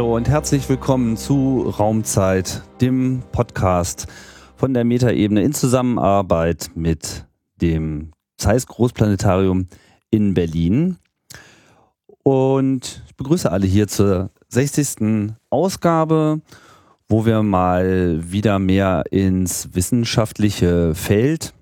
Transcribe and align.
Hallo 0.00 0.16
und 0.16 0.30
herzlich 0.30 0.66
willkommen 0.66 1.18
zu 1.18 1.74
Raumzeit, 1.78 2.62
dem 2.80 3.22
Podcast 3.32 4.06
von 4.56 4.72
der 4.72 4.82
Metaebene 4.82 5.42
in 5.42 5.52
Zusammenarbeit 5.52 6.70
mit 6.74 7.26
dem 7.60 8.12
Zeiss 8.38 8.66
Großplanetarium 8.66 9.68
in 10.08 10.32
Berlin. 10.32 10.96
Und 12.22 13.02
ich 13.08 13.14
begrüße 13.16 13.52
alle 13.52 13.66
hier 13.66 13.88
zur 13.88 14.30
60. 14.48 15.34
Ausgabe, 15.50 16.40
wo 17.06 17.26
wir 17.26 17.42
mal 17.42 18.20
wieder 18.22 18.58
mehr 18.58 19.04
ins 19.10 19.68
wissenschaftliche 19.74 20.94
Feld 20.94 21.52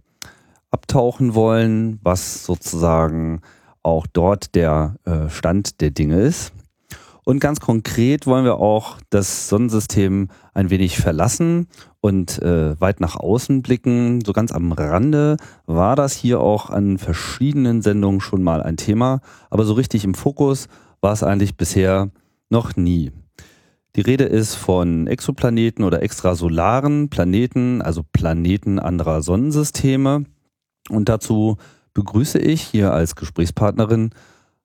abtauchen 0.70 1.34
wollen, 1.34 1.98
was 2.04 2.44
sozusagen 2.44 3.40
auch 3.82 4.06
dort 4.06 4.54
der 4.54 4.94
äh, 5.06 5.28
Stand 5.28 5.80
der 5.80 5.90
Dinge 5.90 6.20
ist. 6.20 6.52
Und 7.28 7.40
ganz 7.40 7.60
konkret 7.60 8.26
wollen 8.26 8.46
wir 8.46 8.56
auch 8.56 8.96
das 9.10 9.50
Sonnensystem 9.50 10.28
ein 10.54 10.70
wenig 10.70 10.96
verlassen 10.96 11.66
und 12.00 12.40
äh, 12.40 12.80
weit 12.80 13.00
nach 13.00 13.16
außen 13.16 13.60
blicken. 13.60 14.24
So 14.24 14.32
ganz 14.32 14.50
am 14.50 14.72
Rande 14.72 15.36
war 15.66 15.94
das 15.94 16.14
hier 16.14 16.40
auch 16.40 16.70
an 16.70 16.96
verschiedenen 16.96 17.82
Sendungen 17.82 18.22
schon 18.22 18.42
mal 18.42 18.62
ein 18.62 18.78
Thema, 18.78 19.20
aber 19.50 19.66
so 19.66 19.74
richtig 19.74 20.06
im 20.06 20.14
Fokus 20.14 20.68
war 21.02 21.12
es 21.12 21.22
eigentlich 21.22 21.58
bisher 21.58 22.10
noch 22.48 22.76
nie. 22.76 23.12
Die 23.94 24.00
Rede 24.00 24.24
ist 24.24 24.54
von 24.54 25.06
Exoplaneten 25.06 25.84
oder 25.84 26.02
extrasolaren 26.02 27.10
Planeten, 27.10 27.82
also 27.82 28.04
Planeten 28.10 28.78
anderer 28.78 29.20
Sonnensysteme. 29.20 30.24
Und 30.88 31.10
dazu 31.10 31.58
begrüße 31.92 32.38
ich 32.38 32.62
hier 32.62 32.94
als 32.94 33.16
Gesprächspartnerin 33.16 34.12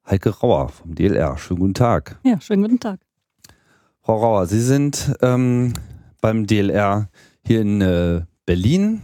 Heike 0.10 0.30
Rauer 0.30 0.70
vom 0.70 0.96
DLR. 0.96 1.38
Schönen 1.38 1.60
guten 1.60 1.74
Tag. 1.74 2.20
Ja, 2.24 2.40
schönen 2.42 2.64
guten 2.64 2.80
Tag. 2.80 3.00
Frau 4.02 4.18
Rauer, 4.18 4.48
Sie 4.48 4.60
sind 4.60 5.16
ähm, 5.22 5.74
beim 6.22 6.46
DLR 6.46 7.10
hier 7.46 7.62
in 7.62 7.82
äh, 7.82 8.22
Berlin, 8.46 9.02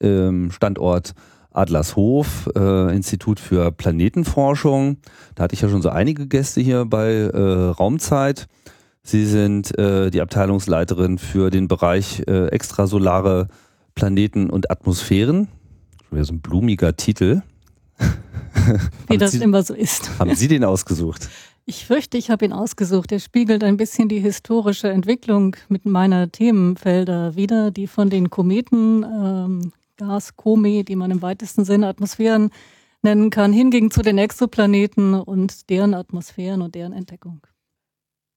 ähm, 0.00 0.50
Standort 0.50 1.12
Adlershof, 1.50 2.48
äh, 2.56 2.94
Institut 2.94 3.40
für 3.40 3.72
Planetenforschung. 3.72 4.98
Da 5.34 5.44
hatte 5.44 5.54
ich 5.54 5.60
ja 5.60 5.68
schon 5.68 5.82
so 5.82 5.90
einige 5.90 6.26
Gäste 6.26 6.60
hier 6.60 6.86
bei 6.86 7.12
äh, 7.12 7.40
Raumzeit. 7.70 8.46
Sie 9.02 9.26
sind 9.26 9.76
äh, 9.78 10.10
die 10.10 10.20
Abteilungsleiterin 10.20 11.18
für 11.18 11.50
den 11.50 11.68
Bereich 11.68 12.22
äh, 12.26 12.46
extrasolare 12.48 13.48
Planeten 13.94 14.48
und 14.48 14.70
Atmosphären. 14.70 15.48
Schon 16.08 16.18
wieder 16.18 16.24
so 16.24 16.34
ein 16.34 16.40
blumiger 16.40 16.96
Titel. 16.96 17.42
Wie 19.08 19.18
das 19.18 19.32
Sie, 19.32 19.42
immer 19.42 19.62
so 19.62 19.74
ist. 19.74 20.18
Haben 20.18 20.34
Sie 20.34 20.48
den 20.48 20.64
ausgesucht? 20.64 21.28
Ich 21.64 21.84
fürchte, 21.84 22.16
ich 22.16 22.30
habe 22.30 22.44
ihn 22.44 22.52
ausgesucht. 22.52 23.12
Er 23.12 23.18
spiegelt 23.18 23.62
ein 23.62 23.76
bisschen 23.76 24.08
die 24.08 24.20
historische 24.20 24.88
Entwicklung 24.88 25.54
mit 25.68 25.84
meiner 25.84 26.30
Themenfelder 26.32 27.36
wider, 27.36 27.70
die 27.70 27.86
von 27.86 28.08
den 28.08 28.30
Kometen, 28.30 29.04
ähm, 29.04 29.72
Gas, 29.98 30.36
Kome, 30.36 30.84
die 30.84 30.96
man 30.96 31.10
im 31.10 31.20
weitesten 31.20 31.64
Sinne 31.64 31.88
Atmosphären 31.88 32.50
nennen 33.02 33.30
kann, 33.30 33.52
hingegen 33.52 33.90
zu 33.90 34.02
den 34.02 34.16
Exoplaneten 34.16 35.14
und 35.14 35.68
deren 35.68 35.92
Atmosphären 35.94 36.62
und 36.62 36.74
deren 36.74 36.92
Entdeckung. 36.92 37.46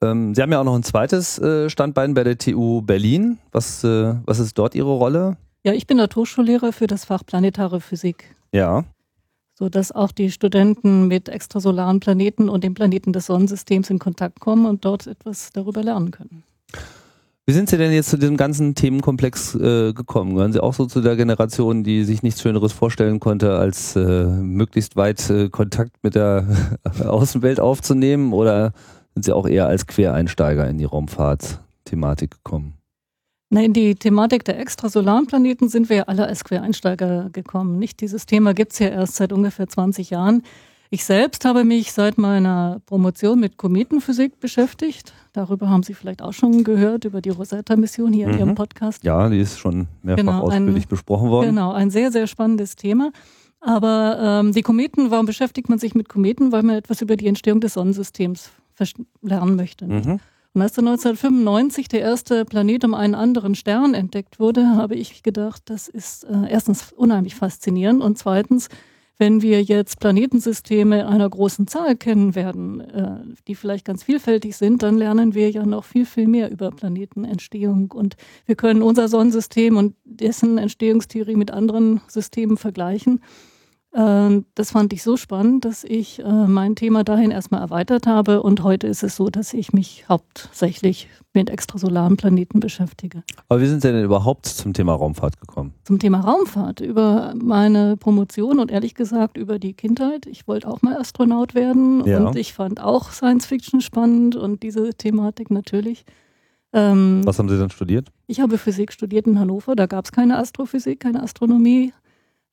Ähm, 0.04 0.36
Sie 0.36 0.42
haben 0.42 0.52
ja 0.52 0.60
auch 0.60 0.66
noch 0.66 0.76
ein 0.76 0.84
zweites 0.84 1.40
äh, 1.40 1.70
Standbein 1.70 2.14
bei 2.14 2.24
der 2.24 2.38
TU 2.38 2.82
Berlin. 2.82 3.38
Was, 3.52 3.84
äh, 3.84 4.16
was 4.26 4.40
ist 4.40 4.58
dort 4.58 4.76
Ihre 4.76 4.92
Rolle? 4.92 5.38
Ja, 5.64 5.74
ich 5.74 5.88
bin 5.88 5.98
Naturschullehrer 5.98 6.74
für 6.74 6.88
das 6.88 7.06
Fach 7.06 7.24
Planetare 7.26 7.80
Physik. 7.80 8.36
Ja 8.52 8.84
sodass 9.62 9.92
auch 9.92 10.12
die 10.12 10.32
Studenten 10.32 11.08
mit 11.08 11.30
extrasolaren 11.30 12.00
Planeten 12.00 12.50
und 12.50 12.64
den 12.64 12.74
Planeten 12.74 13.14
des 13.14 13.28
Sonnensystems 13.28 13.92
in 13.92 14.00
Kontakt 14.00 14.40
kommen 14.40 14.66
und 14.66 14.84
dort 14.86 15.06
etwas 15.06 15.52
darüber 15.54 15.84
lernen 15.84 16.10
können. 16.10 16.42
Wie 17.46 17.54
sind 17.54 17.70
Sie 17.70 17.78
denn 17.78 17.92
jetzt 17.92 18.10
zu 18.10 18.18
diesem 18.18 18.38
ganzen 18.38 18.74
Themenkomplex 18.74 19.54
äh, 19.54 19.94
gekommen? 19.94 20.34
Gehören 20.34 20.52
Sie 20.52 20.64
auch 20.64 20.74
so 20.74 20.88
zu 20.88 21.02
der 21.02 21.16
Generation, 21.16 21.84
die 21.84 22.06
sich 22.06 22.24
nichts 22.24 22.42
Schöneres 22.42 22.74
vorstellen 22.74 23.20
konnte, 23.20 23.56
als 23.56 23.96
äh, 23.96 24.26
möglichst 24.26 24.96
weit 24.96 25.30
äh, 25.30 25.50
Kontakt 25.50 25.92
mit 26.02 26.16
der 26.16 26.48
Außenwelt 27.06 27.60
aufzunehmen? 27.60 28.34
Oder 28.34 28.74
sind 29.14 29.26
Sie 29.26 29.32
auch 29.32 29.48
eher 29.48 29.68
als 29.68 29.86
Quereinsteiger 29.86 30.68
in 30.68 30.80
die 30.80 30.86
Raumfahrt-Thematik 30.86 32.32
gekommen? 32.32 32.81
Na, 33.54 33.62
in 33.62 33.74
die 33.74 33.96
Thematik 33.96 34.46
der 34.46 34.58
extrasolaren 34.60 35.28
Planeten 35.28 35.68
sind 35.68 35.90
wir 35.90 35.98
ja 35.98 36.04
alle 36.04 36.26
als 36.26 36.46
Quereinsteiger 36.46 37.30
gekommen. 37.34 37.80
Nicht 37.80 38.00
dieses 38.00 38.26
Thema 38.26 38.54
gibt's 38.54 38.80
ja 38.80 38.88
erst 38.88 39.16
seit 39.16 39.34
ungefähr 39.34 39.68
20 39.68 40.10
Jahren. 40.10 40.44
Ich 40.90 41.04
selbst 41.04 41.44
habe 41.44 41.66
mich 41.66 41.92
seit 41.92 42.18
meiner 42.18 42.82
Promotion 42.86 43.42
mit 43.42 43.58
Kometenphysik 43.58 44.40
beschäftigt. 44.40 45.14
Darüber 45.34 45.70
haben 45.70 45.84
Sie 45.84 45.94
vielleicht 45.94 46.22
auch 46.22 46.32
schon 46.32 46.64
gehört, 46.64 47.04
über 47.04 47.20
die 47.20 47.30
Rosetta-Mission 47.30 48.14
hier 48.14 48.28
mhm. 48.28 48.34
in 48.34 48.40
Ihrem 48.40 48.56
Podcast. 48.56 49.04
Ja, 49.04 49.28
die 49.28 49.40
ist 49.40 49.60
schon 49.60 49.90
mehrfach 50.02 50.24
genau, 50.24 50.42
ausführlich 50.44 50.86
ein, 50.86 50.90
besprochen 50.90 51.30
worden. 51.30 51.48
Genau, 51.48 51.74
ein 51.74 51.90
sehr, 51.90 52.10
sehr 52.14 52.28
spannendes 52.28 52.78
Thema. 52.78 53.12
Aber 53.60 54.42
ähm, 54.42 54.54
die 54.54 54.62
Kometen, 54.62 55.12
warum 55.12 55.26
beschäftigt 55.26 55.68
man 55.68 55.78
sich 55.78 55.94
mit 55.94 56.08
Kometen? 56.08 56.54
Weil 56.54 56.64
man 56.64 56.78
etwas 56.78 57.02
über 57.02 57.18
die 57.18 57.28
Entstehung 57.28 57.60
des 57.60 57.74
Sonnensystems 57.74 58.50
lernen 59.22 59.58
möchte. 59.58 59.88
Mhm. 59.88 60.20
Und 60.54 60.62
als 60.62 60.74
dann 60.74 60.88
1995 60.88 61.88
der 61.88 62.02
erste 62.02 62.44
Planet 62.44 62.84
um 62.84 62.94
einen 62.94 63.16
anderen 63.16 63.56
Stern 63.56 63.94
entdeckt 63.94 64.40
wurde, 64.40 64.76
habe 64.76 64.96
ich 64.96 65.24
gedacht, 65.24 65.64
das 65.66 65.88
ist 65.88 66.26
äh, 66.26 66.50
erstens 66.50 66.92
unheimlich 66.92 67.36
faszinierend 67.36 68.02
und 68.02 68.18
zweitens, 68.18 68.68
wenn 69.18 69.42
wir 69.42 69.62
jetzt 69.62 70.00
Planetensysteme 70.00 71.08
einer 71.08 71.30
großen 71.30 71.68
Zahl 71.68 71.96
kennen 71.96 72.34
werden, 72.36 72.82
äh, 72.82 73.20
die 73.48 73.56
vielleicht 73.56 73.86
ganz 73.86 74.04
vielfältig 74.04 74.58
sind, 74.58 74.84
dann 74.84 74.98
lernen 74.98 75.36
wir 75.36 75.50
ja 75.52 75.66
noch 75.66 75.86
viel, 75.86 76.08
viel 76.08 76.28
mehr 76.28 76.52
über 76.52 76.72
Planetenentstehung. 76.72 77.92
Und 77.92 78.16
wir 78.48 78.56
können 78.56 78.82
unser 78.82 79.08
Sonnensystem 79.08 79.78
und 79.78 79.96
dessen 80.06 80.58
Entstehungstheorie 80.58 81.36
mit 81.36 81.52
anderen 81.52 82.02
Systemen 82.08 82.58
vergleichen. 82.58 83.22
Ähm, 83.94 84.46
das 84.56 84.72
fand 84.72 84.94
ich 84.94 85.04
so 85.04 85.18
spannend, 85.18 85.66
dass 85.66 85.84
ich 85.84 86.20
äh, 86.20 86.48
mein 86.48 86.76
Thema 86.76 87.04
dahin 87.04 87.30
erstmal 87.30 87.62
erweitert 87.62 88.08
habe 88.08 88.42
und 88.42 88.64
heute 88.64 88.88
ist 88.88 89.04
es 89.04 89.18
so, 89.18 89.30
dass 89.30 89.54
ich 89.54 89.74
mich 89.74 90.06
hauptsächlich 90.08 91.10
mit 91.34 91.50
extrasolaren 91.50 92.16
Planeten 92.16 92.62
beschäftige. 92.62 93.24
Aber 93.50 93.60
wie 93.60 93.66
sind 93.68 93.82
Sie 93.82 93.92
denn 93.92 94.04
überhaupt 94.04 94.46
zum 94.46 94.74
Thema 94.74 94.94
Raumfahrt 94.94 95.40
gekommen? 95.42 95.74
Zum 95.84 96.00
Thema 96.00 96.22
Raumfahrt, 96.22 96.80
über 96.80 97.34
meine 97.36 97.98
Promotion 97.98 98.60
und 98.60 98.72
ehrlich 98.72 98.96
gesagt 98.96 99.38
über 99.38 99.60
die 99.60 99.74
Kindheit. 99.74 100.26
Ich 100.26 100.48
wollte 100.48 100.70
auch 100.70 100.82
mal 100.82 100.96
Astronaut 100.98 101.54
werden 101.54 102.06
ja. 102.06 102.20
und 102.20 102.38
ich 102.38 102.54
fand 102.54 102.82
auch 102.82 103.12
Science 103.12 103.46
Fiction 103.46 103.82
spannend 103.82 104.38
und 104.38 104.64
diese 104.64 104.94
Thematik 104.94 105.52
natürlich. 105.52 106.06
Ähm, 106.74 107.22
Was 107.26 107.38
haben 107.38 107.50
Sie 107.50 107.58
dann 107.58 107.70
studiert? 107.70 108.08
Ich 108.28 108.40
habe 108.40 108.58
Physik 108.58 108.94
studiert 108.94 109.28
in 109.28 109.38
Hannover, 109.38 109.76
da 109.76 109.88
gab 109.88 110.06
es 110.06 110.14
keine 110.14 110.38
Astrophysik, 110.38 111.02
keine 111.02 111.22
Astronomie. 111.22 111.92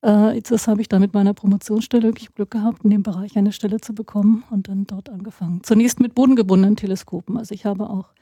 Äh, 0.03 0.41
das 0.43 0.69
habe 0.69 0.81
ich 0.81 0.89
dann 0.89 1.01
mit 1.01 1.15
meiner 1.15 1.35
Promotionsstelle 1.35 2.05
wirklich 2.05 2.35
Glück 2.35 2.51
gehabt, 2.51 2.85
in 2.85 2.91
dem 2.91 3.03
Bereich 3.03 3.37
eine 3.37 3.53
Stelle 3.53 3.81
zu 3.81 3.95
bekommen 3.95 4.45
und 4.51 4.69
dann 4.69 4.87
dort 4.87 5.09
angefangen. 5.09 5.63
Zunächst 5.63 6.01
mit 6.01 6.15
bodengebundenen 6.15 6.77
Teleskopen. 6.77 7.37
Also 7.37 7.55
ich 7.55 7.65
habe 7.65 7.91
auch 7.91 8.13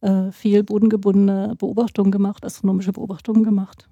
äh, 0.00 0.32
viel 0.32 0.62
bodengebundene 0.62 1.54
Beobachtungen 1.58 2.10
gemacht, 2.10 2.44
astronomische 2.44 2.92
Beobachtungen 2.92 3.44
gemacht 3.44 3.88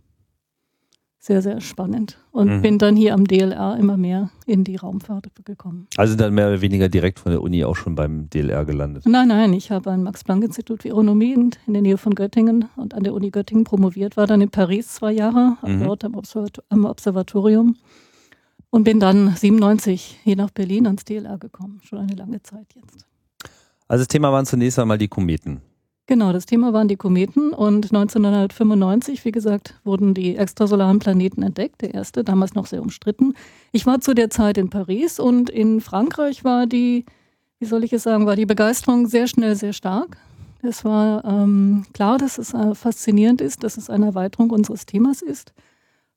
sehr, 1.25 1.41
sehr 1.41 1.62
spannend. 1.62 2.19
Und 2.32 2.59
mhm. 2.59 2.62
bin 2.62 2.79
dann 2.79 2.97
hier 2.97 3.15
am 3.15 3.25
DLR 3.26 3.79
immer 3.79 3.97
mehr 3.97 4.29
in 4.44 4.62
die 4.62 4.76
Raumfahrt 4.76 5.29
gekommen. 5.47 5.87
Also 5.97 6.17
dann 6.17 6.35
mehr 6.35 6.49
oder 6.49 6.61
weniger 6.61 6.91
direkt 6.91 7.19
von 7.19 7.32
der 7.32 7.41
Uni 7.41 7.65
auch 7.65 7.76
schon 7.76 7.94
beim 7.94 8.29
DLR 8.29 8.67
gelandet? 8.67 9.06
Nein, 9.06 9.29
nein, 9.29 9.55
ich 9.55 9.71
habe 9.71 9.91
am 9.91 10.03
Max-Planck-Institut 10.03 10.82
für 10.82 10.88
Aeronomie 10.91 11.32
in, 11.32 11.50
der 11.67 11.81
Nähe 11.81 11.97
von 11.97 12.15
Göttingen 12.15 12.67
und 12.76 12.93
an 12.93 13.05
der 13.05 13.15
Uni 13.15 13.31
Göttingen 13.31 13.65
promoviert, 13.65 14.19
war 14.19 14.26
dann 14.26 14.43
in 14.43 14.50
Paris 14.50 14.88
zwei 14.88 15.12
Jahre, 15.12 15.56
mhm. 15.62 15.85
dort 15.85 16.05
am, 16.05 16.15
Observat 16.15 16.62
am 16.69 16.85
Observatorium 16.85 17.76
und 18.69 18.85
bin 18.85 19.00
dann 19.00 19.35
97 19.35 20.21
hier 20.25 20.37
nach 20.37 20.50
Berlin 20.50 20.87
ans 20.87 21.06
DLR 21.06 21.38
gekommen. 21.38 21.81
Schon 21.85 22.00
eine 22.00 22.17
lange 22.17 22.43
Zeit 22.43 22.67
jetzt. 22.75 23.06
Also 23.88 24.03
das 24.03 24.09
Thema 24.09 24.31
waren 24.31 24.44
zunächst 24.44 24.79
einmal 24.79 24.99
die 24.99 25.09
Kometen. 25.09 25.62
Genau, 26.06 26.34
das 26.34 26.44
Thema 26.44 26.74
waren 26.74 26.88
die 26.88 26.96
Kometen 26.96 27.54
und 27.54 27.86
1995, 27.86 29.24
wie 29.24 29.32
gesagt, 29.32 29.80
wurden 29.84 30.12
die 30.12 30.36
extrasolaren 30.36 30.98
Planeten 30.98 31.42
entdeckt, 31.42 31.80
der 31.80 31.94
erste, 31.94 32.22
damals 32.22 32.54
noch 32.54 32.66
sehr 32.66 32.82
umstritten. 32.82 33.32
Ich 33.72 33.86
war 33.86 34.02
zu 34.02 34.12
der 34.12 34.28
Zeit 34.28 34.58
in 34.58 34.68
Paris 34.68 35.18
und 35.18 35.48
in 35.48 35.80
Frankreich 35.80 36.44
war 36.44 36.66
die, 36.66 37.06
wie 37.58 37.64
soll 37.64 37.84
ich 37.84 37.92
es 37.94 38.02
sagen, 38.02 38.26
war 38.26 38.36
die 38.36 38.44
Begeisterung 38.44 39.06
sehr 39.06 39.26
schnell 39.28 39.56
sehr 39.56 39.72
stark. 39.72 40.18
Es 40.60 40.84
war 40.84 41.24
ähm, 41.24 41.84
klar, 41.94 42.18
dass 42.18 42.36
es 42.36 42.52
äh, 42.52 42.74
faszinierend 42.74 43.40
ist, 43.40 43.64
dass 43.64 43.78
es 43.78 43.88
eine 43.88 44.06
Erweiterung 44.06 44.50
unseres 44.50 44.84
Themas 44.84 45.22
ist. 45.22 45.54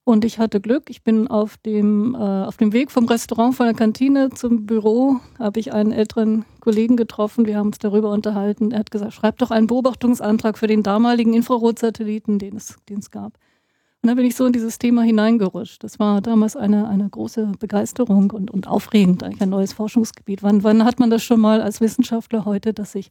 Und 0.08 0.24
ich 0.24 0.40
hatte 0.40 0.62
Glück. 0.62 0.90
Ich 0.90 1.04
bin 1.04 1.28
auf 1.28 1.58
dem, 1.58 2.16
äh, 2.16 2.18
auf 2.18 2.56
dem 2.56 2.72
Weg 2.72 2.92
vom 2.92 3.08
Restaurant, 3.08 3.56
von 3.56 3.66
der 3.66 3.76
Kantine 3.76 4.30
zum 4.30 4.66
Büro, 4.66 5.18
habe 5.38 5.60
ich 5.60 5.74
einen 5.74 5.92
älteren 5.92 6.46
Kollegen 6.62 6.96
getroffen. 6.96 7.46
Wir 7.46 7.58
haben 7.58 7.68
uns 7.68 7.80
darüber 7.80 8.12
unterhalten. 8.12 8.72
Er 8.72 8.80
hat 8.80 8.90
gesagt, 8.90 9.12
schreib 9.12 9.38
doch 9.40 9.52
einen 9.52 9.68
Beobachtungsantrag 9.68 10.58
für 10.58 10.68
den 10.68 10.82
damaligen 10.82 11.34
Infrarotsatelliten, 11.34 12.40
den 12.40 12.56
es, 12.56 12.78
den 12.88 13.00
es 13.00 13.12
gab. 13.12 13.34
Und 14.02 14.08
dann 14.08 14.16
bin 14.16 14.26
ich 14.26 14.38
so 14.38 14.46
in 14.46 14.54
dieses 14.54 14.80
Thema 14.80 15.02
hineingerutscht. 15.02 15.84
Das 15.84 16.00
war 16.00 16.22
damals 16.22 16.56
eine, 16.56 16.88
eine 16.88 17.10
große 17.10 17.52
Begeisterung 17.60 18.32
und, 18.32 18.50
und 18.50 18.66
aufregend, 18.66 19.24
eigentlich 19.24 19.42
ein 19.42 19.50
neues 19.50 19.74
Forschungsgebiet. 19.74 20.42
Wann, 20.42 20.64
wann 20.64 20.86
hat 20.86 21.00
man 21.02 21.10
das 21.10 21.22
schon 21.22 21.42
mal 21.42 21.62
als 21.62 21.82
Wissenschaftler 21.82 22.46
heute, 22.46 22.74
dass 22.74 22.94
sich 22.94 23.10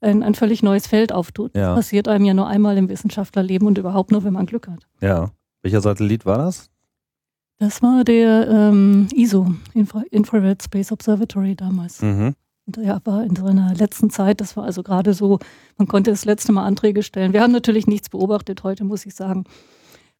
ein, 0.00 0.24
ein 0.24 0.34
völlig 0.34 0.64
neues 0.64 0.88
Feld 0.88 1.12
auftut. 1.12 1.54
Ja. 1.54 1.68
Das 1.68 1.76
passiert 1.76 2.08
einem 2.08 2.24
ja 2.24 2.34
nur 2.34 2.48
einmal 2.48 2.76
im 2.78 2.88
Wissenschaftlerleben 2.88 3.68
und 3.68 3.78
überhaupt 3.78 4.10
nur, 4.10 4.24
wenn 4.24 4.32
man 4.32 4.46
Glück 4.46 4.66
hat. 4.66 4.88
Ja. 5.00 5.30
Welcher 5.62 5.80
Satellit 5.80 6.26
war 6.26 6.38
das? 6.38 6.70
Das 7.58 7.80
war 7.80 8.02
der 8.02 8.48
ähm, 8.48 9.06
ISO, 9.14 9.54
Infra 9.72 10.02
Infrared 10.10 10.62
Space 10.62 10.90
Observatory 10.90 11.54
damals. 11.54 12.02
Mhm. 12.02 12.34
Und 12.66 12.76
ja, 12.78 13.00
war 13.04 13.24
in 13.24 13.36
seiner 13.36 13.74
letzten 13.74 14.10
Zeit, 14.10 14.40
das 14.40 14.56
war 14.56 14.64
also 14.64 14.82
gerade 14.82 15.14
so, 15.14 15.38
man 15.78 15.88
konnte 15.88 16.10
das 16.10 16.24
letzte 16.24 16.52
Mal 16.52 16.64
Anträge 16.64 17.02
stellen. 17.02 17.32
Wir 17.32 17.40
haben 17.40 17.52
natürlich 17.52 17.86
nichts 17.86 18.08
beobachtet 18.08 18.64
heute, 18.64 18.84
muss 18.84 19.06
ich 19.06 19.14
sagen. 19.14 19.44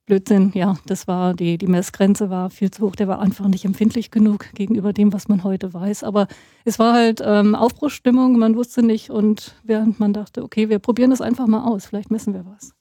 Blödsinn, 0.06 0.50
ja, 0.55 0.77
das 0.87 1.06
war 1.06 1.33
die, 1.33 1.59
die 1.59 1.69
Messgrenze 1.69 2.29
war 2.29 2.50
viel 2.50 2.73
zu 2.73 2.83
hoch, 2.83 2.97
der 2.97 3.06
war 3.06 3.21
einfach 3.21 3.47
nicht 3.47 3.65
empfindlich 3.65 4.11
genug 4.11 4.53
gegenüber 4.55 4.93
dem, 4.93 5.12
was 5.12 5.29
man 5.29 5.45
heute 5.45 5.73
weiß. 5.73 6.03
Aber 6.03 6.27
es 6.65 6.81
war 6.81 6.93
halt 6.93 7.23
ähm, 7.25 7.55
Aufbruchsstimmung, 7.55 8.37
man 8.37 8.56
wusste 8.56 8.83
nicht 8.83 9.11
und 9.11 9.55
während 9.62 10.00
man 10.00 10.12
dachte, 10.12 10.43
okay, 10.43 10.69
wir 10.69 10.81
probieren 10.81 11.11
das 11.11 11.21
einfach 11.21 11.47
mal 11.47 11.65
aus, 11.65 11.87
vielleicht 11.87 12.11
messen 12.11 12.35
wir 12.35 12.45
was. 12.47 12.75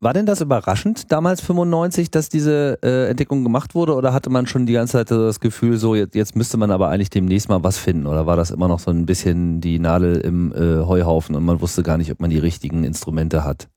War 0.00 0.12
denn 0.12 0.26
das 0.26 0.42
überraschend 0.42 1.10
damals 1.10 1.40
95, 1.40 2.10
dass 2.10 2.28
diese 2.28 2.78
äh, 2.82 3.08
Entdeckung 3.08 3.42
gemacht 3.44 3.74
wurde 3.74 3.94
oder 3.94 4.12
hatte 4.12 4.28
man 4.28 4.46
schon 4.46 4.66
die 4.66 4.74
ganze 4.74 4.92
Zeit 4.92 5.10
das 5.10 5.40
Gefühl, 5.40 5.78
so 5.78 5.94
jetzt, 5.94 6.14
jetzt 6.14 6.36
müsste 6.36 6.58
man 6.58 6.70
aber 6.70 6.90
eigentlich 6.90 7.08
demnächst 7.08 7.48
mal 7.48 7.64
was 7.64 7.78
finden 7.78 8.06
oder 8.06 8.26
war 8.26 8.36
das 8.36 8.50
immer 8.50 8.68
noch 8.68 8.78
so 8.78 8.90
ein 8.90 9.06
bisschen 9.06 9.62
die 9.62 9.78
Nadel 9.78 10.16
im 10.16 10.52
äh, 10.52 10.84
Heuhaufen 10.84 11.34
und 11.34 11.44
man 11.44 11.62
wusste 11.62 11.82
gar 11.82 11.96
nicht, 11.96 12.12
ob 12.12 12.20
man 12.20 12.28
die 12.28 12.38
richtigen 12.38 12.84
Instrumente 12.84 13.42
hat? 13.42 13.68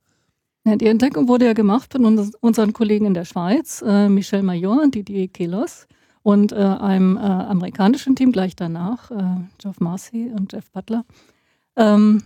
Die 0.66 0.88
Entdeckung 0.88 1.30
wurde 1.30 1.46
ja 1.46 1.54
gemacht 1.54 1.94
von 1.94 2.04
uns, 2.04 2.36
unseren 2.42 2.74
Kollegen 2.74 3.06
in 3.06 3.14
der 3.14 3.24
Schweiz, 3.24 3.82
äh, 3.86 4.10
Michel 4.10 4.44
Major 4.44 4.82
und 4.84 4.96
Didier 4.96 5.30
Kelos 5.30 5.88
und 6.22 6.52
äh, 6.52 6.56
einem 6.56 7.16
äh, 7.16 7.22
amerikanischen 7.22 8.18
Team 8.18 8.34
gleich 8.34 8.58
danach, 8.58 9.10
äh, 9.10 9.38
Geoff 9.58 9.80
Marcy 9.80 10.30
und 10.36 10.52
Jeff 10.52 10.70
Butler. 10.72 11.06
Ähm, 11.78 12.24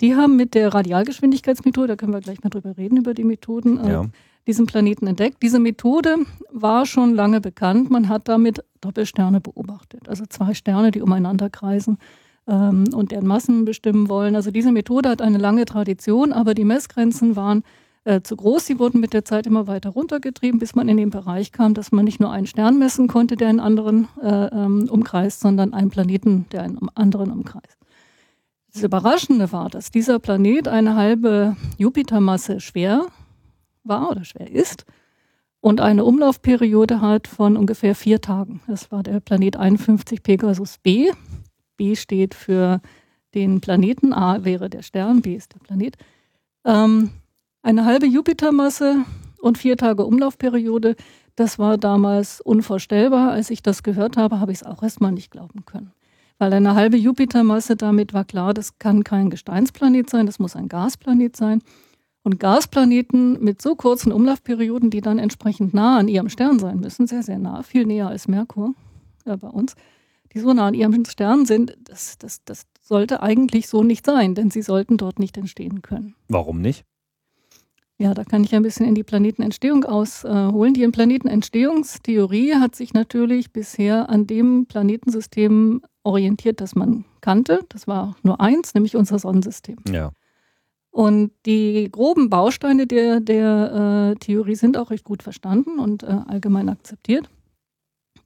die 0.00 0.16
haben 0.16 0.36
mit 0.36 0.54
der 0.54 0.72
Radialgeschwindigkeitsmethode, 0.72 1.88
da 1.88 1.96
können 1.96 2.12
wir 2.12 2.20
gleich 2.20 2.42
mal 2.42 2.50
drüber 2.50 2.76
reden, 2.76 2.96
über 2.96 3.14
die 3.14 3.24
Methoden, 3.24 3.78
äh, 3.78 3.92
ja. 3.92 4.06
diesen 4.46 4.66
Planeten 4.66 5.06
entdeckt. 5.06 5.42
Diese 5.42 5.58
Methode 5.58 6.16
war 6.50 6.86
schon 6.86 7.14
lange 7.14 7.40
bekannt. 7.40 7.90
Man 7.90 8.08
hat 8.08 8.28
damit 8.28 8.64
Doppelsterne 8.80 9.40
beobachtet, 9.40 10.08
also 10.08 10.24
zwei 10.26 10.54
Sterne, 10.54 10.90
die 10.90 11.02
umeinander 11.02 11.50
kreisen 11.50 11.98
ähm, 12.46 12.84
und 12.94 13.12
deren 13.12 13.26
Massen 13.26 13.64
bestimmen 13.64 14.08
wollen. 14.08 14.34
Also 14.36 14.50
diese 14.50 14.72
Methode 14.72 15.10
hat 15.10 15.22
eine 15.22 15.38
lange 15.38 15.66
Tradition, 15.66 16.32
aber 16.32 16.54
die 16.54 16.64
Messgrenzen 16.64 17.36
waren 17.36 17.62
äh, 18.04 18.22
zu 18.22 18.36
groß. 18.36 18.64
Sie 18.64 18.78
wurden 18.78 19.00
mit 19.00 19.12
der 19.12 19.24
Zeit 19.26 19.46
immer 19.46 19.66
weiter 19.66 19.90
runtergetrieben, 19.90 20.58
bis 20.58 20.74
man 20.74 20.88
in 20.88 20.96
den 20.96 21.10
Bereich 21.10 21.52
kam, 21.52 21.74
dass 21.74 21.92
man 21.92 22.06
nicht 22.06 22.20
nur 22.20 22.32
einen 22.32 22.46
Stern 22.46 22.78
messen 22.78 23.08
konnte, 23.08 23.36
der 23.36 23.48
einen 23.48 23.60
anderen 23.60 24.08
äh, 24.22 24.46
ähm, 24.46 24.88
umkreist, 24.90 25.40
sondern 25.40 25.74
einen 25.74 25.90
Planeten, 25.90 26.46
der 26.52 26.62
einen 26.62 26.78
anderen 26.94 27.30
umkreist. 27.30 27.79
Das 28.72 28.82
Überraschende 28.82 29.50
war, 29.52 29.68
dass 29.68 29.90
dieser 29.90 30.18
Planet 30.18 30.68
eine 30.68 30.94
halbe 30.94 31.56
Jupitermasse 31.76 32.60
schwer 32.60 33.06
war 33.82 34.10
oder 34.10 34.24
schwer 34.24 34.50
ist 34.50 34.84
und 35.60 35.80
eine 35.80 36.04
Umlaufperiode 36.04 37.00
hat 37.00 37.26
von 37.26 37.56
ungefähr 37.56 37.94
vier 37.94 38.20
Tagen. 38.20 38.62
Das 38.66 38.90
war 38.92 39.02
der 39.02 39.20
Planet 39.20 39.56
51 39.56 40.22
Pegasus 40.22 40.78
B. 40.78 41.10
B 41.76 41.96
steht 41.96 42.34
für 42.34 42.80
den 43.34 43.60
Planeten, 43.60 44.12
A 44.12 44.44
wäre 44.44 44.70
der 44.70 44.82
Stern, 44.82 45.22
B 45.22 45.34
ist 45.34 45.54
der 45.54 45.60
Planet. 45.60 45.96
Ähm, 46.64 47.10
eine 47.62 47.84
halbe 47.84 48.06
Jupitermasse 48.06 49.04
und 49.40 49.58
vier 49.58 49.76
Tage 49.76 50.04
Umlaufperiode, 50.04 50.96
das 51.36 51.58
war 51.58 51.78
damals 51.78 52.40
unvorstellbar. 52.40 53.32
Als 53.32 53.50
ich 53.50 53.62
das 53.62 53.82
gehört 53.82 54.16
habe, 54.16 54.40
habe 54.40 54.52
ich 54.52 54.58
es 54.58 54.66
auch 54.66 54.82
erstmal 54.82 55.12
nicht 55.12 55.30
glauben 55.30 55.64
können. 55.64 55.92
Weil 56.40 56.54
eine 56.54 56.74
halbe 56.74 56.96
Jupitermasse, 56.96 57.76
damit 57.76 58.14
war 58.14 58.24
klar, 58.24 58.54
das 58.54 58.78
kann 58.78 59.04
kein 59.04 59.28
Gesteinsplanet 59.28 60.08
sein, 60.08 60.24
das 60.24 60.38
muss 60.38 60.56
ein 60.56 60.68
Gasplanet 60.68 61.36
sein. 61.36 61.60
Und 62.22 62.40
Gasplaneten 62.40 63.44
mit 63.44 63.60
so 63.60 63.74
kurzen 63.76 64.10
Umlaufperioden, 64.10 64.88
die 64.88 65.02
dann 65.02 65.18
entsprechend 65.18 65.74
nah 65.74 65.98
an 65.98 66.08
ihrem 66.08 66.30
Stern 66.30 66.58
sein 66.58 66.80
müssen, 66.80 67.06
sehr, 67.06 67.22
sehr 67.22 67.38
nah, 67.38 67.62
viel 67.62 67.84
näher 67.84 68.08
als 68.08 68.26
Merkur 68.26 68.74
äh, 69.26 69.36
bei 69.36 69.48
uns, 69.48 69.74
die 70.32 70.38
so 70.38 70.54
nah 70.54 70.68
an 70.68 70.74
ihrem 70.74 71.04
Stern 71.04 71.44
sind, 71.44 71.76
das, 71.84 72.16
das, 72.16 72.42
das 72.44 72.66
sollte 72.80 73.22
eigentlich 73.22 73.68
so 73.68 73.82
nicht 73.82 74.06
sein, 74.06 74.34
denn 74.34 74.50
sie 74.50 74.62
sollten 74.62 74.96
dort 74.96 75.18
nicht 75.18 75.36
entstehen 75.36 75.82
können. 75.82 76.14
Warum 76.28 76.62
nicht? 76.62 76.86
Ja, 77.98 78.14
da 78.14 78.24
kann 78.24 78.44
ich 78.44 78.54
ein 78.54 78.62
bisschen 78.62 78.86
in 78.86 78.94
die 78.94 79.04
Planetenentstehung 79.04 79.84
ausholen. 79.84 80.72
Die 80.72 80.88
Planetenentstehungstheorie 80.88 82.54
hat 82.54 82.74
sich 82.74 82.94
natürlich 82.94 83.52
bisher 83.52 84.08
an 84.08 84.26
dem 84.26 84.64
Planetensystem 84.64 85.82
orientiert, 86.02 86.60
das 86.60 86.74
man 86.74 87.04
kannte. 87.20 87.60
Das 87.68 87.86
war 87.86 88.16
nur 88.22 88.40
eins, 88.40 88.74
nämlich 88.74 88.96
unser 88.96 89.18
Sonnensystem. 89.18 89.76
Ja. 89.90 90.12
Und 90.90 91.30
die 91.46 91.88
groben 91.90 92.30
Bausteine 92.30 92.86
der, 92.86 93.20
der 93.20 94.12
äh, 94.12 94.18
Theorie 94.18 94.56
sind 94.56 94.76
auch 94.76 94.90
recht 94.90 95.04
gut 95.04 95.22
verstanden 95.22 95.78
und 95.78 96.02
äh, 96.02 96.18
allgemein 96.26 96.68
akzeptiert. 96.68 97.30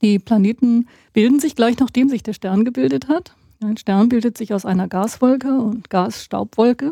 Die 0.01 0.19
Planeten 0.19 0.87
bilden 1.13 1.39
sich 1.39 1.55
gleich 1.55 1.77
nachdem 1.79 2.09
sich 2.09 2.23
der 2.23 2.33
Stern 2.33 2.65
gebildet 2.65 3.07
hat. 3.07 3.35
Ein 3.63 3.77
Stern 3.77 4.09
bildet 4.09 4.37
sich 4.37 4.53
aus 4.53 4.65
einer 4.65 4.87
Gaswolke 4.87 5.59
und 5.59 5.89
Gasstaubwolke, 5.89 6.91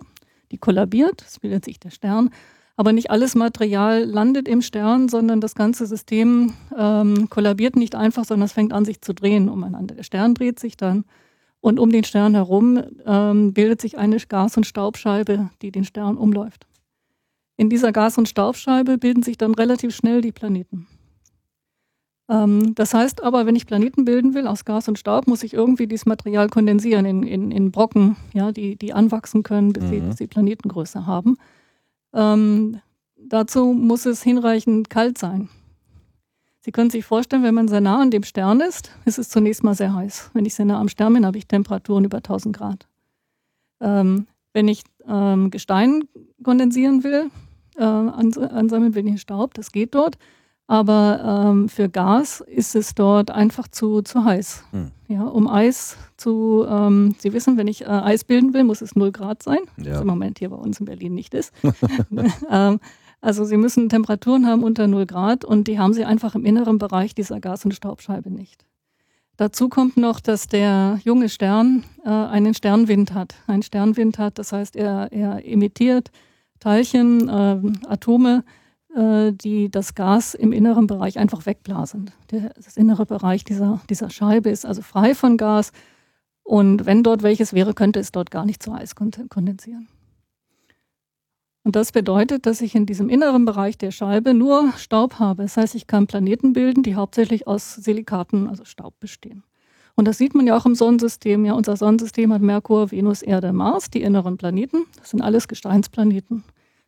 die 0.52 0.58
kollabiert, 0.58 1.24
es 1.28 1.40
bildet 1.40 1.66
sich 1.66 1.80
der 1.80 1.90
Stern. 1.90 2.30
Aber 2.76 2.92
nicht 2.92 3.12
alles 3.12 3.36
Material 3.36 4.04
landet 4.04 4.48
im 4.48 4.62
Stern, 4.62 5.08
sondern 5.08 5.42
das 5.42 5.54
ganze 5.54 5.86
System 5.86 6.54
ähm, 6.76 7.30
kollabiert 7.30 7.76
nicht 7.76 7.96
einfach, 7.96 8.26
sondern 8.26 8.46
es 8.48 8.54
fängt 8.54 8.74
an, 8.74 8.84
sich 8.84 9.02
zu 9.02 9.14
drehen 9.14 9.48
umeinander. 9.48 9.96
Der 9.96 10.04
Stern 10.04 10.34
dreht 10.34 10.60
sich 10.60 10.76
dann 10.76 11.06
und 11.62 11.80
um 11.80 11.92
den 11.92 12.04
Stern 12.04 12.34
herum 12.34 12.82
ähm, 13.06 13.54
bildet 13.54 13.80
sich 13.80 13.98
eine 13.98 14.18
Gas- 14.18 14.58
und 14.58 14.66
Staubscheibe, 14.66 15.50
die 15.62 15.72
den 15.72 15.86
Stern 15.86 16.18
umläuft. 16.18 16.66
In 17.56 17.70
dieser 17.70 17.92
Gas- 17.92 18.18
und 18.18 18.28
Staubscheibe 18.28 18.98
bilden 18.98 19.24
sich 19.24 19.38
dann 19.38 19.54
relativ 19.54 19.96
schnell 19.96 20.22
die 20.22 20.32
Planeten. 20.32 20.88
Ähm, 22.28 22.74
das 22.76 22.94
heißt 22.94 23.24
aber, 23.24 23.46
wenn 23.46 23.56
ich 23.56 23.68
Planeten 23.68 24.06
bilden 24.06 24.34
will 24.34 24.48
aus 24.48 24.66
Gas 24.66 24.88
und 24.88 24.98
Staub, 24.98 25.28
muss 25.28 25.44
ich 25.44 25.54
irgendwie 25.54 25.88
dieses 25.88 26.06
Material 26.06 26.50
kondensieren 26.50 27.06
in, 27.06 27.24
in, 27.24 27.52
in 27.52 27.72
Brocken, 27.72 28.16
ja, 28.34 28.52
die, 28.52 28.76
die 28.76 28.94
anwachsen 28.94 29.44
können, 29.44 29.74
bis, 29.74 29.84
mhm. 29.84 29.90
sie, 29.90 30.00
bis 30.00 30.18
sie 30.18 30.28
Planetengröße 30.28 31.06
haben. 31.06 31.38
Ähm, 32.14 32.80
dazu 33.18 33.74
muss 33.74 34.06
es 34.06 34.24
hinreichend 34.24 34.90
kalt 34.90 35.18
sein. 35.18 35.50
Sie 36.62 36.72
können 36.72 36.90
sich 36.90 37.04
vorstellen, 37.04 37.44
wenn 37.44 37.56
man 37.56 37.68
sehr 37.68 37.82
nah 37.82 38.02
an 38.02 38.12
dem 38.12 38.24
Stern 38.24 38.62
ist, 38.62 38.92
ist 39.06 39.20
es 39.20 39.30
zunächst 39.30 39.64
mal 39.64 39.76
sehr 39.76 39.94
heiß. 39.94 40.32
Wenn 40.34 40.46
ich 40.46 40.56
sehr 40.56 40.66
nah 40.66 40.80
am 40.80 40.88
Stern 40.88 41.14
bin, 41.14 41.26
habe 41.26 41.38
ich 41.38 41.48
Temperaturen 41.48 42.06
über 42.06 42.18
1000 42.18 42.56
Grad. 42.56 42.88
Ähm, 43.82 44.28
wenn 44.54 44.70
ich 44.70 44.84
ähm, 45.06 45.52
Gestein 45.52 46.08
kondensieren 46.42 47.04
will, 47.04 47.30
äh, 47.76 47.84
ansammeln 47.84 48.96
will 48.96 49.08
ich 49.08 49.20
Staub, 49.20 49.54
das 49.56 49.72
geht 49.72 49.94
dort. 49.94 50.18
Aber 50.68 51.46
ähm, 51.50 51.68
für 51.68 51.90
Gas 51.90 52.42
ist 52.42 52.76
es 52.76 52.96
dort 52.96 53.32
einfach 53.32 53.68
zu, 53.68 54.02
zu 54.02 54.24
heiß. 54.24 54.64
Hm. 54.72 54.92
Ja, 55.08 55.24
um 55.24 55.48
Eis 55.48 55.98
zu, 56.18 56.66
ähm, 56.68 57.16
Sie 57.20 57.34
wissen, 57.34 57.58
wenn 57.58 57.68
ich 57.68 57.82
äh, 57.82 57.86
Eis 57.86 58.24
bilden 58.24 58.54
will, 58.54 58.64
muss 58.64 58.82
es 58.82 58.96
0 58.96 59.12
Grad 59.12 59.44
sein, 59.44 59.60
ja. 59.78 59.94
was 59.94 60.02
im 60.02 60.08
Moment 60.08 60.40
hier 60.40 60.50
bei 60.50 60.56
uns 60.56 60.80
in 60.80 60.86
Berlin 60.86 61.14
nicht 61.14 61.34
ist. 61.34 61.54
ähm, 62.50 62.80
also 63.22 63.46
Sie 63.46 63.58
müssen 63.58 63.90
Temperaturen 63.90 64.48
haben 64.48 64.64
unter 64.64 64.88
0 64.88 65.06
Grad 65.06 65.46
und 65.46 65.68
die 65.68 65.80
haben 65.80 65.94
Sie 65.94 66.06
einfach 66.06 66.34
im 66.36 66.46
inneren 66.46 66.78
Bereich 66.78 67.14
dieser 67.14 67.40
Gas- 67.40 67.66
und 67.66 67.74
Staubscheibe 67.74 68.32
nicht. 68.32 68.66
Dazu 69.38 69.68
kommt 69.68 69.98
noch, 69.98 70.20
dass 70.20 70.48
der 70.48 71.00
junge 71.04 71.28
Stern 71.28 71.84
äh, 72.06 72.10
einen 72.10 72.54
Sternwind 72.54 73.14
hat. 73.14 73.36
Einen 73.48 73.64
Sternwind 73.64 74.18
hat, 74.20 74.38
das 74.38 74.54
heißt, 74.54 74.76
er, 74.76 75.12
er 75.12 75.46
emittiert 75.46 76.12
Teilchen, 76.60 77.28
äh, 77.30 77.60
Atome, 77.88 78.44
die 78.96 79.72
das 79.72 79.96
Gas 79.96 80.36
im 80.36 80.52
inneren 80.52 80.88
Bereich 80.88 81.18
einfach 81.18 81.46
wegblasen. 81.46 82.12
Der, 82.32 82.52
das 82.56 82.78
innere 82.78 83.06
Bereich 83.06 83.44
dieser, 83.44 83.82
dieser 83.90 84.10
Scheibe 84.10 84.50
ist 84.50 84.66
also 84.66 84.82
frei 84.82 85.16
von 85.16 85.38
Gas. 85.38 85.72
Und 86.44 86.86
wenn 86.86 87.04
dort 87.04 87.24
welches 87.24 87.54
wäre, 87.54 87.74
könnte 87.74 88.00
es 88.00 88.12
dort 88.12 88.30
gar 88.30 88.46
nicht 88.46 88.62
zu 88.62 88.72
Eis 88.72 88.96
kondensieren. 88.96 89.88
Und 91.64 91.78
das 91.78 91.94
bedeutet, 91.94 92.46
dass 92.46 92.62
ich 92.62 92.76
in 92.76 92.86
diesem 92.86 93.08
inneren 93.08 93.46
Bereich 93.46 93.78
der 93.78 93.92
Scheibe 93.92 94.34
nur 94.34 94.74
Staub 94.78 95.20
habe. 95.20 95.44
Das 95.44 95.56
heißt, 95.56 95.76
ich 95.76 95.88
kann 95.88 96.08
Planeten 96.08 96.52
bilden, 96.52 96.84
die 96.84 96.96
hauptsächlich 96.96 97.48
aus 97.48 97.76
Silikaten, 97.76 98.50
also 98.50 98.66
Staub 98.66 99.00
bestehen. 99.00 99.44
Und 99.96 100.08
das 100.08 100.18
sieht 100.18 100.36
man 100.36 100.46
ja 100.46 100.58
auch 100.58 100.66
im 100.66 100.76
Sonnensystem. 100.76 101.46
Ja, 101.46 101.54
unser 101.54 101.78
Sonnensystem 101.78 102.34
hat 102.34 102.42
Merkur, 102.42 102.92
Venus, 102.92 103.22
Erde, 103.22 103.54
Mars, 103.54 103.90
die 103.90 104.02
inneren 104.02 104.38
Planeten. 104.38 104.86
Das 104.98 105.12
sind 105.12 105.22
alles 105.22 105.48
Gesteinsplaneten. 105.48 106.44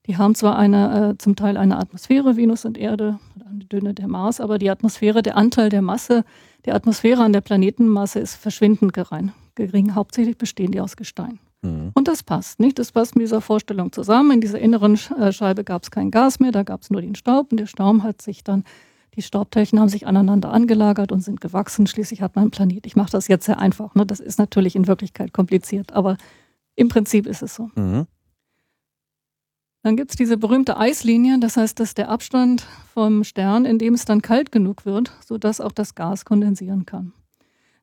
Die 0.08 0.18
haben 0.18 0.36
zwar 0.36 0.58
eine, 0.58 1.12
äh, 1.12 1.18
zum 1.18 1.36
Teil 1.36 1.58
eine 1.58 1.78
Atmosphäre, 1.78 2.38
Venus 2.38 2.66
und 2.66 2.78
Erde, 2.78 3.20
eine 3.50 3.66
dünne 3.66 3.94
der 3.94 4.08
Mars, 4.08 4.40
aber 4.40 4.60
die 4.60 4.70
Atmosphäre, 4.70 5.24
der 5.24 5.36
Anteil 5.36 5.70
der 5.70 5.82
Masse, 5.82 6.24
der 6.66 6.76
Atmosphäre 6.76 7.24
an 7.24 7.34
der 7.34 7.42
Planetenmasse 7.42 8.20
ist 8.20 8.36
verschwindend 8.36 8.94
gering. 8.94 9.32
gering. 9.56 9.96
Hauptsächlich 9.96 10.38
bestehen 10.38 10.72
die 10.72 10.82
aus 10.82 10.96
Gestein. 10.96 11.40
Mhm. 11.64 11.92
Und 11.94 12.08
das 12.08 12.24
passt, 12.24 12.60
nicht? 12.60 12.78
Das 12.78 12.92
passt 12.92 13.16
mit 13.16 13.24
dieser 13.24 13.42
Vorstellung 13.42 13.92
zusammen. 13.92 14.32
In 14.32 14.42
dieser 14.42 14.60
inneren 14.60 15.00
äh, 15.18 15.32
Scheibe 15.32 15.64
gab 15.64 15.84
es 15.84 15.92
kein 15.92 16.12
Gas 16.12 16.40
mehr, 16.40 16.52
da 16.52 16.64
gab 16.64 16.82
es 16.82 16.90
nur 16.90 17.02
den 17.02 17.16
Staub 17.16 17.52
und 17.52 17.60
der 17.60 17.68
Staub 17.68 18.04
hat 18.04 18.22
sich 18.22 18.44
dann 18.44 18.64
Die 19.16 19.22
Staubteilchen 19.22 19.80
haben 19.80 19.90
sich 19.90 20.08
aneinander 20.08 20.52
angelagert 20.52 21.12
und 21.12 21.22
sind 21.22 21.40
gewachsen. 21.40 21.88
Schließlich 21.88 22.22
hat 22.22 22.36
man 22.36 22.44
einen 22.44 22.52
Planet. 22.52 22.86
Ich 22.86 22.96
mache 22.96 23.12
das 23.12 23.28
jetzt 23.28 23.46
sehr 23.46 23.60
einfach. 23.60 23.96
Ne? 23.96 24.06
Das 24.06 24.20
ist 24.20 24.38
natürlich 24.38 24.76
in 24.76 24.88
Wirklichkeit 24.88 25.32
kompliziert, 25.32 25.94
aber 25.94 26.18
im 26.76 26.90
Prinzip 26.90 27.26
ist 27.26 27.42
es 27.42 27.56
so. 27.56 27.70
Mhm. 27.76 28.08
Dann 29.86 29.98
gibt 29.98 30.10
es 30.10 30.18
diese 30.18 30.38
berühmte 30.38 30.78
Eislinie, 30.78 31.38
das 31.40 31.58
heißt, 31.58 31.80
dass 31.80 31.94
der 31.94 32.10
Abstand 32.10 32.66
vom 32.96 33.24
Stern, 33.24 33.66
in 33.66 33.78
dem 33.78 33.94
es 33.94 34.04
dann 34.04 34.24
kalt 34.24 34.52
genug 34.52 34.84
wird, 34.84 35.12
sodass 35.24 35.62
auch 35.62 35.72
das 35.72 35.94
Gas 35.94 36.26
kondensieren 36.26 36.88
kann. 36.88 37.14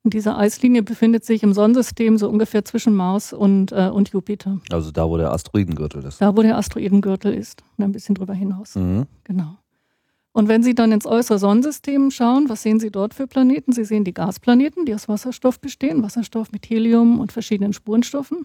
Und 0.02 0.12
diese 0.12 0.37
Eislinie 0.37 0.82
befindet 0.82 1.25
sich 1.25 1.44
im 1.44 1.52
Sonnensystem 1.52 2.18
so 2.18 2.28
ungefähr 2.28 2.64
zwischen 2.64 2.92
Mars 2.92 3.32
und, 3.32 3.71
äh, 3.71 3.88
und 3.88 4.09
Jupiter. 4.09 4.59
Also 4.73 4.90
da, 4.90 5.09
wo 5.09 5.16
der 5.16 5.30
Asteroidengürtel 5.30 6.02
ist. 6.04 6.21
Da, 6.21 6.37
wo 6.37 6.42
der 6.42 6.56
Asteroidengürtel 6.56 7.32
ist. 7.32 7.62
Und 7.76 7.85
ein 7.85 7.92
bisschen 7.92 8.16
drüber 8.16 8.35
hinaus. 8.35 8.75
Mhm. 8.75 9.06
Genau. 9.23 9.59
Und 10.32 10.49
wenn 10.49 10.64
Sie 10.64 10.75
dann 10.75 10.90
ins 10.90 11.06
äußere 11.06 11.38
Sonnensystem 11.38 12.11
schauen, 12.11 12.49
was 12.49 12.62
sehen 12.62 12.80
Sie 12.80 12.90
dort 12.90 13.14
für 13.14 13.28
Planeten? 13.28 13.71
Sie 13.71 13.85
sehen 13.85 14.02
die 14.02 14.12
Gasplaneten, 14.12 14.87
die 14.87 14.94
aus 14.97 15.09
Wasserstoff 15.09 15.61
bestehen, 15.61 16.02
Wasserstoff 16.02 16.50
mit 16.50 16.68
Helium 16.68 17.21
und 17.21 17.30
verschiedenen 17.30 17.73
Spurenstoffen. 17.73 18.44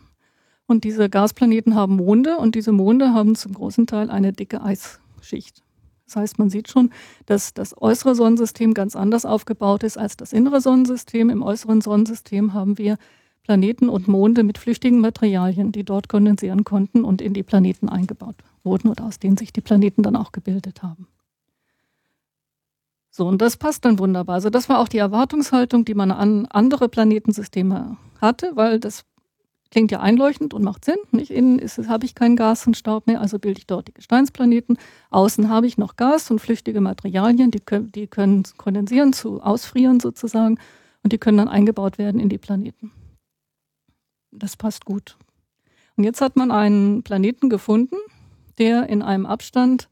Und 0.68 0.84
diese 0.84 1.10
Gasplaneten 1.10 1.76
haben 1.76 1.96
Monde 1.96 2.38
und 2.38 2.54
diese 2.54 2.74
Monde 2.74 3.14
haben 3.14 3.36
zum 3.36 3.54
großen 3.54 3.88
Teil 3.88 4.10
eine 4.10 4.34
dicke 4.34 4.62
Eisschicht. 4.62 5.64
Das 6.06 6.18
heißt, 6.18 6.40
man 6.40 6.50
sieht 6.50 6.70
schon, 6.70 6.92
dass 7.26 7.54
das 7.54 7.82
äußere 7.82 8.16
Sonnensystem 8.16 8.74
ganz 8.74 8.96
anders 8.96 9.26
aufgebaut 9.26 9.84
ist 9.84 9.98
als 9.98 10.16
das 10.18 10.34
innere 10.34 10.62
Sonnensystem. 10.62 11.30
Im 11.30 11.42
äußeren 11.42 11.82
Sonnensystem 11.82 12.54
haben 12.54 12.78
wir 12.78 12.98
Planeten 13.44 13.88
und 13.88 14.10
Monde 14.10 14.44
mit 14.44 14.58
flüchtigen 14.58 15.00
Materialien, 15.00 15.72
die 15.72 15.86
dort 15.86 16.10
kondensieren 16.10 16.66
konnten 16.66 17.06
und 17.06 17.22
in 17.22 17.34
die 17.34 17.44
Planeten 17.44 17.88
eingebaut 17.88 18.36
wurden 18.64 18.90
oder 18.90 19.06
aus 19.06 19.20
denen 19.20 19.38
sich 19.38 19.54
die 19.54 19.62
Planeten 19.62 20.04
dann 20.04 20.18
auch 20.18 20.34
gebildet 20.34 20.84
haben. 20.84 21.08
So, 23.10 23.26
und 23.26 23.42
das 23.42 23.58
passt 23.58 23.84
dann 23.84 24.00
wunderbar. 24.00 24.36
Also 24.36 24.50
das 24.50 24.70
war 24.70 24.80
auch 24.80 24.90
die 24.90 25.00
Erwartungshaltung, 25.00 25.86
die 25.86 25.96
man 25.96 26.12
an 26.12 26.46
andere 26.46 26.88
Planetensysteme 26.90 27.98
hatte, 28.22 28.52
weil 28.56 28.80
das 28.80 29.06
Klingt 29.70 29.92
ja 29.92 30.00
einleuchtend 30.00 30.54
und 30.54 30.64
macht 30.64 30.86
Sinn. 30.86 30.98
Nicht? 31.12 31.32
Innen 31.32 31.60
habe 31.60 32.06
ich 32.06 32.16
kein 32.16 32.36
Gas 32.36 32.66
und 32.68 32.78
Staub 32.78 33.08
mehr, 33.08 33.20
also 33.20 33.38
bilde 33.38 33.60
ich 33.60 33.68
dort 33.68 33.88
die 33.88 33.94
Gesteinsplaneten. 33.94 34.78
Außen 35.10 35.50
habe 35.50 35.68
ich 35.68 35.78
noch 35.78 35.98
Gas 35.98 36.32
und 36.32 36.40
flüchtige 36.40 36.82
Materialien, 36.82 37.52
die 37.52 37.60
können, 37.60 37.92
die 37.92 38.08
können 38.08 38.44
kondensieren, 38.58 39.14
zu 39.14 39.42
ausfrieren 39.42 40.00
sozusagen 40.00 40.58
und 41.04 41.14
die 41.14 41.18
können 41.18 41.38
dann 41.38 41.50
eingebaut 41.50 41.98
werden 41.98 42.22
in 42.22 42.30
die 42.30 42.38
Planeten. 42.38 42.92
Das 44.32 44.56
passt 44.56 44.86
gut. 44.86 45.18
Und 45.96 46.04
jetzt 46.04 46.22
hat 46.22 46.36
man 46.36 46.52
einen 46.52 47.04
Planeten 47.04 47.50
gefunden, 47.50 47.96
der 48.60 48.88
in 48.88 49.02
einem 49.02 49.26
Abstand 49.26 49.90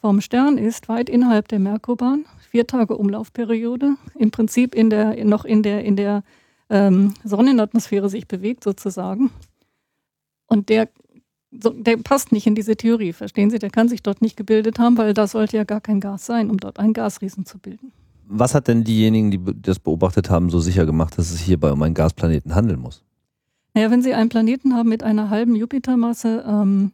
vom 0.00 0.20
Stern 0.20 0.56
ist, 0.56 0.88
weit 0.88 1.10
innerhalb 1.10 1.48
der 1.48 1.58
Merkurbahn, 1.58 2.24
vier 2.50 2.66
Tage 2.66 2.96
Umlaufperiode, 2.96 3.96
im 4.14 4.30
Prinzip 4.30 4.74
in 4.74 4.90
der, 4.90 5.24
noch 5.24 5.44
in 5.44 5.62
der, 5.62 5.84
in 5.84 5.96
der 5.96 6.22
ähm, 6.70 7.14
Sonnenatmosphäre 7.24 8.08
sich 8.08 8.26
bewegt 8.26 8.64
sozusagen. 8.64 9.30
Und 10.46 10.68
der, 10.68 10.88
der 11.50 11.96
passt 11.98 12.32
nicht 12.32 12.46
in 12.46 12.54
diese 12.54 12.76
Theorie, 12.76 13.12
verstehen 13.12 13.50
Sie? 13.50 13.58
Der 13.58 13.70
kann 13.70 13.88
sich 13.88 14.02
dort 14.02 14.22
nicht 14.22 14.36
gebildet 14.36 14.78
haben, 14.78 14.96
weil 14.96 15.12
da 15.12 15.26
sollte 15.26 15.56
ja 15.56 15.64
gar 15.64 15.80
kein 15.80 16.00
Gas 16.00 16.26
sein, 16.26 16.50
um 16.50 16.58
dort 16.58 16.78
einen 16.78 16.92
Gasriesen 16.92 17.44
zu 17.44 17.58
bilden. 17.58 17.92
Was 18.26 18.54
hat 18.54 18.68
denn 18.68 18.84
diejenigen, 18.84 19.30
die 19.32 19.40
das 19.60 19.80
beobachtet 19.80 20.30
haben, 20.30 20.50
so 20.50 20.60
sicher 20.60 20.86
gemacht, 20.86 21.18
dass 21.18 21.32
es 21.32 21.40
hierbei 21.40 21.72
um 21.72 21.82
einen 21.82 21.94
Gasplaneten 21.94 22.54
handeln 22.54 22.80
muss? 22.80 23.02
Naja, 23.74 23.90
wenn 23.90 24.02
Sie 24.02 24.14
einen 24.14 24.28
Planeten 24.28 24.74
haben 24.74 24.88
mit 24.88 25.02
einer 25.02 25.30
halben 25.30 25.56
Jupitermasse, 25.56 26.44
ähm, 26.46 26.92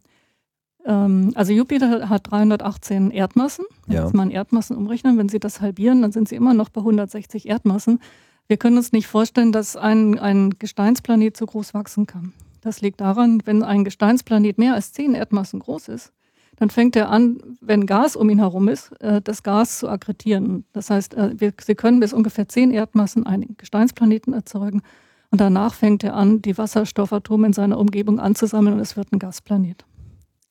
ähm, 0.86 1.32
also 1.34 1.52
Jupiter 1.52 2.08
hat 2.08 2.30
318 2.30 3.10
Erdmassen. 3.10 3.66
Wenn 3.86 3.96
ja. 3.96 4.08
Sie 4.08 4.16
mal 4.16 4.24
in 4.24 4.30
Erdmassen 4.30 4.76
umrechnen, 4.76 5.18
wenn 5.18 5.28
Sie 5.28 5.40
das 5.40 5.60
halbieren, 5.60 6.02
dann 6.02 6.12
sind 6.12 6.28
Sie 6.28 6.36
immer 6.36 6.54
noch 6.54 6.68
bei 6.68 6.80
160 6.80 7.48
Erdmassen. 7.48 8.00
Wir 8.48 8.56
können 8.56 8.76
uns 8.76 8.92
nicht 8.92 9.06
vorstellen, 9.06 9.52
dass 9.52 9.76
ein, 9.76 10.18
ein 10.18 10.50
Gesteinsplanet 10.58 11.36
so 11.36 11.46
groß 11.46 11.74
wachsen 11.74 12.06
kann. 12.06 12.32
Das 12.60 12.80
liegt 12.80 13.00
daran, 13.00 13.42
wenn 13.44 13.62
ein 13.62 13.84
Gesteinsplanet 13.84 14.58
mehr 14.58 14.74
als 14.74 14.92
zehn 14.92 15.14
Erdmassen 15.14 15.60
groß 15.60 15.88
ist, 15.88 16.12
dann 16.56 16.70
fängt 16.70 16.96
er 16.96 17.10
an, 17.10 17.38
wenn 17.60 17.86
Gas 17.86 18.16
um 18.16 18.30
ihn 18.30 18.38
herum 18.38 18.68
ist, 18.68 18.92
äh, 19.00 19.20
das 19.20 19.42
Gas 19.42 19.78
zu 19.78 19.88
akkretieren. 19.88 20.64
Das 20.72 20.90
heißt, 20.90 21.14
äh, 21.14 21.38
wir, 21.38 21.52
sie 21.60 21.74
können 21.74 22.00
bis 22.00 22.12
ungefähr 22.12 22.48
zehn 22.48 22.70
Erdmassen 22.70 23.26
einen 23.26 23.56
Gesteinsplaneten 23.56 24.32
erzeugen 24.32 24.82
und 25.30 25.40
danach 25.40 25.74
fängt 25.74 26.02
er 26.02 26.14
an, 26.14 26.40
die 26.40 26.56
Wasserstoffatome 26.56 27.48
in 27.48 27.52
seiner 27.52 27.78
Umgebung 27.78 28.18
anzusammeln 28.18 28.74
und 28.74 28.80
es 28.80 28.96
wird 28.96 29.12
ein 29.12 29.18
Gasplanet. 29.18 29.84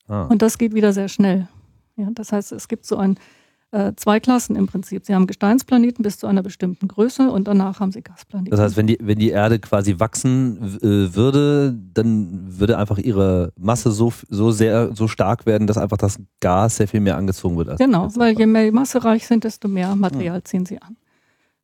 Ah. 0.07 0.25
Und 0.25 0.41
das 0.41 0.57
geht 0.57 0.75
wieder 0.75 0.93
sehr 0.93 1.07
schnell. 1.07 1.47
Ja, 1.95 2.09
das 2.11 2.31
heißt, 2.31 2.51
es 2.51 2.67
gibt 2.67 2.85
so 2.85 2.97
ein 2.97 3.17
äh, 3.75 3.93
zwei 3.97 4.21
Klassen 4.21 4.55
im 4.55 4.67
Prinzip. 4.67 5.05
Sie 5.05 5.13
haben 5.13 5.27
Gesteinsplaneten 5.27 6.01
bis 6.01 6.17
zu 6.17 6.27
einer 6.27 6.41
bestimmten 6.41 6.87
Größe 6.87 7.29
und 7.29 7.45
danach 7.45 7.81
haben 7.81 7.91
sie 7.91 8.01
Gasplaneten. 8.01 8.51
Das 8.51 8.59
heißt, 8.61 8.77
wenn 8.77 8.87
die, 8.87 8.97
wenn 9.01 9.19
die 9.19 9.31
Erde 9.31 9.59
quasi 9.59 9.99
wachsen 9.99 10.79
äh, 10.81 11.13
würde, 11.13 11.77
dann 11.93 12.57
würde 12.57 12.77
einfach 12.77 12.97
ihre 12.97 13.51
Masse 13.57 13.91
so, 13.91 14.13
so 14.29 14.51
sehr, 14.51 14.95
so 14.95 15.09
stark 15.09 15.45
werden, 15.45 15.67
dass 15.67 15.77
einfach 15.77 15.97
das 15.97 16.19
Gas 16.39 16.77
sehr 16.77 16.87
viel 16.87 17.01
mehr 17.01 17.17
angezogen 17.17 17.57
wird. 17.57 17.77
genau, 17.77 18.09
weil 18.15 18.37
je 18.37 18.45
mehr 18.45 18.71
massereich 18.71 19.27
sind, 19.27 19.43
desto 19.43 19.67
mehr 19.67 19.93
Material 19.95 20.41
ziehen 20.43 20.65
sie 20.65 20.81
an. 20.81 20.95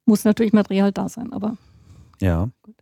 Muss 0.05 0.25
natürlich 0.25 0.51
Material 0.51 0.91
da 0.91 1.07
sein, 1.07 1.31
aber. 1.31 1.55
Ja. 2.19 2.49
Gut. 2.61 2.75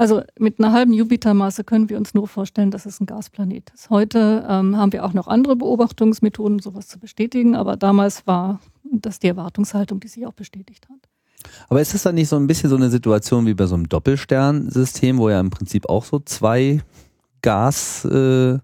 Also 0.00 0.22
mit 0.38 0.58
einer 0.58 0.72
halben 0.72 0.94
Jupitermasse 0.94 1.62
können 1.62 1.90
wir 1.90 1.98
uns 1.98 2.14
nur 2.14 2.26
vorstellen, 2.26 2.70
dass 2.70 2.86
es 2.86 3.00
ein 3.00 3.06
Gasplanet 3.06 3.70
ist. 3.74 3.90
Heute 3.90 4.46
ähm, 4.48 4.74
haben 4.78 4.94
wir 4.94 5.04
auch 5.04 5.12
noch 5.12 5.28
andere 5.28 5.56
Beobachtungsmethoden, 5.56 6.58
sowas 6.58 6.88
zu 6.88 6.98
bestätigen, 6.98 7.54
aber 7.54 7.76
damals 7.76 8.26
war 8.26 8.60
das 8.82 9.18
die 9.18 9.26
Erwartungshaltung, 9.26 10.00
die 10.00 10.08
sich 10.08 10.26
auch 10.26 10.32
bestätigt 10.32 10.88
hat. 10.88 11.52
Aber 11.68 11.82
ist 11.82 11.92
das 11.92 12.04
dann 12.04 12.14
nicht 12.14 12.30
so 12.30 12.36
ein 12.36 12.46
bisschen 12.46 12.70
so 12.70 12.76
eine 12.76 12.88
Situation 12.88 13.44
wie 13.44 13.52
bei 13.52 13.66
so 13.66 13.74
einem 13.74 13.90
Doppelsternsystem, 13.90 15.18
wo 15.18 15.28
ja 15.28 15.38
im 15.38 15.50
Prinzip 15.50 15.86
auch 15.86 16.06
so 16.06 16.18
zwei 16.20 16.80
Gas 17.42 18.06
äh, 18.06 18.58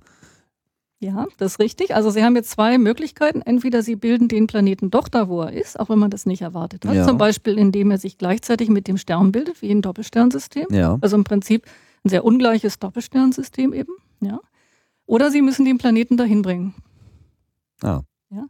ja, 0.99 1.27
das 1.37 1.53
ist 1.53 1.59
richtig. 1.61 1.95
Also 1.95 2.11
Sie 2.11 2.25
haben 2.25 2.37
jetzt 2.37 2.51
zwei 2.51 2.79
Möglichkeiten. 2.79 3.43
Entweder 3.43 3.83
Sie 3.83 3.97
bilden 3.97 4.29
den 4.29 4.47
Planeten 4.47 4.91
doch 4.91 5.09
da, 5.09 5.29
wo 5.29 5.43
er 5.43 5.53
ist, 5.53 5.79
auch 5.79 5.91
wenn 5.91 5.99
man 5.99 6.11
das 6.11 6.25
nicht 6.25 6.41
erwartet 6.41 6.87
hat. 6.87 6.95
Ja. 6.95 7.07
Zum 7.07 7.19
Beispiel, 7.19 7.59
indem 7.59 7.91
er 7.91 7.99
sich 7.99 8.17
gleichzeitig 8.17 8.71
mit 8.71 8.89
dem 8.89 8.97
Stern 8.97 9.31
bildet, 9.31 9.61
wie 9.61 9.71
ein 9.71 9.83
Doppelsternsystem. 9.83 10.69
Ja. 10.71 10.97
Also 11.03 11.17
im 11.17 11.25
Prinzip 11.25 11.67
ein 12.05 12.09
sehr 12.09 12.25
ungleiches 12.25 12.79
Doppelsternsystem 12.79 13.75
eben. 13.75 13.93
Ja. 14.21 14.41
Oder 15.05 15.31
Sie 15.31 15.43
müssen 15.43 15.67
den 15.67 15.77
Planeten 15.77 16.17
dahin 16.17 16.41
bringen. 16.41 16.75
Ah. 17.83 18.01
Ja. 18.31 18.47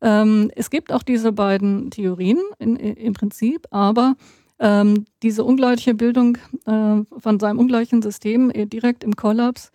Ähm, 0.00 0.50
es 0.56 0.70
gibt 0.70 0.92
auch 0.92 1.04
diese 1.04 1.30
beiden 1.30 1.90
Theorien 1.90 2.40
in, 2.58 2.74
in, 2.74 2.96
im 2.96 3.12
Prinzip, 3.12 3.66
aber 3.70 4.16
ähm, 4.58 5.04
diese 5.22 5.44
ungleiche 5.44 5.94
Bildung 5.94 6.36
äh, 6.66 7.02
von 7.18 7.38
seinem 7.38 7.58
ungleichen 7.58 8.02
System 8.02 8.50
äh, 8.50 8.66
direkt 8.66 9.04
im 9.04 9.14
Kollaps 9.14 9.70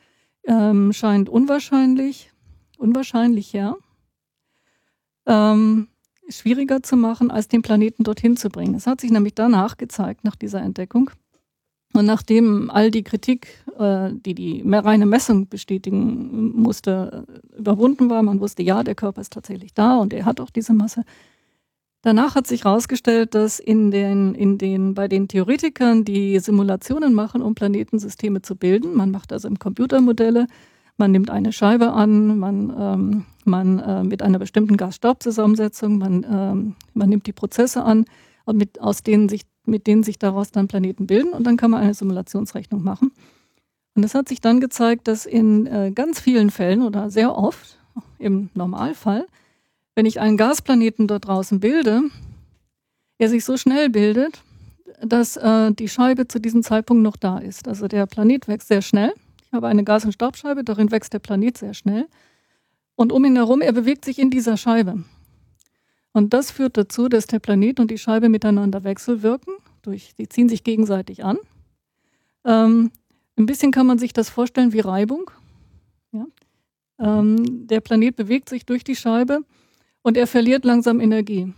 ähm, 0.46 0.94
scheint 0.94 1.30
unwahrscheinlich, 1.30 2.32
unwahrscheinlich, 2.78 3.54
ja. 3.54 3.76
Ähm, 5.26 5.88
schwieriger 6.30 6.82
zu 6.82 6.96
machen, 6.96 7.30
als 7.30 7.48
den 7.48 7.62
Planeten 7.62 8.04
dorthin 8.04 8.38
zu 8.38 8.50
bringen. 8.50 8.76
Es 8.76 8.88
hat 8.88 9.02
sich 9.02 9.12
nämlich 9.12 9.36
danach 9.36 9.78
gezeigt, 9.78 10.24
nach 10.24 10.36
dieser 10.36 10.62
Entdeckung. 10.62 11.12
Und 11.94 12.06
nachdem 12.06 12.70
all 12.70 12.90
die 12.90 13.04
Kritik, 13.04 13.66
äh, 13.78 14.12
die 14.14 14.34
die 14.34 14.64
reine 14.66 15.06
Messung 15.06 15.50
bestätigen 15.50 16.52
musste, 16.56 17.26
überwunden 17.58 18.10
war, 18.10 18.24
man 18.24 18.40
wusste, 18.40 18.64
ja, 18.64 18.84
der 18.84 18.96
Körper 18.96 19.22
ist 19.22 19.34
tatsächlich 19.34 19.74
da 19.74 19.98
und 19.98 20.14
er 20.14 20.26
hat 20.26 20.40
auch 20.40 20.50
diese 20.50 20.74
Masse, 20.74 21.04
Danach 22.04 22.34
hat 22.34 22.48
sich 22.48 22.64
herausgestellt, 22.64 23.36
dass 23.36 23.60
in 23.60 23.92
den, 23.92 24.34
in 24.34 24.58
den, 24.58 24.96
bei 24.96 25.08
den 25.08 25.28
Theoretikern, 25.28 26.04
die 26.04 26.40
Simulationen 26.40 27.14
machen, 27.14 27.44
um 27.44 27.54
Planetensysteme 27.54 28.42
zu 28.42 28.56
bilden, 28.56 28.96
man 28.96 29.12
macht 29.12 29.32
also 29.32 29.48
im 29.48 29.60
Computermodelle, 29.60 30.48
man 30.98 31.12
nimmt 31.12 31.30
eine 31.30 31.54
Scheibe 31.54 31.94
an, 31.94 32.40
man, 32.40 32.74
ähm, 32.78 33.26
man 33.46 33.80
äh, 33.80 34.04
mit 34.04 34.24
einer 34.24 34.40
bestimmten 34.40 34.78
Gas-Staub-Zusammensetzung, 34.78 36.00
man, 36.00 36.26
ähm, 36.30 36.76
man 36.96 37.10
nimmt 37.10 37.28
die 37.28 37.34
Prozesse 37.34 37.84
an, 37.84 38.06
mit, 38.52 38.82
aus 38.82 39.04
denen 39.04 39.30
sich, 39.30 39.44
mit 39.66 39.86
denen 39.86 40.02
sich 40.04 40.18
daraus 40.18 40.52
dann 40.52 40.68
Planeten 40.68 41.06
bilden 41.06 41.34
und 41.34 41.46
dann 41.46 41.58
kann 41.58 41.72
man 41.72 41.82
eine 41.82 41.94
Simulationsrechnung 41.94 42.84
machen. 42.84 43.12
Und 43.96 44.04
es 44.04 44.16
hat 44.16 44.28
sich 44.28 44.42
dann 44.42 44.60
gezeigt, 44.60 45.08
dass 45.08 45.28
in 45.28 45.68
äh, 45.68 45.92
ganz 45.94 46.20
vielen 46.20 46.50
Fällen 46.50 46.82
oder 46.82 47.12
sehr 47.12 47.38
oft 47.38 47.78
im 48.18 48.50
Normalfall 48.56 49.28
wenn 49.96 50.06
ich 50.06 50.20
einen 50.20 50.38
Gasplaneten 50.38 51.08
dort 51.08 51.28
draußen 51.28 51.60
bilde, 51.60 52.04
er 53.18 53.30
sich 53.30 53.46
so 53.46 53.58
schnell 53.58 53.90
bildet, 53.90 54.42
dass 55.02 55.38
äh, 55.38 55.72
die 55.74 55.90
Scheibe 55.90 56.28
zu 56.28 56.40
diesem 56.40 56.64
Zeitpunkt 56.64 57.04
noch 57.04 57.18
da 57.18 57.40
ist. 57.40 57.68
Also 57.68 57.88
der 57.88 58.06
Planet 58.06 58.48
wächst 58.48 58.68
sehr 58.68 58.82
schnell. 58.82 59.14
Ich 59.46 59.54
habe 59.54 59.68
eine 59.68 59.84
Gas- 59.84 60.06
und 60.06 60.14
Staubscheibe, 60.14 60.64
darin 60.64 60.92
wächst 60.92 61.14
der 61.14 61.20
Planet 61.20 61.58
sehr 61.58 61.74
schnell. 61.74 62.08
Und 62.96 63.12
um 63.12 63.26
ihn 63.26 63.36
herum, 63.36 63.62
er 63.62 63.74
bewegt 63.74 64.06
sich 64.06 64.20
in 64.20 64.30
dieser 64.30 64.58
Scheibe. 64.58 65.04
Und 66.14 66.34
das 66.34 66.52
führt 66.52 66.78
dazu, 66.78 67.10
dass 67.10 67.28
der 67.28 67.40
Planet 67.40 67.80
und 67.80 67.90
die 67.90 67.98
Scheibe 67.98 68.30
miteinander 68.30 68.84
wechselwirken. 68.84 69.54
Durch, 69.82 70.14
die 70.18 70.30
ziehen 70.30 70.50
sich 70.50 70.64
gegenseitig 70.64 71.24
an. 71.24 71.38
Ähm, 72.46 72.92
ein 73.38 73.46
bisschen 73.46 73.72
kann 73.72 73.88
man 73.88 73.98
sich 73.98 74.14
das 74.14 74.30
vorstellen 74.30 74.74
wie 74.74 74.82
Reibung. 74.82 75.32
Ja? 76.12 76.26
Ähm, 77.00 77.68
der 77.68 77.82
Planet 77.82 78.16
bewegt 78.16 78.50
sich 78.50 78.66
durch 78.66 78.84
die 78.84 78.96
Scheibe 78.96 79.44
und 80.02 80.18
er 80.18 80.28
verliert 80.28 80.66
langsam 80.66 81.00
Energie. 81.00 81.54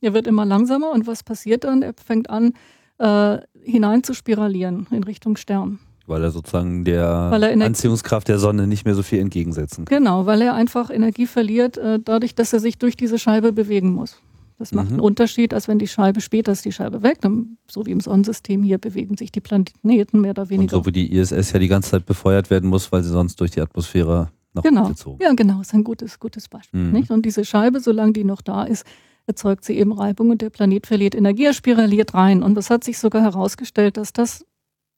Er 0.00 0.14
wird 0.14 0.26
immer 0.26 0.44
langsamer 0.44 0.90
und 0.90 1.06
was 1.06 1.22
passiert 1.22 1.64
dann? 1.64 1.82
Er 1.82 1.94
fängt 2.04 2.28
an, 2.28 2.54
äh, 2.98 3.38
hinein 3.62 4.02
zu 4.02 4.14
spiralieren 4.14 4.86
in 4.90 5.04
Richtung 5.04 5.36
Stern. 5.36 5.78
Weil 6.06 6.24
er 6.24 6.30
sozusagen 6.30 6.84
der 6.84 7.30
er 7.32 7.60
Anziehungskraft 7.64 8.26
der 8.26 8.38
Sonne 8.38 8.66
nicht 8.66 8.84
mehr 8.84 8.94
so 8.94 9.02
viel 9.02 9.20
entgegensetzen 9.20 9.84
kann. 9.84 9.98
Genau, 9.98 10.26
weil 10.26 10.42
er 10.42 10.54
einfach 10.54 10.90
Energie 10.90 11.26
verliert, 11.26 11.78
äh, 11.78 12.00
dadurch, 12.04 12.34
dass 12.34 12.52
er 12.52 12.60
sich 12.60 12.78
durch 12.78 12.96
diese 12.96 13.18
Scheibe 13.18 13.52
bewegen 13.52 13.92
muss. 13.92 14.20
Das 14.58 14.72
macht 14.72 14.86
mhm. 14.86 14.92
einen 14.94 15.00
Unterschied, 15.00 15.54
als 15.54 15.66
wenn 15.66 15.78
die 15.78 15.88
Scheibe 15.88 16.20
später 16.20 16.52
ist 16.52 16.64
die 16.64 16.72
Scheibe 16.72 17.02
weg. 17.02 17.20
Dann, 17.20 17.56
so 17.68 17.86
wie 17.86 17.90
im 17.90 18.00
Sonnensystem 18.00 18.62
hier 18.62 18.78
bewegen 18.78 19.16
sich 19.16 19.32
die 19.32 19.40
Planeten 19.40 20.20
mehr 20.20 20.30
oder 20.30 20.50
weniger. 20.50 20.76
Und 20.76 20.84
so 20.84 20.86
wie 20.86 20.92
die 20.92 21.12
ISS 21.12 21.52
ja 21.52 21.58
die 21.58 21.68
ganze 21.68 21.90
Zeit 21.90 22.06
befeuert 22.06 22.50
werden 22.50 22.68
muss, 22.68 22.92
weil 22.92 23.02
sie 23.02 23.10
sonst 23.10 23.40
durch 23.40 23.50
die 23.52 23.60
Atmosphäre 23.60 24.28
noch 24.54 24.62
genau. 24.62 24.88
gezogen 24.88 25.22
Ja, 25.22 25.32
genau, 25.32 25.60
ist 25.60 25.74
ein 25.74 25.84
gutes, 25.84 26.18
gutes 26.18 26.48
Beispiel. 26.48 26.80
Mhm. 26.80 26.92
Nicht? 26.92 27.10
Und 27.10 27.24
diese 27.24 27.44
Scheibe, 27.44 27.80
solange 27.80 28.12
die 28.12 28.24
noch 28.24 28.42
da 28.42 28.64
ist, 28.64 28.86
erzeugt 29.26 29.64
sie 29.64 29.78
eben 29.78 29.92
Reibung 29.92 30.30
und 30.30 30.42
der 30.42 30.50
Planet 30.50 30.86
verliert 30.86 31.14
Energie, 31.14 31.44
er 31.44 31.54
spiraliert 31.54 32.14
rein. 32.14 32.42
Und 32.42 32.56
es 32.58 32.70
hat 32.70 32.84
sich 32.84 32.98
sogar 32.98 33.22
herausgestellt, 33.22 33.96
dass 33.96 34.12
das 34.12 34.44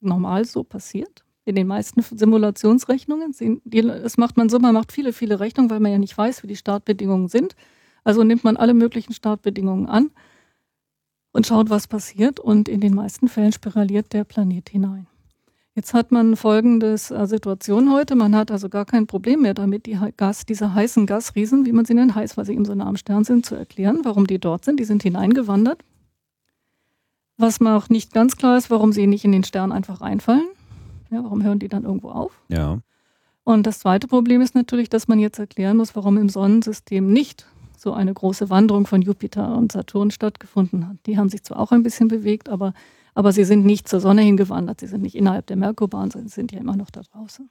normal 0.01 0.45
so 0.45 0.63
passiert. 0.63 1.23
In 1.47 1.53
den 1.53 1.67
meisten 1.67 2.01
Simulationsrechnungen. 2.01 3.35
Das 4.01 4.17
macht 4.17 4.35
man 4.35 4.49
so, 4.49 4.57
man 4.57 4.73
macht 4.73 4.91
viele, 4.91 5.13
viele 5.13 5.39
Rechnungen, 5.39 5.69
weil 5.69 5.79
man 5.79 5.91
ja 5.91 5.99
nicht 5.99 6.17
weiß, 6.17 6.41
wie 6.41 6.47
die 6.47 6.55
Startbedingungen 6.55 7.27
sind. 7.27 7.55
Also 8.03 8.23
nimmt 8.23 8.43
man 8.43 8.57
alle 8.57 8.73
möglichen 8.73 9.13
Startbedingungen 9.13 9.85
an 9.85 10.09
und 11.33 11.45
schaut, 11.45 11.69
was 11.69 11.87
passiert. 11.87 12.39
Und 12.39 12.67
in 12.67 12.81
den 12.81 12.95
meisten 12.95 13.27
Fällen 13.27 13.51
spiraliert 13.51 14.11
der 14.11 14.23
Planet 14.23 14.69
hinein. 14.69 15.05
Jetzt 15.75 15.93
hat 15.93 16.13
man 16.13 16.37
folgende 16.37 16.93
äh, 16.93 17.25
Situation 17.27 17.91
heute. 17.91 18.15
Man 18.15 18.33
hat 18.33 18.49
also 18.49 18.69
gar 18.69 18.85
kein 18.85 19.07
Problem 19.07 19.41
mehr 19.41 19.53
damit, 19.53 19.85
die 19.85 19.99
Gas, 20.15 20.45
diese 20.45 20.73
heißen 20.73 21.05
Gasriesen, 21.05 21.65
wie 21.65 21.73
man 21.73 21.83
sie 21.83 21.93
nennt, 21.93 22.15
heiß, 22.15 22.37
weil 22.37 22.45
sie 22.45 22.53
eben 22.53 22.63
so 22.63 22.73
nah 22.73 22.87
am 22.87 22.95
Stern 22.95 23.25
sind, 23.25 23.45
zu 23.45 23.55
erklären, 23.55 23.99
warum 24.03 24.25
die 24.25 24.39
dort 24.39 24.63
sind. 24.63 24.79
Die 24.79 24.85
sind 24.85 25.03
hineingewandert. 25.03 25.83
Was 27.37 27.59
mir 27.59 27.75
auch 27.75 27.89
nicht 27.89 28.13
ganz 28.13 28.37
klar 28.37 28.57
ist, 28.57 28.71
warum 28.71 28.93
sie 28.93 29.05
nicht 29.05 29.25
in 29.25 29.33
den 29.33 29.43
Stern 29.43 29.73
einfach 29.73 29.99
reinfallen. 29.99 30.47
Ja, 31.11 31.21
warum 31.21 31.43
hören 31.43 31.59
die 31.59 31.67
dann 31.67 31.83
irgendwo 31.83 32.09
auf? 32.09 32.31
Ja. 32.47 32.79
Und 33.43 33.67
das 33.67 33.79
zweite 33.79 34.07
Problem 34.07 34.39
ist 34.39 34.55
natürlich, 34.55 34.87
dass 34.87 35.09
man 35.09 35.19
jetzt 35.19 35.39
erklären 35.39 35.75
muss, 35.75 35.93
warum 35.93 36.17
im 36.17 36.29
Sonnensystem 36.29 37.11
nicht 37.11 37.45
so 37.77 37.91
eine 37.91 38.13
große 38.13 38.49
Wanderung 38.49 38.87
von 38.87 39.01
Jupiter 39.01 39.57
und 39.57 39.73
Saturn 39.73 40.09
stattgefunden 40.09 40.87
hat. 40.87 40.97
Die 41.05 41.17
haben 41.17 41.27
sich 41.27 41.43
zwar 41.43 41.59
auch 41.59 41.73
ein 41.73 41.83
bisschen 41.83 42.07
bewegt, 42.07 42.47
aber 42.47 42.73
aber 43.15 43.31
sie 43.31 43.45
sind 43.45 43.65
nicht 43.65 43.87
zur 43.87 44.01
Sonne 44.01 44.21
hingewandert, 44.21 44.81
sie 44.81 44.87
sind 44.87 45.01
nicht 45.01 45.15
innerhalb 45.15 45.47
der 45.47 45.55
Merkurbahn, 45.55 46.11
sie 46.11 46.27
sind 46.27 46.51
ja 46.51 46.59
immer 46.59 46.75
noch 46.75 46.91
da 46.91 47.01
draußen. 47.01 47.49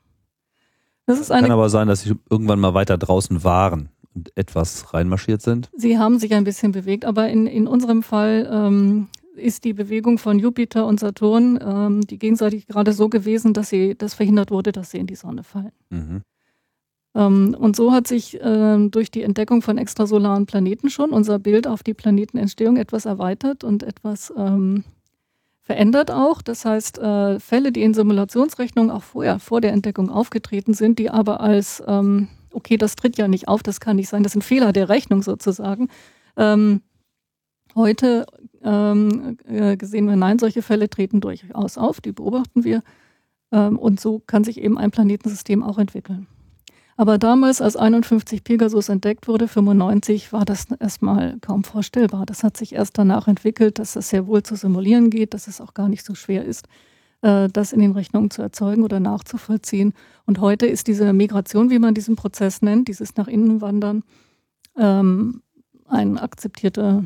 Das 1.07 1.29
Kann 1.29 1.51
aber 1.51 1.69
sein, 1.69 1.89
dass 1.89 2.03
sie 2.03 2.15
irgendwann 2.31 2.61
mal 2.61 2.75
weiter 2.75 2.97
draußen 2.97 3.45
waren 3.45 3.89
und 4.15 4.31
etwas 4.37 4.95
reinmarschiert 4.95 5.43
sind. 5.43 5.69
Sie 5.77 5.99
haben 5.99 6.19
sich 6.19 6.33
ein 6.35 6.45
bisschen 6.45 6.73
bewegt, 6.73 7.05
aber 7.05 7.29
in, 7.29 7.47
in 7.47 7.67
unserem 7.67 8.03
Fall 8.03 8.49
ähm, 8.51 9.09
ist 9.37 9.65
die 9.65 9.73
Bewegung 9.73 10.19
von 10.19 10.39
Jupiter 10.39 10.87
und 10.87 11.01
Saturn 11.01 11.59
ähm, 11.63 12.01
die 12.03 12.19
gegenseitig 12.19 12.67
gerade 12.67 12.93
so 12.93 13.09
gewesen, 13.09 13.53
dass 13.53 13.69
sie 13.69 13.97
das 13.97 14.15
verhindert 14.15 14.51
wurde, 14.51 14.73
dass 14.73 14.91
sie 14.91 14.99
in 14.99 15.07
die 15.07 15.17
Sonne 15.17 15.43
fallen. 15.43 15.73
Mhm. 15.91 16.23
Ähm, 17.15 17.57
und 17.59 17.77
so 17.77 17.93
hat 17.93 18.07
sich 18.07 18.39
ähm, 18.41 18.91
durch 18.91 19.11
die 19.11 19.23
Entdeckung 19.23 19.63
von 19.63 19.79
extrasolaren 19.79 20.47
Planeten 20.47 20.91
schon 20.91 21.11
unser 21.11 21.39
Bild 21.39 21.67
auf 21.67 21.83
die 21.83 21.95
Planetenentstehung 21.95 22.77
etwas 22.77 23.05
erweitert 23.07 23.65
und 23.65 23.83
etwas 23.83 24.33
ähm, 24.37 24.85
verändert 25.65 26.11
auch. 26.11 26.43
Das 26.43 26.65
heißt, 26.65 26.99
äh, 26.99 27.41
Fälle, 27.41 27.73
die 27.73 27.83
in 27.83 27.95
Simulationsrechnungen 27.95 28.91
auch 28.91 29.03
vorher, 29.03 29.39
vor 29.41 29.61
der 29.61 29.73
Entdeckung 29.73 30.11
aufgetreten 30.11 30.75
sind, 30.75 30.99
die 30.99 31.11
aber 31.11 31.41
als, 31.41 31.83
ähm, 31.87 32.29
okay, 32.53 32.77
das 32.77 32.95
tritt 32.95 33.17
ja 33.17 33.27
nicht 33.27 33.49
auf, 33.49 33.63
das 33.63 33.81
kann 33.81 33.97
nicht 33.97 34.09
sein, 34.09 34.23
das 34.23 34.33
sind 34.33 34.45
Fehler 34.45 34.73
der 34.73 34.89
Rechnung 34.89 35.23
sozusagen. 35.23 35.89
Ähm, 36.37 36.83
heute 37.75 38.27
ähm, 38.63 39.39
äh, 39.49 39.77
gesehen 39.77 40.07
wir, 40.07 40.17
nein, 40.17 40.39
solche 40.39 40.63
Fälle 40.63 40.89
treten 40.89 41.21
durchaus 41.21 41.79
auf, 41.79 42.01
die 42.01 42.13
beobachten 42.13 42.63
wir. 42.63 42.83
Ähm, 43.51 43.79
und 43.79 44.01
so 44.01 44.21
kann 44.27 44.45
sich 44.45 44.61
eben 44.61 44.77
ein 44.77 44.91
Planetensystem 44.91 45.63
auch 45.63 45.79
entwickeln. 45.79 46.27
Aber 46.97 47.19
damals, 47.19 47.61
als 47.61 47.77
51 47.77 48.45
Pegasus 48.45 48.89
entdeckt 48.89 49.27
wurde, 49.27 49.49
95, 49.49 50.33
war 50.33 50.45
das 50.45 50.67
erstmal 50.79 51.39
kaum 51.41 51.65
vorstellbar. 51.65 52.25
Das 52.25 52.45
hat 52.45 52.57
sich 52.57 52.75
erst 52.75 52.99
danach 52.99 53.27
entwickelt, 53.27 53.79
dass 53.79 53.95
das 53.95 54.11
sehr 54.11 54.27
wohl 54.27 54.43
zu 54.43 54.55
simulieren 54.55 55.11
geht, 55.11 55.35
dass 55.35 55.49
es 55.49 55.61
auch 55.61 55.75
gar 55.75 55.89
nicht 55.89 56.05
so 56.05 56.15
schwer 56.15 56.45
ist, 56.45 56.69
äh, 57.23 57.49
das 57.49 57.73
in 57.73 57.81
den 57.81 57.93
Rechnungen 57.93 58.31
zu 58.31 58.43
erzeugen 58.43 58.85
oder 58.85 59.01
nachzuvollziehen. 59.01 59.93
Und 60.25 60.41
heute 60.41 60.67
ist 60.67 60.87
diese 60.87 61.13
Migration, 61.13 61.71
wie 61.71 61.81
man 61.81 61.95
diesen 61.95 62.15
Prozess 62.15 62.63
nennt, 62.63 62.87
dieses 62.87 63.17
nach 63.17 63.27
innen 63.27 63.61
wandern, 63.61 64.05
ähm, 64.79 65.43
ein 65.87 66.17
akzeptierter 66.17 67.03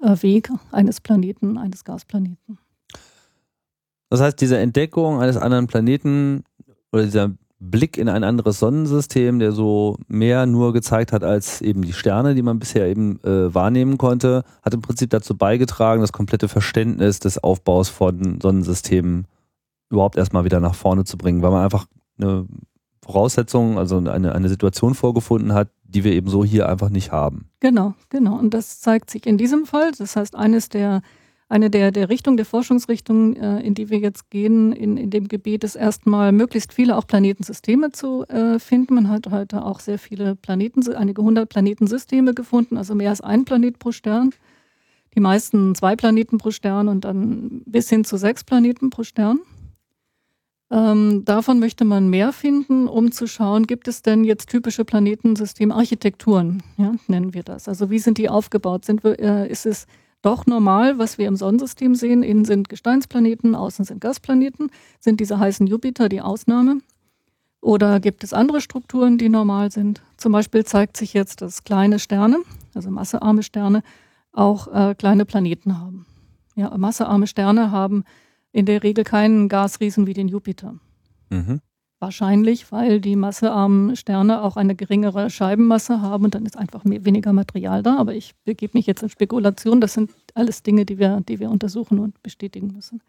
äh, 0.00 0.22
Weg 0.22 0.50
eines 0.70 1.00
Planeten, 1.00 1.58
eines 1.58 1.84
Gasplaneten. 1.84 2.58
Das 4.08 4.20
heißt, 4.20 4.40
diese 4.40 4.58
Entdeckung 4.58 5.20
eines 5.20 5.36
anderen 5.36 5.66
Planeten 5.66 6.44
oder 6.92 7.02
dieser 7.02 7.34
Blick 7.58 7.96
in 7.96 8.08
ein 8.08 8.22
anderes 8.22 8.58
Sonnensystem, 8.58 9.38
der 9.38 9.52
so 9.52 9.96
mehr 10.08 10.46
nur 10.46 10.72
gezeigt 10.72 11.12
hat 11.12 11.24
als 11.24 11.62
eben 11.62 11.82
die 11.82 11.94
Sterne, 11.94 12.34
die 12.34 12.42
man 12.42 12.58
bisher 12.58 12.86
eben 12.86 13.18
äh, 13.24 13.54
wahrnehmen 13.54 13.96
konnte, 13.96 14.44
hat 14.62 14.74
im 14.74 14.82
Prinzip 14.82 15.10
dazu 15.10 15.36
beigetragen, 15.36 16.02
das 16.02 16.12
komplette 16.12 16.48
Verständnis 16.48 17.18
des 17.18 17.42
Aufbaus 17.42 17.88
von 17.88 18.40
Sonnensystemen 18.40 19.26
überhaupt 19.90 20.16
erstmal 20.16 20.44
wieder 20.44 20.60
nach 20.60 20.74
vorne 20.74 21.04
zu 21.04 21.16
bringen, 21.16 21.42
weil 21.42 21.50
man 21.50 21.64
einfach 21.64 21.86
eine 22.18 22.46
Voraussetzung, 23.02 23.78
also 23.78 23.98
eine, 23.98 24.34
eine 24.34 24.48
Situation 24.48 24.94
vorgefunden 24.94 25.54
hat, 25.54 25.68
die 25.84 26.04
wir 26.04 26.12
eben 26.12 26.28
so 26.28 26.44
hier 26.44 26.68
einfach 26.68 26.90
nicht 26.90 27.12
haben. 27.12 27.48
Genau, 27.60 27.94
genau. 28.08 28.36
Und 28.36 28.52
das 28.52 28.80
zeigt 28.80 29.10
sich 29.10 29.26
in 29.26 29.38
diesem 29.38 29.64
Fall. 29.64 29.92
Das 29.96 30.16
heißt, 30.16 30.34
eines 30.34 30.68
der 30.68 31.02
eine 31.48 31.70
der, 31.70 31.92
der 31.92 32.08
Richtungen, 32.08 32.36
der 32.36 32.46
Forschungsrichtungen, 32.46 33.36
äh, 33.36 33.60
in 33.60 33.74
die 33.74 33.88
wir 33.88 33.98
jetzt 33.98 34.30
gehen, 34.30 34.72
in, 34.72 34.96
in 34.96 35.10
dem 35.10 35.28
Gebiet 35.28 35.62
ist 35.62 35.76
erstmal 35.76 36.32
möglichst 36.32 36.72
viele 36.72 36.96
auch 36.96 37.06
Planetensysteme 37.06 37.92
zu 37.92 38.24
äh, 38.24 38.58
finden. 38.58 38.94
Man 38.94 39.08
hat 39.08 39.30
heute 39.30 39.64
auch 39.64 39.78
sehr 39.78 39.98
viele 39.98 40.34
Planeten, 40.34 40.82
einige 40.94 41.22
hundert 41.22 41.48
Planetensysteme 41.48 42.34
gefunden, 42.34 42.76
also 42.76 42.94
mehr 42.94 43.10
als 43.10 43.20
ein 43.20 43.44
Planet 43.44 43.78
pro 43.78 43.92
Stern. 43.92 44.30
Die 45.14 45.20
meisten 45.20 45.74
zwei 45.74 45.94
Planeten 45.94 46.38
pro 46.38 46.50
Stern 46.50 46.88
und 46.88 47.04
dann 47.04 47.62
bis 47.64 47.88
hin 47.88 48.04
zu 48.04 48.16
sechs 48.16 48.42
Planeten 48.42 48.90
pro 48.90 49.04
Stern. 49.04 49.38
Ähm, 50.68 51.24
davon 51.24 51.60
möchte 51.60 51.84
man 51.84 52.10
mehr 52.10 52.32
finden, 52.32 52.88
um 52.88 53.12
zu 53.12 53.28
schauen, 53.28 53.68
gibt 53.68 53.86
es 53.86 54.02
denn 54.02 54.24
jetzt 54.24 54.50
typische 54.50 54.84
Planetensystemarchitekturen, 54.84 56.64
ja, 56.76 56.96
nennen 57.06 57.34
wir 57.34 57.44
das. 57.44 57.68
Also 57.68 57.88
wie 57.88 58.00
sind 58.00 58.18
die 58.18 58.28
aufgebaut? 58.28 58.84
Sind 58.84 59.04
wir, 59.04 59.16
äh, 59.20 59.48
ist 59.48 59.64
es 59.64 59.86
doch 60.26 60.44
normal, 60.44 60.98
was 60.98 61.18
wir 61.18 61.28
im 61.28 61.36
Sonnensystem 61.36 61.94
sehen. 61.94 62.24
Innen 62.24 62.44
sind 62.44 62.68
Gesteinsplaneten, 62.68 63.54
außen 63.54 63.84
sind 63.84 64.00
Gasplaneten. 64.00 64.70
Sind 64.98 65.20
diese 65.20 65.38
heißen 65.38 65.68
Jupiter 65.68 66.08
die 66.08 66.20
Ausnahme? 66.20 66.80
Oder 67.60 68.00
gibt 68.00 68.24
es 68.24 68.32
andere 68.32 68.60
Strukturen, 68.60 69.18
die 69.18 69.28
normal 69.28 69.70
sind? 69.70 70.02
Zum 70.16 70.32
Beispiel 70.32 70.64
zeigt 70.64 70.96
sich 70.96 71.14
jetzt, 71.14 71.42
dass 71.42 71.62
kleine 71.62 72.00
Sterne, 72.00 72.38
also 72.74 72.90
massearme 72.90 73.44
Sterne, 73.44 73.82
auch 74.32 74.66
äh, 74.68 74.94
kleine 74.96 75.24
Planeten 75.24 75.78
haben. 75.78 76.06
Ja, 76.56 76.76
massearme 76.76 77.28
Sterne 77.28 77.70
haben 77.70 78.04
in 78.50 78.66
der 78.66 78.82
Regel 78.82 79.04
keinen 79.04 79.48
Gasriesen 79.48 80.06
wie 80.06 80.14
den 80.14 80.28
Jupiter. 80.28 80.74
Mhm. 81.30 81.60
Wahrscheinlich, 81.98 82.70
weil 82.72 83.00
die 83.00 83.16
massearmen 83.16 83.96
Sterne 83.96 84.42
auch 84.42 84.56
eine 84.56 84.74
geringere 84.74 85.30
Scheibenmasse 85.30 86.02
haben 86.02 86.24
und 86.24 86.34
dann 86.34 86.44
ist 86.44 86.58
einfach 86.58 86.84
mehr, 86.84 87.06
weniger 87.06 87.32
Material 87.32 87.82
da. 87.82 87.96
Aber 87.96 88.14
ich 88.14 88.34
begebe 88.44 88.76
mich 88.76 88.86
jetzt 88.86 89.02
in 89.02 89.08
Spekulation. 89.08 89.80
Das 89.80 89.94
sind 89.94 90.10
alles 90.34 90.62
Dinge, 90.62 90.84
die 90.84 90.98
wir, 90.98 91.22
die 91.26 91.40
wir 91.40 91.50
untersuchen 91.50 91.98
und 91.98 92.22
bestätigen 92.22 92.72
müssen. 92.74 93.02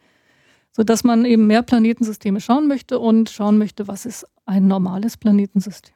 Sodass 0.71 1.03
man 1.03 1.25
eben 1.25 1.47
mehr 1.47 1.63
Planetensysteme 1.63 2.39
schauen 2.39 2.67
möchte 2.67 2.99
und 2.99 3.29
schauen 3.29 3.57
möchte, 3.57 3.89
was 3.89 4.05
ist 4.05 4.25
ein 4.45 4.67
normales 4.67 5.17
Planetensystem. 5.17 5.95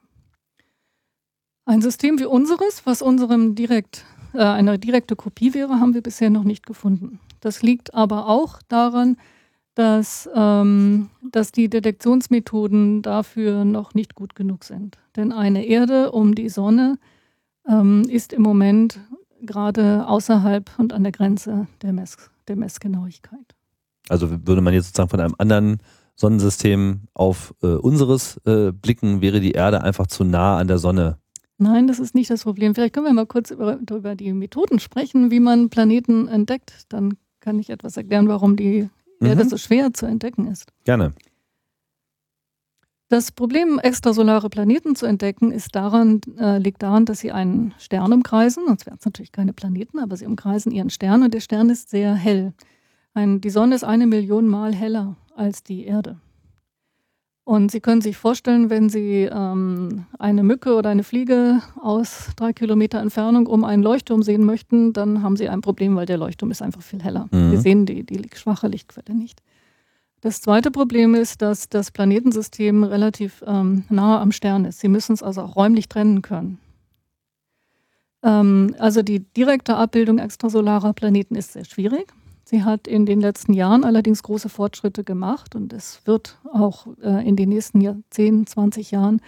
Ein 1.63 1.81
System 1.81 2.19
wie 2.19 2.25
unseres, 2.25 2.85
was 2.85 3.01
unserem 3.01 3.55
direkt, 3.55 4.03
äh, 4.33 4.39
eine 4.39 4.77
direkte 4.77 5.15
Kopie 5.15 5.53
wäre, 5.53 5.79
haben 5.79 5.93
wir 5.93 6.01
bisher 6.01 6.29
noch 6.29 6.43
nicht 6.43 6.65
gefunden. 6.65 7.19
Das 7.39 7.61
liegt 7.61 7.93
aber 7.93 8.27
auch 8.27 8.61
daran, 8.67 9.15
dass, 9.15 9.21
ähm, 9.77 11.09
dass 11.31 11.51
die 11.51 11.69
Detektionsmethoden 11.69 13.01
dafür 13.01 13.65
noch 13.65 13.93
nicht 13.93 14.15
gut 14.15 14.35
genug 14.35 14.63
sind. 14.63 14.97
Denn 15.15 15.31
eine 15.31 15.65
Erde 15.65 16.11
um 16.11 16.35
die 16.35 16.49
Sonne 16.49 16.97
ähm, 17.67 18.03
ist 18.09 18.33
im 18.33 18.41
Moment 18.41 18.99
gerade 19.41 20.07
außerhalb 20.07 20.71
und 20.77 20.93
an 20.93 21.03
der 21.03 21.11
Grenze 21.11 21.67
der, 21.81 21.93
Mess 21.93 22.17
der 22.47 22.55
Messgenauigkeit. 22.55 23.55
Also 24.09 24.29
würde 24.45 24.61
man 24.61 24.73
jetzt 24.73 24.87
sozusagen 24.87 25.09
von 25.09 25.19
einem 25.19 25.35
anderen 25.37 25.77
Sonnensystem 26.15 27.01
auf 27.13 27.53
äh, 27.63 27.67
unseres 27.67 28.37
äh, 28.45 28.71
blicken, 28.71 29.21
wäre 29.21 29.39
die 29.39 29.51
Erde 29.51 29.83
einfach 29.83 30.07
zu 30.07 30.23
nah 30.23 30.57
an 30.57 30.67
der 30.67 30.77
Sonne. 30.77 31.17
Nein, 31.57 31.87
das 31.87 31.99
ist 31.99 32.15
nicht 32.15 32.29
das 32.29 32.43
Problem. 32.43 32.73
Vielleicht 32.73 32.93
können 32.93 33.05
wir 33.05 33.13
mal 33.13 33.27
kurz 33.27 33.51
über, 33.51 33.79
über 33.89 34.15
die 34.15 34.33
Methoden 34.33 34.79
sprechen, 34.79 35.29
wie 35.31 35.39
man 35.39 35.69
Planeten 35.69 36.27
entdeckt. 36.27 36.85
Dann 36.89 37.17
kann 37.39 37.59
ich 37.59 37.69
etwas 37.69 37.97
erklären, 37.97 38.27
warum 38.27 38.55
die. 38.55 38.89
Der 39.21 39.35
das 39.35 39.49
so 39.49 39.57
schwer 39.57 39.93
zu 39.93 40.05
entdecken 40.05 40.47
ist. 40.47 40.65
Gerne. 40.83 41.13
Das 43.11 43.31
Problem, 43.33 43.77
extrasolare 43.77 44.49
Planeten 44.49 44.95
zu 44.95 45.05
entdecken, 45.05 45.51
ist 45.51 45.75
daran, 45.75 46.21
äh, 46.39 46.59
liegt 46.59 46.81
daran, 46.81 47.05
dass 47.05 47.19
sie 47.19 47.33
einen 47.33 47.73
Stern 47.77 48.13
umkreisen. 48.13 48.63
Sonst 48.67 48.85
wären 48.85 48.97
es 48.99 49.05
natürlich 49.05 49.33
keine 49.33 49.51
Planeten, 49.51 49.99
aber 49.99 50.15
sie 50.15 50.25
umkreisen 50.25 50.71
ihren 50.71 50.89
Stern 50.89 51.21
und 51.21 51.33
der 51.33 51.41
Stern 51.41 51.69
ist 51.69 51.89
sehr 51.89 52.13
hell. 52.13 52.53
Ein, 53.13 53.41
die 53.41 53.49
Sonne 53.49 53.75
ist 53.75 53.83
eine 53.83 54.07
Million 54.07 54.47
Mal 54.47 54.73
heller 54.73 55.17
als 55.35 55.61
die 55.61 55.83
Erde. 55.83 56.21
Und 57.51 57.69
Sie 57.69 57.81
können 57.81 57.99
sich 57.99 58.15
vorstellen, 58.15 58.69
wenn 58.69 58.87
Sie 58.87 59.23
ähm, 59.29 60.05
eine 60.17 60.41
Mücke 60.41 60.73
oder 60.73 60.89
eine 60.89 61.03
Fliege 61.03 61.61
aus 61.81 62.29
drei 62.37 62.53
Kilometer 62.53 63.01
Entfernung 63.01 63.45
um 63.45 63.65
einen 63.65 63.83
Leuchtturm 63.83 64.23
sehen 64.23 64.45
möchten, 64.45 64.93
dann 64.93 65.21
haben 65.21 65.35
Sie 65.35 65.49
ein 65.49 65.59
Problem, 65.59 65.97
weil 65.97 66.05
der 66.05 66.15
Leuchtturm 66.15 66.49
ist 66.51 66.61
einfach 66.61 66.81
viel 66.81 67.03
heller. 67.03 67.27
Mhm. 67.29 67.51
Wir 67.51 67.59
sehen 67.59 67.85
die, 67.85 68.05
die 68.05 68.21
schwache 68.35 68.69
Lichtquelle 68.69 69.13
nicht. 69.13 69.41
Das 70.21 70.39
zweite 70.39 70.71
Problem 70.71 71.13
ist, 71.13 71.41
dass 71.41 71.67
das 71.67 71.91
Planetensystem 71.91 72.85
relativ 72.85 73.43
ähm, 73.45 73.83
nahe 73.89 74.21
am 74.21 74.31
Stern 74.31 74.63
ist. 74.63 74.79
Sie 74.79 74.87
müssen 74.87 75.11
es 75.11 75.21
also 75.21 75.41
auch 75.41 75.57
räumlich 75.57 75.89
trennen 75.89 76.21
können. 76.21 76.57
Ähm, 78.23 78.77
also 78.79 79.01
die 79.01 79.19
direkte 79.19 79.75
Abbildung 79.75 80.19
extrasolarer 80.19 80.93
Planeten 80.93 81.35
ist 81.35 81.51
sehr 81.51 81.65
schwierig. 81.65 82.13
Sie 82.51 82.65
hat 82.65 82.85
in 82.85 83.05
den 83.05 83.21
letzten 83.21 83.53
Jahren 83.53 83.85
allerdings 83.85 84.23
große 84.23 84.49
Fortschritte 84.49 85.05
gemacht 85.05 85.55
und 85.55 85.71
es 85.71 86.01
wird 86.03 86.37
auch 86.51 86.85
äh, 87.01 87.25
in 87.25 87.37
den 87.37 87.47
nächsten 87.47 87.79
Jahr, 87.79 87.95
10, 88.09 88.45
20 88.45 88.91
Jahren 88.91 89.21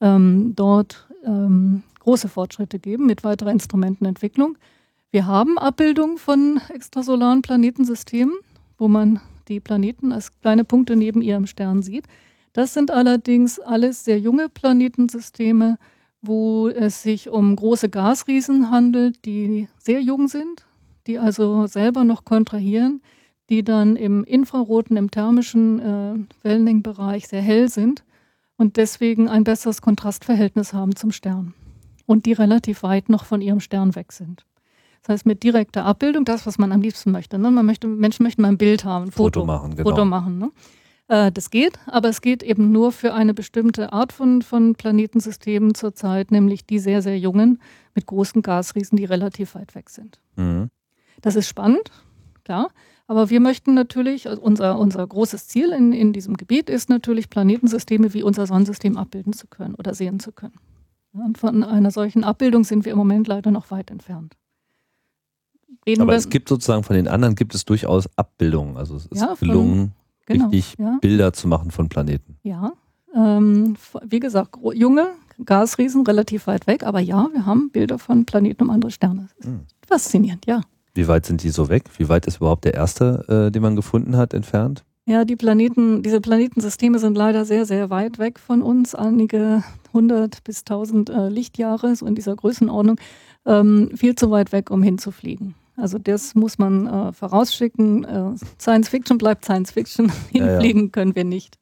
ähm, 0.00 0.54
dort 0.56 1.06
ähm, 1.26 1.82
große 1.98 2.30
Fortschritte 2.30 2.78
geben 2.78 3.04
mit 3.04 3.22
weiterer 3.22 3.50
Instrumentenentwicklung. 3.50 4.56
Wir 5.10 5.26
haben 5.26 5.58
Abbildungen 5.58 6.16
von 6.16 6.58
extrasolaren 6.72 7.42
Planetensystemen, 7.42 8.34
wo 8.78 8.88
man 8.88 9.20
die 9.48 9.60
Planeten 9.60 10.10
als 10.10 10.32
kleine 10.40 10.64
Punkte 10.64 10.96
neben 10.96 11.20
ihrem 11.20 11.46
Stern 11.46 11.82
sieht. 11.82 12.06
Das 12.54 12.72
sind 12.72 12.90
allerdings 12.90 13.60
alles 13.60 14.06
sehr 14.06 14.18
junge 14.18 14.48
Planetensysteme, 14.48 15.76
wo 16.22 16.68
es 16.68 17.02
sich 17.02 17.28
um 17.28 17.56
große 17.56 17.90
Gasriesen 17.90 18.70
handelt, 18.70 19.26
die 19.26 19.68
sehr 19.78 20.00
jung 20.00 20.28
sind, 20.28 20.64
die 21.06 21.18
also 21.18 21.66
selber 21.66 22.04
noch 22.04 22.24
kontrahieren, 22.24 23.02
die 23.50 23.62
dann 23.62 23.96
im 23.96 24.24
infraroten, 24.24 24.96
im 24.96 25.10
thermischen 25.10 25.80
äh, 25.80 26.14
Wellenlängenbereich 26.42 27.28
sehr 27.28 27.42
hell 27.42 27.68
sind 27.68 28.04
und 28.56 28.76
deswegen 28.76 29.28
ein 29.28 29.44
besseres 29.44 29.82
Kontrastverhältnis 29.82 30.72
haben 30.72 30.96
zum 30.96 31.12
Stern 31.12 31.54
und 32.06 32.26
die 32.26 32.32
relativ 32.32 32.82
weit 32.82 33.08
noch 33.08 33.24
von 33.24 33.40
ihrem 33.40 33.60
Stern 33.60 33.94
weg 33.94 34.12
sind. 34.12 34.44
Das 35.02 35.12
heißt, 35.12 35.26
mit 35.26 35.42
direkter 35.42 35.84
Abbildung, 35.84 36.24
das, 36.24 36.46
was 36.46 36.56
man 36.56 36.72
am 36.72 36.80
liebsten 36.80 37.10
möchte. 37.10 37.38
Ne? 37.38 37.50
Man 37.50 37.66
möchte 37.66 37.86
Menschen 37.86 38.22
möchten 38.22 38.40
mal 38.40 38.48
ein 38.48 38.56
Bild 38.58 38.84
haben, 38.84 39.06
ein 39.06 39.12
Foto, 39.12 39.40
Foto 39.40 39.46
machen. 39.46 39.76
Genau. 39.76 39.90
Foto 39.90 40.04
machen 40.06 40.38
ne? 40.38 40.50
äh, 41.08 41.30
das 41.30 41.50
geht, 41.50 41.78
aber 41.86 42.08
es 42.08 42.22
geht 42.22 42.42
eben 42.42 42.72
nur 42.72 42.92
für 42.92 43.12
eine 43.12 43.34
bestimmte 43.34 43.92
Art 43.92 44.12
von, 44.12 44.40
von 44.40 44.74
Planetensystemen 44.74 45.74
zurzeit, 45.74 46.30
nämlich 46.30 46.64
die 46.64 46.78
sehr, 46.78 47.02
sehr 47.02 47.18
jungen 47.18 47.60
mit 47.94 48.06
großen 48.06 48.40
Gasriesen, 48.40 48.96
die 48.96 49.04
relativ 49.04 49.54
weit 49.54 49.74
weg 49.74 49.90
sind. 49.90 50.20
Mhm. 50.36 50.70
Das 51.24 51.36
ist 51.36 51.48
spannend, 51.48 51.90
klar. 52.44 52.68
Aber 53.06 53.30
wir 53.30 53.40
möchten 53.40 53.72
natürlich, 53.72 54.28
also 54.28 54.42
unser, 54.42 54.78
unser 54.78 55.06
großes 55.06 55.48
Ziel 55.48 55.70
in, 55.70 55.94
in 55.94 56.12
diesem 56.12 56.36
Gebiet 56.36 56.68
ist 56.68 56.90
natürlich, 56.90 57.30
Planetensysteme 57.30 58.12
wie 58.12 58.22
unser 58.22 58.46
Sonnensystem 58.46 58.98
abbilden 58.98 59.32
zu 59.32 59.46
können 59.46 59.74
oder 59.74 59.94
sehen 59.94 60.20
zu 60.20 60.32
können. 60.32 60.58
Und 61.12 61.38
von 61.38 61.64
einer 61.64 61.90
solchen 61.90 62.24
Abbildung 62.24 62.64
sind 62.64 62.84
wir 62.84 62.92
im 62.92 62.98
Moment 62.98 63.26
leider 63.26 63.50
noch 63.50 63.70
weit 63.70 63.90
entfernt. 63.90 64.36
Reden 65.86 66.02
Aber 66.02 66.14
es 66.14 66.28
gibt 66.28 66.50
sozusagen 66.50 66.82
von 66.82 66.94
den 66.94 67.08
anderen 67.08 67.36
gibt 67.36 67.54
es 67.54 67.64
durchaus 67.64 68.06
Abbildungen. 68.16 68.76
Also 68.76 68.96
es 68.96 69.06
ist 69.06 69.22
ja, 69.22 69.34
gelungen, 69.40 69.92
von, 70.26 70.36
genau, 70.36 70.48
richtig 70.48 70.74
ja. 70.78 70.98
Bilder 71.00 71.32
zu 71.32 71.48
machen 71.48 71.70
von 71.70 71.88
Planeten. 71.88 72.36
Ja, 72.42 72.72
ähm, 73.14 73.76
wie 74.02 74.20
gesagt, 74.20 74.56
junge 74.74 75.06
Gasriesen 75.42 76.06
relativ 76.06 76.46
weit 76.48 76.66
weg, 76.66 76.82
aber 76.82 77.00
ja, 77.00 77.28
wir 77.32 77.46
haben 77.46 77.70
Bilder 77.70 77.98
von 77.98 78.26
Planeten 78.26 78.64
um 78.64 78.70
andere 78.70 78.90
Sterne. 78.90 79.28
Hm. 79.42 79.60
Faszinierend, 79.86 80.44
ja. 80.44 80.60
Wie 80.94 81.08
weit 81.08 81.26
sind 81.26 81.42
die 81.42 81.50
so 81.50 81.68
weg? 81.68 81.84
Wie 81.98 82.08
weit 82.08 82.26
ist 82.26 82.36
überhaupt 82.36 82.64
der 82.64 82.74
erste, 82.74 83.46
äh, 83.48 83.50
den 83.50 83.62
man 83.62 83.76
gefunden 83.76 84.16
hat, 84.16 84.32
entfernt? 84.32 84.84
Ja, 85.06 85.24
die 85.24 85.36
Planeten, 85.36 86.02
diese 86.02 86.20
Planetensysteme 86.20 86.98
sind 86.98 87.16
leider 87.16 87.44
sehr, 87.44 87.66
sehr 87.66 87.90
weit 87.90 88.18
weg 88.18 88.38
von 88.38 88.62
uns. 88.62 88.94
Einige 88.94 89.62
hundert 89.92 90.42
bis 90.44 90.64
tausend 90.64 91.10
äh, 91.10 91.28
Lichtjahre, 91.28 91.94
so 91.94 92.06
in 92.06 92.14
dieser 92.14 92.34
Größenordnung. 92.34 92.96
Ähm, 93.44 93.90
viel 93.94 94.14
zu 94.14 94.30
weit 94.30 94.52
weg, 94.52 94.70
um 94.70 94.82
hinzufliegen. 94.82 95.54
Also 95.76 95.98
das 95.98 96.34
muss 96.34 96.56
man 96.58 96.86
äh, 96.86 97.12
vorausschicken. 97.12 98.04
Äh, 98.04 98.36
Science 98.58 98.88
Fiction 98.88 99.18
bleibt 99.18 99.44
Science 99.44 99.72
Fiction. 99.72 100.10
Hinfliegen 100.30 100.80
ja, 100.80 100.84
ja. 100.84 100.90
können 100.90 101.14
wir 101.14 101.24
nicht. 101.24 101.58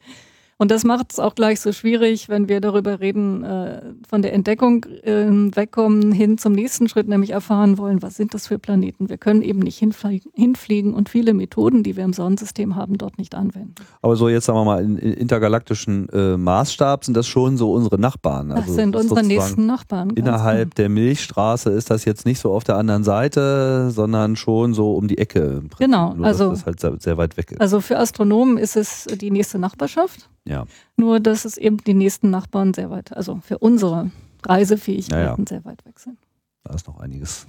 Und 0.59 0.71
das 0.71 0.85
macht 0.85 1.12
es 1.12 1.19
auch 1.19 1.35
gleich 1.35 1.61
so 1.61 1.73
schwierig, 1.73 2.29
wenn 2.29 2.49
wir 2.49 2.61
darüber 2.61 3.01
reden, 3.01 3.43
äh, 3.43 3.83
von 4.09 4.23
der 4.23 4.33
Entdeckung 4.33 4.85
äh, 5.03 5.27
wegkommen 5.27 6.12
hin 6.12 6.38
zum 6.38 6.53
nächsten 6.53 6.88
Schritt, 6.88 7.09
nämlich 7.09 7.31
erfahren 7.31 7.79
wollen, 7.79 8.03
was 8.03 8.17
sind 8.17 8.35
das 8.35 8.47
für 8.47 8.59
Planeten. 8.59 9.09
Wir 9.09 9.19
können 9.19 9.43
eben 9.43 9.59
nicht 9.59 9.79
hinfliegen, 9.79 10.31
hinfliegen 10.35 10.95
und 10.95 11.09
viele 11.09 11.35
Methoden, 11.35 11.83
die 11.83 11.97
wir 11.97 12.05
im 12.05 12.12
Sonnensystem 12.12 12.77
haben, 12.77 12.99
dort 12.99 13.19
nicht 13.19 13.35
anwenden. 13.35 13.75
Aber 14.03 14.15
so 14.17 14.29
jetzt 14.29 14.47
sagen 14.47 14.59
wir 14.59 14.65
mal, 14.65 14.85
in, 14.85 14.99
in 14.99 15.12
intergalaktischen 15.15 16.09
äh, 16.11 16.37
Maßstab 16.37 17.05
sind 17.05 17.17
das 17.17 17.27
schon 17.27 17.57
so 17.57 17.73
unsere 17.73 17.99
Nachbarn. 17.99 18.53
Also 18.53 18.67
das 18.67 18.75
sind 18.75 18.95
unsere 18.95 19.25
nächsten 19.25 19.67
Nachbarn. 19.67 20.11
Innerhalb 20.11 20.75
genau. 20.75 20.75
der 20.77 20.88
Milchstraße 20.88 21.71
ist 21.71 21.91
das 21.91 22.05
jetzt 22.05 22.27
nicht 22.27 22.38
so 22.38 22.53
auf 22.53 22.65
der 22.65 22.77
anderen 22.77 23.05
Seite, 23.05 23.91
sondern 23.91 24.37
schon 24.37 24.75
so 24.75 24.95
um 24.95 25.09
die 25.09 25.19
Ecke. 25.19 25.62
Genau, 25.79 26.15
Nur, 26.15 26.27
also 26.27 26.51
das 26.51 26.67
halt 26.67 26.81
sehr, 26.81 26.97
sehr 26.99 27.17
weit 27.17 27.37
weg 27.37 27.53
ist. 27.53 27.61
Also 27.61 27.81
für 27.81 27.99
Astronomen 27.99 28.59
ist 28.59 28.77
es 28.77 29.07
die 29.07 29.31
nächste 29.31 29.59
Nachbarschaft. 29.59 30.29
Ja. 30.45 30.67
Nur, 30.97 31.21
dass 31.21 31.45
es 31.45 31.57
eben 31.57 31.79
die 31.79 31.95
nächsten 31.95 32.31
Nachbarn 32.31 32.75
sehr 32.75 32.91
weit, 32.91 33.17
also 33.17 33.41
für 33.43 33.59
unsere 33.59 34.11
Reisefähigkeiten 34.45 35.43
ja, 35.45 35.49
sehr 35.49 35.65
weit 35.65 35.85
weg 35.85 35.99
sind. 35.99 36.19
Da 36.65 36.75
ist 36.75 36.87
noch 36.87 36.99
einiges, 36.99 37.47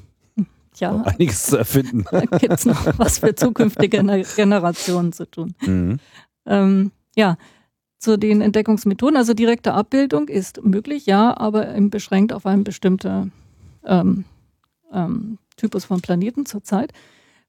ja, 0.75 0.91
noch 0.91 1.05
einiges 1.05 1.43
zu 1.43 1.57
erfinden. 1.57 2.05
Da 2.11 2.21
gibt 2.21 2.53
es 2.53 2.65
noch 2.65 2.97
was 2.97 3.19
für 3.19 3.35
zukünftige 3.35 3.97
Generationen 4.35 5.13
zu 5.13 5.29
tun. 5.29 5.55
Mhm. 5.61 5.99
Ähm, 6.45 6.91
ja, 7.15 7.37
zu 7.99 8.17
den 8.17 8.41
Entdeckungsmethoden. 8.41 9.17
Also 9.17 9.33
direkte 9.33 9.73
Abbildung 9.73 10.27
ist 10.27 10.63
möglich, 10.63 11.05
ja, 11.05 11.35
aber 11.37 11.65
beschränkt 11.89 12.33
auf 12.33 12.45
einen 12.45 12.63
bestimmten 12.63 13.31
ähm, 13.85 14.25
ähm, 14.91 15.37
Typus 15.55 15.85
von 15.85 16.01
Planeten 16.01 16.45
zurzeit. 16.45 16.91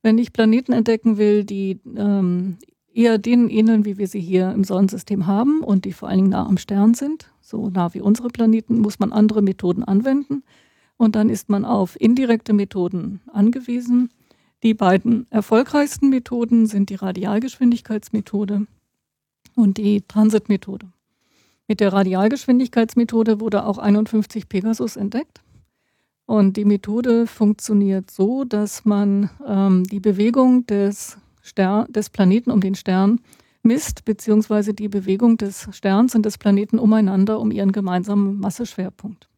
Wenn 0.02 0.18
ich 0.18 0.32
Planeten 0.32 0.72
entdecken 0.72 1.16
will, 1.16 1.44
die 1.44 1.80
ähm, 1.96 2.58
eher 2.94 3.18
denen 3.18 3.50
ähneln, 3.50 3.84
wie 3.84 3.98
wir 3.98 4.06
sie 4.06 4.20
hier 4.20 4.52
im 4.52 4.64
Sonnensystem 4.64 5.26
haben 5.26 5.62
und 5.62 5.84
die 5.84 5.92
vor 5.92 6.08
allen 6.08 6.18
Dingen 6.18 6.30
nah 6.30 6.46
am 6.46 6.58
Stern 6.58 6.94
sind. 6.94 7.30
So 7.40 7.68
nah 7.68 7.92
wie 7.92 8.00
unsere 8.00 8.28
Planeten 8.28 8.78
muss 8.78 8.98
man 8.98 9.12
andere 9.12 9.42
Methoden 9.42 9.84
anwenden. 9.84 10.44
Und 10.96 11.16
dann 11.16 11.28
ist 11.28 11.48
man 11.48 11.64
auf 11.64 12.00
indirekte 12.00 12.52
Methoden 12.52 13.20
angewiesen. 13.32 14.10
Die 14.62 14.74
beiden 14.74 15.26
erfolgreichsten 15.30 16.08
Methoden 16.08 16.66
sind 16.66 16.88
die 16.88 16.94
Radialgeschwindigkeitsmethode 16.94 18.66
und 19.56 19.76
die 19.76 20.02
Transitmethode. 20.02 20.86
Mit 21.66 21.80
der 21.80 21.92
Radialgeschwindigkeitsmethode 21.92 23.40
wurde 23.40 23.66
auch 23.66 23.78
51 23.78 24.48
Pegasus 24.48 24.96
entdeckt. 24.96 25.42
Und 26.26 26.56
die 26.56 26.64
Methode 26.64 27.26
funktioniert 27.26 28.10
so, 28.10 28.44
dass 28.44 28.84
man 28.84 29.30
ähm, 29.46 29.84
die 29.84 30.00
Bewegung 30.00 30.66
des 30.66 31.18
Stern, 31.44 31.86
des 31.92 32.10
Planeten 32.10 32.50
um 32.50 32.60
den 32.60 32.74
Stern 32.74 33.20
misst, 33.62 34.04
beziehungsweise 34.04 34.74
die 34.74 34.88
Bewegung 34.88 35.36
des 35.36 35.68
Sterns 35.72 36.14
und 36.14 36.24
des 36.24 36.38
Planeten 36.38 36.78
umeinander 36.78 37.38
um 37.38 37.50
ihren 37.50 37.70
gemeinsamen 37.70 38.40
Masseschwerpunkt. 38.40 39.28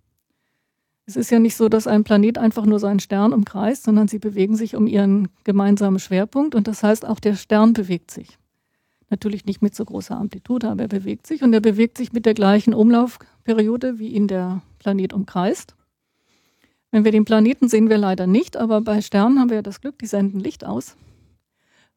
Es 1.04 1.16
ist 1.16 1.30
ja 1.30 1.38
nicht 1.38 1.56
so, 1.56 1.68
dass 1.68 1.86
ein 1.86 2.04
Planet 2.04 2.38
einfach 2.38 2.64
nur 2.64 2.80
seinen 2.80 3.00
Stern 3.00 3.32
umkreist, 3.32 3.84
sondern 3.84 4.08
sie 4.08 4.18
bewegen 4.18 4.56
sich 4.56 4.74
um 4.74 4.86
ihren 4.86 5.28
gemeinsamen 5.44 5.98
Schwerpunkt 5.98 6.54
und 6.54 6.66
das 6.66 6.82
heißt, 6.82 7.06
auch 7.06 7.20
der 7.20 7.34
Stern 7.34 7.72
bewegt 7.72 8.10
sich. 8.10 8.38
Natürlich 9.10 9.44
nicht 9.44 9.62
mit 9.62 9.74
so 9.74 9.84
großer 9.84 10.16
Amplitude, 10.16 10.68
aber 10.68 10.82
er 10.82 10.88
bewegt 10.88 11.26
sich 11.26 11.42
und 11.42 11.52
er 11.52 11.60
bewegt 11.60 11.98
sich 11.98 12.12
mit 12.12 12.26
der 12.26 12.34
gleichen 12.34 12.74
Umlaufperiode, 12.74 14.00
wie 14.00 14.08
ihn 14.08 14.26
der 14.26 14.62
Planet 14.80 15.12
umkreist. 15.12 15.76
Wenn 16.90 17.04
wir 17.04 17.12
den 17.12 17.24
Planeten 17.24 17.68
sehen 17.68 17.88
wir 17.88 17.98
leider 17.98 18.26
nicht, 18.26 18.56
aber 18.56 18.80
bei 18.80 19.00
Sternen 19.00 19.38
haben 19.38 19.50
wir 19.50 19.56
ja 19.56 19.62
das 19.62 19.80
Glück, 19.80 19.98
die 19.98 20.06
senden 20.06 20.40
Licht 20.40 20.64
aus. 20.64 20.96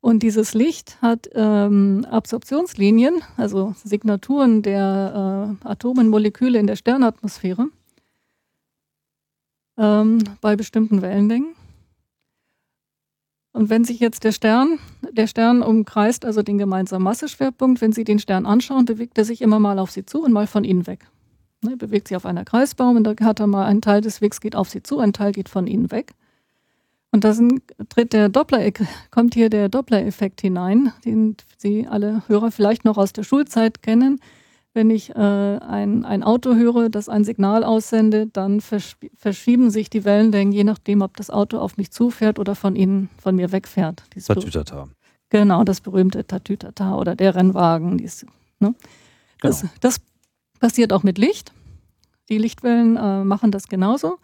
Und 0.01 0.23
dieses 0.23 0.53
Licht 0.53 0.97
hat 1.01 1.29
ähm, 1.33 2.05
Absorptionslinien, 2.09 3.21
also 3.35 3.75
Signaturen 3.83 4.61
der 4.61 5.57
äh, 5.63 5.67
Atomenmoleküle 5.67 6.57
in 6.57 6.67
der 6.67 6.77
Sternatmosphäre 6.77 7.67
ähm, 9.77 10.23
bei 10.39 10.55
bestimmten 10.55 11.01
Wellenlängen. 11.01 11.55
Und 13.51 13.69
wenn 13.69 13.83
sich 13.83 13.99
jetzt 13.99 14.23
der 14.23 14.31
Stern, 14.31 14.79
der 15.11 15.27
Stern 15.27 15.61
umkreist 15.61 16.23
also 16.23 16.43
den 16.43 16.57
gemeinsamen 16.57 17.03
Masseschwerpunkt, 17.03 17.81
wenn 17.81 17.91
Sie 17.91 18.03
den 18.05 18.19
Stern 18.19 18.45
anschauen, 18.45 18.85
bewegt 18.85 19.17
er 19.17 19.25
sich 19.25 19.41
immer 19.41 19.59
mal 19.59 19.79
auf 19.79 19.91
Sie 19.91 20.05
zu 20.05 20.23
und 20.23 20.31
mal 20.31 20.47
von 20.47 20.63
Ihnen 20.63 20.87
weg. 20.87 21.07
Ne, 21.61 21.75
bewegt 21.75 22.07
sich 22.07 22.15
auf 22.15 22.25
einer 22.25 22.45
Kreisbaum 22.45 22.95
und 22.95 23.03
da 23.03 23.13
hat 23.21 23.41
er 23.41 23.47
mal 23.47 23.65
einen 23.65 23.81
Teil 23.81 23.99
des 23.99 24.21
Wegs 24.21 24.39
geht 24.39 24.55
auf 24.55 24.69
Sie 24.69 24.81
zu, 24.81 24.99
ein 24.99 25.11
Teil 25.11 25.33
geht 25.33 25.49
von 25.49 25.67
Ihnen 25.67 25.91
weg. 25.91 26.13
Und 27.11 27.23
da 27.23 27.35
tritt 27.89 28.13
der 28.13 28.29
Doppler, 28.29 28.71
kommt 29.09 29.33
hier 29.33 29.49
der 29.49 29.67
Doppler-Effekt 29.69 30.41
hinein, 30.41 30.93
den 31.05 31.35
Sie 31.57 31.87
alle 31.87 32.23
Hörer 32.27 32.51
vielleicht 32.51 32.85
noch 32.85 32.97
aus 32.97 33.13
der 33.13 33.23
Schulzeit 33.23 33.81
kennen. 33.81 34.19
Wenn 34.75 34.91
ich 34.91 35.09
äh, 35.09 35.13
ein, 35.13 36.05
ein 36.05 36.23
Auto 36.23 36.53
höre, 36.53 36.89
das 36.89 37.09
ein 37.09 37.23
Signal 37.23 37.63
aussendet, 37.63 38.37
dann 38.37 38.61
verschieben 38.61 39.71
sich 39.71 39.89
die 39.89 40.05
Wellenlängen, 40.05 40.53
je 40.53 40.63
nachdem, 40.63 41.01
ob 41.01 41.17
das 41.17 41.31
Auto 41.31 41.57
auf 41.57 41.77
mich 41.77 41.89
zufährt 41.89 42.37
oder 42.37 42.53
von 42.53 42.75
ihnen, 42.75 43.09
von 43.19 43.35
mir 43.35 43.51
wegfährt. 43.51 44.03
Tatütata. 44.27 44.87
Genau, 45.29 45.63
das 45.63 45.81
berühmte 45.81 46.25
Tatütata 46.25 46.95
oder 46.95 47.15
der 47.15 47.33
Rennwagen. 47.33 47.97
Dies, 47.97 48.25
ne? 48.59 48.75
das, 49.41 49.61
genau. 49.61 49.73
das 49.81 50.01
passiert 50.59 50.93
auch 50.93 51.01
mit 51.01 51.17
Licht. 51.17 51.51
Die 52.29 52.37
Lichtwellen 52.37 52.95
äh, 52.95 53.23
machen 53.23 53.51
das 53.51 53.67
genauso. 53.67 54.19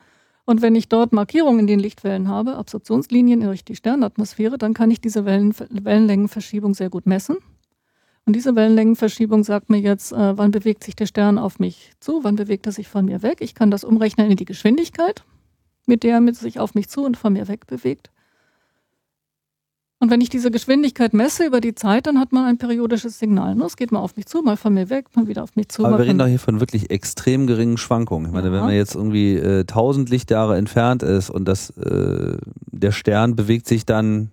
Und 0.46 0.62
wenn 0.62 0.76
ich 0.76 0.90
dort 0.90 1.12
Markierungen 1.12 1.62
in 1.62 1.68
den 1.68 1.80
Lichtwellen 1.80 2.28
habe, 2.28 2.56
Absorptionslinien 2.56 3.42
durch 3.42 3.66
die 3.66 3.76
Sternatmosphäre, 3.76 4.58
dann 4.58 4.76
kann 4.76 4.92
ich 4.92 5.02
diese 5.02 5.26
Wellen, 5.26 5.54
Wellenlängenverschiebung 5.58 6.76
sehr 6.76 6.92
gut 6.92 7.08
messen. 7.08 7.38
Und 8.26 8.36
diese 8.36 8.56
Wellenlängenverschiebung 8.56 9.44
sagt 9.44 9.70
mir 9.70 9.80
jetzt, 9.80 10.12
äh, 10.12 10.38
wann 10.38 10.52
bewegt 10.52 10.84
sich 10.84 10.96
der 10.96 11.06
Stern 11.06 11.38
auf 11.38 11.60
mich 11.60 11.92
zu, 12.00 12.24
wann 12.24 12.36
bewegt 12.36 12.66
er 12.66 12.72
sich 12.72 12.88
von 12.88 13.06
mir 13.06 13.22
weg. 13.22 13.38
Ich 13.42 13.54
kann 13.54 13.72
das 13.72 13.84
umrechnen 13.84 14.32
in 14.32 14.38
die 14.38 14.46
Geschwindigkeit, 14.46 15.24
mit 15.86 16.04
der 16.04 16.20
er 16.20 16.34
sich 16.34 16.60
auf 16.60 16.74
mich 16.74 16.90
zu 16.90 17.04
und 17.04 17.18
von 17.18 17.34
mir 17.34 17.48
weg 17.48 17.68
bewegt. 17.68 18.12
Und 20.06 20.12
wenn 20.12 20.22
ich 20.22 20.30
diese 20.30 20.52
Geschwindigkeit 20.52 21.16
messe 21.16 21.48
über 21.48 21.60
die 21.60 21.74
Zeit, 21.74 22.06
dann 22.06 22.20
hat 22.20 22.32
man 22.32 22.46
ein 22.46 22.60
periodisches 22.60 23.18
Signal. 23.18 23.60
Es 23.62 23.76
geht 23.76 23.92
mal 23.92 24.02
auf 24.02 24.16
mich 24.16 24.28
zu, 24.28 24.44
mal 24.44 24.56
von 24.56 24.72
mir 24.72 24.92
weg, 24.92 25.08
mal 25.16 25.28
wieder 25.28 25.42
auf 25.42 25.56
mich 25.56 25.70
zu. 25.70 25.84
Aber 25.84 25.98
wir 25.98 26.06
reden 26.06 26.20
doch 26.20 26.28
hier 26.28 26.38
von 26.38 26.60
wirklich 26.60 26.92
extrem 26.92 27.48
geringen 27.48 27.80
Schwankungen. 27.80 28.28
Ich 28.28 28.32
meine, 28.32 28.50
ja. 28.50 28.54
wenn 28.54 28.60
man 28.60 28.76
jetzt 28.76 28.94
irgendwie 28.94 29.34
äh, 29.34 29.62
1000 29.62 30.08
Lichtjahre 30.12 30.58
entfernt 30.58 31.02
ist 31.02 31.32
und 31.32 31.48
das, 31.48 31.72
äh, 31.72 32.38
der 32.68 32.92
Stern 32.92 33.36
bewegt 33.36 33.68
sich 33.68 33.88
dann, 33.88 34.30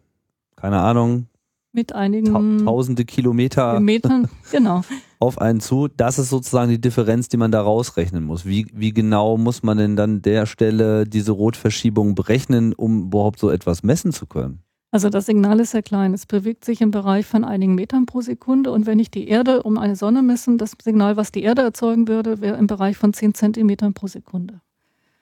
keine 0.57 0.81
Ahnung, 0.81 1.29
mit 1.73 1.95
einigen 1.95 2.67
tausende 2.67 3.07
Kilometer 3.07 3.81
Metern, 3.81 4.29
genau. 4.53 4.83
auf 5.21 5.41
einen 5.41 5.61
zu. 5.61 5.89
Das 5.89 6.19
ist 6.19 6.29
sozusagen 6.29 6.71
die 6.71 6.83
Differenz, 6.83 7.31
die 7.31 7.39
man 7.39 7.51
da 7.51 7.63
rausrechnen 7.63 8.25
muss. 8.25 8.45
Wie, 8.45 8.67
wie 8.75 8.93
genau 8.93 9.39
muss 9.39 9.63
man 9.63 9.79
denn 9.79 9.97
dann 9.97 10.21
der 10.21 10.45
Stelle 10.45 11.07
diese 11.07 11.33
Rotverschiebung 11.33 12.15
berechnen, 12.15 12.75
um 12.75 13.05
überhaupt 13.05 13.39
so 13.39 13.49
etwas 13.49 13.83
messen 13.83 14.13
zu 14.13 14.27
können? 14.27 14.62
Also 14.93 15.09
das 15.09 15.25
Signal 15.25 15.59
ist 15.59 15.71
sehr 15.71 15.83
klein. 15.83 16.13
Es 16.13 16.27
bewegt 16.27 16.67
sich 16.67 16.83
im 16.83 16.91
Bereich 16.91 17.25
von 17.25 17.45
einigen 17.45 17.75
Metern 17.75 18.05
pro 18.05 18.21
Sekunde. 18.21 18.71
Und 18.71 18.85
wenn 18.85 18.99
ich 18.99 19.11
die 19.11 19.27
Erde 19.27 19.63
um 19.63 19.79
eine 19.79 19.97
Sonne 19.97 20.23
messen, 20.23 20.59
das 20.59 20.77
Signal, 20.81 21.17
was 21.17 21.33
die 21.33 21.43
Erde 21.43 21.63
erzeugen 21.63 22.09
würde, 22.09 22.43
wäre 22.43 22.59
im 22.59 22.67
Bereich 22.67 22.99
von 22.99 23.15
10 23.15 23.33
Zentimetern 23.33 23.95
pro 23.95 24.07
Sekunde. 24.07 24.61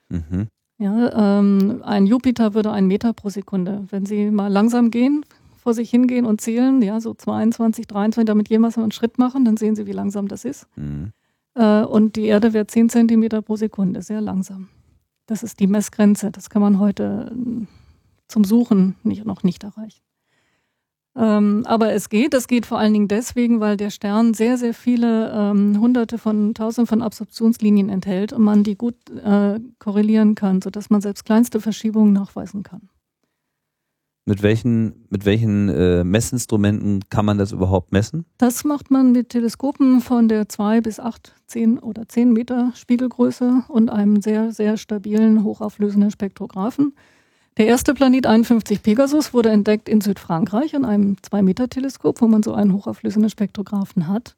Mhm. 0.09 0.48
Ja, 0.78 1.38
ähm, 1.38 1.83
ein 1.85 2.06
Jupiter 2.06 2.54
würde 2.54 2.72
einen 2.72 2.88
Meter 2.88 3.12
pro 3.12 3.28
Sekunde. 3.28 3.87
Wenn 3.90 4.06
Sie 4.06 4.33
mal 4.33 4.48
langsam 4.48 4.90
gehen, 4.90 5.24
vor 5.56 5.72
sich 5.72 5.88
hingehen 5.88 6.26
und 6.26 6.40
zählen, 6.40 6.83
ja, 6.83 7.00
so 7.00 7.14
22, 7.14 7.87
23, 7.87 8.26
damit 8.26 8.48
jemals 8.48 8.76
einen 8.76 8.90
Schritt 8.90 9.18
machen, 9.18 9.44
dann 9.44 9.56
sehen 9.56 9.76
Sie, 9.76 9.87
wie 9.87 9.92
langsam 9.92 10.26
das 10.26 10.44
ist. 10.44 10.66
Mhm. 10.74 11.12
Äh, 11.54 11.83
und 11.83 12.16
die 12.16 12.24
Erde 12.24 12.54
wäre 12.54 12.66
10 12.66 12.88
Zentimeter 12.88 13.40
pro 13.40 13.54
Sekunde, 13.54 14.02
sehr 14.02 14.20
langsam. 14.20 14.68
Das 15.26 15.44
ist 15.44 15.61
die 15.61 15.68
Messgrenze. 15.68 16.33
Das 16.33 16.50
kann 16.50 16.61
man 16.61 16.80
heute 16.80 17.30
zum 18.31 18.45
Suchen 18.45 18.97
nicht, 19.03 19.25
noch 19.25 19.43
nicht 19.43 19.64
erreichen. 19.64 20.01
Ähm, 21.16 21.64
aber 21.66 21.93
es 21.93 22.09
geht. 22.09 22.35
Es 22.35 22.47
geht 22.47 22.66
vor 22.66 22.79
allen 22.79 22.93
Dingen 22.93 23.09
deswegen, 23.09 23.61
weil 23.61 23.77
der 23.77 23.90
Stern 23.90 24.33
sehr, 24.33 24.57
sehr 24.57 24.75
viele 24.75 25.33
ähm, 25.35 25.81
Hunderte 25.81 26.19
von 26.19 26.55
Tausenden 26.55 26.87
von 26.87 27.03
Absorptionslinien 27.03 27.88
enthält 27.88 28.33
und 28.33 28.43
man 28.43 28.62
die 28.62 28.77
gut 28.77 28.95
äh, 29.25 29.59
korrelieren 29.79 30.37
kann, 30.37 30.62
sodass 30.62 30.88
man 30.88 31.01
selbst 31.01 31.25
kleinste 31.25 31.61
Verschiebungen 31.61 32.12
nachweisen 32.12 32.62
kann. 32.62 32.88
Mit 34.27 34.45
welchen, 34.45 35.07
mit 35.09 35.25
welchen 35.25 35.69
äh, 35.71 36.05
Messinstrumenten 36.05 37.01
kann 37.11 37.25
man 37.25 37.38
das 37.38 37.51
überhaupt 37.51 37.90
messen? 37.90 38.27
Das 38.38 38.62
macht 38.62 38.90
man 38.90 39.11
mit 39.11 39.31
Teleskopen 39.31 40.01
von 40.01 40.29
der 40.29 40.49
2 40.49 40.83
bis 40.83 41.01
8, 41.01 41.35
10 41.49 41.81
oder 41.81 42.09
10 42.09 42.33
Meter 42.33 42.71
Spiegelgröße 42.77 43.64
und 43.66 43.90
einem 43.90 44.21
sehr, 44.23 44.53
sehr 44.53 44.77
stabilen, 44.77 45.43
hochauflösenden 45.43 46.12
Spektrographen. 46.12 46.95
Der 47.61 47.66
erste 47.66 47.92
Planet 47.92 48.25
51 48.25 48.83
Pegasus 48.83 49.35
wurde 49.35 49.51
entdeckt 49.51 49.87
in 49.87 50.01
Südfrankreich 50.01 50.75
an 50.75 50.87
einem 50.87 51.16
2-Meter-Teleskop, 51.16 52.23
wo 52.23 52.27
man 52.27 52.42
so 52.42 52.55
einen 52.55 52.73
hochauflösenden 52.73 53.29
Spektrographen 53.29 54.09
hat. 54.09 54.35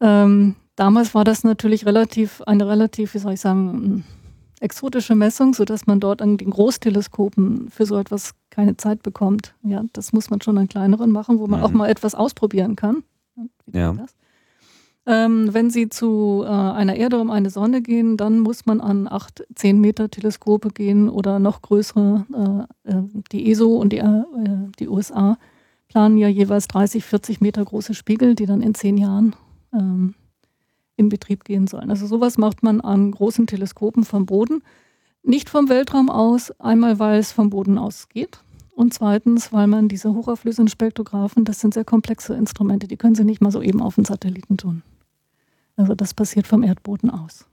Ähm, 0.00 0.54
damals 0.76 1.12
war 1.12 1.24
das 1.24 1.42
natürlich 1.42 1.86
relativ, 1.86 2.40
eine 2.42 2.68
relativ, 2.68 3.14
wie 3.14 3.18
soll 3.18 3.32
ich 3.32 3.40
sagen, 3.40 4.04
exotische 4.60 5.16
Messung, 5.16 5.54
sodass 5.54 5.88
man 5.88 5.98
dort 5.98 6.22
an 6.22 6.36
den 6.36 6.50
Großteleskopen 6.50 7.68
für 7.68 7.84
so 7.84 7.98
etwas 7.98 8.30
keine 8.50 8.76
Zeit 8.76 9.02
bekommt. 9.02 9.56
Ja, 9.64 9.82
das 9.92 10.12
muss 10.12 10.30
man 10.30 10.40
schon 10.40 10.56
an 10.56 10.68
kleineren 10.68 11.10
machen, 11.10 11.40
wo 11.40 11.48
man 11.48 11.58
mhm. 11.58 11.66
auch 11.66 11.72
mal 11.72 11.90
etwas 11.90 12.14
ausprobieren 12.14 12.76
kann. 12.76 13.02
Ja. 13.72 13.96
Ähm, 15.04 15.52
wenn 15.52 15.68
Sie 15.70 15.88
zu 15.88 16.42
äh, 16.44 16.48
einer 16.48 16.94
Erde 16.94 17.18
um 17.18 17.30
eine 17.30 17.50
Sonne 17.50 17.82
gehen, 17.82 18.16
dann 18.16 18.38
muss 18.38 18.66
man 18.66 18.80
an 18.80 19.08
8, 19.08 19.44
10 19.54 19.80
Meter 19.80 20.10
Teleskope 20.10 20.70
gehen 20.70 21.08
oder 21.08 21.40
noch 21.40 21.60
größere. 21.62 22.66
Äh, 22.86 22.90
äh, 22.90 23.02
die 23.32 23.50
ESO 23.50 23.74
und 23.76 23.92
die, 23.92 23.98
äh, 23.98 24.22
die 24.78 24.88
USA 24.88 25.38
planen 25.88 26.18
ja 26.18 26.28
jeweils 26.28 26.68
30, 26.68 27.04
40 27.04 27.40
Meter 27.40 27.64
große 27.64 27.94
Spiegel, 27.94 28.36
die 28.36 28.46
dann 28.46 28.62
in 28.62 28.74
zehn 28.74 28.96
Jahren 28.96 29.34
ähm, 29.72 30.14
in 30.96 31.08
Betrieb 31.08 31.44
gehen 31.44 31.66
sollen. 31.66 31.90
Also 31.90 32.06
sowas 32.06 32.38
macht 32.38 32.62
man 32.62 32.80
an 32.80 33.10
großen 33.10 33.48
Teleskopen 33.48 34.04
vom 34.04 34.24
Boden. 34.24 34.62
Nicht 35.24 35.50
vom 35.50 35.68
Weltraum 35.68 36.10
aus, 36.10 36.52
einmal 36.60 36.98
weil 37.00 37.18
es 37.18 37.32
vom 37.32 37.50
Boden 37.50 37.76
aus 37.76 38.08
geht 38.08 38.40
und 38.74 38.94
zweitens, 38.94 39.52
weil 39.52 39.66
man 39.66 39.88
diese 39.88 40.14
hochauflösenden 40.14 40.68
Spektrographen, 40.68 41.44
das 41.44 41.60
sind 41.60 41.74
sehr 41.74 41.84
komplexe 41.84 42.34
Instrumente, 42.34 42.88
die 42.88 42.96
können 42.96 43.14
Sie 43.14 43.24
nicht 43.24 43.40
mal 43.40 43.50
so 43.50 43.62
eben 43.62 43.80
auf 43.80 43.96
den 43.96 44.04
Satelliten 44.04 44.56
tun. 44.56 44.82
Also 45.76 45.94
das 45.94 46.14
passiert 46.14 46.46
vom 46.46 46.62
Erdboden 46.62 47.10
aus. 47.10 47.46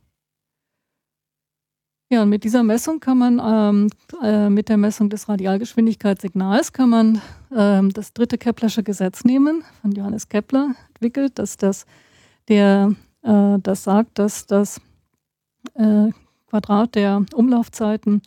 Ja, 2.11 2.23
und 2.23 2.29
mit 2.29 2.43
dieser 2.43 2.63
Messung 2.63 2.99
kann 2.99 3.19
man, 3.19 3.39
ähm, 3.43 3.89
äh, 4.23 4.49
mit 4.49 4.67
der 4.67 4.77
Messung 4.77 5.09
des 5.09 5.29
Radialgeschwindigkeitssignals 5.29 6.73
kann 6.73 6.89
man 6.89 7.21
ähm, 7.55 7.91
das 7.93 8.13
dritte 8.13 8.39
Keplersche 8.39 8.81
Gesetz 8.81 9.23
nehmen, 9.23 9.63
von 9.81 9.91
Johannes 9.91 10.27
Kepler 10.27 10.73
entwickelt, 10.87 11.37
dass 11.37 11.55
das, 11.57 11.85
der, 12.47 12.95
äh, 13.21 13.59
das 13.61 13.83
sagt, 13.83 14.17
dass 14.17 14.47
das 14.47 14.81
äh, 15.75 16.09
Quadrat 16.47 16.95
der 16.95 17.23
Umlaufzeiten 17.35 18.23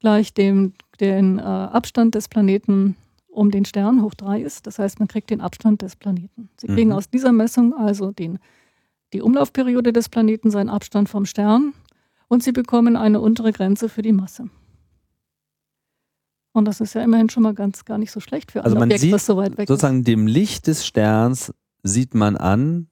gleich 0.00 0.34
dem 0.34 0.72
den 1.00 1.38
äh, 1.38 1.42
Abstand 1.42 2.14
des 2.14 2.28
Planeten 2.28 2.96
um 3.28 3.50
den 3.50 3.64
Stern 3.64 4.02
hoch 4.02 4.14
drei 4.14 4.40
ist. 4.40 4.66
Das 4.66 4.78
heißt, 4.78 4.98
man 4.98 5.08
kriegt 5.08 5.30
den 5.30 5.40
Abstand 5.40 5.82
des 5.82 5.96
Planeten. 5.96 6.50
Sie 6.56 6.66
kriegen 6.66 6.90
mhm. 6.90 6.96
aus 6.96 7.08
dieser 7.08 7.32
Messung 7.32 7.74
also 7.74 8.10
den, 8.10 8.38
die 9.12 9.22
Umlaufperiode 9.22 9.92
des 9.92 10.08
Planeten, 10.08 10.50
seinen 10.50 10.68
Abstand 10.68 11.08
vom 11.08 11.26
Stern 11.26 11.74
und 12.28 12.42
Sie 12.42 12.52
bekommen 12.52 12.96
eine 12.96 13.20
untere 13.20 13.52
Grenze 13.52 13.88
für 13.88 14.02
die 14.02 14.12
Masse. 14.12 14.48
Und 16.52 16.64
das 16.66 16.80
ist 16.80 16.94
ja 16.94 17.02
immerhin 17.02 17.30
schon 17.30 17.42
mal 17.42 17.54
ganz 17.54 17.84
gar 17.84 17.98
nicht 17.98 18.10
so 18.10 18.20
schlecht 18.20 18.52
für 18.52 18.64
also 18.64 18.76
ein 18.76 18.82
Objekt, 18.82 19.00
sieht, 19.00 19.12
was 19.12 19.26
so 19.26 19.36
weit 19.36 19.56
weg 19.56 19.68
sozusagen 19.68 20.00
ist. 20.00 20.04
Sozusagen 20.04 20.04
dem 20.04 20.26
Licht 20.26 20.66
des 20.66 20.84
Sterns 20.84 21.52
sieht 21.82 22.14
man 22.14 22.36
an, 22.36 22.88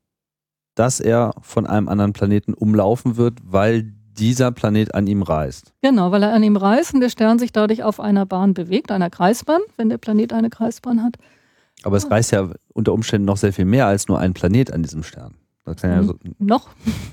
dass 0.75 1.01
er 1.01 1.35
von 1.41 1.67
einem 1.67 1.89
anderen 1.89 2.13
Planeten 2.13 2.55
umlaufen 2.55 3.17
wird, 3.17 3.41
weil 3.43 3.95
dieser 4.17 4.53
Planet 4.53 4.95
an 4.95 5.07
ihm 5.07 5.23
reist. 5.23 5.73
Genau, 5.83 6.11
weil 6.11 6.23
er 6.23 6.33
an 6.33 6.43
ihm 6.43 6.57
reist 6.57 6.95
und 6.95 7.01
der 7.01 7.09
Stern 7.09 7.39
sich 7.39 7.53
dadurch 7.53 7.83
auf 7.83 8.01
einer 8.01 8.27
Bahn 8.27 8.55
bewegt, 8.55 8.91
einer 8.91 9.11
Kreisbahn, 9.11 9.61
wenn 9.77 9.89
der 9.89 9.99
Planet 9.99 10.33
eine 10.33 10.51
Kreisbahn 10.51 11.03
hat. 11.03 11.17
Aber 11.83 11.97
es 11.97 12.11
reist 12.11 12.33
ja 12.33 12.51
unter 12.75 12.93
Umständen 12.93 13.27
noch 13.27 13.37
sehr 13.37 13.53
viel 13.53 13.65
mehr 13.65 13.87
als 13.87 14.09
nur 14.09 14.19
ein 14.19 14.35
Planet 14.35 14.73
an 14.73 14.83
diesem 14.83 15.03
Stern. 15.03 15.35
Das 15.75 15.83
ja 15.83 16.03
so, 16.03 16.15
noch? 16.39 16.69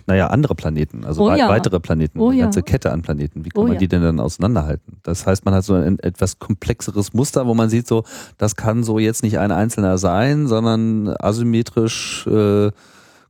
Naja, 0.07 0.27
andere 0.27 0.55
Planeten, 0.55 1.05
also 1.05 1.23
oh, 1.23 1.35
ja. 1.35 1.49
weitere 1.49 1.79
Planeten, 1.79 2.19
oh, 2.19 2.29
eine 2.29 2.41
ganze 2.41 2.59
ja. 2.59 2.65
Kette 2.65 2.91
an 2.91 3.01
Planeten. 3.01 3.45
Wie 3.45 3.49
kann 3.49 3.63
oh, 3.63 3.67
man 3.67 3.77
die 3.77 3.87
denn 3.87 4.01
dann 4.01 4.19
auseinanderhalten? 4.19 4.97
Das 5.03 5.25
heißt, 5.25 5.45
man 5.45 5.53
hat 5.53 5.63
so 5.63 5.73
ein 5.73 5.99
etwas 5.99 6.39
komplexeres 6.39 7.13
Muster, 7.13 7.47
wo 7.47 7.53
man 7.53 7.69
sieht, 7.69 7.87
so, 7.87 8.03
das 8.37 8.55
kann 8.55 8.83
so 8.83 8.99
jetzt 8.99 9.23
nicht 9.23 9.39
ein 9.39 9.51
einzelner 9.51 9.97
sein, 9.97 10.47
sondern 10.47 11.15
asymmetrisch 11.19 12.27
äh, 12.27 12.71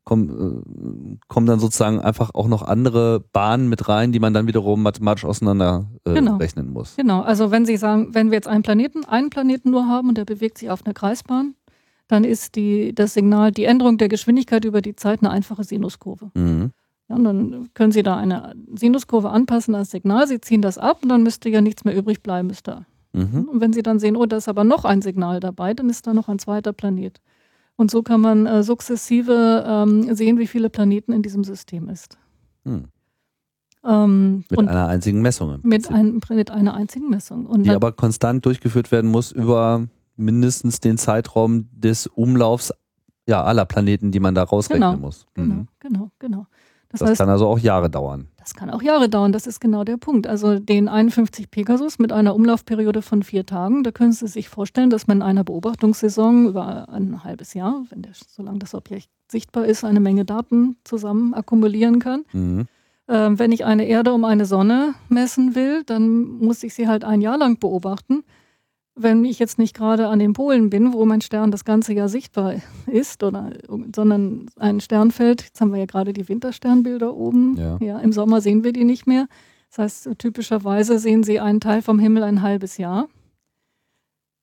kommen, 0.06 0.30
äh, 0.30 1.18
kommen 1.28 1.48
dann 1.48 1.60
sozusagen 1.60 2.00
einfach 2.00 2.32
auch 2.34 2.48
noch 2.48 2.62
andere 2.62 3.20
Bahnen 3.34 3.68
mit 3.68 3.90
rein, 3.90 4.12
die 4.12 4.20
man 4.20 4.34
dann 4.34 4.48
wiederum 4.48 4.82
mathematisch 4.82 5.26
auseinander 5.26 5.88
äh, 6.06 6.14
genau. 6.14 6.38
rechnen 6.38 6.72
muss. 6.72 6.96
Genau, 6.96 7.22
also 7.22 7.52
wenn 7.52 7.66
Sie 7.66 7.76
sagen, 7.76 8.14
wenn 8.14 8.32
wir 8.32 8.36
jetzt 8.36 8.48
einen 8.48 8.64
Planeten, 8.64 9.04
einen 9.04 9.30
Planeten 9.30 9.72
nur 9.72 9.88
haben 9.88 10.08
und 10.10 10.18
der 10.18 10.26
bewegt 10.26 10.60
sich 10.60 10.70
auf 10.70 10.86
einer 10.86 10.94
Kreisbahn, 10.94 11.56
dann 12.08 12.24
ist 12.24 12.56
die, 12.56 12.94
das 12.94 13.14
Signal, 13.14 13.52
die 13.52 13.66
Änderung 13.66 13.98
der 13.98 14.10
Geschwindigkeit 14.10 14.66
über 14.66 14.82
die 14.82 14.96
Zeit 14.96 15.22
eine 15.22 15.32
einfache 15.32 15.64
Sinuskurve. 15.64 16.32
Mhm. 16.36 16.72
Ja, 17.08 17.16
und 17.16 17.24
dann 17.24 17.70
können 17.74 17.92
Sie 17.92 18.04
da 18.04 18.18
eine 18.18 18.56
Sinuskurve 18.76 19.30
anpassen 19.30 19.76
als 19.76 19.92
Signal, 19.92 20.28
Sie 20.28 20.42
ziehen 20.42 20.62
das 20.62 20.78
ab 20.78 21.00
und 21.04 21.10
dann 21.10 21.24
müsste 21.24 21.50
ja 21.50 21.62
nichts 21.62 21.86
mehr 21.86 21.96
übrig 21.96 22.22
bleiben. 22.22 22.50
Ist 22.50 22.68
da. 22.68 22.86
Mhm. 23.14 23.48
Und 23.52 23.62
wenn 23.62 23.74
Sie 23.74 23.84
dann 23.84 24.00
sehen, 24.00 24.16
oh, 24.16 24.26
da 24.26 24.38
ist 24.38 24.50
aber 24.50 24.64
noch 24.64 24.86
ein 24.86 25.02
Signal 25.02 25.40
dabei, 25.40 25.74
dann 25.74 25.90
ist 25.90 26.08
da 26.08 26.14
noch 26.14 26.28
ein 26.28 26.40
zweiter 26.40 26.74
Planet. 26.74 27.22
Und 27.76 27.92
so 27.92 28.04
kann 28.04 28.22
man 28.22 28.46
äh, 28.46 28.64
sukzessive 28.64 29.64
ähm, 29.68 30.16
sehen, 30.16 30.40
wie 30.40 30.48
viele 30.48 30.70
Planeten 30.70 31.12
in 31.12 31.22
diesem 31.22 31.44
System 31.44 31.90
ist. 31.90 32.18
Hm. 32.64 32.86
Ähm, 33.84 34.44
mit 34.50 34.60
einer 34.60 34.88
einzigen 34.88 35.22
Messung. 35.22 35.60
Mit, 35.62 35.92
ein, 35.92 36.20
mit, 36.30 36.52
einer 36.52 36.74
einzigen 36.74 37.10
Messung. 37.10 37.46
Und 37.46 37.64
Die 37.64 37.70
aber 37.70 37.92
konstant 37.92 38.46
durchgeführt 38.46 38.92
werden 38.92 39.12
muss 39.12 39.32
über 39.32 39.88
mindestens 40.18 40.80
den 40.80 40.98
Zeitraum 40.98 41.70
des 41.72 42.08
Umlaufs 42.08 42.72
ja, 43.28 43.44
aller 43.44 43.66
Planeten, 43.66 44.12
die 44.12 44.20
man 44.20 44.36
da 44.36 44.44
rausrechnen 44.44 44.92
genau, 44.92 45.02
muss. 45.02 45.26
Mhm. 45.36 45.44
Genau, 45.44 45.68
genau, 45.80 46.12
genau. 46.20 46.48
Das, 46.90 47.00
das 47.00 47.10
heißt, 47.10 47.20
kann 47.20 47.30
also 47.30 47.48
auch 47.48 47.60
Jahre 47.60 47.90
dauern. 47.90 48.30
Das 48.38 48.54
kann 48.54 48.70
auch 48.70 48.82
Jahre 48.82 49.10
dauern, 49.10 49.32
das 49.32 49.48
ist 49.48 49.60
genau 49.60 49.84
der 49.84 49.98
Punkt. 49.98 50.28
Also 50.28 50.60
den 50.60 50.88
51 50.88 51.50
Pegasus 51.50 52.00
mit 52.00 52.14
einer 52.14 52.36
Umlaufperiode 52.36 53.02
von 53.02 53.24
vier 53.24 53.46
Tagen, 53.46 53.84
da 53.84 53.92
können 53.92 54.12
Sie 54.12 54.28
sich 54.28 54.50
vorstellen, 54.50 54.92
dass 54.92 55.08
man 55.08 55.18
in 55.18 55.24
einer 55.24 55.44
Beobachtungssaison 55.44 56.48
über 56.48 56.88
ein 56.90 57.24
halbes 57.24 57.54
Jahr, 57.54 57.84
wenn 57.90 58.04
der, 58.04 58.12
solange 58.14 58.60
das 58.60 58.76
Objekt 58.76 59.10
sichtbar 59.30 59.66
ist, 59.66 59.84
eine 59.84 60.00
Menge 60.00 60.26
Daten 60.26 60.78
zusammen 60.84 61.34
akkumulieren 61.34 62.00
kann. 62.00 62.24
Mhm. 62.32 62.68
Ähm, 63.08 63.40
wenn 63.40 63.52
ich 63.52 63.66
eine 63.66 63.88
Erde 63.88 64.14
um 64.14 64.24
eine 64.24 64.46
Sonne 64.46 64.94
messen 65.10 65.56
will, 65.56 65.84
dann 65.84 66.22
muss 66.22 66.64
ich 66.64 66.74
sie 66.74 66.88
halt 66.88 67.04
ein 67.04 67.22
Jahr 67.22 67.38
lang 67.38 67.60
beobachten 67.60 68.24
wenn 68.96 69.26
ich 69.26 69.40
jetzt 69.40 69.60
nicht 69.60 69.76
gerade 69.76 70.08
an 70.08 70.20
den 70.20 70.34
Polen 70.34 70.70
bin, 70.70 70.94
wo 70.94 71.06
mein 71.06 71.22
Stern 71.22 71.52
das 71.52 71.66
ganze 71.66 71.94
Jahr 71.94 72.08
sichtbar 72.08 72.56
ist, 72.88 73.24
oder, 73.24 73.52
sondern 73.94 74.48
ein 74.58 74.80
Sternfeld, 74.80 75.44
jetzt 75.44 75.60
haben 75.60 75.72
wir 75.72 75.80
ja 75.80 75.86
gerade 75.86 76.14
die 76.14 76.28
Wintersternbilder 76.28 77.14
oben, 77.14 77.58
ja. 77.58 77.78
ja. 77.82 78.00
im 78.00 78.14
Sommer 78.14 78.42
sehen 78.42 78.64
wir 78.64 78.72
die 78.72 78.86
nicht 78.86 79.06
mehr. 79.06 79.28
Das 79.70 79.80
heißt, 79.80 80.10
typischerweise 80.18 81.00
sehen 81.00 81.24
Sie 81.24 81.40
einen 81.40 81.60
Teil 81.60 81.82
vom 81.82 82.00
Himmel 82.00 82.24
ein 82.24 82.42
halbes 82.42 82.78
Jahr. 82.78 83.10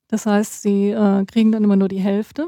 Das 0.07 0.27
heißt, 0.27 0.61
Sie 0.61 0.91
äh, 0.91 1.25
kriegen 1.25 1.51
dann 1.51 1.63
immer 1.63 1.75
nur 1.75 1.87
die 1.87 1.99
Hälfte 1.99 2.47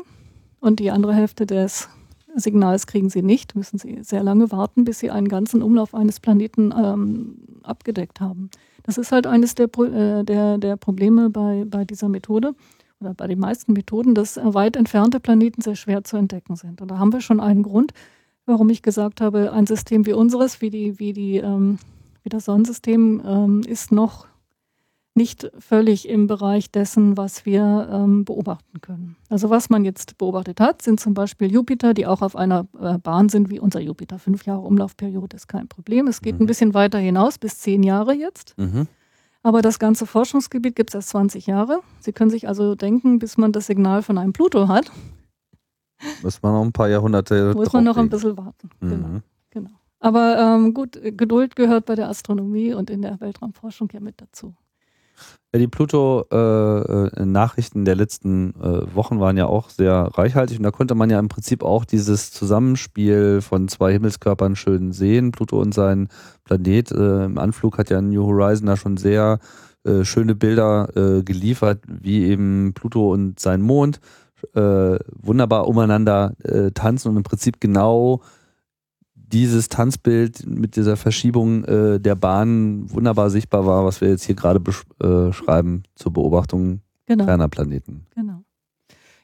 und 0.60 0.80
die 0.80 0.92
andere 0.92 1.16
Hälfte 1.16 1.48
des 1.48 1.90
Signals 2.38 2.88
kriegen 2.88 3.10
Sie 3.10 3.22
nicht, 3.22 3.56
müssen 3.56 3.78
Sie 3.78 4.00
sehr 4.04 4.24
lange 4.24 4.52
warten, 4.52 4.84
bis 4.84 5.00
Sie 5.00 5.12
einen 5.12 5.28
ganzen 5.28 5.62
Umlauf 5.62 5.94
eines 5.94 6.20
Planeten 6.20 6.74
ähm, 6.78 7.36
abgedeckt 7.64 8.20
haben. 8.20 8.50
Das 8.84 8.98
ist 8.98 9.12
halt 9.12 9.28
eines 9.28 9.56
der, 9.56 9.68
äh, 9.80 10.24
der, 10.24 10.58
der 10.58 10.76
Probleme 10.78 11.30
bei, 11.30 11.66
bei 11.66 11.86
dieser 11.86 12.10
Methode 12.10 12.54
oder 13.00 13.14
bei 13.14 13.28
den 13.28 13.40
meisten 13.40 13.74
Methoden, 13.74 14.16
dass 14.16 14.40
weit 14.42 14.76
entfernte 14.76 15.20
Planeten 15.20 15.62
sehr 15.62 15.76
schwer 15.76 16.04
zu 16.04 16.18
entdecken 16.18 16.56
sind. 16.56 16.82
Und 16.82 16.92
da 16.92 17.00
haben 17.00 17.14
wir 17.14 17.22
schon 17.22 17.40
einen 17.40 17.64
Grund, 17.64 17.94
warum 18.46 18.70
ich 18.70 18.82
gesagt 18.82 19.22
habe, 19.22 19.52
ein 19.52 19.68
System 19.68 20.06
wie 20.06 20.14
unseres, 20.14 20.62
wie, 20.62 20.70
die, 20.70 21.00
wie, 21.00 21.14
die, 21.14 21.38
ähm, 21.38 21.80
wie 22.24 22.30
das 22.30 22.46
Sonnensystem, 22.46 23.22
ähm, 23.26 23.62
ist 23.68 23.92
noch 23.92 24.28
nicht 25.16 25.50
völlig 25.60 26.10
im 26.10 26.28
Bereich 26.28 26.72
dessen, 26.72 27.16
was 27.16 27.46
wir 27.46 27.88
ähm, 27.92 28.26
beobachten 28.26 28.82
können. 28.82 29.16
Also 29.30 29.50
was 29.50 29.70
man 29.70 29.86
jetzt 29.86 30.18
beobachtet 30.18 30.60
hat, 30.60 30.82
sind 30.82 31.00
zum 31.00 31.14
Beispiel 31.14 31.52
Jupiter, 31.52 31.94
die 31.94 32.06
auch 32.06 32.22
auf 32.22 32.36
einer 32.36 32.68
äh, 32.80 32.98
Bahn 32.98 33.30
sind 33.30 33.50
wie 33.50 33.60
unser 33.60 33.80
Jupiter. 33.80 34.20
Fünf 34.20 34.46
Jahre 34.46 34.62
Umlaufperiode 34.62 35.38
ist 35.38 35.48
kein 35.48 35.70
Problem. 35.70 36.08
Es 36.08 36.22
geht 36.22 36.36
mhm. 36.36 36.44
ein 36.44 36.48
bisschen 36.48 36.74
weiter 36.74 37.00
hinaus, 37.00 37.38
bis 37.38 37.60
zehn 37.60 37.82
Jahre 37.82 38.14
jetzt. 38.14 38.58
Mhm. 38.58 38.88
Aber 39.42 39.62
das 39.62 39.80
ganze 39.80 40.06
Forschungsgebiet 40.06 40.76
gibt 40.76 40.90
es 40.90 40.96
erst 40.96 41.10
20 41.10 41.48
Jahre. 41.48 41.80
Sie 42.00 42.12
können 42.12 42.30
sich 42.30 42.48
also 42.48 42.76
denken, 42.76 43.20
bis 43.20 43.38
man 43.38 43.54
das 43.54 43.68
Signal 43.68 44.02
von 44.02 44.18
einem 44.18 44.34
Pluto 44.34 44.68
hat. 44.68 44.92
Muss 46.24 46.42
man 46.42 46.54
noch 46.54 46.64
ein 46.64 46.74
paar 46.74 46.90
Jahrhunderte. 46.90 47.54
Muss 47.56 47.72
man 47.72 47.86
noch 47.86 47.96
ein 47.96 48.10
bisschen 48.10 48.38
warten. 48.38 48.70
Mhm. 48.82 48.90
Genau, 48.90 49.22
genau. 49.52 49.80
Aber 50.00 50.38
ähm, 50.38 50.74
gut, 50.74 51.00
Geduld 51.02 51.56
gehört 51.56 51.86
bei 51.86 51.96
der 51.96 52.10
Astronomie 52.10 52.74
und 52.74 52.90
in 52.90 53.02
der 53.02 53.20
Weltraumforschung 53.22 53.90
ja 53.94 54.02
mit 54.02 54.20
dazu. 54.20 54.56
Die 55.56 55.68
Pluto-Nachrichten 55.68 57.82
äh, 57.82 57.86
der 57.86 57.96
letzten 57.96 58.54
äh, 58.62 58.94
Wochen 58.94 59.22
waren 59.22 59.38
ja 59.38 59.46
auch 59.46 59.70
sehr 59.70 60.10
reichhaltig 60.14 60.58
und 60.58 60.64
da 60.64 60.72
konnte 60.72 60.96
man 60.96 61.10
ja 61.10 61.18
im 61.18 61.30
Prinzip 61.30 61.64
auch 61.64 61.86
dieses 61.86 62.32
Zusammenspiel 62.32 63.40
von 63.42 63.70
zwei 63.70 63.94
Himmelskörpern 63.94 64.58
schön 64.58 64.92
sehen. 64.92 65.32
Pluto 65.32 65.62
und 65.62 65.74
sein 65.74 66.10
Planet. 66.44 66.92
Äh, 66.92 67.24
Im 67.26 67.38
Anflug 67.38 67.78
hat 67.78 67.90
ja 67.90 68.02
New 68.02 68.26
Horizon 68.26 68.66
da 68.66 68.76
schon 68.76 68.98
sehr 68.98 69.40
äh, 69.86 70.04
schöne 70.04 70.36
Bilder 70.36 70.90
äh, 70.96 71.24
geliefert, 71.24 71.84
wie 71.88 72.26
eben 72.26 72.74
Pluto 72.74 73.14
und 73.14 73.40
sein 73.40 73.62
Mond 73.62 74.02
äh, 74.54 74.98
wunderbar 75.22 75.68
umeinander 75.68 76.34
tanzen 76.74 77.10
und 77.10 77.18
im 77.18 77.24
Prinzip 77.24 77.60
genau 77.60 78.22
dieses 79.32 79.70
Tanzbild 79.70 80.46
mit 80.48 80.76
dieser 80.76 80.98
Verschiebung 80.98 81.64
äh, 81.66 82.00
der 82.00 82.16
Bahn 82.16 82.92
wunderbar 82.92 83.30
sichtbar 83.30 83.66
war, 83.66 83.86
was 83.86 84.02
wir 84.02 84.10
jetzt 84.10 84.24
hier 84.24 84.36
gerade 84.36 84.60
beschreiben 84.60 85.84
äh, 85.86 85.90
zur 85.96 86.14
Beobachtung 86.14 86.82
genau. 87.06 87.26
ferner 87.26 87.48
Planeten. 87.48 88.06
Genau. 88.16 88.44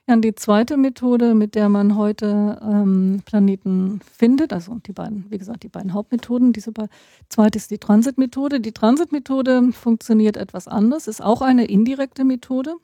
Ja, 0.07 0.15
und 0.15 0.23
die 0.23 0.33
zweite 0.33 0.77
Methode, 0.77 1.35
mit 1.35 1.53
der 1.53 1.69
man 1.69 1.95
heute 1.95 2.59
ähm, 2.63 3.21
Planeten 3.25 4.01
findet, 4.11 4.51
also 4.51 4.79
die 4.85 4.93
beiden, 4.93 5.25
wie 5.29 5.37
gesagt, 5.37 5.63
die 5.63 5.69
beiden 5.69 5.93
Hauptmethoden, 5.93 6.53
diese 6.53 6.71
be 6.71 6.89
zweite 7.29 7.57
ist 7.57 7.69
die 7.69 7.77
Transitmethode. 7.77 8.59
Die 8.59 8.71
Transitmethode 8.71 9.71
funktioniert 9.71 10.37
etwas 10.37 10.67
anders, 10.67 11.07
ist 11.07 11.21
auch 11.21 11.41
eine 11.41 11.65
indirekte 11.65 12.23
Methode. 12.25 12.75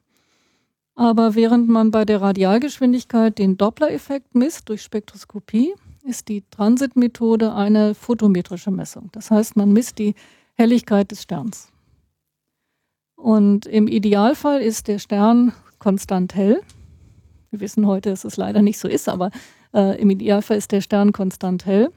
Aber 0.96 1.36
während 1.36 1.70
man 1.70 1.92
bei 1.92 2.06
der 2.06 2.22
Radialgeschwindigkeit 2.22 3.38
den 3.38 3.58
Doppler-Effekt 3.58 4.34
misst 4.36 4.70
durch 4.70 4.82
Spektroskopie, 4.82 5.74
ist 6.08 6.30
die 6.30 6.44
Transitmethode 6.50 7.54
eine 7.54 7.94
photometrische 7.94 8.72
Messung. 8.72 9.10
Das 9.12 9.30
heißt, 9.30 9.58
man 9.58 9.74
misst 9.74 10.00
die 10.00 10.16
Helligkeit 10.54 11.12
des 11.12 11.24
Sterns. 11.24 11.70
Und 13.16 13.66
im 13.66 13.88
Idealfall 13.88 14.62
ist 14.62 14.88
der 14.88 15.00
Stern 15.00 15.52
konstant 15.80 16.34
hell. 16.34 16.62
Wir 17.52 17.60
wissen 17.60 17.86
heute, 17.86 18.10
dass 18.10 18.24
es 18.24 18.38
leider 18.38 18.62
nicht 18.62 18.80
so 18.80 18.88
ist, 18.88 19.10
aber 19.10 19.32
äh, 19.74 20.00
im 20.02 20.10
Idealfall 20.10 20.58
ist 20.58 20.72
der 20.72 20.82
Stern 20.82 21.12
konstant 21.12 21.66
hell. 21.66 21.92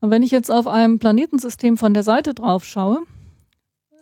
Und 0.00 0.10
wenn 0.10 0.22
ich 0.22 0.30
jetzt 0.30 0.50
auf 0.50 0.66
einem 0.66 0.98
Planetensystem 0.98 1.78
von 1.78 1.94
der 1.94 2.02
Seite 2.02 2.34
drauf 2.34 2.64
schaue, 2.64 3.00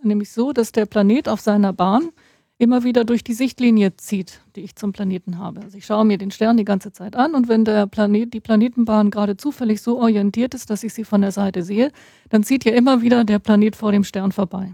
nämlich 0.02 0.32
so, 0.32 0.52
dass 0.52 0.72
der 0.72 0.86
Planet 0.86 1.28
auf 1.28 1.40
seiner 1.40 1.72
Bahn 1.72 2.10
immer 2.58 2.84
wieder 2.84 3.04
durch 3.04 3.24
die 3.24 3.34
Sichtlinie 3.34 3.96
zieht, 3.96 4.40
die 4.54 4.60
ich 4.60 4.76
zum 4.76 4.92
Planeten 4.92 5.38
habe. 5.38 5.60
Also 5.60 5.76
ich 5.76 5.86
schaue 5.86 6.04
mir 6.04 6.18
den 6.18 6.30
Stern 6.30 6.56
die 6.56 6.64
ganze 6.64 6.92
Zeit 6.92 7.16
an 7.16 7.34
und 7.34 7.48
wenn 7.48 7.64
der 7.64 7.86
Planet, 7.86 8.32
die 8.32 8.40
Planetenbahn 8.40 9.10
gerade 9.10 9.36
zufällig 9.36 9.82
so 9.82 9.98
orientiert 9.98 10.54
ist, 10.54 10.70
dass 10.70 10.84
ich 10.84 10.94
sie 10.94 11.04
von 11.04 11.20
der 11.20 11.32
Seite 11.32 11.62
sehe, 11.62 11.90
dann 12.28 12.44
zieht 12.44 12.64
ja 12.64 12.72
immer 12.72 13.02
wieder 13.02 13.24
der 13.24 13.38
Planet 13.38 13.76
vor 13.76 13.92
dem 13.92 14.04
Stern 14.04 14.32
vorbei. 14.32 14.72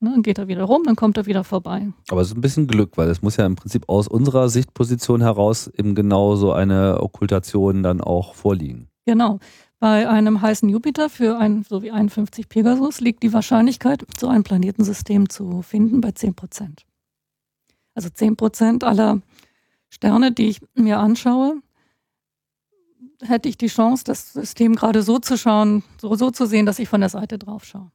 Ne, 0.00 0.10
dann 0.10 0.22
geht 0.22 0.38
er 0.38 0.48
wieder 0.48 0.64
rum, 0.64 0.82
dann 0.84 0.96
kommt 0.96 1.16
er 1.16 1.24
wieder 1.24 1.44
vorbei. 1.44 1.88
Aber 2.10 2.20
es 2.20 2.28
ist 2.28 2.36
ein 2.36 2.42
bisschen 2.42 2.66
Glück, 2.66 2.96
weil 2.96 3.08
es 3.08 3.22
muss 3.22 3.38
ja 3.38 3.46
im 3.46 3.56
Prinzip 3.56 3.88
aus 3.88 4.06
unserer 4.06 4.50
Sichtposition 4.50 5.22
heraus 5.22 5.66
eben 5.68 5.94
genau 5.94 6.36
so 6.36 6.52
eine 6.52 7.00
Okkultation 7.00 7.82
dann 7.82 8.02
auch 8.02 8.34
vorliegen. 8.34 8.88
Genau. 9.06 9.38
Bei 9.80 10.08
einem 10.08 10.40
heißen 10.40 10.68
Jupiter 10.68 11.08
für 11.08 11.38
ein, 11.38 11.64
so 11.68 11.82
wie 11.82 11.90
51 11.90 12.48
Pegasus 12.48 13.00
liegt 13.00 13.22
die 13.22 13.32
Wahrscheinlichkeit, 13.32 14.04
so 14.18 14.28
ein 14.28 14.42
Planetensystem 14.42 15.28
zu 15.28 15.62
finden, 15.62 16.00
bei 16.00 16.12
10 16.12 16.34
Prozent. 16.34 16.84
Also 17.94 18.08
10 18.08 18.36
Prozent 18.36 18.84
aller 18.84 19.20
Sterne, 19.88 20.32
die 20.32 20.48
ich 20.48 20.60
mir 20.74 20.98
anschaue, 20.98 21.62
hätte 23.22 23.48
ich 23.48 23.56
die 23.56 23.68
Chance, 23.68 24.04
das 24.04 24.32
System 24.32 24.74
gerade 24.74 25.02
so 25.02 25.18
zu 25.18 25.38
schauen, 25.38 25.84
so, 26.00 26.14
so 26.16 26.30
zu 26.30 26.46
sehen, 26.46 26.66
dass 26.66 26.78
ich 26.78 26.88
von 26.88 27.00
der 27.00 27.10
Seite 27.10 27.38
drauf 27.38 27.64
schaue. 27.64 27.90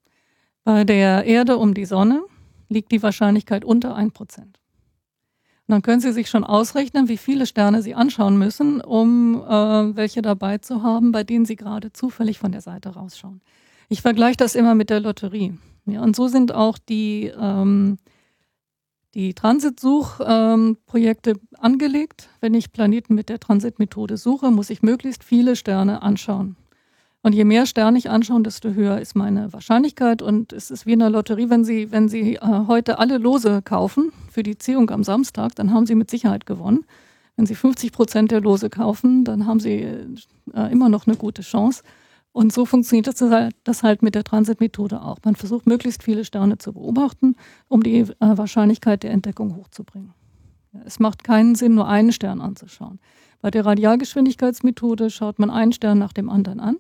Bei 0.64 0.84
der 0.84 1.26
Erde 1.26 1.58
um 1.58 1.74
die 1.74 1.86
Sonne 1.86 2.24
liegt 2.70 2.92
die 2.92 3.04
Wahrscheinlichkeit 3.04 3.66
unter 3.66 3.96
1 3.96 4.14
Prozent. 4.14 4.60
Dann 5.68 5.84
können 5.84 6.02
Sie 6.02 6.12
sich 6.12 6.30
schon 6.32 6.44
ausrechnen, 6.44 7.10
wie 7.10 7.18
viele 7.18 7.46
Sterne 7.46 7.84
Sie 7.84 7.94
anschauen 7.94 8.40
müssen, 8.40 8.82
um 8.82 9.36
äh, 9.36 9.96
welche 9.96 10.24
dabei 10.24 10.58
zu 10.58 10.82
haben, 10.82 11.12
bei 11.12 11.24
denen 11.24 11.46
Sie 11.46 11.56
gerade 11.56 11.94
zufällig 11.94 12.40
von 12.40 12.52
der 12.52 12.62
Seite 12.62 12.90
rausschauen. 12.90 13.42
Ich 13.88 14.02
vergleiche 14.02 14.38
das 14.38 14.56
immer 14.56 14.74
mit 14.74 14.90
der 14.90 15.00
Lotterie. 15.00 15.60
Ja, 15.86 16.02
und 16.02 16.16
so 16.16 16.28
sind 16.28 16.54
auch 16.56 16.80
die 16.80 17.32
ähm, 17.40 18.00
die 19.16 19.34
Transitsuchprojekte 19.34 21.32
ähm, 21.32 21.40
angelegt. 21.58 22.30
Wenn 22.42 22.54
ich 22.54 22.72
Planeten 22.72 23.16
mit 23.16 23.30
der 23.30 23.40
Transitmethode 23.40 24.18
suche, 24.18 24.52
muss 24.52 24.70
ich 24.70 24.82
möglichst 24.82 25.24
viele 25.24 25.56
Sterne 25.56 26.02
anschauen. 26.02 26.56
Und 27.22 27.34
je 27.34 27.44
mehr 27.44 27.66
Sterne 27.66 27.98
ich 27.98 28.10
anschaue, 28.10 28.42
desto 28.44 28.70
höher 28.70 29.00
ist 29.02 29.16
meine 29.16 29.52
Wahrscheinlichkeit. 29.52 30.22
Und 30.22 30.54
es 30.54 30.72
ist 30.72 30.86
wie 30.86 30.94
in 30.94 31.00
der 31.00 31.10
Lotterie, 31.10 31.50
wenn 31.50 31.66
Sie, 31.66 31.92
wenn 31.92 32.08
Sie 32.08 32.36
äh, 32.36 32.40
heute 32.68 33.00
alle 33.00 33.18
Lose 33.18 33.62
kaufen 33.62 34.14
für 34.32 34.44
die 34.44 34.58
Ziehung 34.58 34.90
am 34.90 35.04
Samstag, 35.04 35.56
dann 35.56 35.74
haben 35.74 35.86
Sie 35.86 35.96
mit 35.96 36.10
Sicherheit 36.10 36.46
gewonnen. 36.46 36.86
Wenn 37.36 37.46
Sie 37.46 37.56
50 37.56 37.92
Prozent 37.92 38.32
der 38.32 38.42
Lose 38.42 38.70
kaufen, 38.70 39.26
dann 39.26 39.46
haben 39.46 39.60
Sie 39.60 39.82
äh, 39.82 40.72
immer 40.72 40.88
noch 40.88 41.08
eine 41.08 41.18
gute 41.18 41.42
Chance. 41.42 41.84
Und 42.40 42.54
so 42.54 42.66
funktioniert 42.66 43.06
das 43.06 43.20
halt, 43.20 43.54
das 43.66 43.84
halt 43.84 44.02
mit 44.02 44.16
der 44.16 44.24
Transitmethode 44.24 45.02
auch. 45.02 45.18
Man 45.26 45.36
versucht 45.36 45.68
möglichst 45.68 46.04
viele 46.04 46.24
Sterne 46.24 46.58
zu 46.58 46.72
beobachten, 46.72 47.36
um 47.68 47.84
die 47.84 47.98
äh, 47.98 48.06
Wahrscheinlichkeit 48.20 49.04
der 49.04 49.12
Entdeckung 49.12 49.58
hochzubringen. 49.58 50.14
Es 50.86 51.00
macht 51.00 51.26
keinen 51.26 51.56
Sinn, 51.56 51.76
nur 51.76 51.90
einen 51.90 52.14
Stern 52.14 52.40
anzuschauen. 52.40 53.02
Bei 53.42 53.52
der 53.52 53.66
Radialgeschwindigkeitsmethode 53.66 55.10
schaut 55.10 55.38
man 55.38 55.50
einen 55.50 55.74
Stern 55.74 56.00
nach 56.00 56.14
dem 56.14 56.30
anderen 56.30 56.62
an, 56.62 56.78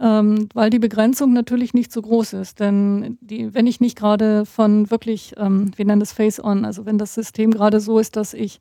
ähm, 0.00 0.50
weil 0.52 0.68
die 0.68 0.78
Begrenzung 0.78 1.32
natürlich 1.32 1.72
nicht 1.72 1.90
so 1.90 2.02
groß 2.02 2.34
ist. 2.34 2.60
Denn 2.60 3.16
die, 3.22 3.54
wenn 3.54 3.66
ich 3.66 3.80
nicht 3.80 3.96
gerade 3.96 4.44
von 4.44 4.90
wirklich, 4.90 5.32
ähm, 5.38 5.70
wir 5.76 5.86
nennen 5.86 6.00
das 6.00 6.12
Face-On, 6.12 6.66
also 6.66 6.84
wenn 6.84 6.98
das 6.98 7.14
System 7.14 7.52
gerade 7.52 7.80
so 7.80 7.98
ist, 7.98 8.16
dass 8.16 8.34
ich 8.34 8.60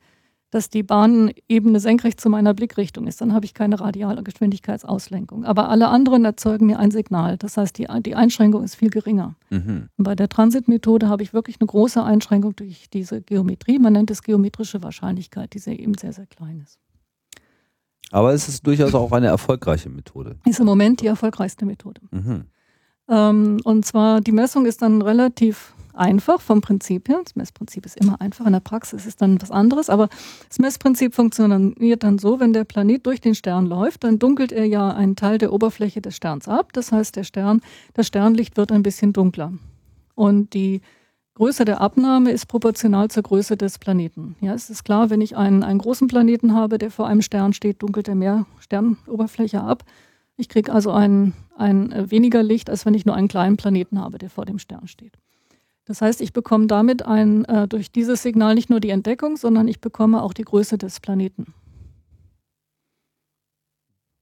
dass 0.49 0.69
die 0.69 0.83
Bahnebene 0.83 1.79
senkrecht 1.79 2.21
zu 2.21 2.29
meiner 2.29 2.53
Blickrichtung 2.53 3.07
ist. 3.07 3.19
Dann 3.19 3.33
habe 3.33 3.45
ich 3.45 3.53
keine 3.53 3.79
radiale 3.79 4.23
Geschwindigkeitsauslenkung. 4.23 5.43
Aber 5.43 5.69
alle 5.69 5.89
anderen 5.89 6.23
erzeugen 6.23 6.67
mir 6.67 6.79
ein 6.79 6.91
Signal. 6.91 7.37
Das 7.37 7.57
heißt, 7.57 7.77
die, 7.77 7.87
die 8.05 8.15
Einschränkung 8.15 8.63
ist 8.63 8.75
viel 8.75 8.89
geringer. 8.89 9.35
Mhm. 9.49 9.89
Bei 9.97 10.15
der 10.15 10.29
Transitmethode 10.29 11.09
habe 11.09 11.23
ich 11.23 11.33
wirklich 11.33 11.57
eine 11.59 11.67
große 11.67 12.01
Einschränkung 12.01 12.55
durch 12.55 12.89
diese 12.89 13.21
Geometrie. 13.21 13.77
Man 13.77 13.93
nennt 13.93 14.09
es 14.09 14.23
geometrische 14.23 14.81
Wahrscheinlichkeit, 14.83 15.53
die 15.53 15.59
sehr, 15.59 15.77
eben 15.77 15.95
sehr, 15.95 16.13
sehr 16.13 16.27
klein 16.27 16.61
ist. 16.63 16.79
Aber 18.11 18.33
es 18.33 18.47
ist 18.47 18.65
durchaus 18.65 18.95
auch 18.95 19.11
eine 19.11 19.27
erfolgreiche 19.27 19.89
Methode. 19.89 20.37
Ist 20.45 20.61
im 20.61 20.65
Moment 20.65 21.01
die 21.01 21.07
erfolgreichste 21.07 21.65
Methode. 21.65 22.01
Mhm. 22.11 22.45
Ähm, 23.09 23.59
und 23.65 23.85
zwar, 23.85 24.21
die 24.21 24.31
Messung 24.31 24.65
ist 24.65 24.81
dann 24.81 25.01
relativ 25.01 25.73
einfach 25.97 26.41
vom 26.41 26.61
Prinzip 26.61 27.09
her. 27.09 27.19
Das 27.23 27.35
Messprinzip 27.35 27.85
ist 27.85 27.97
immer 27.97 28.21
einfach, 28.21 28.45
in 28.45 28.53
der 28.53 28.59
Praxis 28.59 29.05
ist 29.05 29.21
dann 29.21 29.41
was 29.41 29.51
anderes, 29.51 29.89
aber 29.89 30.09
das 30.47 30.59
Messprinzip 30.59 31.15
funktioniert 31.15 32.03
dann 32.03 32.19
so, 32.19 32.39
wenn 32.39 32.53
der 32.53 32.63
Planet 32.63 33.05
durch 33.05 33.21
den 33.21 33.35
Stern 33.35 33.65
läuft, 33.65 34.03
dann 34.03 34.19
dunkelt 34.19 34.51
er 34.51 34.65
ja 34.65 34.89
einen 34.89 35.15
Teil 35.15 35.37
der 35.37 35.53
Oberfläche 35.53 36.01
des 36.01 36.15
Sterns 36.15 36.47
ab. 36.47 36.73
Das 36.73 36.91
heißt, 36.91 37.15
der 37.15 37.23
Stern, 37.23 37.61
das 37.93 38.07
Sternlicht 38.07 38.57
wird 38.57 38.71
ein 38.71 38.83
bisschen 38.83 39.13
dunkler. 39.13 39.53
Und 40.15 40.53
die 40.53 40.81
Größe 41.37 41.65
der 41.65 41.81
Abnahme 41.81 42.31
ist 42.31 42.47
proportional 42.47 43.09
zur 43.09 43.21
Größe 43.21 43.57
des 43.57 43.77
Planeten. 43.77 44.35
Ja, 44.41 44.55
es 44.55 44.71
ist 44.71 44.83
klar, 44.83 45.11
wenn 45.11 45.21
ich 45.21 45.37
einen, 45.37 45.61
einen 45.61 45.77
großen 45.77 46.07
Planeten 46.07 46.55
habe, 46.55 46.79
der 46.79 46.89
vor 46.89 47.07
einem 47.07 47.21
Stern 47.21 47.53
steht, 47.53 47.83
dunkelt 47.83 48.07
er 48.07 48.15
mehr 48.15 48.47
Sternoberfläche 48.59 49.61
ab. 49.61 49.83
Ich 50.35 50.49
kriege 50.49 50.73
also 50.73 50.91
ein, 50.91 51.33
ein 51.55 51.91
äh, 51.91 52.09
weniger 52.09 52.41
Licht, 52.41 52.71
als 52.71 52.87
wenn 52.87 52.95
ich 52.95 53.05
nur 53.05 53.15
einen 53.15 53.27
kleinen 53.27 53.55
Planeten 53.55 53.99
habe, 53.99 54.17
der 54.17 54.31
vor 54.31 54.45
dem 54.45 54.57
Stern 54.57 54.87
steht. 54.87 55.13
Das 55.87 56.01
heißt, 56.01 56.19
ich 56.19 56.33
bekomme 56.33 56.67
damit 56.67 57.05
ein, 57.05 57.45
äh, 57.45 57.65
durch 57.67 57.91
dieses 57.91 58.21
Signal 58.21 58.55
nicht 58.55 58.69
nur 58.69 58.81
die 58.81 58.89
Entdeckung, 58.89 59.37
sondern 59.37 59.69
ich 59.69 59.79
bekomme 59.79 60.21
auch 60.21 60.33
die 60.33 60.43
Größe 60.43 60.77
des 60.77 60.99
Planeten. 60.99 61.53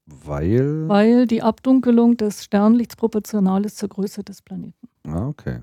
Weil? 0.05 0.87
Weil 0.87 1.25
die 1.25 1.41
Abdunkelung 1.41 2.17
des 2.17 2.43
Sternlichts 2.43 2.95
proportional 2.95 3.65
ist 3.65 3.79
zur 3.79 3.89
Größe 3.89 4.23
des 4.23 4.43
Planeten. 4.43 4.87
Ah, 5.07 5.27
okay. 5.27 5.61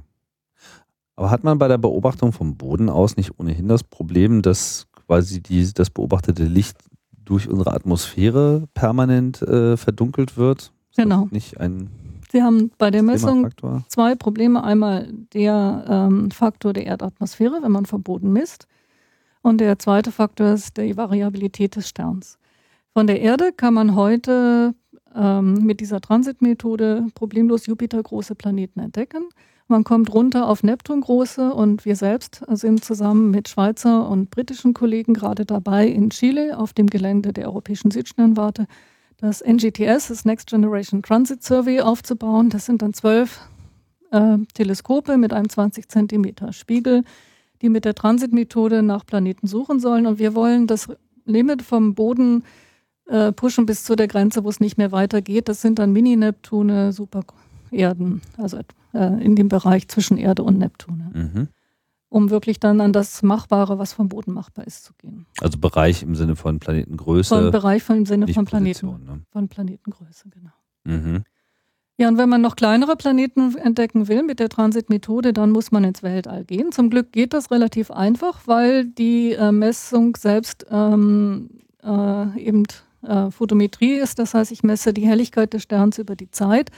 Aber 1.14 1.30
hat 1.30 1.44
man 1.44 1.58
bei 1.58 1.68
der 1.68 1.78
Beobachtung 1.78 2.32
vom 2.32 2.56
Boden 2.56 2.90
aus 2.90 3.16
nicht 3.16 3.38
ohnehin 3.38 3.68
das 3.68 3.84
Problem, 3.84 4.42
dass 4.42 4.88
quasi 5.06 5.40
die, 5.40 5.72
das 5.72 5.90
beobachtete 5.90 6.44
Licht 6.44 6.78
durch 7.24 7.48
unsere 7.48 7.72
Atmosphäre 7.74 8.66
permanent 8.74 9.40
äh, 9.42 9.76
verdunkelt 9.76 10.36
wird. 10.36 10.72
Ist 10.90 10.96
genau. 10.96 11.28
Nicht 11.30 11.60
ein 11.60 11.90
Sie 12.32 12.42
haben 12.42 12.70
bei 12.78 12.90
der 12.90 13.02
Messung 13.02 13.50
zwei 13.88 14.14
Probleme. 14.14 14.64
Einmal 14.64 15.12
der 15.34 15.84
ähm, 15.86 16.30
Faktor 16.30 16.72
der 16.72 16.86
Erdatmosphäre, 16.86 17.58
wenn 17.60 17.72
man 17.72 17.84
vom 17.84 18.02
Boden 18.02 18.32
misst. 18.32 18.66
Und 19.42 19.60
der 19.60 19.78
zweite 19.78 20.10
Faktor 20.10 20.54
ist 20.54 20.78
die 20.78 20.96
Variabilität 20.96 21.76
des 21.76 21.90
Sterns. 21.90 22.38
Von 22.94 23.06
der 23.06 23.20
Erde 23.20 23.52
kann 23.52 23.74
man 23.74 23.96
heute 23.96 24.74
ähm, 25.14 25.66
mit 25.66 25.80
dieser 25.80 26.00
Transitmethode 26.00 27.08
problemlos 27.14 27.66
Jupiter-große 27.66 28.34
Planeten 28.34 28.80
entdecken. 28.80 29.28
Man 29.68 29.84
kommt 29.84 30.14
runter 30.14 30.48
auf 30.48 30.62
Neptun-große 30.62 31.52
und 31.52 31.84
wir 31.84 31.96
selbst 31.96 32.42
sind 32.48 32.82
zusammen 32.82 33.30
mit 33.30 33.50
Schweizer 33.50 34.08
und 34.08 34.30
britischen 34.30 34.72
Kollegen 34.72 35.12
gerade 35.12 35.44
dabei, 35.44 35.86
in 35.86 36.08
Chile 36.08 36.56
auf 36.56 36.72
dem 36.72 36.86
Gelände 36.86 37.34
der 37.34 37.48
Europäischen 37.48 37.90
Südsternwarte 37.90 38.66
das 39.22 39.40
NGTS, 39.40 40.08
das 40.08 40.24
Next 40.24 40.48
Generation 40.48 41.02
Transit 41.02 41.42
Survey, 41.44 41.80
aufzubauen. 41.80 42.50
Das 42.50 42.66
sind 42.66 42.82
dann 42.82 42.92
zwölf 42.92 43.40
äh, 44.10 44.36
Teleskope 44.52 45.16
mit 45.16 45.32
einem 45.32 45.48
20 45.48 45.88
Zentimeter 45.88 46.52
Spiegel, 46.52 47.04
die 47.62 47.68
mit 47.68 47.84
der 47.84 47.94
Transitmethode 47.94 48.82
nach 48.82 49.06
Planeten 49.06 49.46
suchen 49.46 49.78
sollen. 49.78 50.06
Und 50.06 50.18
wir 50.18 50.34
wollen 50.34 50.66
das 50.66 50.88
Limit 51.24 51.62
vom 51.62 51.94
Boden 51.94 52.42
äh, 53.06 53.30
pushen 53.30 53.64
bis 53.64 53.84
zu 53.84 53.94
der 53.94 54.08
Grenze, 54.08 54.42
wo 54.42 54.48
es 54.48 54.58
nicht 54.58 54.76
mehr 54.76 54.90
weitergeht. 54.90 55.48
Das 55.48 55.62
sind 55.62 55.78
dann 55.78 55.92
Mini-Neptune, 55.92 56.92
Supererden, 56.92 58.22
also 58.38 58.58
äh, 58.92 59.24
in 59.24 59.36
dem 59.36 59.48
Bereich 59.48 59.86
zwischen 59.86 60.18
Erde 60.18 60.42
und 60.42 60.58
Neptune. 60.58 61.10
Mhm. 61.14 61.48
Um 62.12 62.28
wirklich 62.28 62.60
dann 62.60 62.82
an 62.82 62.92
das 62.92 63.22
Machbare, 63.22 63.78
was 63.78 63.94
vom 63.94 64.10
Boden 64.10 64.34
machbar 64.34 64.66
ist, 64.66 64.84
zu 64.84 64.92
gehen. 64.98 65.24
Also 65.40 65.58
Bereich 65.58 66.02
im 66.02 66.14
Sinne 66.14 66.36
von 66.36 66.58
Planetengröße. 66.58 67.34
Von 67.34 67.50
Bereich 67.50 67.82
von, 67.82 67.96
im 67.96 68.06
Sinne 68.06 68.28
von 68.28 68.44
Planeten. 68.44 68.86
Ne? 68.86 69.22
Von 69.30 69.48
Planetengröße, 69.48 70.28
genau. 70.28 70.50
Mhm. 70.84 71.24
Ja, 71.96 72.08
und 72.08 72.18
wenn 72.18 72.28
man 72.28 72.42
noch 72.42 72.56
kleinere 72.56 72.96
Planeten 72.96 73.56
entdecken 73.56 74.08
will 74.08 74.22
mit 74.24 74.40
der 74.40 74.50
Transitmethode, 74.50 75.32
dann 75.32 75.52
muss 75.52 75.72
man 75.72 75.84
ins 75.84 76.02
Weltall 76.02 76.44
gehen. 76.44 76.70
Zum 76.70 76.90
Glück 76.90 77.12
geht 77.12 77.32
das 77.32 77.50
relativ 77.50 77.90
einfach, 77.90 78.42
weil 78.46 78.84
die 78.84 79.32
äh, 79.32 79.50
Messung 79.50 80.14
selbst 80.16 80.66
ähm, 80.70 81.48
äh, 81.82 82.38
eben 82.38 82.64
äh, 83.02 83.30
Photometrie 83.30 83.94
ist. 83.94 84.18
Das 84.18 84.34
heißt, 84.34 84.52
ich 84.52 84.62
messe 84.62 84.92
die 84.92 85.06
Helligkeit 85.06 85.54
des 85.54 85.62
Sterns 85.62 85.96
über 85.98 86.14
die 86.14 86.30
Zeit. 86.30 86.70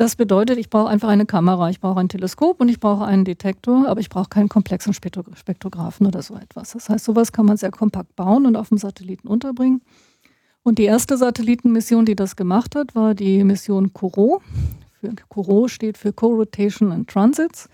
Das 0.00 0.16
bedeutet, 0.16 0.56
ich 0.56 0.70
brauche 0.70 0.88
einfach 0.88 1.10
eine 1.10 1.26
Kamera, 1.26 1.68
ich 1.68 1.78
brauche 1.78 2.00
ein 2.00 2.08
Teleskop 2.08 2.58
und 2.58 2.70
ich 2.70 2.80
brauche 2.80 3.04
einen 3.04 3.26
Detektor, 3.26 3.86
aber 3.86 4.00
ich 4.00 4.08
brauche 4.08 4.30
keinen 4.30 4.48
komplexen 4.48 4.94
Spektrographen 4.94 6.06
oder 6.06 6.22
so 6.22 6.36
etwas. 6.36 6.72
Das 6.72 6.88
heißt, 6.88 7.04
sowas 7.04 7.32
kann 7.32 7.44
man 7.44 7.58
sehr 7.58 7.70
kompakt 7.70 8.16
bauen 8.16 8.46
und 8.46 8.56
auf 8.56 8.70
dem 8.70 8.78
Satelliten 8.78 9.28
unterbringen. 9.28 9.82
Und 10.62 10.78
die 10.78 10.84
erste 10.84 11.18
Satellitenmission, 11.18 12.06
die 12.06 12.16
das 12.16 12.34
gemacht 12.34 12.76
hat, 12.76 12.94
war 12.94 13.14
die 13.14 13.44
Mission 13.44 13.92
COROT. 13.92 14.40
Für 15.02 15.12
COROT 15.28 15.70
steht 15.70 15.98
für 15.98 16.14
Co-Rotation 16.14 16.92
and 16.92 17.06
Transits. 17.10 17.68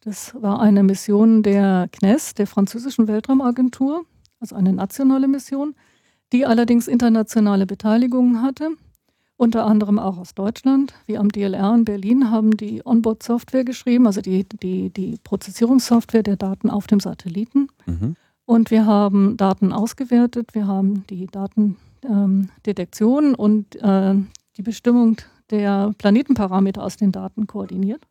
Das 0.00 0.34
war 0.34 0.60
eine 0.60 0.82
Mission 0.82 1.44
der 1.44 1.90
CNES, 1.92 2.34
der 2.34 2.48
französischen 2.48 3.06
Weltraumagentur, 3.06 4.04
also 4.40 4.56
eine 4.56 4.72
nationale 4.72 5.28
Mission 5.28 5.76
die 6.32 6.44
allerdings 6.44 6.88
internationale 6.88 7.66
Beteiligungen 7.66 8.42
hatte, 8.42 8.70
unter 9.38 9.64
anderem 9.64 9.98
auch 9.98 10.18
aus 10.18 10.34
Deutschland. 10.34 10.92
Wir 11.06 11.20
am 11.20 11.30
DLR 11.30 11.74
in 11.74 11.86
Berlin 11.86 12.30
haben 12.30 12.56
die 12.56 12.84
Onboard-Software 12.84 13.64
geschrieben, 13.64 14.06
also 14.06 14.20
die, 14.20 14.44
die, 14.44 14.90
die 14.90 15.16
Prozessierungssoftware 15.22 16.24
der 16.24 16.36
Daten 16.36 16.68
auf 16.68 16.86
dem 16.88 17.00
Satelliten. 17.00 17.68
Mhm. 17.86 18.16
Und 18.44 18.70
wir 18.70 18.84
haben 18.84 19.36
Daten 19.36 19.72
ausgewertet, 19.72 20.54
wir 20.54 20.66
haben 20.66 21.06
die 21.08 21.26
Datendetektion 21.26 23.24
ähm, 23.24 23.34
und 23.36 23.76
äh, 23.76 24.14
die 24.56 24.62
Bestimmung 24.62 25.18
der 25.50 25.94
Planetenparameter 25.96 26.82
aus 26.82 26.96
den 26.96 27.12
Daten 27.12 27.46
koordiniert. 27.46 28.02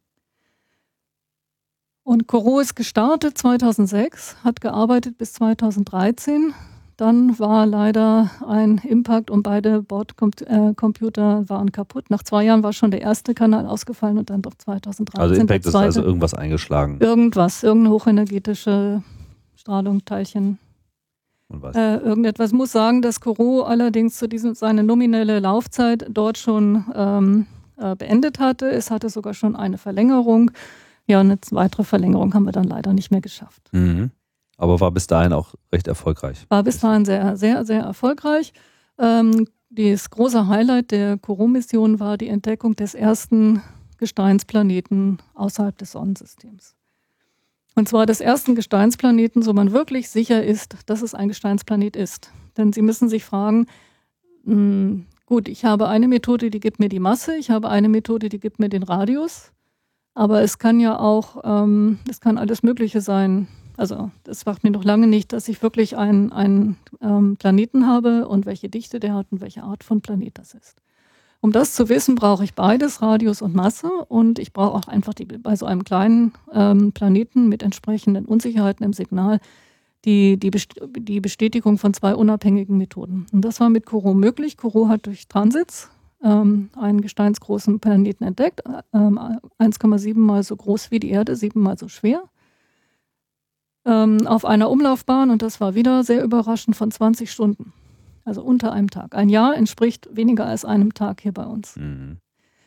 Und 2.04 2.28
Coro 2.28 2.62
ist 2.62 2.76
gestartet 2.76 3.38
2006, 3.38 4.38
hat 4.46 4.62
gearbeitet 4.62 5.18
bis 5.18 5.34
2013 5.34 6.54
dann 6.98 7.38
war 7.38 7.68
leider 7.68 8.32
ein 8.48 8.80
Impact 8.80 9.30
und 9.30 9.44
beide 9.44 9.84
Bordcomputer 9.84 11.48
waren 11.48 11.72
kaputt. 11.72 12.10
Nach 12.10 12.24
zwei 12.24 12.44
Jahren 12.44 12.64
war 12.64 12.74
schon 12.74 12.90
der 12.90 13.02
erste 13.02 13.36
Kanal 13.36 13.68
ausgefallen 13.68 14.18
und 14.18 14.32
dann 14.32 14.42
doch 14.42 14.56
2013. 14.56 15.22
Also 15.22 15.36
Impact 15.40 15.66
ist 15.68 15.76
also 15.76 16.02
irgendwas 16.02 16.34
eingeschlagen. 16.34 16.98
Irgendwas, 17.00 17.62
irgendeine 17.62 17.94
hochenergetische 17.94 19.04
Strahlung, 19.56 20.06
Teilchen. 20.06 20.58
Und 21.50 21.62
was? 21.62 21.76
Äh, 21.76 21.98
irgendetwas. 21.98 22.50
Ich 22.52 22.58
muss 22.58 22.72
sagen, 22.72 23.04
dass 23.04 23.22
Koro 23.22 23.62
allerdings 23.62 24.18
zu 24.18 24.28
diesem 24.28 24.56
seine 24.56 24.84
nominelle 24.84 25.40
Laufzeit 25.40 26.08
dort 26.10 26.40
schon 26.40 26.84
ähm, 26.96 27.46
äh, 27.78 27.96
beendet 27.96 28.40
hatte. 28.40 28.70
Es 28.70 28.90
hatte 28.90 29.10
sogar 29.10 29.36
schon 29.36 29.56
eine 29.56 29.78
Verlängerung. 29.78 30.50
Ja, 31.06 31.20
eine 31.20 31.38
weitere 31.52 31.84
Verlängerung 31.84 32.34
haben 32.34 32.46
wir 32.46 32.52
dann 32.52 32.66
leider 32.66 32.92
nicht 32.92 33.12
mehr 33.12 33.22
geschafft. 33.22 33.62
Mhm. 33.72 34.12
Aber 34.58 34.80
war 34.80 34.92
bis 34.92 35.08
dahin 35.08 35.34
auch 35.34 35.54
recht 35.72 35.88
erfolgreich. 35.88 36.46
War 36.50 36.64
bis 36.64 36.80
dahin 36.80 37.06
sehr, 37.06 37.38
sehr, 37.38 37.64
sehr 37.66 37.82
erfolgreich. 37.82 38.54
Ähm, 38.98 39.48
das 39.70 40.10
große 40.10 40.48
Highlight 40.48 40.92
der 40.92 41.18
Korom-Mission 41.18 42.00
war 42.00 42.18
die 42.18 42.28
Entdeckung 42.28 42.76
des 42.76 42.96
ersten 42.96 43.62
Gesteinsplaneten 43.98 45.20
außerhalb 45.34 45.78
des 45.78 45.92
Sonnensystems. 45.92 46.76
Und 47.76 47.88
zwar 47.88 48.08
des 48.08 48.22
ersten 48.22 48.56
Gesteinsplaneten, 48.56 49.44
so 49.44 49.54
man 49.54 49.72
wirklich 49.72 50.10
sicher 50.10 50.44
ist, 50.44 50.76
dass 50.88 51.04
es 51.04 51.14
ein 51.14 51.28
Gesteinsplanet 51.28 51.96
ist. 51.96 52.32
Denn 52.58 52.74
Sie 52.74 52.82
müssen 52.82 53.08
sich 53.10 53.24
fragen, 53.24 53.68
mh, 54.46 54.54
hm, 54.54 55.06
gut, 55.28 55.48
ich 55.48 55.66
habe 55.66 55.88
eine 55.88 56.08
Methode, 56.08 56.50
die 56.50 56.60
gibt 56.60 56.80
mir 56.80 56.90
die 56.90 57.00
Masse, 57.00 57.36
ich 57.36 57.52
habe 57.52 57.70
eine 57.70 57.90
Methode, 57.90 58.30
die 58.30 58.40
gibt 58.40 58.58
mir 58.58 58.70
den 58.70 58.82
Radius, 58.82 59.52
aber 60.16 60.42
es 60.42 60.58
kann 60.58 60.80
ja 60.80 60.98
auch, 60.98 61.44
ähm, 61.44 62.00
es 62.10 62.20
kann 62.20 62.40
alles 62.40 62.64
Mögliche 62.64 63.02
sein. 63.02 63.48
Also 63.78 64.10
das 64.24 64.46
macht 64.46 64.64
mir 64.64 64.72
noch 64.72 64.84
lange 64.84 65.08
nicht, 65.08 65.32
dass 65.32 65.48
ich 65.48 65.62
wirklich 65.62 65.96
einen, 65.96 66.32
einen 66.32 66.78
ähm, 67.00 67.38
Planeten 67.38 67.88
habe 67.88 68.28
und 68.28 68.48
welche 68.48 68.70
Dichte 68.70 69.00
der 69.00 69.14
hat 69.14 69.28
und 69.30 69.40
welche 69.40 69.64
Art 69.64 69.84
von 69.84 70.02
Planet 70.02 70.38
das 70.38 70.56
ist. 70.56 70.82
Um 71.40 71.52
das 71.52 71.76
zu 71.76 71.88
wissen, 71.88 72.16
brauche 72.16 72.44
ich 72.44 72.56
beides, 72.56 73.04
Radius 73.04 73.44
und 73.44 73.54
Masse. 73.54 73.88
Und 74.08 74.40
ich 74.40 74.52
brauche 74.52 74.74
auch 74.74 74.88
einfach 74.88 75.14
die, 75.14 75.26
bei 75.26 75.56
so 75.56 75.68
einem 75.68 75.84
kleinen 75.84 76.34
ähm, 76.52 76.92
Planeten 76.92 77.48
mit 77.48 77.62
entsprechenden 77.62 78.26
Unsicherheiten 78.26 78.84
im 78.84 78.94
Signal 78.94 79.40
die, 80.06 80.38
die, 80.38 80.52
die 81.00 81.22
Bestätigung 81.22 81.78
von 81.78 81.94
zwei 81.94 82.16
unabhängigen 82.16 82.78
Methoden. 82.78 83.28
Und 83.32 83.42
das 83.42 83.60
war 83.60 83.70
mit 83.70 83.86
Koro 83.86 84.16
möglich. 84.16 84.58
Koro 84.58 84.88
hat 84.88 85.06
durch 85.06 85.28
Transits 85.28 85.90
ähm, 86.24 86.70
einen 86.76 87.02
gesteinsgroßen 87.02 87.80
Planeten 87.80 88.24
entdeckt, 88.24 88.62
ähm, 88.94 89.20
1,7 89.60 90.18
mal 90.18 90.42
so 90.42 90.56
groß 90.56 90.90
wie 90.90 91.00
die 91.00 91.12
Erde, 91.12 91.36
siebenmal 91.36 91.78
so 91.78 91.88
schwer 91.88 92.24
ähm, 93.88 94.28
auf 94.28 94.46
einer 94.46 94.70
Umlaufbahn 94.70 95.32
und 95.32 95.42
das 95.42 95.60
war 95.60 95.74
wieder 95.74 96.04
sehr 96.04 96.24
überraschend 96.24 96.76
von 96.76 96.92
20 96.92 97.32
Stunden. 97.32 97.74
Also 98.26 98.44
unter 98.44 98.74
einem 98.74 98.90
Tag. 98.90 99.16
Ein 99.16 99.30
Jahr 99.30 99.56
entspricht 99.56 100.10
weniger 100.12 100.46
als 100.46 100.66
einem 100.66 100.94
Tag 100.94 101.22
hier 101.22 101.32
bei 101.32 101.46
uns. 101.46 101.78
Mhm. 101.78 102.18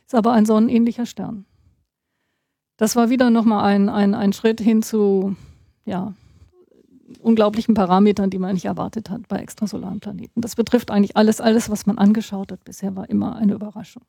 Ist 0.07 0.15
aber 0.15 0.33
ein 0.33 0.47
sonnenähnlicher 0.47 1.05
Stern. 1.05 1.45
Das 2.79 2.97
war 2.97 3.11
wieder 3.11 3.29
nochmal 3.29 3.65
ein, 3.65 3.91
ein, 3.91 4.15
ein 4.15 4.33
Schritt 4.33 4.59
hin 4.59 4.81
zu, 4.81 5.37
ja, 5.85 6.15
unglaublichen 7.21 7.75
Parametern, 7.75 8.31
die 8.31 8.39
man 8.39 8.55
nicht 8.55 8.65
erwartet 8.65 9.11
hat 9.11 9.29
bei 9.29 9.37
extrasolaren 9.37 10.01
Planeten. 10.01 10.41
Das 10.41 10.57
betrifft 10.57 10.91
eigentlich 10.91 11.17
alles, 11.17 11.43
alles, 11.43 11.69
was 11.69 11.85
man 11.85 11.99
angeschaut 11.99 12.53
hat 12.53 12.65
bisher, 12.65 12.97
war 12.97 13.11
immer 13.11 13.37
eine 13.37 13.53
Überraschung. 13.53 14.03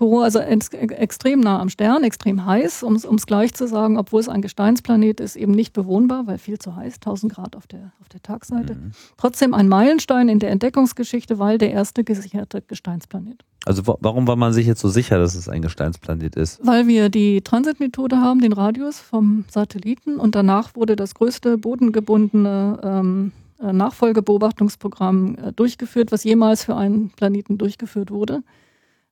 Kourou 0.00 0.20
also 0.20 0.38
extrem 0.38 1.40
nah 1.40 1.60
am 1.60 1.68
Stern, 1.68 2.04
extrem 2.04 2.46
heiß, 2.46 2.84
um 2.84 2.94
es 2.94 3.26
gleich 3.26 3.52
zu 3.52 3.68
sagen, 3.68 3.98
obwohl 3.98 4.20
es 4.20 4.30
ein 4.30 4.40
Gesteinsplanet 4.40 5.20
ist, 5.20 5.36
eben 5.36 5.52
nicht 5.52 5.74
bewohnbar, 5.74 6.26
weil 6.26 6.38
viel 6.38 6.58
zu 6.58 6.74
heiß, 6.74 6.94
1000 6.94 7.34
Grad 7.34 7.54
auf 7.54 7.66
der, 7.66 7.92
auf 8.00 8.08
der 8.08 8.22
Tagseite. 8.22 8.76
Mhm. 8.76 8.92
Trotzdem 9.18 9.52
ein 9.52 9.68
Meilenstein 9.68 10.30
in 10.30 10.38
der 10.38 10.52
Entdeckungsgeschichte, 10.52 11.38
weil 11.38 11.58
der 11.58 11.72
erste 11.72 12.02
gesicherte 12.02 12.62
Gesteinsplanet. 12.62 13.44
Also 13.66 13.82
warum 14.00 14.26
war 14.26 14.36
man 14.36 14.54
sich 14.54 14.66
jetzt 14.66 14.80
so 14.80 14.88
sicher, 14.88 15.18
dass 15.18 15.34
es 15.34 15.50
ein 15.50 15.60
Gesteinsplanet 15.60 16.34
ist? 16.34 16.64
Weil 16.64 16.86
wir 16.86 17.10
die 17.10 17.42
Transitmethode 17.42 18.22
haben, 18.22 18.40
den 18.40 18.54
Radius 18.54 19.00
vom 19.00 19.44
Satelliten 19.50 20.16
und 20.16 20.34
danach 20.34 20.74
wurde 20.76 20.96
das 20.96 21.14
größte 21.14 21.58
bodengebundene 21.58 22.80
ähm, 22.82 23.32
äh, 23.62 23.74
Nachfolgebeobachtungsprogramm 23.74 25.36
äh, 25.36 25.52
durchgeführt, 25.52 26.10
was 26.10 26.24
jemals 26.24 26.64
für 26.64 26.74
einen 26.74 27.10
Planeten 27.10 27.58
durchgeführt 27.58 28.10
wurde. 28.10 28.42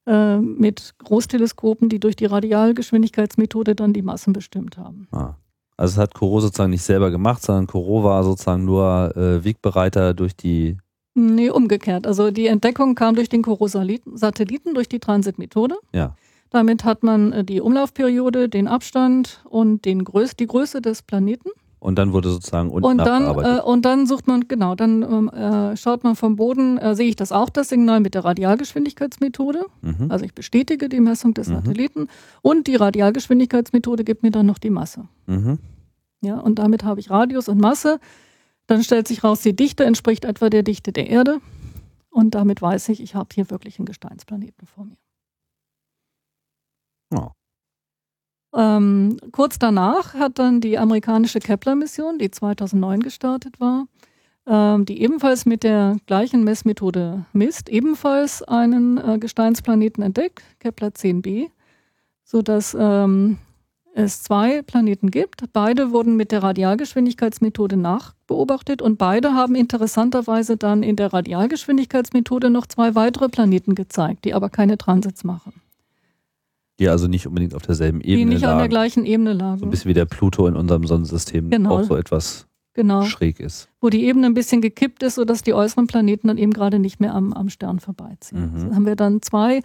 Äh, 0.09 0.39
mit 0.39 0.95
Großteleskopen, 1.05 1.91
die 1.91 2.01
durch 2.01 2.17
die 2.17 2.25
Radialgeschwindigkeitsmethode 2.25 3.75
dann 3.75 3.93
die 3.93 4.01
Massen 4.01 4.33
bestimmt 4.33 4.79
haben. 4.79 5.07
Ah. 5.13 5.35
Also 5.77 5.93
es 5.93 5.99
hat 5.99 6.15
Corot 6.15 6.41
sozusagen 6.41 6.71
nicht 6.71 6.83
selber 6.83 7.11
gemacht, 7.11 7.43
sondern 7.43 7.67
Corot 7.67 8.05
war 8.05 8.25
sozusagen 8.25 8.65
nur 8.65 9.15
äh, 9.15 9.45
Wegbereiter 9.45 10.15
durch 10.15 10.35
die. 10.35 10.79
Nee, 11.15 11.51
umgekehrt. 11.51 12.07
Also 12.07 12.31
die 12.31 12.47
Entdeckung 12.47 12.95
kam 12.95 13.17
durch 13.17 13.29
den 13.29 13.43
Corot-Satelliten, 13.43 14.73
durch 14.73 14.89
die 14.89 14.99
Transitmethode. 14.99 15.77
Ja. 15.93 16.17
Damit 16.49 16.85
hat 16.85 17.03
man 17.03 17.33
äh, 17.33 17.45
die 17.45 17.61
Umlaufperiode, 17.61 18.49
den 18.49 18.67
Abstand 18.67 19.45
und 19.45 19.85
den 19.85 20.05
Größ 20.05 20.37
die 20.37 20.47
Größe 20.47 20.81
des 20.81 21.03
Planeten 21.03 21.51
und 21.81 21.97
dann 21.97 22.13
wurde 22.13 22.31
sozusagen 22.31 22.71
unten 22.71 22.87
und 22.87 22.99
dann 22.99 23.25
äh, 23.25 23.61
und 23.61 23.85
dann 23.85 24.07
sucht 24.07 24.27
man 24.27 24.49
genau, 24.49 24.75
dann 24.75 25.03
ähm, 25.03 25.29
äh, 25.29 25.77
schaut 25.77 26.03
man 26.05 26.17
vom 26.17 26.37
Boden, 26.37 26.79
äh, 26.79 26.95
sehe 26.95 27.09
ich 27.09 27.17
das 27.17 27.31
auch 27.31 27.49
das 27.51 27.69
Signal 27.69 28.01
mit 28.01 28.15
der 28.15 28.25
Radialgeschwindigkeitsmethode. 28.25 29.67
Mhm. 29.83 30.11
Also 30.11 30.25
ich 30.25 30.35
bestätige 30.35 30.89
die 30.89 31.01
Messung 31.01 31.35
des 31.35 31.49
mhm. 31.49 31.55
Satelliten 31.55 32.09
und 32.43 32.67
die 32.67 32.77
Radialgeschwindigkeitsmethode 32.77 34.05
gibt 34.05 34.23
mir 34.23 34.31
dann 34.31 34.47
noch 34.47 34.59
die 34.59 34.71
Masse. 34.71 35.09
Mhm. 35.27 35.59
Ja, 36.21 36.39
und 36.41 36.59
damit 36.59 36.83
habe 36.83 36.99
ich 36.99 37.11
Radius 37.11 37.49
und 37.49 37.61
Masse. 37.61 38.01
Dann 38.67 38.83
stellt 38.83 39.09
sich 39.09 39.23
raus, 39.25 39.41
die 39.41 39.55
Dichte 39.55 39.85
entspricht 39.85 40.25
etwa 40.25 40.51
der 40.51 40.63
Dichte 40.63 40.93
der 40.93 41.09
Erde 41.09 41.41
und 42.11 42.35
damit 42.35 42.61
weiß 42.61 42.89
ich, 42.91 43.01
ich 43.01 43.15
habe 43.15 43.29
hier 43.33 43.51
wirklich 43.51 43.79
einen 43.79 43.87
Gesteinsplaneten 43.87 44.67
vor 44.67 44.85
mir. 44.85 44.97
Oh. 47.15 47.31
Ähm, 48.55 49.19
kurz 49.33 49.59
danach 49.59 50.15
hat 50.15 50.39
dann 50.39 50.61
die 50.61 50.79
amerikanische 50.79 51.39
Kepler-Mission, 51.39 52.19
die 52.19 52.31
2009 52.31 53.01
gestartet 53.01 53.61
war, 53.61 53.87
ähm, 54.47 54.87
die 54.87 55.03
ebenfalls 55.03 55.45
mit 55.45 55.63
der 55.63 55.97
gleichen 56.07 56.45
Messmethode 56.45 57.27
misst, 57.33 57.69
ebenfalls 57.69 58.43
einen 58.43 58.97
äh, 58.97 59.19
Gesteinsplaneten 59.19 60.03
entdeckt, 60.03 60.43
Kepler 60.61 60.89
10b, 60.89 61.49
sodass 62.25 62.75
ähm, 62.79 63.39
es 63.93 64.23
zwei 64.23 64.63
Planeten 64.63 65.11
gibt. 65.11 65.43
Beide 65.53 65.93
wurden 65.93 66.17
mit 66.17 66.33
der 66.33 66.43
Radialgeschwindigkeitsmethode 66.43 67.77
nachbeobachtet 67.77 68.81
und 68.81 68.97
beide 68.97 69.35
haben 69.35 69.55
interessanterweise 69.55 70.57
dann 70.57 70.83
in 70.83 70.97
der 70.97 71.13
Radialgeschwindigkeitsmethode 71.13 72.49
noch 72.49 72.67
zwei 72.67 72.95
weitere 72.95 73.29
Planeten 73.29 73.75
gezeigt, 73.75 74.25
die 74.25 74.35
aber 74.35 74.49
keine 74.49 74.79
Transits 74.79 75.25
machen. 75.25 75.61
Die 76.79 76.89
also 76.89 77.09
nicht 77.09 77.27
unbedingt 77.27 77.55
auf 77.55 77.63
derselben 77.63 78.01
Ebene 78.01 78.17
Die 78.17 78.25
nicht 78.25 78.43
lagen. 78.43 78.53
an 78.53 78.59
der 78.59 78.69
gleichen 78.69 79.05
Ebene 79.05 79.33
lagen. 79.33 79.59
So 79.59 79.67
ein 79.67 79.71
bisschen 79.71 79.89
wie 79.89 79.95
der 79.95 80.05
Pluto 80.05 80.47
in 80.47 80.57
unserem 80.57 80.87
Sonnensystem 80.87 81.51
genau. 81.51 81.79
auch 81.79 81.83
so 81.83 81.97
etwas 81.97 82.47
genau. 82.75 83.03
schräg 83.03 83.41
ist. 83.41 83.69
Wo 83.81 83.91
die 83.91 84.05
Ebene 84.05 84.27
ein 84.27 84.35
bisschen 84.35 84.61
gekippt 84.61 85.03
ist, 85.03 85.17
sodass 85.17 85.43
die 85.43 85.55
äußeren 85.55 85.87
Planeten 85.89 86.29
dann 86.29 86.39
eben 86.39 86.53
gerade 86.53 86.79
nicht 86.79 87.01
mehr 87.01 87.15
am, 87.15 87.33
am 87.33 87.49
Stern 87.49 87.81
vorbeiziehen. 87.81 88.51
Mhm. 88.51 88.55
Also 88.55 88.75
haben 88.75 88.87
wir 88.87 88.97
dann 88.97 89.23
zwei, 89.23 89.63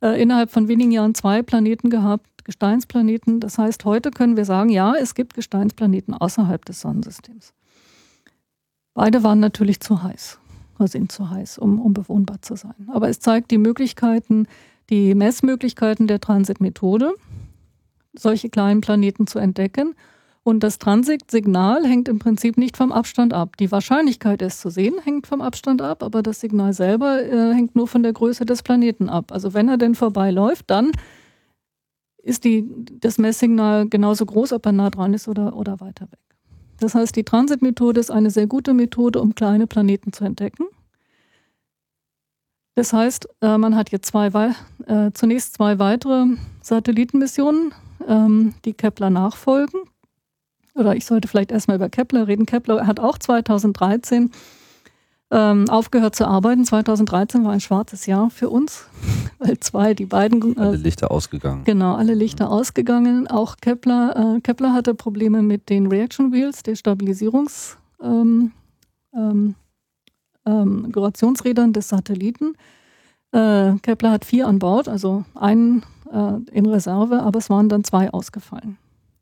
äh, 0.00 0.20
innerhalb 0.20 0.50
von 0.50 0.68
wenigen 0.68 0.90
Jahren 0.90 1.14
zwei 1.14 1.42
Planeten 1.42 1.90
gehabt, 1.90 2.26
Gesteinsplaneten. 2.44 3.40
Das 3.40 3.58
heißt, 3.58 3.84
heute 3.84 4.10
können 4.10 4.36
wir 4.36 4.44
sagen, 4.44 4.70
ja, 4.70 4.94
es 4.94 5.14
gibt 5.14 5.34
Gesteinsplaneten 5.34 6.14
außerhalb 6.14 6.64
des 6.64 6.80
Sonnensystems. 6.80 7.52
Beide 8.94 9.22
waren 9.22 9.40
natürlich 9.40 9.80
zu 9.80 10.02
heiß, 10.02 10.38
oder 10.78 10.88
sind 10.88 11.10
zu 11.10 11.30
heiß, 11.30 11.58
um, 11.58 11.80
um 11.80 11.92
bewohnbar 11.92 12.40
zu 12.42 12.56
sein. 12.56 12.88
Aber 12.88 13.08
es 13.08 13.18
zeigt 13.18 13.50
die 13.50 13.58
Möglichkeiten, 13.58 14.46
die 14.90 15.14
Messmöglichkeiten 15.14 16.06
der 16.06 16.20
Transitmethode, 16.20 17.14
solche 18.12 18.50
kleinen 18.50 18.80
Planeten 18.80 19.26
zu 19.26 19.38
entdecken. 19.38 19.94
Und 20.42 20.62
das 20.62 20.78
Transitsignal 20.78 21.86
hängt 21.86 22.06
im 22.06 22.18
Prinzip 22.18 22.58
nicht 22.58 22.76
vom 22.76 22.92
Abstand 22.92 23.32
ab. 23.32 23.56
Die 23.56 23.72
Wahrscheinlichkeit, 23.72 24.42
es 24.42 24.60
zu 24.60 24.68
sehen, 24.68 24.96
hängt 25.02 25.26
vom 25.26 25.40
Abstand 25.40 25.80
ab, 25.80 26.02
aber 26.02 26.22
das 26.22 26.40
Signal 26.40 26.74
selber 26.74 27.22
äh, 27.22 27.54
hängt 27.54 27.74
nur 27.74 27.88
von 27.88 28.02
der 28.02 28.12
Größe 28.12 28.44
des 28.44 28.62
Planeten 28.62 29.08
ab. 29.08 29.32
Also 29.32 29.54
wenn 29.54 29.68
er 29.68 29.78
denn 29.78 29.94
vorbeiläuft, 29.94 30.68
dann 30.68 30.92
ist 32.22 32.44
die, 32.44 32.66
das 33.00 33.16
Messsignal 33.16 33.88
genauso 33.88 34.26
groß, 34.26 34.52
ob 34.52 34.66
er 34.66 34.72
nah 34.72 34.90
dran 34.90 35.14
ist 35.14 35.28
oder, 35.28 35.56
oder 35.56 35.80
weiter 35.80 36.06
weg. 36.10 36.20
Das 36.80 36.94
heißt, 36.94 37.16
die 37.16 37.24
Transitmethode 37.24 38.00
ist 38.00 38.10
eine 38.10 38.30
sehr 38.30 38.46
gute 38.46 38.74
Methode, 38.74 39.20
um 39.22 39.34
kleine 39.34 39.66
Planeten 39.66 40.12
zu 40.12 40.24
entdecken. 40.24 40.66
Das 42.74 42.92
heißt, 42.92 43.28
äh, 43.40 43.56
man 43.56 43.76
hat 43.76 43.90
jetzt 43.90 44.06
zwei, 44.06 44.28
äh, 44.86 45.10
zunächst 45.14 45.54
zwei 45.54 45.78
weitere 45.78 46.26
Satellitenmissionen, 46.60 47.72
ähm, 48.08 48.54
die 48.64 48.72
Kepler 48.72 49.10
nachfolgen. 49.10 49.80
Oder 50.74 50.96
ich 50.96 51.06
sollte 51.06 51.28
vielleicht 51.28 51.52
erstmal 51.52 51.76
über 51.76 51.88
Kepler 51.88 52.26
reden. 52.26 52.46
Kepler 52.46 52.86
hat 52.86 52.98
auch 52.98 53.16
2013 53.16 54.32
ähm, 55.30 55.68
aufgehört 55.68 56.16
zu 56.16 56.26
arbeiten. 56.26 56.64
2013 56.64 57.44
war 57.44 57.52
ein 57.52 57.60
schwarzes 57.60 58.06
Jahr 58.06 58.28
für 58.30 58.50
uns, 58.50 58.86
weil 59.38 59.58
zwei, 59.60 59.94
die 59.94 60.06
beiden. 60.06 60.56
Äh, 60.56 60.60
alle 60.60 60.76
Lichter 60.76 61.12
ausgegangen. 61.12 61.62
Genau, 61.64 61.94
alle 61.94 62.14
Lichter 62.14 62.46
mhm. 62.46 62.52
ausgegangen. 62.52 63.28
Auch 63.28 63.56
Kepler, 63.60 64.36
äh, 64.36 64.40
Kepler 64.40 64.72
hatte 64.72 64.94
Probleme 64.94 65.42
mit 65.42 65.68
den 65.68 65.86
Reaction 65.86 66.32
Wheels, 66.32 66.64
der 66.64 66.74
Stabilisierungs. 66.74 67.78
Ähm, 68.02 68.50
ähm, 70.46 70.90
Gyrationsrädern 70.92 71.72
des 71.72 71.88
Satelliten. 71.88 72.54
Äh, 73.32 73.74
Kepler 73.82 74.10
hat 74.12 74.24
vier 74.24 74.46
an 74.46 74.58
Bord, 74.58 74.88
also 74.88 75.24
einen 75.34 75.82
äh, 76.12 76.34
in 76.52 76.66
Reserve, 76.66 77.22
aber 77.22 77.38
es 77.38 77.50
waren 77.50 77.68
dann 77.68 77.84
zwei 77.84 78.10
ausgefallen. 78.10 78.78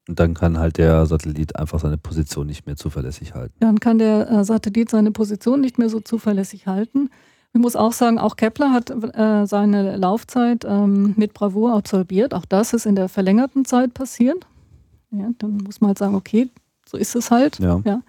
Und 0.09 0.19
dann 0.19 0.35
kann 0.35 0.59
halt 0.59 0.79
der 0.79 1.07
Satellit 1.07 1.57
einfach 1.57 1.79
seine 1.79 1.97
Position 1.97 2.47
nicht 2.47 2.67
mehr 2.67 2.77
zuverlässig 2.77 3.35
halten. 3.35 3.55
Dann 3.61 3.79
kann 3.79 3.99
der 3.99 4.31
äh, 4.31 4.45
Satellit 4.45 4.91
seine 4.91 5.13
Position 5.13 5.61
nicht 5.61 5.79
mehr 5.79 5.89
so 5.89 6.01
zuverlässig 6.01 6.67
halten. 6.67 7.09
Ich 7.55 7.61
muss 7.61 7.77
auch 7.77 7.93
sagen, 7.93 8.19
auch 8.19 8.37
Kepler 8.37 8.73
hat 8.73 8.91
äh, 8.91 9.47
seine 9.47 9.97
Laufzeit 9.97 10.65
ähm, 10.67 11.15
mit 11.17 11.35
Bravour 11.35 11.75
absolviert. 11.75 12.35
Auch 12.35 12.47
das 12.47 12.73
ist 12.73 12.87
in 12.87 12.97
der 12.97 13.09
verlängerten 13.09 13.65
Zeit 13.65 13.95
passiert. 13.95 14.47
Ja, 15.11 15.31
dann 15.39 15.59
muss 15.59 15.81
man 15.81 15.89
halt 15.89 15.99
sagen, 15.99 16.15
okay, 16.15 16.49
so 16.87 16.97
ist 16.97 17.15
es 17.15 17.31
halt. 17.31 17.59
Ja. 17.59 17.81
ja. 17.85 18.01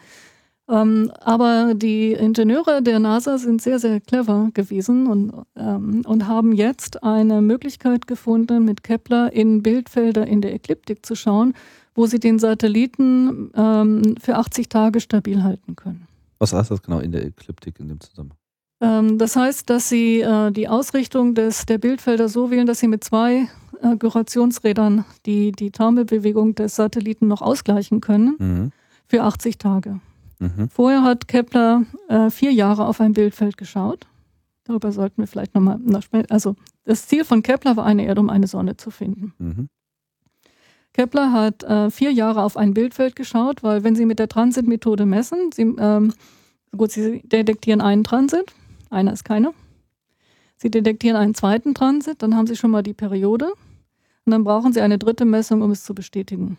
Ähm, 0.70 1.12
aber 1.20 1.74
die 1.76 2.14
Ingenieure 2.14 2.82
der 2.82 3.00
NASA 3.00 3.38
sind 3.38 3.62
sehr, 3.62 3.80
sehr 3.80 4.00
clever 4.00 4.50
gewesen 4.54 5.08
und, 5.08 5.34
ähm, 5.58 6.04
und 6.06 6.28
haben 6.28 6.54
jetzt 6.54 7.04
eine 7.04 7.42
Möglichkeit 7.42 8.08
gefunden, 8.08 8.64
mit 8.64 8.84
Kepler 8.84 9.34
in 9.34 9.62
Bildfelder 9.62 10.26
in 10.26 10.42
der 10.42 10.54
Ekliptik 10.54 11.06
zu 11.06 11.16
schauen, 11.16 11.54
wo 11.96 12.06
sie 12.06 12.20
den 12.20 12.40
Satelliten 12.40 13.52
ähm, 13.56 14.16
für 14.22 14.38
80 14.38 14.70
Tage 14.70 15.02
stabil 15.02 15.44
halten 15.44 15.76
können. 15.76 16.08
Was 16.40 16.54
heißt 16.54 16.72
das 16.72 16.82
genau 16.82 17.00
in 17.00 17.12
der 17.12 17.26
Ekliptik 17.26 17.80
in 17.80 17.90
dem 17.90 18.00
Zusammenhang? 18.00 18.38
Ähm, 18.80 19.18
das 19.18 19.36
heißt, 19.36 19.70
dass 19.70 19.90
sie 19.90 20.22
äh, 20.22 20.52
die 20.52 20.70
Ausrichtung 20.70 21.36
des, 21.36 21.66
der 21.66 21.78
Bildfelder 21.78 22.30
so 22.30 22.52
wählen, 22.52 22.68
dass 22.68 22.80
sie 22.80 22.88
mit 22.88 23.04
zwei 23.04 23.48
äh, 23.82 23.98
Gyrationsrädern 23.98 25.04
die, 25.26 25.52
die 25.52 25.72
Taumelbewegung 25.72 26.56
des 26.56 26.78
Satelliten 26.78 27.28
noch 27.28 27.42
ausgleichen 27.42 28.00
können 28.00 28.36
mhm. 28.40 28.72
für 29.08 29.24
80 29.24 29.58
Tage. 29.58 30.00
Mhm. 30.40 30.70
Vorher 30.70 31.04
hat 31.04 31.28
Kepler 31.28 31.84
äh, 32.10 32.30
vier 32.30 32.52
Jahre 32.52 32.86
auf 32.86 33.00
ein 33.02 33.14
Bildfeld 33.14 33.58
geschaut. 33.58 34.08
Darüber 34.66 34.92
sollten 34.92 35.22
wir 35.22 35.28
vielleicht 35.28 35.56
nochmal 35.56 35.78
noch 35.80 36.02
sprechen. 36.02 36.30
Also 36.30 36.56
das 36.86 37.08
Ziel 37.08 37.26
von 37.26 37.44
Kepler 37.44 37.76
war 37.76 37.86
eine 37.86 38.06
Erde, 38.06 38.22
um 38.22 38.30
eine 38.30 38.48
Sonne 38.48 38.78
zu 38.78 38.92
finden. 38.92 39.34
Mhm. 39.38 39.70
Kepler 40.94 41.32
hat 41.32 41.64
äh, 41.64 41.90
vier 41.90 42.12
Jahre 42.12 42.44
auf 42.44 42.56
ein 42.56 42.74
Bildfeld 42.74 43.16
geschaut, 43.16 43.64
weil 43.64 43.84
wenn 43.84 43.96
Sie 43.96 44.06
mit 44.06 44.20
der 44.20 44.30
Transitmethode 44.30 45.06
messen, 45.06 45.52
Sie, 45.52 45.64
ähm, 45.64 46.14
gut, 46.76 46.92
Sie 46.92 47.22
detektieren 47.24 47.82
einen 47.82 48.04
Transit, 48.04 48.54
einer 48.90 49.12
ist 49.12 49.26
keiner. 49.26 49.54
Sie 50.56 50.70
detektieren 50.70 51.18
einen 51.18 51.34
zweiten 51.34 51.74
Transit, 51.74 52.22
dann 52.22 52.36
haben 52.36 52.48
Sie 52.48 52.56
schon 52.56 52.72
mal 52.72 52.84
die 52.84 52.94
Periode 52.94 53.54
und 54.26 54.32
dann 54.32 54.44
brauchen 54.44 54.72
Sie 54.72 54.82
eine 54.82 55.00
dritte 55.00 55.26
Messung, 55.26 55.64
um 55.64 55.72
es 55.72 55.84
zu 55.84 55.96
bestätigen. 55.96 56.58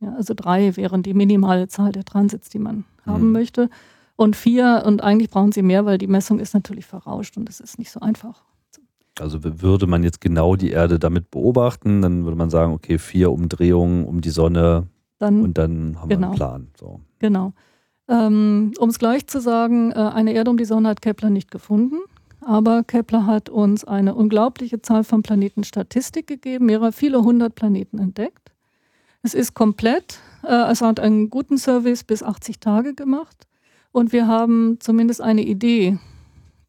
Ja, 0.00 0.14
also 0.14 0.34
drei 0.34 0.76
wären 0.76 1.02
die 1.02 1.14
minimale 1.14 1.66
Zahl 1.66 1.90
der 1.90 2.04
Transits, 2.04 2.48
die 2.48 2.60
man 2.60 2.84
haben 3.06 3.26
mhm. 3.26 3.32
möchte. 3.32 3.70
Und 4.16 4.36
vier, 4.36 4.84
und 4.86 5.02
eigentlich 5.02 5.30
brauchen 5.30 5.52
sie 5.52 5.62
mehr, 5.62 5.84
weil 5.86 5.98
die 5.98 6.06
Messung 6.06 6.38
ist 6.38 6.54
natürlich 6.54 6.86
verrauscht 6.86 7.36
und 7.36 7.48
es 7.48 7.60
ist 7.60 7.78
nicht 7.78 7.90
so 7.90 8.00
einfach. 8.00 8.44
Also 9.18 9.40
würde 9.42 9.86
man 9.86 10.02
jetzt 10.02 10.20
genau 10.20 10.56
die 10.56 10.70
Erde 10.70 10.98
damit 10.98 11.30
beobachten, 11.30 12.02
dann 12.02 12.24
würde 12.24 12.36
man 12.36 12.50
sagen, 12.50 12.72
okay, 12.72 12.98
vier 12.98 13.30
Umdrehungen 13.30 14.04
um 14.04 14.20
die 14.20 14.30
Sonne 14.30 14.88
dann, 15.18 15.42
und 15.42 15.58
dann 15.58 16.00
haben 16.00 16.08
genau. 16.08 16.20
wir 16.20 16.26
einen 16.26 16.34
Plan. 16.34 16.68
So. 16.78 17.00
Genau. 17.20 17.52
Ähm, 18.08 18.72
um 18.78 18.88
es 18.88 18.98
gleich 18.98 19.26
zu 19.26 19.40
sagen, 19.40 19.92
äh, 19.92 19.94
eine 19.94 20.32
Erde 20.32 20.50
um 20.50 20.56
die 20.56 20.64
Sonne 20.64 20.88
hat 20.88 21.00
Kepler 21.00 21.30
nicht 21.30 21.50
gefunden, 21.50 21.96
aber 22.40 22.82
Kepler 22.82 23.26
hat 23.26 23.48
uns 23.48 23.84
eine 23.84 24.14
unglaubliche 24.14 24.82
Zahl 24.82 25.04
von 25.04 25.22
Planetenstatistik 25.22 26.26
gegeben, 26.26 26.66
mehrere, 26.66 26.92
viele 26.92 27.22
hundert 27.22 27.54
Planeten 27.54 27.98
entdeckt. 27.98 28.52
Es 29.22 29.32
ist 29.32 29.54
komplett, 29.54 30.18
es 30.44 30.80
hat 30.80 31.00
einen 31.00 31.30
guten 31.30 31.58
Service 31.58 32.04
bis 32.04 32.22
80 32.22 32.60
Tage 32.60 32.94
gemacht 32.94 33.46
und 33.92 34.12
wir 34.12 34.26
haben 34.26 34.78
zumindest 34.80 35.20
eine 35.20 35.42
Idee 35.42 35.98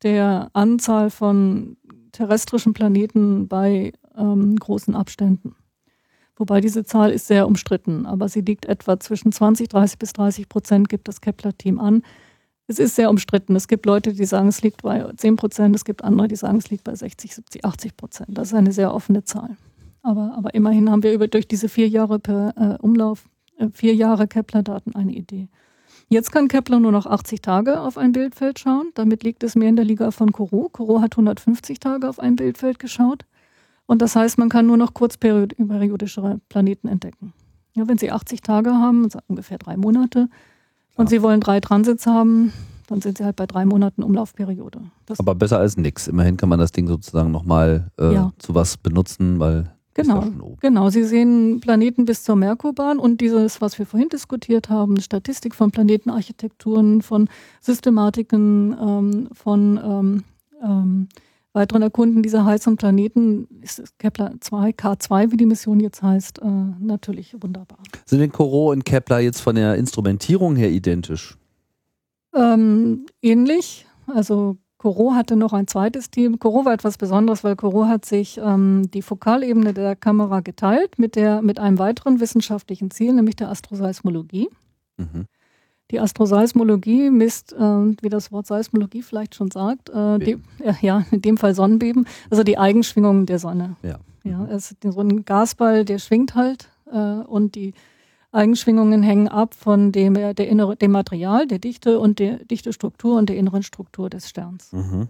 der 0.03 0.49
Anzahl 0.53 1.09
von 1.09 1.77
terrestrischen 2.11 2.73
Planeten 2.73 3.47
bei 3.47 3.93
ähm, 4.17 4.55
großen 4.55 4.95
Abständen. 4.95 5.55
Wobei 6.37 6.59
diese 6.59 6.83
Zahl 6.83 7.11
ist 7.11 7.27
sehr 7.27 7.47
umstritten, 7.47 8.05
aber 8.05 8.27
sie 8.27 8.41
liegt 8.41 8.65
etwa 8.65 8.99
zwischen 8.99 9.31
20, 9.31 9.69
30 9.69 9.99
bis 9.99 10.13
30 10.13 10.49
Prozent, 10.49 10.89
gibt 10.89 11.07
das 11.07 11.21
Kepler-Team 11.21 11.79
an. 11.79 12.03
Es 12.67 12.79
ist 12.79 12.95
sehr 12.95 13.09
umstritten. 13.09 13.55
Es 13.55 13.67
gibt 13.67 13.85
Leute, 13.85 14.13
die 14.13 14.25
sagen, 14.25 14.47
es 14.47 14.61
liegt 14.61 14.81
bei 14.81 15.11
10 15.15 15.35
Prozent, 15.37 15.75
es 15.75 15.85
gibt 15.85 16.03
andere, 16.03 16.27
die 16.27 16.35
sagen, 16.35 16.57
es 16.57 16.69
liegt 16.69 16.83
bei 16.83 16.95
60, 16.95 17.35
70, 17.35 17.63
80 17.63 17.97
Prozent. 17.97 18.37
Das 18.37 18.49
ist 18.49 18.53
eine 18.53 18.71
sehr 18.71 18.93
offene 18.93 19.23
Zahl. 19.23 19.55
Aber, 20.01 20.33
aber 20.37 20.53
immerhin 20.53 20.89
haben 20.91 21.03
wir 21.03 21.13
über, 21.13 21.27
durch 21.27 21.47
diese 21.47 21.69
vier 21.69 21.87
Jahre 21.87 22.19
per 22.19 22.53
äh, 22.57 22.83
Umlauf, 22.83 23.27
vier 23.73 23.95
Jahre 23.95 24.27
Kepler-Daten 24.27 24.95
eine 24.95 25.13
Idee. 25.13 25.49
Jetzt 26.07 26.31
kann 26.31 26.47
Kepler 26.47 26.79
nur 26.79 26.91
noch 26.91 27.07
80 27.07 27.41
Tage 27.41 27.79
auf 27.79 27.97
ein 27.97 28.11
Bildfeld 28.11 28.59
schauen. 28.59 28.91
Damit 28.93 29.23
liegt 29.23 29.43
es 29.43 29.55
mehr 29.55 29.69
in 29.69 29.75
der 29.75 29.85
Liga 29.85 30.11
von 30.11 30.31
Corot. 30.31 30.73
Corot 30.73 31.01
hat 31.01 31.13
150 31.13 31.79
Tage 31.79 32.07
auf 32.07 32.19
ein 32.19 32.35
Bildfeld 32.35 32.77
geschaut. 32.79 33.25
Und 33.87 34.01
das 34.01 34.15
heißt, 34.15 34.37
man 34.37 34.49
kann 34.49 34.67
nur 34.67 34.77
noch 34.77 34.93
kurzperiodischere 34.93 36.39
Planeten 36.49 36.87
entdecken. 36.87 37.33
Ja, 37.75 37.87
wenn 37.87 37.97
Sie 37.97 38.11
80 38.11 38.41
Tage 38.41 38.71
haben, 38.71 39.05
also 39.05 39.19
ungefähr 39.27 39.57
drei 39.57 39.77
Monate, 39.77 40.29
und 40.95 41.05
ja. 41.05 41.09
Sie 41.09 41.21
wollen 41.21 41.41
drei 41.41 41.59
Transits 41.59 42.05
haben, 42.05 42.53
dann 42.87 43.01
sind 43.01 43.17
Sie 43.17 43.25
halt 43.25 43.35
bei 43.35 43.45
drei 43.45 43.65
Monaten 43.65 44.01
Umlaufperiode. 44.03 44.79
Das 45.05 45.19
Aber 45.19 45.35
besser 45.35 45.59
als 45.59 45.75
nichts. 45.75 46.07
Immerhin 46.07 46.37
kann 46.37 46.49
man 46.49 46.59
das 46.59 46.71
Ding 46.71 46.87
sozusagen 46.87 47.31
nochmal 47.31 47.91
äh, 47.99 48.13
ja. 48.13 48.31
zu 48.37 48.55
was 48.55 48.77
benutzen, 48.77 49.39
weil 49.39 49.75
Genau, 49.95 50.57
genau. 50.59 50.89
Sie 50.89 51.05
sehen 51.05 51.61
Planeten 51.61 52.03
bis 52.03 52.23
zur 52.23 52.35
Merkurbahn 52.35 52.99
und 52.99 53.21
dieses, 53.21 53.61
was 53.61 53.79
wir 53.79 53.85
vorhin 53.85 54.09
diskutiert 54.09 54.69
haben, 54.69 54.99
Statistik 54.99 55.55
von 55.55 55.71
Planetenarchitekturen, 55.71 57.01
von 57.01 57.29
Systematiken, 57.61 58.75
ähm, 58.79 59.29
von 59.31 59.79
ähm, 59.81 60.23
ähm, 60.61 61.07
weiteren 61.53 61.81
Erkunden 61.81 62.21
dieser 62.21 62.43
heißen 62.43 62.75
Planeten 62.75 63.47
ist 63.61 63.97
Kepler 63.97 64.33
2, 64.37 64.71
K2, 64.71 65.31
wie 65.31 65.37
die 65.37 65.45
Mission 65.45 65.79
jetzt 65.79 66.03
heißt, 66.03 66.39
äh, 66.41 66.45
natürlich 66.79 67.33
wunderbar. 67.39 67.79
Sind 68.05 68.19
denn 68.19 68.33
Corot 68.33 68.75
und 68.75 68.83
Kepler 68.83 69.19
jetzt 69.19 69.39
von 69.39 69.55
der 69.55 69.75
Instrumentierung 69.75 70.57
her 70.57 70.69
identisch? 70.69 71.37
Ähm, 72.35 73.05
ähnlich. 73.21 73.87
Also 74.07 74.57
Corot 74.77 75.15
hatte 75.15 75.35
noch 75.35 75.53
ein 75.53 75.67
zweites 75.67 76.11
Team. 76.11 76.39
Corot 76.39 76.65
war 76.65 76.73
etwas 76.73 76.97
Besonderes, 76.97 77.43
weil 77.43 77.55
Corot 77.55 77.87
hat 77.87 78.05
sich 78.05 78.37
ähm, 78.37 78.89
die 78.93 79.01
Fokalebene 79.01 79.73
der 79.73 79.95
Kamera 79.95 80.41
geteilt 80.41 80.99
mit, 80.99 81.15
der, 81.15 81.41
mit 81.41 81.59
einem 81.59 81.79
weiteren 81.79 82.19
wissenschaftlichen 82.19 82.91
Ziel, 82.91 83.13
nämlich 83.13 83.35
der 83.35 83.49
Astroseismologie. 83.49 84.49
Mhm. 84.97 85.25
Die 85.91 85.99
Astroseismologie 85.99 87.09
misst, 87.09 87.53
äh, 87.53 87.57
wie 87.59 88.09
das 88.09 88.31
Wort 88.31 88.47
Seismologie 88.47 89.01
vielleicht 89.01 89.35
schon 89.35 89.51
sagt, 89.51 89.89
äh, 89.89 90.19
die, 90.19 90.37
äh, 90.59 90.73
ja, 90.81 91.05
in 91.11 91.21
dem 91.21 91.37
Fall 91.37 91.53
Sonnenbeben, 91.53 92.07
also 92.29 92.43
die 92.43 92.57
Eigenschwingungen 92.57 93.25
der 93.25 93.39
Sonne. 93.39 93.75
Ja. 93.83 93.99
Ja, 94.23 94.43
es 94.47 94.71
ist 94.71 94.81
so 94.83 94.99
ein 95.01 95.23
Gasball, 95.23 95.85
der 95.85 95.99
schwingt 95.99 96.33
halt 96.33 96.69
äh, 96.91 96.97
und 96.97 97.53
die 97.53 97.75
Eigenschwingungen 98.35 99.01
hängen 99.01 99.27
ab 99.27 99.53
von 99.53 99.91
dem, 99.91 100.13
der 100.13 100.37
innere, 100.37 100.75
dem 100.75 100.91
Material, 100.91 101.47
der 101.47 101.59
Dichte 101.59 101.99
und 101.99 102.19
der 102.19 102.43
dichte 102.45 102.73
Struktur 102.73 103.17
und 103.17 103.29
der 103.29 103.37
inneren 103.37 103.63
Struktur 103.63 104.09
des 104.09 104.29
Sterns. 104.29 104.71
Mhm. 104.73 105.07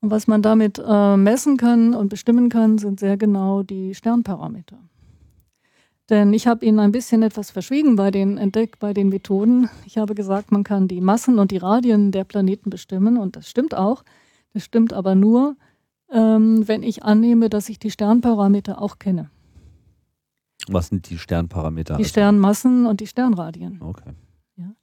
Und 0.00 0.10
was 0.10 0.26
man 0.26 0.42
damit 0.42 0.80
äh, 0.84 1.16
messen 1.16 1.56
kann 1.56 1.94
und 1.94 2.08
bestimmen 2.10 2.48
kann, 2.48 2.78
sind 2.78 3.00
sehr 3.00 3.16
genau 3.16 3.62
die 3.62 3.94
Sternparameter. 3.94 4.78
Denn 6.10 6.32
ich 6.32 6.46
habe 6.46 6.64
Ihnen 6.64 6.78
ein 6.78 6.92
bisschen 6.92 7.22
etwas 7.22 7.50
verschwiegen 7.50 7.96
bei 7.96 8.10
den 8.10 8.38
entdeckt, 8.38 8.78
bei 8.78 8.92
den 8.92 9.08
Methoden. 9.08 9.68
Ich 9.86 9.98
habe 9.98 10.14
gesagt, 10.14 10.52
man 10.52 10.62
kann 10.62 10.86
die 10.86 11.00
Massen 11.00 11.38
und 11.38 11.50
die 11.50 11.56
Radien 11.56 12.12
der 12.12 12.24
Planeten 12.24 12.70
bestimmen 12.70 13.16
und 13.16 13.34
das 13.34 13.48
stimmt 13.48 13.74
auch. 13.74 14.04
Das 14.52 14.62
stimmt 14.62 14.92
aber 14.92 15.14
nur, 15.14 15.56
ähm, 16.12 16.68
wenn 16.68 16.82
ich 16.82 17.02
annehme, 17.02 17.50
dass 17.50 17.68
ich 17.68 17.78
die 17.78 17.90
Sternparameter 17.90 18.80
auch 18.80 18.98
kenne. 18.98 19.30
Was 20.68 20.88
sind 20.88 21.10
die 21.10 21.18
Sternparameter? 21.18 21.96
Die 21.96 22.04
Sternmassen 22.04 22.86
und 22.86 23.00
die 23.00 23.06
Sternradien. 23.06 23.80
Okay. 23.80 24.12
Ja. 24.56 24.74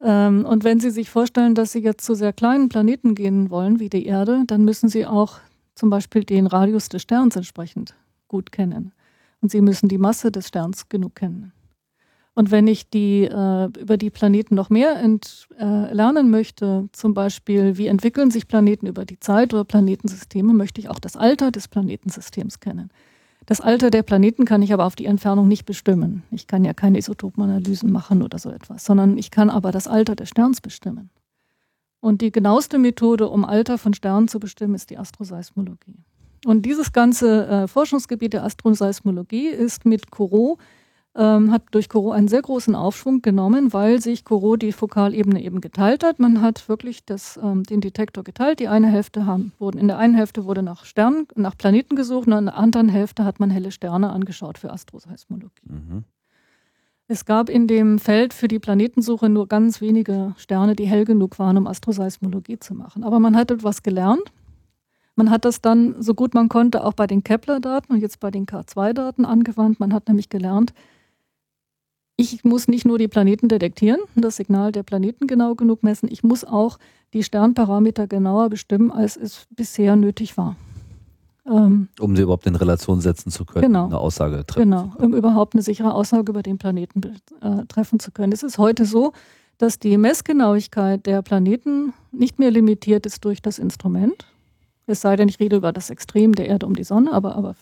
Ähm, 0.00 0.44
und 0.44 0.64
wenn 0.64 0.80
Sie 0.80 0.90
sich 0.90 1.10
vorstellen, 1.10 1.54
dass 1.54 1.72
Sie 1.72 1.80
jetzt 1.80 2.04
zu 2.04 2.14
sehr 2.14 2.32
kleinen 2.32 2.68
Planeten 2.68 3.14
gehen 3.14 3.50
wollen, 3.50 3.80
wie 3.80 3.88
die 3.88 4.06
Erde, 4.06 4.42
dann 4.46 4.64
müssen 4.64 4.88
Sie 4.88 5.06
auch 5.06 5.38
zum 5.74 5.90
Beispiel 5.90 6.24
den 6.24 6.46
Radius 6.46 6.88
des 6.88 7.02
Sterns 7.02 7.36
entsprechend 7.36 7.94
gut 8.26 8.52
kennen. 8.52 8.92
Und 9.40 9.50
Sie 9.50 9.60
müssen 9.60 9.88
die 9.88 9.98
Masse 9.98 10.32
des 10.32 10.48
Sterns 10.48 10.88
genug 10.88 11.14
kennen. 11.14 11.52
Und 12.38 12.52
wenn 12.52 12.68
ich 12.68 12.88
die, 12.88 13.24
äh, 13.24 13.64
über 13.80 13.96
die 13.96 14.10
Planeten 14.10 14.54
noch 14.54 14.70
mehr 14.70 14.94
ent, 15.00 15.48
äh, 15.58 15.92
lernen 15.92 16.30
möchte, 16.30 16.88
zum 16.92 17.12
Beispiel, 17.12 17.78
wie 17.78 17.88
entwickeln 17.88 18.30
sich 18.30 18.46
Planeten 18.46 18.86
über 18.86 19.04
die 19.04 19.18
Zeit 19.18 19.52
oder 19.52 19.64
Planetensysteme, 19.64 20.52
möchte 20.52 20.80
ich 20.80 20.88
auch 20.88 21.00
das 21.00 21.16
Alter 21.16 21.50
des 21.50 21.66
Planetensystems 21.66 22.60
kennen. 22.60 22.90
Das 23.48 23.62
Alter 23.62 23.90
der 23.90 24.02
Planeten 24.02 24.44
kann 24.44 24.60
ich 24.60 24.74
aber 24.74 24.84
auf 24.84 24.94
die 24.94 25.06
Entfernung 25.06 25.48
nicht 25.48 25.64
bestimmen. 25.64 26.22
Ich 26.30 26.48
kann 26.48 26.66
ja 26.66 26.74
keine 26.74 26.98
Isotopenanalysen 26.98 27.90
machen 27.90 28.22
oder 28.22 28.38
so 28.38 28.50
etwas, 28.50 28.84
sondern 28.84 29.16
ich 29.16 29.30
kann 29.30 29.48
aber 29.48 29.72
das 29.72 29.88
Alter 29.88 30.14
des 30.14 30.28
Sterns 30.28 30.60
bestimmen. 30.60 31.08
Und 31.98 32.20
die 32.20 32.30
genaueste 32.30 32.76
Methode, 32.76 33.26
um 33.30 33.46
Alter 33.46 33.78
von 33.78 33.94
Sternen 33.94 34.28
zu 34.28 34.38
bestimmen, 34.38 34.74
ist 34.74 34.90
die 34.90 34.98
Astroseismologie. 34.98 35.96
Und 36.44 36.66
dieses 36.66 36.92
ganze 36.92 37.46
äh, 37.46 37.68
Forschungsgebiet 37.68 38.34
der 38.34 38.44
Astroseismologie 38.44 39.48
ist 39.48 39.86
mit 39.86 40.10
Corot 40.10 40.58
ähm, 41.18 41.50
hat 41.50 41.64
durch 41.72 41.88
Corot 41.88 42.14
einen 42.14 42.28
sehr 42.28 42.42
großen 42.42 42.76
Aufschwung 42.76 43.20
genommen, 43.22 43.72
weil 43.72 44.00
sich 44.00 44.24
Corot 44.24 44.62
die 44.62 44.70
Fokalebene 44.70 45.42
eben 45.42 45.60
geteilt 45.60 46.04
hat. 46.04 46.20
Man 46.20 46.40
hat 46.40 46.68
wirklich 46.68 47.04
das, 47.04 47.38
ähm, 47.42 47.64
den 47.64 47.80
Detektor 47.80 48.22
geteilt. 48.22 48.60
Die 48.60 48.68
eine 48.68 48.86
Hälfte 48.86 49.26
haben, 49.26 49.52
wurden, 49.58 49.78
in 49.78 49.88
der 49.88 49.98
einen 49.98 50.14
Hälfte 50.14 50.44
wurde 50.44 50.62
nach 50.62 50.84
Sternen, 50.84 51.26
nach 51.34 51.58
Planeten 51.58 51.96
gesucht 51.96 52.28
und 52.28 52.34
in 52.34 52.44
der 52.46 52.56
anderen 52.56 52.88
Hälfte 52.88 53.24
hat 53.24 53.40
man 53.40 53.50
helle 53.50 53.72
Sterne 53.72 54.10
angeschaut 54.10 54.58
für 54.58 54.72
Astroseismologie. 54.72 55.68
Mhm. 55.68 56.04
Es 57.08 57.24
gab 57.24 57.48
in 57.48 57.66
dem 57.66 57.98
Feld 57.98 58.32
für 58.32 58.48
die 58.48 58.60
Planetensuche 58.60 59.28
nur 59.28 59.48
ganz 59.48 59.80
wenige 59.80 60.34
Sterne, 60.36 60.76
die 60.76 60.86
hell 60.86 61.04
genug 61.04 61.38
waren, 61.38 61.56
um 61.56 61.66
Astroseismologie 61.66 62.60
zu 62.60 62.74
machen. 62.74 63.02
Aber 63.02 63.18
man 63.18 63.34
hat 63.34 63.50
etwas 63.50 63.82
gelernt. 63.82 64.30
Man 65.16 65.30
hat 65.30 65.44
das 65.44 65.60
dann 65.60 66.00
so 66.00 66.14
gut 66.14 66.34
man 66.34 66.48
konnte 66.48 66.84
auch 66.84 66.92
bei 66.92 67.08
den 67.08 67.24
Kepler-Daten 67.24 67.92
und 67.92 68.00
jetzt 68.02 68.20
bei 68.20 68.30
den 68.30 68.46
K2-Daten 68.46 69.24
angewandt. 69.24 69.80
Man 69.80 69.92
hat 69.92 70.06
nämlich 70.06 70.28
gelernt, 70.28 70.72
ich 72.32 72.44
muss 72.44 72.68
nicht 72.68 72.84
nur 72.84 72.98
die 72.98 73.08
Planeten 73.08 73.48
detektieren, 73.48 74.00
das 74.14 74.36
Signal 74.36 74.72
der 74.72 74.82
Planeten 74.82 75.26
genau 75.26 75.54
genug 75.54 75.82
messen, 75.82 76.08
ich 76.10 76.22
muss 76.22 76.44
auch 76.44 76.78
die 77.12 77.22
Sternparameter 77.22 78.06
genauer 78.06 78.50
bestimmen, 78.50 78.90
als 78.90 79.16
es 79.16 79.46
bisher 79.50 79.96
nötig 79.96 80.36
war. 80.36 80.56
Ähm, 81.46 81.88
um 81.98 82.14
sie 82.14 82.22
überhaupt 82.22 82.46
in 82.46 82.56
Relation 82.56 83.00
setzen 83.00 83.30
zu 83.30 83.44
können, 83.44 83.62
genau, 83.62 83.86
eine 83.86 83.98
Aussage 83.98 84.44
treffen 84.46 84.70
Genau, 84.70 84.92
um 84.98 85.14
überhaupt 85.14 85.54
eine 85.54 85.62
sichere 85.62 85.94
Aussage 85.94 86.30
über 86.30 86.42
den 86.42 86.58
Planeten 86.58 87.00
äh, 87.40 87.64
treffen 87.68 88.00
zu 88.00 88.10
können. 88.10 88.32
Es 88.32 88.42
ist 88.42 88.58
heute 88.58 88.84
so, 88.84 89.12
dass 89.56 89.78
die 89.78 89.96
Messgenauigkeit 89.96 91.06
der 91.06 91.22
Planeten 91.22 91.94
nicht 92.12 92.38
mehr 92.38 92.50
limitiert 92.50 93.06
ist 93.06 93.24
durch 93.24 93.40
das 93.40 93.58
Instrument. 93.58 94.26
Es 94.86 95.00
sei 95.00 95.16
denn, 95.16 95.28
ich 95.28 95.40
rede 95.40 95.56
über 95.56 95.72
das 95.72 95.90
Extrem 95.90 96.34
der 96.34 96.46
Erde 96.46 96.66
um 96.66 96.74
die 96.74 96.84
Sonne, 96.84 97.12
aber, 97.12 97.34
aber 97.34 97.54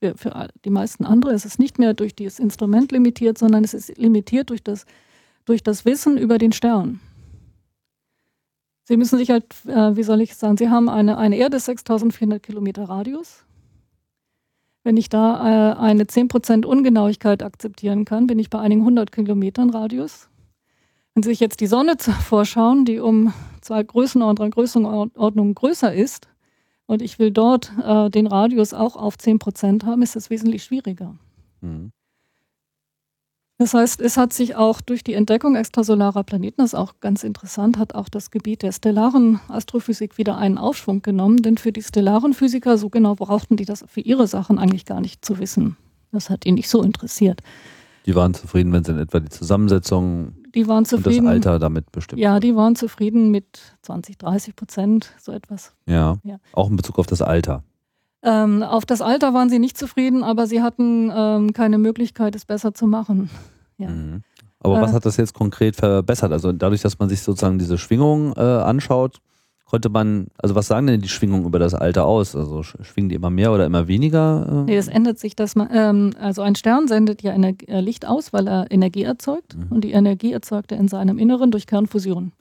für, 0.00 0.48
die 0.64 0.70
meisten 0.70 1.04
andere 1.04 1.32
ist 1.32 1.44
es 1.44 1.58
nicht 1.58 1.78
mehr 1.78 1.94
durch 1.94 2.14
dieses 2.14 2.38
Instrument 2.38 2.92
limitiert, 2.92 3.38
sondern 3.38 3.64
es 3.64 3.74
ist 3.74 3.96
limitiert 3.98 4.50
durch 4.50 4.62
das, 4.62 4.86
durch 5.44 5.62
das 5.62 5.84
Wissen 5.84 6.16
über 6.16 6.38
den 6.38 6.52
Stern. 6.52 7.00
Sie 8.84 8.96
müssen 8.96 9.18
sich 9.18 9.30
halt, 9.30 9.44
äh, 9.66 9.96
wie 9.96 10.02
soll 10.02 10.20
ich 10.20 10.34
sagen, 10.34 10.56
Sie 10.56 10.70
haben 10.70 10.88
eine, 10.88 11.18
eine 11.18 11.36
Erde 11.36 11.60
6400 11.60 12.42
Kilometer 12.42 12.84
Radius. 12.84 13.44
Wenn 14.82 14.96
ich 14.96 15.10
da 15.10 15.74
äh, 15.74 15.78
eine 15.78 16.04
10% 16.04 16.64
Ungenauigkeit 16.64 17.42
akzeptieren 17.42 18.06
kann, 18.06 18.26
bin 18.26 18.38
ich 18.38 18.48
bei 18.48 18.60
einigen 18.60 18.80
100 18.80 19.12
Kilometern 19.12 19.70
Radius. 19.70 20.30
Wenn 21.12 21.22
Sie 21.22 21.30
sich 21.30 21.40
jetzt 21.40 21.60
die 21.60 21.66
Sonne 21.66 21.96
vorschauen, 22.24 22.84
die 22.84 23.00
um 23.00 23.34
zwei 23.60 23.82
Größenordnungen 23.82 25.54
größer 25.54 25.92
ist, 25.92 26.28
und 26.88 27.02
ich 27.02 27.18
will 27.18 27.30
dort 27.30 27.70
äh, 27.84 28.10
den 28.10 28.26
Radius 28.26 28.72
auch 28.72 28.96
auf 28.96 29.18
10 29.18 29.38
Prozent 29.38 29.84
haben, 29.84 30.02
ist 30.02 30.16
das 30.16 30.30
wesentlich 30.30 30.64
schwieriger. 30.64 31.14
Mhm. 31.60 31.92
Das 33.58 33.74
heißt, 33.74 34.00
es 34.00 34.16
hat 34.16 34.32
sich 34.32 34.54
auch 34.54 34.80
durch 34.80 35.04
die 35.04 35.14
Entdeckung 35.14 35.56
extrasolarer 35.56 36.22
Planeten, 36.22 36.62
das 36.62 36.72
ist 36.72 36.78
auch 36.78 36.94
ganz 37.00 37.24
interessant, 37.24 37.76
hat 37.76 37.94
auch 37.94 38.08
das 38.08 38.30
Gebiet 38.30 38.62
der 38.62 38.72
stellaren 38.72 39.40
Astrophysik 39.48 40.16
wieder 40.16 40.38
einen 40.38 40.58
Aufschwung 40.58 41.02
genommen, 41.02 41.42
denn 41.42 41.58
für 41.58 41.72
die 41.72 41.82
stellaren 41.82 42.32
Physiker, 42.32 42.78
so 42.78 42.88
genau 42.88 43.16
brauchten 43.16 43.56
die 43.56 43.64
das 43.64 43.84
für 43.88 44.00
ihre 44.00 44.26
Sachen 44.26 44.58
eigentlich 44.58 44.86
gar 44.86 45.00
nicht 45.00 45.24
zu 45.24 45.38
wissen. 45.38 45.76
Das 46.12 46.30
hat 46.30 46.46
ihn 46.46 46.54
nicht 46.54 46.70
so 46.70 46.82
interessiert. 46.82 47.42
Die 48.06 48.14
waren 48.14 48.32
zufrieden, 48.32 48.72
wenn 48.72 48.84
sie 48.84 48.92
in 48.92 48.98
etwa 48.98 49.20
die 49.20 49.28
Zusammensetzung 49.28 50.32
die 50.58 50.66
waren 50.66 50.84
zufrieden. 50.84 51.20
Und 51.20 51.26
das 51.26 51.46
Alter 51.46 51.58
damit 51.60 51.92
bestimmt. 51.92 52.20
Ja, 52.20 52.40
die 52.40 52.56
waren 52.56 52.74
zufrieden 52.74 53.30
mit 53.30 53.60
20, 53.82 54.18
30 54.18 54.56
Prozent, 54.56 55.12
so 55.20 55.30
etwas. 55.30 55.72
Ja, 55.86 56.18
ja. 56.24 56.38
auch 56.52 56.68
in 56.68 56.74
Bezug 56.74 56.98
auf 56.98 57.06
das 57.06 57.22
Alter. 57.22 57.62
Ähm, 58.24 58.64
auf 58.64 58.84
das 58.84 59.00
Alter 59.00 59.32
waren 59.34 59.48
sie 59.50 59.60
nicht 59.60 59.78
zufrieden, 59.78 60.24
aber 60.24 60.48
sie 60.48 60.60
hatten 60.60 61.12
ähm, 61.14 61.52
keine 61.52 61.78
Möglichkeit, 61.78 62.34
es 62.34 62.44
besser 62.44 62.74
zu 62.74 62.88
machen. 62.88 63.30
Ja. 63.76 63.90
Mhm. 63.90 64.24
Aber 64.58 64.78
äh, 64.78 64.80
was 64.80 64.92
hat 64.92 65.06
das 65.06 65.16
jetzt 65.16 65.32
konkret 65.32 65.76
verbessert? 65.76 66.32
Also 66.32 66.50
dadurch, 66.50 66.82
dass 66.82 66.98
man 66.98 67.08
sich 67.08 67.22
sozusagen 67.22 67.60
diese 67.60 67.78
Schwingung 67.78 68.32
äh, 68.36 68.40
anschaut, 68.40 69.20
konnte 69.68 69.90
man, 69.90 70.28
also 70.38 70.54
was 70.54 70.66
sagen 70.66 70.86
denn 70.86 71.00
die 71.00 71.08
Schwingungen 71.08 71.44
über 71.44 71.58
das 71.58 71.74
Alter 71.74 72.06
aus? 72.06 72.34
Also 72.34 72.62
schwingen 72.62 73.10
die 73.10 73.14
immer 73.14 73.30
mehr 73.30 73.52
oder 73.52 73.66
immer 73.66 73.86
weniger? 73.86 74.46
Äh? 74.48 74.70
Nee, 74.70 74.76
das 74.76 74.88
ändert 74.88 75.18
sich, 75.18 75.36
dass 75.36 75.56
man, 75.56 75.68
ähm, 75.72 76.14
also 76.18 76.42
ein 76.42 76.54
Stern 76.54 76.88
sendet 76.88 77.22
ja 77.22 77.32
Energie, 77.32 77.66
äh, 77.68 77.80
Licht 77.80 78.06
aus, 78.06 78.32
weil 78.32 78.48
er 78.48 78.70
Energie 78.70 79.02
erzeugt 79.02 79.56
mhm. 79.56 79.66
und 79.70 79.84
die 79.84 79.92
Energie 79.92 80.32
erzeugt 80.32 80.72
er 80.72 80.78
in 80.78 80.88
seinem 80.88 81.18
Inneren 81.18 81.50
durch 81.50 81.66
Kernfusion. 81.66 82.32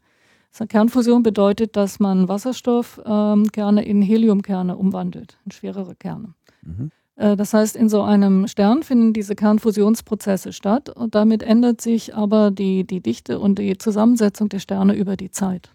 Also 0.54 0.66
Kernfusion 0.68 1.22
bedeutet, 1.22 1.76
dass 1.76 2.00
man 2.00 2.30
Wasserstoffkerne 2.30 3.86
ähm, 3.86 3.90
in 3.90 4.02
Heliumkerne 4.02 4.78
umwandelt, 4.78 5.38
in 5.46 5.52
schwerere 5.52 5.96
Kerne. 5.96 6.34
Mhm. 6.62 6.92
Äh, 7.18 7.36
das 7.36 7.54
heißt, 7.54 7.76
in 7.76 7.90
so 7.90 8.04
einem 8.04 8.48
Stern 8.48 8.84
finden 8.84 9.12
diese 9.12 9.36
Kernfusionsprozesse 9.36 10.54
statt 10.54 10.90
und 10.90 11.14
damit 11.14 11.44
ändert 11.44 11.82
sich 11.82 12.16
aber 12.16 12.52
die, 12.52 12.88
die 12.88 13.02
Dichte 13.02 13.40
und 13.40 13.60
die 13.60 13.78
Zusammensetzung 13.78 14.48
der 14.48 14.60
Sterne 14.60 14.96
über 14.96 15.18
die 15.18 15.30
Zeit. 15.30 15.72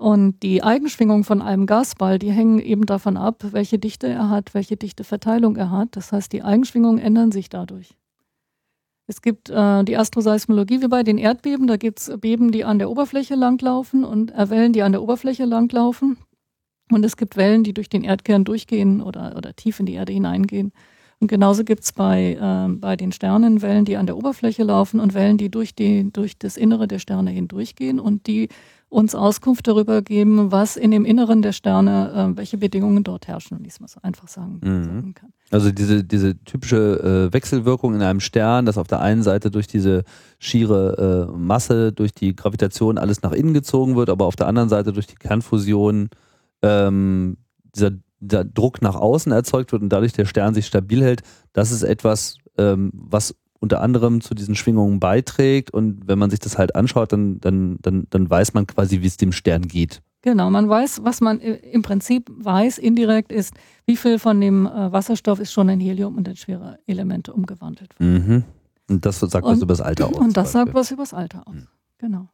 Und 0.00 0.42
die 0.42 0.62
Eigenschwingungen 0.62 1.24
von 1.24 1.42
einem 1.42 1.66
Gasball, 1.66 2.18
die 2.18 2.30
hängen 2.30 2.58
eben 2.58 2.86
davon 2.86 3.18
ab, 3.18 3.44
welche 3.50 3.78
Dichte 3.78 4.06
er 4.06 4.30
hat, 4.30 4.54
welche 4.54 4.78
Dichteverteilung 4.78 5.56
er 5.56 5.70
hat. 5.70 5.94
Das 5.94 6.10
heißt, 6.10 6.32
die 6.32 6.42
Eigenschwingungen 6.42 6.98
ändern 6.98 7.32
sich 7.32 7.50
dadurch. 7.50 7.98
Es 9.06 9.20
gibt 9.20 9.50
äh, 9.50 9.84
die 9.84 9.98
Astroseismologie 9.98 10.80
wie 10.80 10.88
bei 10.88 11.02
den 11.02 11.18
Erdbeben. 11.18 11.66
Da 11.66 11.76
gibt 11.76 12.00
es 12.00 12.10
Beben, 12.18 12.50
die 12.50 12.64
an 12.64 12.78
der 12.78 12.88
Oberfläche 12.88 13.34
langlaufen 13.34 14.02
und 14.02 14.34
äh, 14.34 14.48
Wellen, 14.48 14.72
die 14.72 14.80
an 14.82 14.92
der 14.92 15.02
Oberfläche 15.02 15.44
langlaufen. 15.44 16.16
Und 16.90 17.04
es 17.04 17.18
gibt 17.18 17.36
Wellen, 17.36 17.62
die 17.62 17.74
durch 17.74 17.90
den 17.90 18.02
Erdkern 18.02 18.44
durchgehen 18.44 19.02
oder, 19.02 19.34
oder 19.36 19.54
tief 19.54 19.80
in 19.80 19.86
die 19.86 19.94
Erde 19.94 20.14
hineingehen. 20.14 20.72
Und 21.18 21.28
genauso 21.28 21.62
gibt 21.62 21.84
es 21.84 21.92
bei, 21.92 22.38
äh, 22.40 22.72
bei 22.74 22.96
den 22.96 23.12
Sternen 23.12 23.60
Wellen, 23.60 23.84
die 23.84 23.98
an 23.98 24.06
der 24.06 24.16
Oberfläche 24.16 24.62
laufen 24.62 24.98
und 24.98 25.12
Wellen, 25.12 25.36
die 25.36 25.50
durch, 25.50 25.74
die 25.74 26.10
durch 26.10 26.38
das 26.38 26.56
Innere 26.56 26.88
der 26.88 27.00
Sterne 27.00 27.30
hindurchgehen 27.30 28.00
und 28.00 28.26
die 28.26 28.48
uns 28.90 29.14
Auskunft 29.14 29.68
darüber 29.68 30.02
geben, 30.02 30.50
was 30.50 30.76
in 30.76 30.90
dem 30.90 31.04
Inneren 31.04 31.42
der 31.42 31.52
Sterne, 31.52 32.32
äh, 32.34 32.36
welche 32.36 32.58
Bedingungen 32.58 33.04
dort 33.04 33.28
herrschen, 33.28 33.56
wenn 33.56 33.64
ich 33.64 33.72
es 33.72 33.80
mal 33.80 33.86
so 33.86 34.00
einfach 34.02 34.26
sagen, 34.28 34.60
mhm. 34.62 34.84
sagen, 34.84 35.14
kann. 35.14 35.32
Also 35.50 35.70
diese, 35.70 36.02
diese 36.04 36.36
typische 36.44 37.28
äh, 37.30 37.32
Wechselwirkung 37.32 37.94
in 37.94 38.02
einem 38.02 38.20
Stern, 38.20 38.66
dass 38.66 38.78
auf 38.78 38.88
der 38.88 39.00
einen 39.00 39.22
Seite 39.22 39.52
durch 39.52 39.68
diese 39.68 40.02
schiere 40.40 41.28
äh, 41.30 41.36
Masse, 41.38 41.92
durch 41.92 42.12
die 42.12 42.34
Gravitation 42.34 42.98
alles 42.98 43.22
nach 43.22 43.32
innen 43.32 43.54
gezogen 43.54 43.94
wird, 43.94 44.10
aber 44.10 44.26
auf 44.26 44.36
der 44.36 44.48
anderen 44.48 44.68
Seite 44.68 44.92
durch 44.92 45.06
die 45.06 45.14
Kernfusion 45.14 46.10
ähm, 46.62 47.36
dieser, 47.76 47.92
dieser 48.18 48.44
Druck 48.44 48.82
nach 48.82 48.96
außen 48.96 49.30
erzeugt 49.30 49.70
wird 49.70 49.82
und 49.82 49.88
dadurch 49.90 50.12
der 50.12 50.26
Stern 50.26 50.52
sich 50.52 50.66
stabil 50.66 51.02
hält, 51.02 51.22
das 51.52 51.70
ist 51.70 51.84
etwas, 51.84 52.38
ähm, 52.58 52.90
was 52.92 53.36
unter 53.60 53.82
anderem 53.82 54.20
zu 54.20 54.34
diesen 54.34 54.56
Schwingungen 54.56 54.98
beiträgt. 55.00 55.70
Und 55.70 56.08
wenn 56.08 56.18
man 56.18 56.30
sich 56.30 56.40
das 56.40 56.58
halt 56.58 56.74
anschaut, 56.74 57.12
dann, 57.12 57.40
dann, 57.40 57.78
dann, 57.80 58.06
dann 58.10 58.28
weiß 58.28 58.54
man 58.54 58.66
quasi, 58.66 59.02
wie 59.02 59.06
es 59.06 59.16
dem 59.16 59.32
Stern 59.32 59.62
geht. 59.68 60.02
Genau, 60.22 60.50
man 60.50 60.68
weiß, 60.68 61.00
was 61.02 61.20
man 61.20 61.40
im 61.40 61.82
Prinzip 61.82 62.30
weiß, 62.30 62.78
indirekt 62.78 63.32
ist, 63.32 63.54
wie 63.86 63.96
viel 63.96 64.18
von 64.18 64.40
dem 64.40 64.66
äh, 64.66 64.92
Wasserstoff 64.92 65.40
ist 65.40 65.52
schon 65.52 65.68
in 65.70 65.80
Helium 65.80 66.16
und 66.16 66.28
in 66.28 66.36
schwere 66.36 66.78
Elemente 66.86 67.32
umgewandelt 67.32 67.98
worden. 67.98 68.26
Mhm. 68.26 68.44
Und 68.90 69.06
das 69.06 69.20
sagt 69.20 69.46
und, 69.46 69.52
was 69.52 69.62
über 69.62 69.72
das 69.72 69.80
Alter 69.80 70.08
aus. 70.08 70.16
Und 70.16 70.36
das 70.36 70.52
sagt 70.52 70.74
was 70.74 70.90
über 70.90 71.04
das 71.04 71.14
Alter 71.14 71.46
aus. 71.46 71.54
Mhm. 71.54 71.66
Genau. 71.98 72.28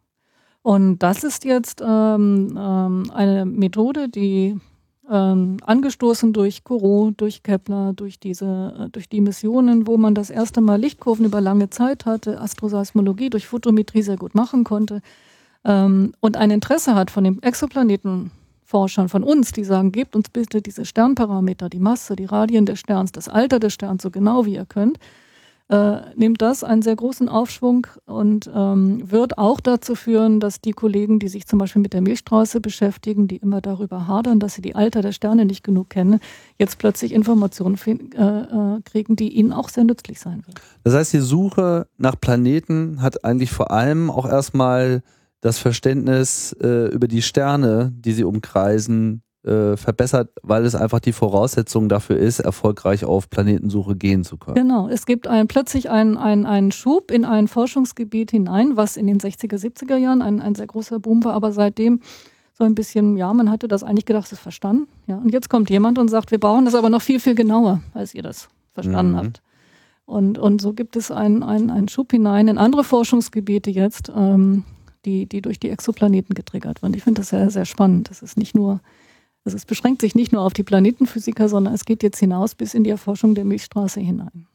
Und 0.63 0.99
das 0.99 1.23
ist 1.23 1.45
jetzt 1.45 1.81
ähm, 1.81 2.59
ähm, 2.59 3.11
eine 3.15 3.45
Methode, 3.45 4.09
die 4.09 4.59
ähm, 5.11 5.59
angestoßen 5.65 6.33
durch 6.33 6.65
Corot, 6.65 7.15
durch 7.21 7.43
Kepler, 7.43 7.93
durch 7.95 8.19
diese, 8.19 8.75
äh, 8.79 8.89
durch 8.91 9.09
die 9.09 9.21
Missionen, 9.21 9.87
wo 9.87 9.97
man 9.97 10.15
das 10.15 10.31
erste 10.31 10.61
Mal 10.61 10.81
Lichtkurven 10.81 11.27
über 11.27 11.41
lange 11.41 11.71
Zeit 11.71 12.07
hatte, 12.07 12.41
Astroseismologie 12.41 13.31
durch 13.31 13.47
Photometrie 13.47 14.03
sehr 14.03 14.17
gut 14.17 14.35
machen 14.35 14.65
konnte 14.65 15.03
ähm, 15.67 16.13
und 16.21 16.37
ein 16.37 16.51
Interesse 16.51 16.95
hat 16.95 17.11
von 17.11 17.25
den 17.25 17.43
Exoplanetenforschern, 17.43 19.09
von 19.09 19.25
uns, 19.25 19.53
die 19.53 19.65
sagen, 19.65 19.93
gebt 19.93 20.15
uns 20.15 20.31
bitte 20.31 20.63
diese 20.63 20.85
Sternparameter, 20.85 21.69
die 21.69 21.81
Masse, 21.81 22.15
die 22.15 22.25
Radien 22.25 22.67
des 22.67 22.79
Sterns, 22.79 23.13
das 23.13 23.29
Alter 23.29 23.59
des 23.59 23.75
Sterns 23.75 24.03
so 24.03 24.11
genau 24.11 24.47
wie 24.47 24.55
ihr 24.55 24.67
könnt, 24.67 24.99
äh, 25.69 25.97
nimmt 26.15 26.43
das 26.43 26.63
einen 26.63 26.83
sehr 26.83 26.95
großen 26.95 27.29
Aufschwung 27.29 27.89
und 28.05 28.49
ähm, 28.55 29.11
wird 29.11 29.37
auch 29.37 29.61
dazu 29.61 29.97
führen, 29.97 30.39
dass 30.39 30.61
die 30.61 30.71
Kollegen, 30.71 31.19
die 31.19 31.29
sich 31.29 31.47
zum 31.47 31.59
Beispiel 31.59 31.83
mit 31.83 31.93
der 31.93 32.03
Milchstraße 32.03 32.61
beschäftigen, 32.61 33.27
die 33.27 33.37
immer 33.39 33.61
darüber 33.61 34.07
hadern, 34.07 34.39
dass 34.39 34.55
sie 34.55 34.63
die 34.63 34.77
Alter 34.77 35.03
der 35.03 35.13
Sterne 35.13 35.45
nicht 35.45 35.65
genug 35.65 35.91
kennen, 35.91 36.21
jetzt 36.59 36.79
plötzlich 36.79 37.13
Informationen 37.13 37.77
äh, 37.85 38.23
äh, 38.23 38.81
kriegen, 38.85 39.17
die 39.17 39.31
ihnen 39.31 39.53
auch 39.53 39.69
sehr 39.69 39.85
nützlich 39.85 40.21
sein 40.21 40.47
werden. 40.47 40.61
Das 40.85 40.95
heißt, 40.95 41.13
die 41.13 41.19
Suche 41.19 41.89
nach 41.99 42.21
Planeten 42.21 43.03
hat 43.03 43.25
eigentlich 43.25 43.51
vor 43.51 43.73
allem 43.73 44.11
auch 44.11 44.27
erstmal 44.27 45.03
das 45.41 45.59
Verständnis 45.59 46.57
äh, 46.61 46.89
über 46.89 47.09
die 47.09 47.23
Sterne, 47.23 47.93
die 47.97 48.13
sie 48.13 48.25
umkreisen, 48.25 49.23
äh, 49.47 49.77
verbessert, 49.77 50.31
weil 50.43 50.65
es 50.65 50.75
einfach 50.75 51.01
die 51.01 51.13
Voraussetzung 51.13 51.89
dafür 51.89 52.19
ist, 52.19 52.41
erfolgreich 52.41 53.05
auf 53.05 53.31
Planetensuche 53.31 53.97
gehen 53.97 54.25
zu 54.25 54.37
können. 54.37 54.57
Genau, 54.57 54.89
es 54.89 55.07
gibt 55.07 55.29
ein, 55.29 55.47
plötzlich 55.47 55.91
einen, 55.91 56.17
einen, 56.17 56.47
einen 56.47 56.73
Schub 56.73 57.11
in 57.11 57.25
ein 57.25 57.49
Forschungsgebiet 57.49 58.31
hinein, 58.31 58.77
was 58.77 58.97
in 58.97 59.07
den 59.07 59.19
60er, 59.19 59.57
70er 59.57 59.97
Jahren 59.97 60.23
ein, 60.23 60.43
ein 60.43 60.55
sehr 60.55 60.67
großer 60.67 60.99
Boom 60.99 61.25
war, 61.25 61.35
aber 61.35 61.53
seitdem 61.53 62.01
so 62.59 62.65
ein 62.65 62.75
bisschen, 62.75 63.17
ja, 63.17 63.33
man 63.35 63.51
hatte 63.51 63.69
das 63.69 63.83
eigentlich 63.83 64.07
gedacht, 64.07 64.27
es 64.27 64.33
ist 64.33 64.41
verstanden. 64.41 64.89
Ja, 65.07 65.17
und 65.17 65.33
jetzt 65.33 65.51
kommt 65.51 65.69
jemand 65.71 65.99
und 65.99 66.09
sagt, 66.09 66.31
wir 66.31 66.41
brauchen 66.41 66.65
das 66.65 66.75
aber 66.75 66.89
noch 66.89 67.03
viel, 67.03 67.21
viel 67.21 67.35
genauer, 67.35 67.83
als 67.93 68.15
ihr 68.15 68.23
das 68.23 68.49
verstanden 68.73 69.13
mhm. 69.13 69.17
habt. 69.19 69.43
Und, 70.07 70.39
und 70.39 70.61
so 70.61 70.73
gibt 70.73 70.97
es 70.97 71.11
einen, 71.11 71.43
einen, 71.43 71.71
einen 71.71 71.89
Schub 71.89 72.13
hinein 72.13 72.49
in 72.49 72.59
andere 72.59 72.85
Forschungsgebiete 72.85 73.71
jetzt, 73.71 74.11
ähm, 74.17 74.65
die, 75.05 75.27
die 75.27 75.43
durch 75.43 75.61
die 75.61 75.69
Exoplaneten 75.69 76.35
getriggert 76.35 76.83
werden. 76.83 76.95
Ich 76.95 77.03
finde 77.03 77.21
das 77.21 77.29
sehr, 77.29 77.51
sehr 77.51 77.65
spannend. 77.65 78.09
Das 78.11 78.23
ist 78.23 78.37
nicht 78.39 78.55
nur 78.55 78.81
also 79.47 79.57
es 79.57 79.65
beschränkt 79.65 80.03
sich 80.03 80.15
nicht 80.15 80.33
nur 80.33 80.43
auf 80.43 80.53
die 80.53 80.65
Planetenphysiker, 80.65 81.49
sondern 81.49 81.73
es 81.73 81.85
geht 81.85 82.03
jetzt 82.03 82.19
hinaus 82.19 82.55
bis 82.55 82.75
in 82.75 82.85
die 82.85 82.91
Erforschung 82.91 83.35
der 83.35 83.45
Milchstraße 83.45 84.01
hinein. 84.01 84.47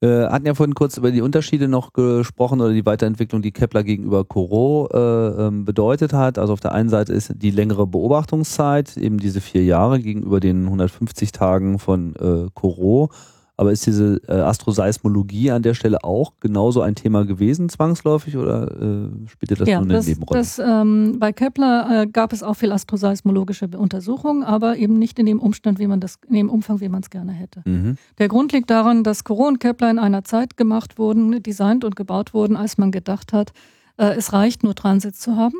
Wir 0.00 0.26
äh, 0.26 0.30
hatten 0.30 0.46
ja 0.46 0.54
vorhin 0.54 0.74
kurz 0.74 0.96
über 0.96 1.10
die 1.10 1.22
Unterschiede 1.22 1.66
noch 1.66 1.92
gesprochen 1.92 2.60
oder 2.60 2.72
die 2.72 2.86
Weiterentwicklung, 2.86 3.42
die 3.42 3.50
Kepler 3.50 3.82
gegenüber 3.82 4.24
Corot 4.24 4.92
äh, 4.94 4.98
ähm, 5.46 5.64
bedeutet 5.64 6.12
hat. 6.12 6.38
Also 6.38 6.52
auf 6.52 6.60
der 6.60 6.72
einen 6.72 6.88
Seite 6.88 7.12
ist 7.12 7.32
die 7.34 7.50
längere 7.50 7.86
Beobachtungszeit, 7.86 8.96
eben 8.96 9.18
diese 9.18 9.40
vier 9.40 9.64
Jahre 9.64 9.98
gegenüber 9.98 10.38
den 10.38 10.64
150 10.64 11.32
Tagen 11.32 11.78
von 11.78 12.14
äh, 12.16 12.48
Corot. 12.54 13.10
Aber 13.58 13.72
ist 13.72 13.84
diese 13.86 14.22
äh, 14.28 14.34
Astroseismologie 14.34 15.50
an 15.50 15.62
der 15.62 15.74
Stelle 15.74 16.04
auch 16.04 16.34
genauso 16.38 16.80
ein 16.80 16.94
Thema 16.94 17.26
gewesen, 17.26 17.68
zwangsläufig, 17.68 18.36
oder 18.36 18.70
äh, 18.70 19.26
spielte 19.26 19.56
das 19.56 19.68
ja, 19.68 19.78
nur 19.78 19.86
eine 19.86 19.94
das, 19.94 20.06
Nebenrolle? 20.06 20.38
Das, 20.38 20.60
ähm, 20.60 21.16
bei 21.18 21.32
Kepler 21.32 22.02
äh, 22.02 22.06
gab 22.06 22.32
es 22.32 22.44
auch 22.44 22.54
viel 22.54 22.70
astroseismologische 22.70 23.68
Untersuchungen, 23.76 24.44
aber 24.44 24.76
eben 24.76 25.00
nicht 25.00 25.18
in 25.18 25.26
dem 25.26 25.40
Umstand, 25.40 25.80
wie 25.80 25.88
man 25.88 25.98
das, 25.98 26.20
in 26.28 26.36
dem 26.36 26.50
Umfang, 26.50 26.80
wie 26.80 26.88
man 26.88 27.02
es 27.02 27.10
gerne 27.10 27.32
hätte. 27.32 27.62
Mhm. 27.64 27.96
Der 28.18 28.28
Grund 28.28 28.52
liegt 28.52 28.70
daran, 28.70 29.02
dass 29.02 29.24
Corot 29.24 29.48
und 29.48 29.58
Kepler 29.58 29.90
in 29.90 29.98
einer 29.98 30.22
Zeit 30.22 30.56
gemacht 30.56 30.96
wurden, 30.96 31.42
designt 31.42 31.84
und 31.84 31.96
gebaut 31.96 32.34
wurden, 32.34 32.54
als 32.54 32.78
man 32.78 32.92
gedacht 32.92 33.32
hat, 33.32 33.50
äh, 33.96 34.14
es 34.16 34.32
reicht 34.32 34.62
nur 34.62 34.76
Transits 34.76 35.18
zu 35.18 35.34
haben. 35.34 35.56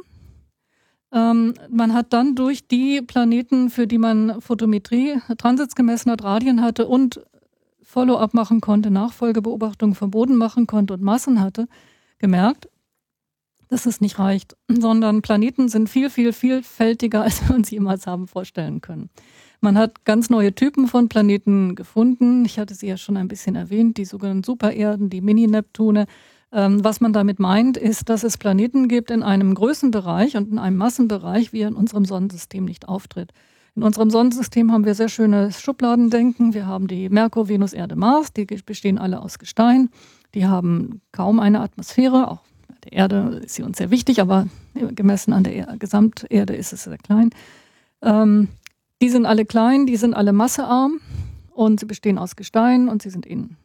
Ähm, 1.11 1.55
man 1.71 1.95
hat 1.95 2.13
dann 2.13 2.35
durch 2.35 2.69
die 2.69 3.01
Planeten, 3.01 3.71
für 3.71 3.87
die 3.87 3.99
man 3.99 4.41
Photometrie, 4.41 5.15
Transits 5.39 5.75
gemessen 5.75 6.11
hat, 6.11 6.23
Radien 6.23 6.63
hatte 6.63 6.87
und 6.87 7.23
Follow-up 7.89 8.35
machen 8.35 8.61
konnte, 8.61 8.91
Nachfolgebeobachtungen 8.91 9.95
vom 9.95 10.11
Boden 10.11 10.37
machen 10.37 10.67
konnte 10.67 10.93
und 10.93 11.03
Massen 11.03 11.41
hatte, 11.41 11.69
gemerkt, 12.19 12.69
dass 13.69 13.87
es 13.87 14.03
nicht 14.03 14.19
reicht, 14.19 14.59
sondern 14.69 15.23
Planeten 15.23 15.71
sind 15.71 15.89
viel, 15.89 16.11
viel, 16.11 16.35
vielfältiger, 16.35 17.23
als 17.25 17.49
wir 17.49 17.57
uns 17.57 17.71
jemals 17.71 18.07
haben 18.07 18.29
vorstellen 18.29 18.83
können. 18.83 19.09
Man 19.63 19.79
hat 19.79 20.05
ganz 20.05 20.29
neue 20.29 20.55
Typen 20.55 20.87
von 20.87 21.09
Planeten 21.09 21.77
gefunden. 21.77 22.45
Ich 22.45 22.59
hatte 22.59 22.75
sie 22.75 22.89
ja 22.89 22.99
schon 22.99 23.17
ein 23.17 23.27
bisschen 23.27 23.57
erwähnt, 23.57 23.97
die 23.97 24.05
sogenannten 24.05 24.45
Supererden, 24.45 25.09
die 25.09 25.23
Mini-Neptune. 25.23 26.07
Ähm, 26.53 26.85
was 26.85 27.01
man 27.01 27.15
damit 27.15 27.39
meint, 27.39 27.79
ist, 27.79 28.11
dass 28.11 28.23
es 28.23 28.37
Planeten 28.37 28.89
gibt 28.89 29.11
in 29.11 29.23
einem 29.23 29.55
Größenbereich 29.55 30.37
und 30.37 30.53
in 30.53 30.59
einem 30.59 30.77
Massenbereich, 30.77 31.55
wie 31.55 31.63
er 31.63 31.69
in 31.69 31.75
unserem 31.75 32.05
Sonnensystem 32.05 32.67
nicht 32.67 32.87
auftritt. 32.87 33.33
In 33.79 33.85
unserem 33.85 34.11
Sonnensystem 34.11 34.73
haben 34.73 34.85
wir 34.85 34.97
sehr 34.97 35.09
schönes 35.09 35.61
Schubladendenken. 35.61 36.53
Wir 36.53 36.67
haben 36.67 36.89
die 36.89 37.09
Merkur, 37.09 37.49
Venus, 37.49 37.73
Erde, 37.73 37.95
Mars. 37.95 38.33
Die 38.33 38.45
bestehen 38.45 38.99
alle 38.99 39.23
aus 39.23 39.39
Gestein. 39.39 39.91
Die 40.35 40.49
haben 40.49 41.01
kaum 41.13 41.39
eine 41.39 41.61
Atmosphäre. 41.61 42.29
Auch 42.29 42.41
der 42.83 42.95
Erde 42.95 43.41
ist 43.45 43.55
sie 43.55 43.63
uns 43.63 43.79
sehr 43.79 43.93
wichtig, 43.93 44.21
aber 44.21 44.49
gemessen 44.75 45.33
an 45.33 45.45
der 45.45 45.77
Gesamterde 45.79 46.57
ist 46.57 46.73
es 46.73 46.83
sehr 46.83 46.99
klein. 46.99 47.31
Ähm, 48.03 48.49
die 49.01 49.11
sind 49.11 49.27
alle 49.27 49.45
klein, 49.45 49.87
die 49.87 49.95
sind 49.95 50.13
alle 50.13 50.33
massearm 50.33 50.99
und 51.55 51.79
sie 51.79 51.87
bestehen 51.87 52.19
aus 52.19 52.35
Gestein 52.35 52.89
und 52.89 53.03
sie 53.03 53.11
sind 53.11 53.27
innen. 53.27 53.59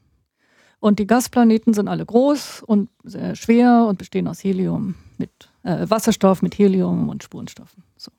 Und 0.80 1.00
die 1.00 1.08
Gasplaneten 1.08 1.74
sind 1.74 1.88
alle 1.88 2.06
groß 2.06 2.62
und 2.62 2.92
sehr 3.04 3.36
schwer 3.36 3.88
und 3.90 3.98
bestehen 3.98 4.28
aus 4.28 4.44
Helium 4.44 4.94
mit 5.18 5.32
äh, 5.64 5.90
Wasserstoff, 5.90 6.44
mit 6.44 6.60
Helium 6.60 7.10
und 7.10 7.24
Spurenstoffen. 7.24 7.82
So. 7.98 8.12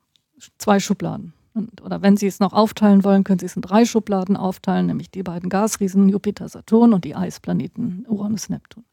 Zwei 0.59 0.81
Schubladen. 0.81 1.35
Und, 1.55 1.81
oder 1.83 2.03
wenn 2.03 2.17
Sie 2.17 2.27
es 2.27 2.41
noch 2.41 2.53
aufteilen 2.53 3.05
wollen, 3.05 3.25
können 3.25 3.39
Sie 3.39 3.47
es 3.47 3.57
in 3.57 3.63
drei 3.63 3.85
Schubladen 3.85 4.37
aufteilen, 4.37 4.87
nämlich 4.87 5.11
die 5.11 5.23
beiden 5.23 5.49
Gasriesen 5.49 6.09
Jupiter, 6.09 6.49
Saturn 6.49 6.93
und 6.93 7.05
die 7.05 7.15
Eisplaneten 7.15 8.05
Uranus, 8.09 8.49
Neptun. 8.49 8.85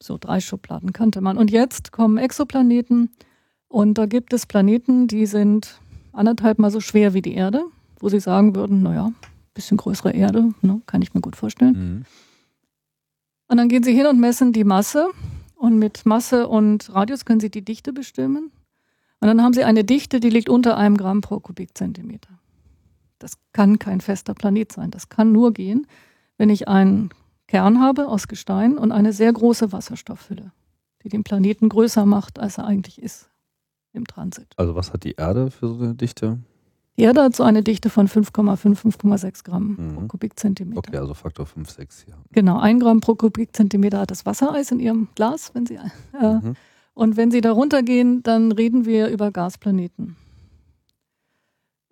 So 0.00 0.18
drei 0.18 0.40
Schubladen 0.40 0.92
kannte 0.92 1.20
man. 1.20 1.36
Und 1.36 1.50
jetzt 1.50 1.92
kommen 1.92 2.16
Exoplaneten 2.16 3.10
und 3.68 3.98
da 3.98 4.06
gibt 4.06 4.32
es 4.32 4.46
Planeten, 4.46 5.08
die 5.08 5.26
sind 5.26 5.80
anderthalb 6.12 6.58
mal 6.58 6.70
so 6.70 6.80
schwer 6.80 7.14
wie 7.14 7.22
die 7.22 7.34
Erde, 7.34 7.64
wo 7.98 8.08
Sie 8.08 8.20
sagen 8.20 8.54
würden, 8.54 8.82
naja, 8.82 9.12
bisschen 9.54 9.76
größere 9.76 10.12
Erde, 10.12 10.52
ne, 10.62 10.80
kann 10.86 11.02
ich 11.02 11.14
mir 11.14 11.20
gut 11.20 11.36
vorstellen. 11.36 11.72
Mhm. 11.72 12.04
Und 13.48 13.56
dann 13.58 13.68
gehen 13.68 13.82
Sie 13.82 13.94
hin 13.94 14.06
und 14.06 14.18
messen 14.18 14.52
die 14.52 14.64
Masse. 14.64 15.08
Und 15.56 15.78
mit 15.78 16.06
Masse 16.06 16.48
und 16.48 16.92
Radius 16.94 17.24
können 17.24 17.38
Sie 17.38 17.50
die 17.50 17.64
Dichte 17.64 17.92
bestimmen. 17.92 18.50
Und 19.22 19.28
dann 19.28 19.40
haben 19.40 19.52
Sie 19.52 19.62
eine 19.62 19.84
Dichte, 19.84 20.18
die 20.18 20.30
liegt 20.30 20.48
unter 20.48 20.76
einem 20.76 20.96
Gramm 20.96 21.20
pro 21.20 21.38
Kubikzentimeter. 21.38 22.40
Das 23.20 23.38
kann 23.52 23.78
kein 23.78 24.00
fester 24.00 24.34
Planet 24.34 24.72
sein. 24.72 24.90
Das 24.90 25.10
kann 25.10 25.30
nur 25.30 25.52
gehen, 25.52 25.86
wenn 26.38 26.50
ich 26.50 26.66
einen 26.66 27.10
Kern 27.46 27.80
habe 27.80 28.08
aus 28.08 28.26
Gestein 28.26 28.76
und 28.76 28.90
eine 28.90 29.12
sehr 29.12 29.32
große 29.32 29.70
Wasserstoffhülle, 29.70 30.50
die 31.04 31.08
den 31.08 31.22
Planeten 31.22 31.68
größer 31.68 32.04
macht, 32.04 32.40
als 32.40 32.58
er 32.58 32.64
eigentlich 32.64 33.00
ist 33.00 33.30
im 33.92 34.08
Transit. 34.08 34.48
Also 34.56 34.74
was 34.74 34.92
hat 34.92 35.04
die 35.04 35.12
Erde 35.12 35.52
für 35.52 35.68
so 35.68 35.84
eine 35.84 35.94
Dichte? 35.94 36.40
Die 36.98 37.02
Erde 37.02 37.22
hat 37.22 37.36
so 37.36 37.44
eine 37.44 37.62
Dichte 37.62 37.90
von 37.90 38.08
5,5, 38.08 38.74
5,6 38.74 39.44
Gramm 39.44 39.76
mhm. 39.78 39.94
pro 39.94 40.06
Kubikzentimeter. 40.08 40.78
Okay, 40.78 40.96
also 40.96 41.14
Faktor 41.14 41.46
5, 41.46 41.70
6, 41.70 42.06
ja. 42.08 42.16
Genau, 42.32 42.58
ein 42.58 42.80
Gramm 42.80 42.98
pro 42.98 43.14
Kubikzentimeter 43.14 44.00
hat 44.00 44.10
das 44.10 44.26
Wassereis 44.26 44.72
in 44.72 44.80
Ihrem 44.80 45.10
Glas, 45.14 45.54
wenn 45.54 45.64
Sie. 45.64 45.78
Äh, 46.20 46.32
mhm. 46.34 46.56
Und 46.94 47.16
wenn 47.16 47.30
Sie 47.30 47.40
da 47.40 47.52
runtergehen, 47.52 48.22
dann 48.22 48.52
reden 48.52 48.84
wir 48.84 49.08
über 49.08 49.30
Gasplaneten. 49.30 50.16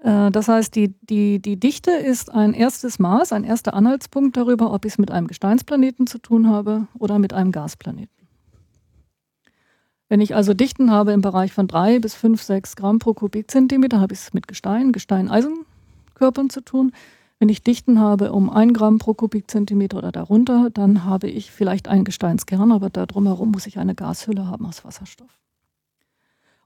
Äh, 0.02 0.30
das 0.30 0.48
heißt, 0.48 0.74
die, 0.74 0.94
die, 1.02 1.40
die 1.40 1.58
Dichte 1.58 1.90
ist 1.90 2.32
ein 2.32 2.54
erstes 2.54 2.98
Maß, 2.98 3.32
ein 3.32 3.44
erster 3.44 3.74
Anhaltspunkt 3.74 4.36
darüber, 4.36 4.72
ob 4.72 4.84
ich 4.84 4.92
es 4.92 4.98
mit 4.98 5.10
einem 5.10 5.26
Gesteinsplaneten 5.26 6.06
zu 6.06 6.18
tun 6.18 6.48
habe 6.48 6.86
oder 6.98 7.18
mit 7.18 7.32
einem 7.32 7.52
Gasplaneten. 7.52 8.20
Wenn 10.08 10.20
ich 10.20 10.34
also 10.34 10.54
Dichten 10.54 10.90
habe 10.90 11.12
im 11.12 11.20
Bereich 11.20 11.52
von 11.52 11.68
drei 11.68 12.00
bis 12.00 12.14
fünf, 12.14 12.42
sechs 12.42 12.74
Gramm 12.74 12.98
pro 12.98 13.14
Kubikzentimeter, 13.14 14.00
habe 14.00 14.12
ich 14.12 14.20
es 14.20 14.34
mit 14.34 14.48
Gestein, 14.48 14.90
Gestein-Eisenkörpern 14.90 16.50
zu 16.50 16.62
tun. 16.62 16.92
Wenn 17.40 17.48
ich 17.48 17.62
Dichten 17.62 17.98
habe 17.98 18.32
um 18.32 18.50
ein 18.50 18.74
Gramm 18.74 18.98
pro 18.98 19.14
Kubikzentimeter 19.14 19.96
oder 19.96 20.12
darunter, 20.12 20.68
dann 20.68 21.04
habe 21.06 21.26
ich 21.26 21.50
vielleicht 21.50 21.88
einen 21.88 22.04
Gesteinskern, 22.04 22.70
aber 22.70 22.90
da 22.90 23.06
drumherum 23.06 23.50
muss 23.50 23.66
ich 23.66 23.78
eine 23.78 23.94
Gashülle 23.94 24.46
haben 24.46 24.66
aus 24.66 24.84
Wasserstoff. 24.84 25.40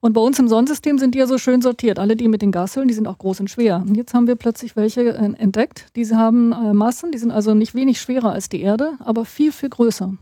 Und 0.01 0.15
bei 0.15 0.21
uns 0.21 0.37
im 0.41 0.49
Sonnensystem 0.49 0.99
sind 0.99 1.15
die 1.15 1.21
ja 1.21 1.29
so 1.29 1.39
schön 1.39 1.63
sortiert. 1.63 2.01
Alle 2.01 2.17
die 2.17 2.27
mit 2.27 2.43
den 2.43 2.51
Gashüllen, 2.51 2.89
die 2.89 2.95
sind 2.95 3.07
auch 3.07 3.19
groß 3.19 3.39
und 3.39 3.51
schwer. 3.51 3.85
Und 3.87 3.97
jetzt 3.97 4.15
haben 4.15 4.27
wir 4.27 4.35
plötzlich 4.35 4.75
welche 4.75 5.03
äh, 5.15 5.33
entdeckt. 5.37 5.87
Diese 5.95 6.17
haben 6.17 6.51
äh, 6.51 6.75
Massen, 6.75 7.13
die 7.13 7.19
sind 7.19 7.31
also 7.31 7.55
nicht 7.55 7.77
wenig 7.77 8.01
schwerer 8.01 8.33
als 8.33 8.49
die 8.49 8.61
Erde, 8.61 8.95
aber 8.99 9.25
viel, 9.25 9.53
viel 9.53 9.71
größer. 9.71 10.13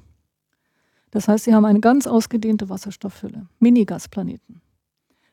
Das 1.12 1.28
heißt, 1.28 1.44
sie 1.44 1.54
haben 1.54 1.64
eine 1.64 1.80
ganz 1.80 2.06
ausgedehnte 2.06 2.68
Wasserstoffhülle. 2.68 3.46
Mini-Gasplaneten. 3.58 4.60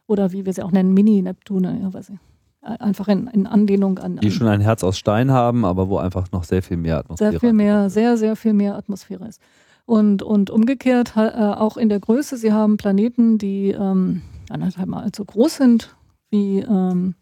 Oder 0.07 0.31
wie 0.31 0.45
wir 0.45 0.53
sie 0.53 0.63
auch 0.63 0.71
nennen, 0.71 0.93
Mini-Neptune, 0.93 1.81
ja, 1.83 1.93
weiß 1.93 2.09
ich. 2.09 2.19
Einfach 2.61 3.07
in, 3.07 3.27
in 3.27 3.47
Anlehnung 3.47 3.99
an, 3.99 4.17
Die 4.17 4.31
schon 4.31 4.47
ein 4.47 4.59
Herz 4.59 4.83
aus 4.83 4.97
Stein 4.97 5.31
haben, 5.31 5.63
aber 5.63 5.87
wo 5.87 5.97
einfach 5.97 6.29
noch 6.31 6.43
sehr 6.43 6.61
viel 6.61 6.75
mehr 6.75 6.97
Atmosphäre 6.97 7.29
ist. 7.29 7.39
Sehr 7.39 7.39
viel 7.39 7.53
mehr, 7.53 7.89
sehr, 7.89 8.17
sehr 8.17 8.35
viel 8.35 8.53
mehr 8.53 8.75
Atmosphäre 8.75 9.27
ist. 9.27 9.39
Und, 9.85 10.21
und 10.21 10.49
umgekehrt 10.49 11.13
äh, 11.15 11.21
auch 11.21 11.77
in 11.77 11.89
der 11.89 11.99
Größe, 11.99 12.37
sie 12.37 12.51
haben 12.51 12.77
Planeten, 12.77 13.37
die 13.37 13.71
ähm, 13.71 14.21
anderthalb 14.49 14.87
Mal 14.87 15.09
so 15.15 15.25
groß 15.25 15.55
sind 15.55 15.95
wie, 16.29 16.59
ähm, 16.59 17.15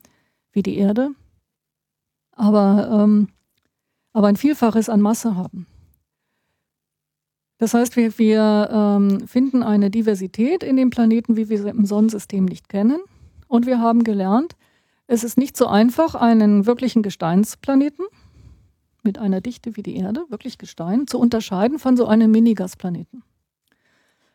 wie 0.51 0.63
die 0.63 0.77
Erde, 0.77 1.11
aber, 2.31 3.03
ähm, 3.03 3.29
aber 4.11 4.27
ein 4.27 4.35
Vielfaches 4.35 4.89
an 4.89 5.01
Masse 5.01 5.35
haben. 5.35 5.65
Das 7.57 7.73
heißt, 7.73 7.95
wir, 7.95 8.17
wir 8.19 8.69
ähm, 8.71 9.27
finden 9.27 9.63
eine 9.63 9.89
Diversität 9.89 10.61
in 10.61 10.75
den 10.75 10.89
Planeten, 10.89 11.37
wie 11.37 11.47
wir 11.47 11.61
sie 11.61 11.69
im 11.69 11.85
Sonnensystem 11.85 12.43
nicht 12.43 12.67
kennen. 12.67 12.99
Und 13.47 13.65
wir 13.65 13.79
haben 13.79 14.03
gelernt, 14.03 14.56
es 15.07 15.23
ist 15.23 15.37
nicht 15.37 15.57
so 15.57 15.67
einfach, 15.67 16.15
einen 16.15 16.65
wirklichen 16.65 17.01
Gesteinsplaneten 17.01 18.05
mit 19.03 19.17
einer 19.17 19.41
Dichte 19.41 19.75
wie 19.75 19.83
die 19.83 19.95
Erde, 19.95 20.25
wirklich 20.29 20.57
Gestein, 20.57 21.07
zu 21.07 21.17
unterscheiden 21.19 21.79
von 21.79 21.95
so 21.95 22.05
einem 22.05 22.31
Minigasplaneten. 22.31 23.23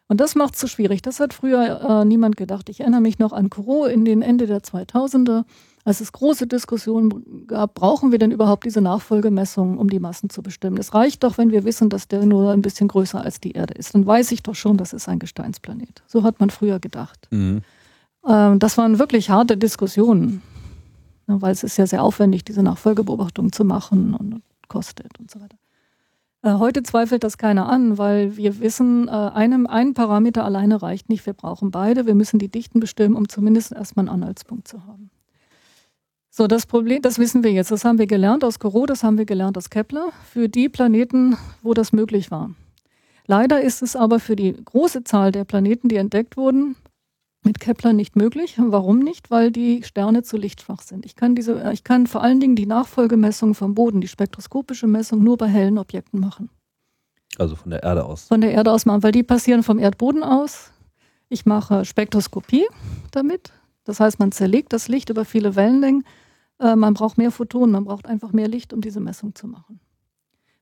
Und 0.08 0.20
das 0.20 0.34
macht 0.34 0.54
es 0.54 0.60
so 0.60 0.66
schwierig. 0.66 1.00
Das 1.02 1.20
hat 1.20 1.32
früher 1.32 1.80
äh, 1.80 2.04
niemand 2.04 2.36
gedacht. 2.36 2.68
Ich 2.68 2.80
erinnere 2.80 3.00
mich 3.00 3.18
noch 3.18 3.32
an 3.32 3.48
Corot 3.50 3.90
in 3.90 4.04
den 4.04 4.20
Ende 4.20 4.46
der 4.46 4.60
2000er 4.60 5.44
als 5.84 6.00
es 6.00 6.12
große 6.12 6.46
Diskussionen 6.46 7.46
gab, 7.46 7.74
brauchen 7.74 8.12
wir 8.12 8.18
denn 8.18 8.30
überhaupt 8.30 8.64
diese 8.64 8.80
Nachfolgemessungen, 8.80 9.78
um 9.78 9.90
die 9.90 9.98
Massen 9.98 10.30
zu 10.30 10.42
bestimmen? 10.42 10.76
Es 10.78 10.94
reicht 10.94 11.24
doch, 11.24 11.38
wenn 11.38 11.50
wir 11.50 11.64
wissen, 11.64 11.88
dass 11.88 12.06
der 12.06 12.24
nur 12.24 12.52
ein 12.52 12.62
bisschen 12.62 12.88
größer 12.88 13.20
als 13.20 13.40
die 13.40 13.52
Erde 13.52 13.74
ist. 13.74 13.94
Dann 13.94 14.06
weiß 14.06 14.30
ich 14.32 14.42
doch 14.42 14.54
schon, 14.54 14.76
das 14.76 14.92
ist 14.92 15.08
ein 15.08 15.18
Gesteinsplanet. 15.18 16.02
So 16.06 16.22
hat 16.22 16.38
man 16.38 16.50
früher 16.50 16.78
gedacht. 16.78 17.26
Mhm. 17.30 17.62
Ähm, 18.26 18.58
das 18.60 18.78
waren 18.78 19.00
wirklich 19.00 19.30
harte 19.30 19.56
Diskussionen, 19.56 20.42
ne, 20.51 20.51
weil 21.26 21.52
es 21.52 21.62
ist 21.62 21.76
ja 21.76 21.86
sehr 21.86 22.02
aufwendig, 22.02 22.44
diese 22.44 22.62
Nachfolgebeobachtung 22.62 23.52
zu 23.52 23.64
machen 23.64 24.14
und, 24.14 24.34
und 24.34 24.42
kostet 24.68 25.18
und 25.18 25.30
so 25.30 25.40
weiter. 25.40 25.56
Äh, 26.42 26.54
heute 26.54 26.82
zweifelt 26.82 27.24
das 27.24 27.38
keiner 27.38 27.68
an, 27.68 27.98
weil 27.98 28.36
wir 28.36 28.60
wissen, 28.60 29.08
äh, 29.08 29.10
einem, 29.10 29.66
ein 29.66 29.94
Parameter 29.94 30.44
alleine 30.44 30.82
reicht 30.82 31.08
nicht. 31.08 31.24
Wir 31.24 31.34
brauchen 31.34 31.70
beide. 31.70 32.06
Wir 32.06 32.14
müssen 32.14 32.38
die 32.38 32.50
Dichten 32.50 32.80
bestimmen, 32.80 33.14
um 33.14 33.28
zumindest 33.28 33.72
erstmal 33.72 34.08
einen 34.08 34.22
Anhaltspunkt 34.22 34.66
zu 34.66 34.84
haben. 34.86 35.10
So, 36.30 36.46
das 36.46 36.66
Problem, 36.66 37.02
das 37.02 37.18
wissen 37.18 37.44
wir 37.44 37.52
jetzt. 37.52 37.70
Das 37.70 37.84
haben 37.84 37.98
wir 37.98 38.06
gelernt 38.06 38.42
aus 38.42 38.58
Corot, 38.58 38.90
das 38.90 39.04
haben 39.04 39.18
wir 39.18 39.26
gelernt 39.26 39.58
aus 39.58 39.68
Kepler, 39.70 40.08
für 40.24 40.48
die 40.48 40.68
Planeten, 40.68 41.36
wo 41.62 41.74
das 41.74 41.92
möglich 41.92 42.30
war. 42.30 42.50
Leider 43.26 43.60
ist 43.60 43.82
es 43.82 43.94
aber 43.94 44.18
für 44.18 44.34
die 44.34 44.52
große 44.52 45.04
Zahl 45.04 45.30
der 45.30 45.44
Planeten, 45.44 45.88
die 45.88 45.96
entdeckt 45.96 46.36
wurden, 46.36 46.74
mit 47.44 47.60
Kepler 47.60 47.92
nicht 47.92 48.16
möglich. 48.16 48.56
Warum 48.58 49.00
nicht? 49.00 49.30
Weil 49.30 49.50
die 49.50 49.82
Sterne 49.82 50.22
zu 50.22 50.36
lichtschwach 50.36 50.82
sind. 50.82 51.04
Ich 51.04 51.16
kann 51.16 51.34
diese, 51.34 51.70
ich 51.72 51.84
kann 51.84 52.06
vor 52.06 52.22
allen 52.22 52.40
Dingen 52.40 52.56
die 52.56 52.66
Nachfolgemessung 52.66 53.54
vom 53.54 53.74
Boden, 53.74 54.00
die 54.00 54.08
spektroskopische 54.08 54.86
Messung 54.86 55.22
nur 55.22 55.36
bei 55.36 55.48
hellen 55.48 55.78
Objekten 55.78 56.20
machen. 56.20 56.50
Also 57.38 57.56
von 57.56 57.70
der 57.70 57.82
Erde 57.82 58.04
aus. 58.04 58.28
Von 58.28 58.40
der 58.40 58.52
Erde 58.52 58.70
aus 58.70 58.86
machen, 58.86 59.02
weil 59.02 59.12
die 59.12 59.22
passieren 59.22 59.62
vom 59.62 59.78
Erdboden 59.78 60.22
aus. 60.22 60.70
Ich 61.28 61.46
mache 61.46 61.84
Spektroskopie 61.84 62.66
damit. 63.10 63.52
Das 63.84 64.00
heißt, 64.00 64.18
man 64.18 64.32
zerlegt 64.32 64.72
das 64.72 64.88
Licht 64.88 65.10
über 65.10 65.24
viele 65.24 65.56
Wellenlängen 65.56 66.04
äh, 66.62 66.76
man 66.76 66.94
braucht 66.94 67.18
mehr 67.18 67.30
Photonen, 67.30 67.72
man 67.72 67.84
braucht 67.84 68.06
einfach 68.06 68.32
mehr 68.32 68.48
Licht, 68.48 68.72
um 68.72 68.80
diese 68.80 69.00
Messung 69.00 69.34
zu 69.34 69.46
machen. 69.46 69.80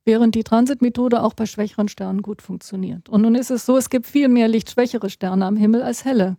Während 0.05 0.35
die 0.35 0.45
Transitmethode 0.45 1.23
auch 1.23 1.35
bei 1.35 1.47
schwächeren 1.47 1.89
Sternen 1.89 2.23
gut 2.23 2.41
funktioniert. 2.43 3.09
Und 3.09 3.23
nun 3.23 3.35
ist 3.35 3.51
es 3.51 3.67
so, 3.67 3.77
es 3.77 3.91
gibt 3.91 4.07
viel 4.07 4.29
mehr 4.29 4.49
lichtschwächere 4.49 5.11
Sterne 5.11 5.45
am 5.45 5.57
Himmel 5.57 5.83
als 5.83 6.05
helle. 6.05 6.37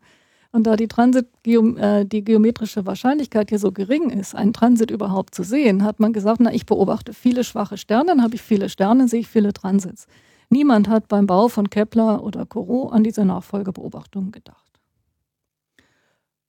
Und 0.53 0.67
da 0.67 0.75
die, 0.75 0.87
Transit, 0.87 1.27
äh, 1.45 2.05
die 2.05 2.23
geometrische 2.23 2.85
Wahrscheinlichkeit 2.85 3.49
hier 3.49 3.59
so 3.59 3.71
gering 3.71 4.09
ist, 4.09 4.35
einen 4.35 4.51
Transit 4.51 4.91
überhaupt 4.91 5.33
zu 5.33 5.43
sehen, 5.43 5.83
hat 5.83 5.99
man 5.99 6.11
gesagt, 6.11 6.41
na, 6.41 6.53
ich 6.53 6.65
beobachte 6.65 7.13
viele 7.13 7.43
schwache 7.43 7.77
Sterne, 7.77 8.07
dann 8.07 8.23
habe 8.23 8.35
ich 8.35 8.41
viele 8.41 8.67
Sterne, 8.67 9.07
sehe 9.07 9.21
ich 9.21 9.29
viele 9.29 9.53
Transits. 9.53 10.07
Niemand 10.49 10.89
hat 10.89 11.07
beim 11.07 11.25
Bau 11.25 11.47
von 11.47 11.69
Kepler 11.69 12.21
oder 12.23 12.45
Corot 12.45 12.91
an 12.91 13.03
diese 13.03 13.23
Nachfolgebeobachtungen 13.23 14.33
gedacht. 14.33 14.71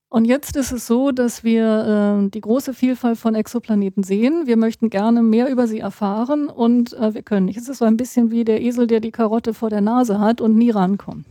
Und 0.09 0.27
jetzt 0.27 0.57
ist 0.57 0.73
es 0.73 0.87
so, 0.87 1.11
dass 1.11 1.43
wir 1.43 2.25
äh, 2.25 2.29
die 2.29 2.43
große 2.43 2.75
Vielfalt 2.75 3.17
von 3.17 3.35
Exoplaneten 3.35 4.03
sehen. 4.03 4.47
Wir 4.47 4.59
möchten 4.59 4.91
gerne 4.91 5.23
mehr 5.23 5.49
über 5.49 5.67
sie 5.67 5.79
erfahren 5.79 6.49
und 6.49 6.93
äh, 6.95 7.15
wir 7.15 7.23
können 7.23 7.47
nicht. 7.47 7.57
Es 7.57 7.69
ist 7.69 7.79
so 7.79 7.87
ein 7.87 7.97
bisschen 7.97 8.31
wie 8.31 8.45
der 8.45 8.61
Esel, 8.61 8.87
der 8.87 9.01
die 9.01 9.11
Karotte 9.11 9.55
vor 9.55 9.71
der 9.71 9.81
Nase 9.81 10.19
hat 10.19 10.43
und 10.43 10.55
nie 10.55 10.71
rankommt. 10.71 11.25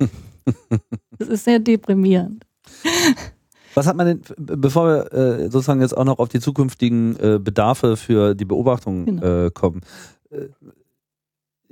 das 1.19 1.27
ist 1.27 1.43
sehr 1.43 1.59
deprimierend. 1.59 2.43
Was 3.73 3.87
hat 3.87 3.95
man 3.95 4.07
denn, 4.07 4.21
bevor 4.37 4.87
wir 4.87 5.13
äh, 5.13 5.43
sozusagen 5.49 5.81
jetzt 5.81 5.95
auch 5.95 6.03
noch 6.03 6.19
auf 6.19 6.27
die 6.27 6.41
zukünftigen 6.41 7.15
äh, 7.17 7.39
Bedarfe 7.39 7.95
für 7.95 8.35
die 8.35 8.45
Beobachtung 8.45 9.05
genau. 9.05 9.45
Äh, 9.45 9.51
kommen, 9.51 9.81
äh, 10.29 10.47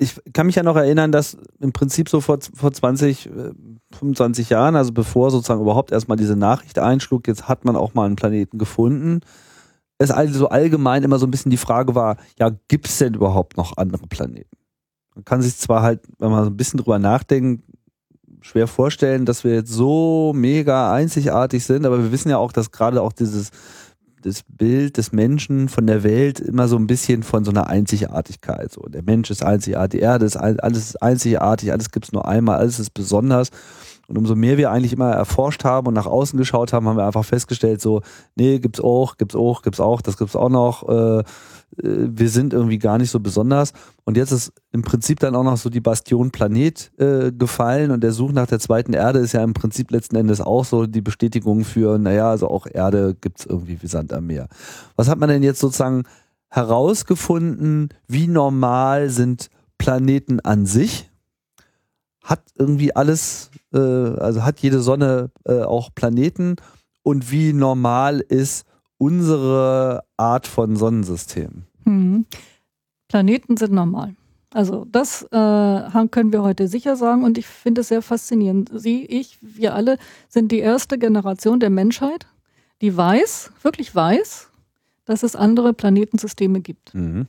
ich 0.02 0.16
kann 0.32 0.46
mich 0.46 0.56
ja 0.56 0.64
noch 0.64 0.78
erinnern, 0.78 1.12
dass 1.12 1.38
im 1.60 1.74
Prinzip 1.74 2.08
so 2.08 2.22
vor, 2.22 2.40
vor 2.54 2.72
20, 2.72 3.30
25 3.92 4.50
äh, 4.50 4.54
Jahren, 4.54 4.78
also 4.78 4.94
bevor 4.94 5.30
sozusagen 5.30 5.62
überhaupt 5.62 5.92
erstmal 5.92 6.16
diese 6.16 6.38
Nachricht 6.38 6.80
einschlug, 6.80 7.28
jetzt 7.28 7.50
hat 7.50 7.66
man 7.66 7.76
auch 7.76 7.94
mal 7.94 8.06
einen 8.06 8.16
Planeten 8.16 8.58
gefunden. 8.58 9.20
Es 9.98 10.10
also 10.10 10.48
allgemein 10.48 11.04
immer 11.04 11.20
so 11.20 11.28
ein 11.28 11.32
bisschen 11.32 11.52
die 11.52 11.58
Frage 11.58 11.96
war, 11.96 12.16
ja, 12.40 12.50
gibt 12.70 12.88
es 12.88 12.98
denn 12.98 13.14
überhaupt 13.14 13.58
noch 13.58 13.76
andere 13.76 14.08
Planeten? 14.08 14.56
Man 15.16 15.26
kann 15.26 15.42
sich 15.42 15.58
zwar 15.58 15.82
halt, 15.82 16.00
wenn 16.18 16.32
man 16.32 16.46
so 16.46 16.50
ein 16.50 16.56
bisschen 16.56 16.78
drüber 16.78 16.98
nachdenkt, 16.98 17.66
schwer 18.42 18.68
vorstellen, 18.68 19.26
dass 19.26 19.44
wir 19.44 19.54
jetzt 19.54 19.72
so 19.72 20.34
mega 20.36 20.94
einzigartig 20.94 21.66
sind, 21.66 21.86
aber 21.86 22.02
wir 22.02 22.12
wissen 22.12 22.30
ja 22.30 22.38
auch, 22.38 22.52
dass 22.52 22.72
gerade 22.72 23.02
auch 23.02 23.14
dieses 23.14 23.52
das 24.22 24.44
Bild 24.44 24.98
des 24.98 25.12
Menschen 25.12 25.70
von 25.70 25.88
der 25.88 26.04
Welt 26.04 26.40
immer 26.40 26.68
so 26.68 26.76
ein 26.76 26.88
bisschen 26.88 27.24
von 27.24 27.46
so 27.46 27.52
einer 27.52 27.68
Einzigartigkeit. 27.68 28.72
So, 28.72 28.82
der 28.82 29.04
Mensch 29.04 29.32
ist 29.32 29.44
einzigartig, 29.44 30.00
die 30.00 30.04
Erde 30.04 30.26
ist 30.26 30.36
alles 30.36 30.90
ist 30.90 31.02
einzigartig, 31.02 31.72
alles 31.72 31.92
gibt 31.92 32.08
es 32.08 32.12
nur 32.12 32.28
einmal, 32.28 32.58
alles 32.58 32.80
ist 32.80 32.94
besonders. 32.94 33.50
Und 34.08 34.18
umso 34.18 34.36
mehr 34.36 34.58
wir 34.58 34.72
eigentlich 34.72 34.94
immer 34.94 35.12
erforscht 35.12 35.64
haben 35.64 35.88
und 35.88 35.94
nach 35.94 36.08
außen 36.08 36.38
geschaut 36.38 36.74
haben, 36.74 36.88
haben 36.88 36.98
wir 36.98 37.06
einfach 37.06 37.26
festgestellt, 37.26 37.80
so, 37.80 38.02
nee, 38.36 38.60
gibt's 38.60 38.82
auch, 38.82 39.18
gibt's 39.18 39.36
auch, 39.36 39.62
gibt's 39.62 39.80
auch, 39.80 40.02
das 40.02 40.18
gibt's 40.18 40.36
auch 40.36 40.50
noch. 40.50 40.90
Äh, 40.90 41.24
wir 41.78 42.30
sind 42.30 42.54
irgendwie 42.54 42.80
gar 42.80 42.98
nicht 42.98 43.12
so 43.12 43.20
besonders. 43.20 43.74
Und 44.06 44.18
jetzt 44.18 44.32
ist 44.32 44.54
im 44.72 44.82
Prinzip 44.82 45.20
dann 45.20 45.36
auch 45.36 45.44
noch 45.44 45.58
so 45.58 45.70
die 45.70 45.82
Bastion 45.82 46.32
Planet 46.32 46.92
äh, 46.98 47.32
gefallen 47.32 47.92
und 47.92 48.02
der 48.04 48.12
Such 48.12 48.32
nach 48.32 48.48
der 48.48 48.60
zweiten 48.60 48.94
Erde 48.94 49.20
ist 49.20 49.34
ja 49.34 49.44
im 49.44 49.54
Prinzip 49.54 49.92
letzten 49.92 50.16
Endes 50.16 50.42
auch 50.42 50.66
so 50.66 50.86
die 50.86 51.02
Bestätigung 51.02 51.64
für, 51.64 51.98
naja, 51.98 52.30
also 52.30 52.48
auch 52.50 52.68
Erde 52.72 53.16
gibt's 53.20 53.46
irgendwie 53.46 53.82
wie 53.82 53.88
Sand 53.88 54.14
am 54.14 54.28
Meer. 54.28 54.48
Was 54.96 55.08
hat 55.08 55.20
man 55.20 55.30
denn 55.30 55.44
jetzt 55.44 55.60
sozusagen 55.60 56.04
herausgefunden? 56.50 57.90
Wie 58.08 58.28
normal 58.28 59.10
sind 59.10 59.50
Planeten 59.78 60.40
an 60.40 60.66
sich? 60.66 61.10
hat 62.30 62.42
irgendwie 62.58 62.96
alles, 62.96 63.50
äh, 63.74 63.78
also 63.80 64.44
hat 64.44 64.60
jede 64.60 64.82
Sonne 64.82 65.32
äh, 65.46 65.62
auch 65.62 65.90
Planeten 65.94 66.58
und 67.02 67.32
wie 67.32 67.54
normal 67.54 68.20
ist 68.20 68.66
unsere 69.00 70.04
Art 70.18 70.46
von 70.46 70.76
Sonnensystem? 70.76 71.64
Mhm. 71.86 72.28
Planeten 73.08 73.58
sind 73.58 73.74
normal. 73.74 74.16
Also 74.52 74.86
das 74.86 75.24
äh, 75.24 76.08
können 76.12 76.32
wir 76.32 76.44
heute 76.44 76.68
sicher 76.68 76.96
sagen 76.96 77.24
und 77.24 77.38
ich 77.38 77.48
finde 77.48 77.82
es 77.82 77.88
sehr 77.88 78.02
faszinierend. 78.02 78.72
Sie, 78.74 79.06
ich, 79.06 79.38
wir 79.42 79.74
alle 79.74 79.98
sind 80.28 80.52
die 80.52 80.60
erste 80.60 80.98
Generation 80.98 81.60
der 81.60 81.70
Menschheit, 81.70 82.28
die 82.82 82.96
weiß, 82.96 83.52
wirklich 83.62 83.94
weiß, 83.94 84.50
dass 85.06 85.24
es 85.24 85.36
andere 85.36 85.74
Planetensysteme 85.74 86.62
gibt. 86.62 86.94
Mhm. 86.94 87.28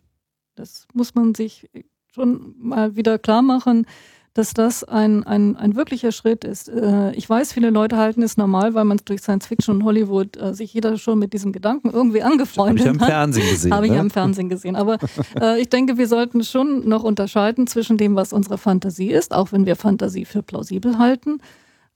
Das 0.55 0.87
muss 0.93 1.14
man 1.14 1.35
sich 1.35 1.68
schon 2.12 2.55
mal 2.59 2.97
wieder 2.97 3.18
klar 3.18 3.43
machen 3.43 3.87
dass 4.35 4.55
das 4.55 4.85
ein, 4.85 5.24
ein, 5.24 5.57
ein 5.57 5.74
wirklicher 5.74 6.12
Schritt 6.12 6.45
ist. 6.45 6.68
Äh, 6.68 7.12
ich 7.12 7.28
weiß, 7.28 7.53
viele 7.53 7.70
Leute 7.70 7.97
halten 7.97 8.22
es 8.22 8.37
normal, 8.37 8.74
weil 8.74 8.85
man 8.85 8.97
es 8.97 9.05
durch 9.05 9.22
Science 9.22 9.47
Fiction 9.47 9.76
und 9.76 9.85
Hollywood 9.85 10.37
äh, 10.37 10.55
sich 10.55 10.72
jeder 10.72 10.99
schon 10.99 11.18
mit 11.18 11.33
diesem 11.33 11.53
Gedanken 11.53 11.91
irgendwie 11.91 12.22
angefreundet 12.22 12.87
hat. 12.87 12.87
Habe 12.87 12.97
ich 12.97 13.03
im 13.03 13.09
Fernsehen 13.09 13.51
gesehen. 13.51 13.74
Habe 13.74 13.87
ich 13.87 13.93
ne? 13.93 13.99
im 13.99 14.11
Fernsehen 14.11 14.49
gesehen. 14.49 14.76
Aber 14.76 14.99
äh, 15.41 15.61
ich 15.61 15.68
denke, 15.68 15.99
wir 15.99 16.07
sollten 16.07 16.45
schon 16.45 16.89
noch 16.89 17.03
unterscheiden 17.03 17.66
zwischen 17.66 17.97
dem, 17.97 18.14
was 18.14 18.33
unsere 18.33 18.57
Fantasie 18.57 19.11
ist, 19.11 19.35
auch 19.35 19.51
wenn 19.51 19.66
wir 19.66 19.74
Fantasie 19.74 20.24
für 20.24 20.43
plausibel 20.43 20.99
halten, 20.99 21.41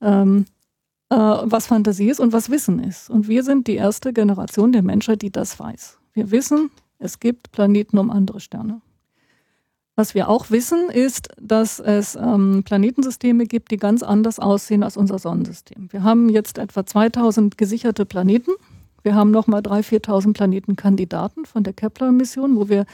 ähm, 0.01 0.45
äh, 1.09 1.15
was 1.15 1.67
Fantasie 1.67 2.09
ist 2.09 2.19
und 2.19 2.33
was 2.33 2.49
Wissen 2.49 2.79
ist. 2.79 3.09
Und 3.09 3.29
wir 3.29 3.43
sind 3.43 3.67
die 3.67 3.75
erste 3.75 4.11
Generation 4.11 4.73
der 4.73 4.81
Menschheit, 4.81 5.21
die 5.21 5.31
das 5.31 5.57
weiß. 5.57 5.99
Wir 6.11 6.31
wissen, 6.31 6.69
es 6.99 7.19
gibt 7.19 7.53
Planeten 7.53 7.97
um 7.97 8.11
andere 8.11 8.41
Sterne. 8.41 8.81
Was 9.97 10.13
wir 10.13 10.27
auch 10.27 10.51
wissen, 10.51 10.89
ist, 10.89 11.29
dass 11.39 11.79
es 11.79 12.15
ähm, 12.15 12.63
Planetensysteme 12.65 13.45
gibt, 13.45 13.71
die 13.71 13.77
ganz 13.77 14.03
anders 14.03 14.39
aussehen 14.39 14.83
als 14.83 14.97
unser 14.97 15.19
Sonnensystem. 15.19 15.87
Wir 15.91 16.03
haben 16.03 16.27
jetzt 16.27 16.57
etwa 16.57 16.85
2000 16.85 17.57
gesicherte 17.57 18.05
Planeten. 18.05 18.51
Wir 19.03 19.15
haben 19.15 19.31
nochmal 19.31 19.61
3.000, 19.61 20.05
4.000 20.05 20.33
Planetenkandidaten 20.33 21.45
von 21.45 21.63
der 21.63 21.71
Kepler-Mission, 21.71 22.57
wo 22.57 22.67
wir 22.67 22.85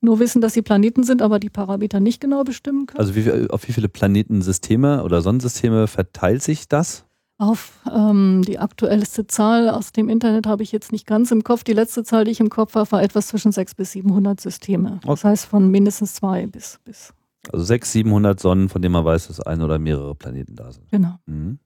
nur 0.00 0.18
wissen, 0.18 0.40
dass 0.40 0.54
sie 0.54 0.62
Planeten 0.62 1.04
sind, 1.04 1.22
aber 1.22 1.38
die 1.38 1.50
Parameter 1.50 2.00
nicht 2.00 2.20
genau 2.20 2.42
bestimmen 2.42 2.86
können. 2.86 2.98
Also 2.98 3.14
wie, 3.14 3.50
auf 3.50 3.66
wie 3.68 3.72
viele 3.72 3.88
Planetensysteme 3.88 5.04
oder 5.04 5.22
Sonnensysteme 5.22 5.86
verteilt 5.86 6.42
sich 6.42 6.68
das? 6.68 7.04
Auf. 7.38 7.72
Ähm, 7.90 8.42
die 8.46 8.58
aktuellste 8.58 9.26
Zahl 9.26 9.70
aus 9.70 9.92
dem 9.92 10.08
Internet 10.08 10.46
habe 10.46 10.62
ich 10.62 10.72
jetzt 10.72 10.92
nicht 10.92 11.06
ganz 11.06 11.30
im 11.30 11.44
Kopf. 11.44 11.64
Die 11.64 11.72
letzte 11.72 12.04
Zahl, 12.04 12.24
die 12.24 12.32
ich 12.32 12.40
im 12.40 12.50
Kopf 12.50 12.74
habe, 12.74 12.90
war 12.92 13.02
etwas 13.02 13.28
zwischen 13.28 13.52
600 13.52 13.76
bis 13.76 13.92
700 13.92 14.40
Systeme. 14.40 15.00
Das 15.04 15.24
heißt 15.24 15.46
von 15.46 15.70
mindestens 15.70 16.14
zwei 16.14 16.46
bis. 16.46 16.80
bis 16.84 17.14
also 17.52 17.64
600, 17.64 17.86
700 18.04 18.40
Sonnen, 18.40 18.68
von 18.68 18.82
denen 18.82 18.92
man 18.92 19.04
weiß, 19.04 19.28
dass 19.28 19.40
ein 19.40 19.62
oder 19.62 19.78
mehrere 19.78 20.14
Planeten 20.14 20.56
da 20.56 20.72
sind. 20.72 20.90
Genau. 20.90 21.18
Mhm. 21.26 21.58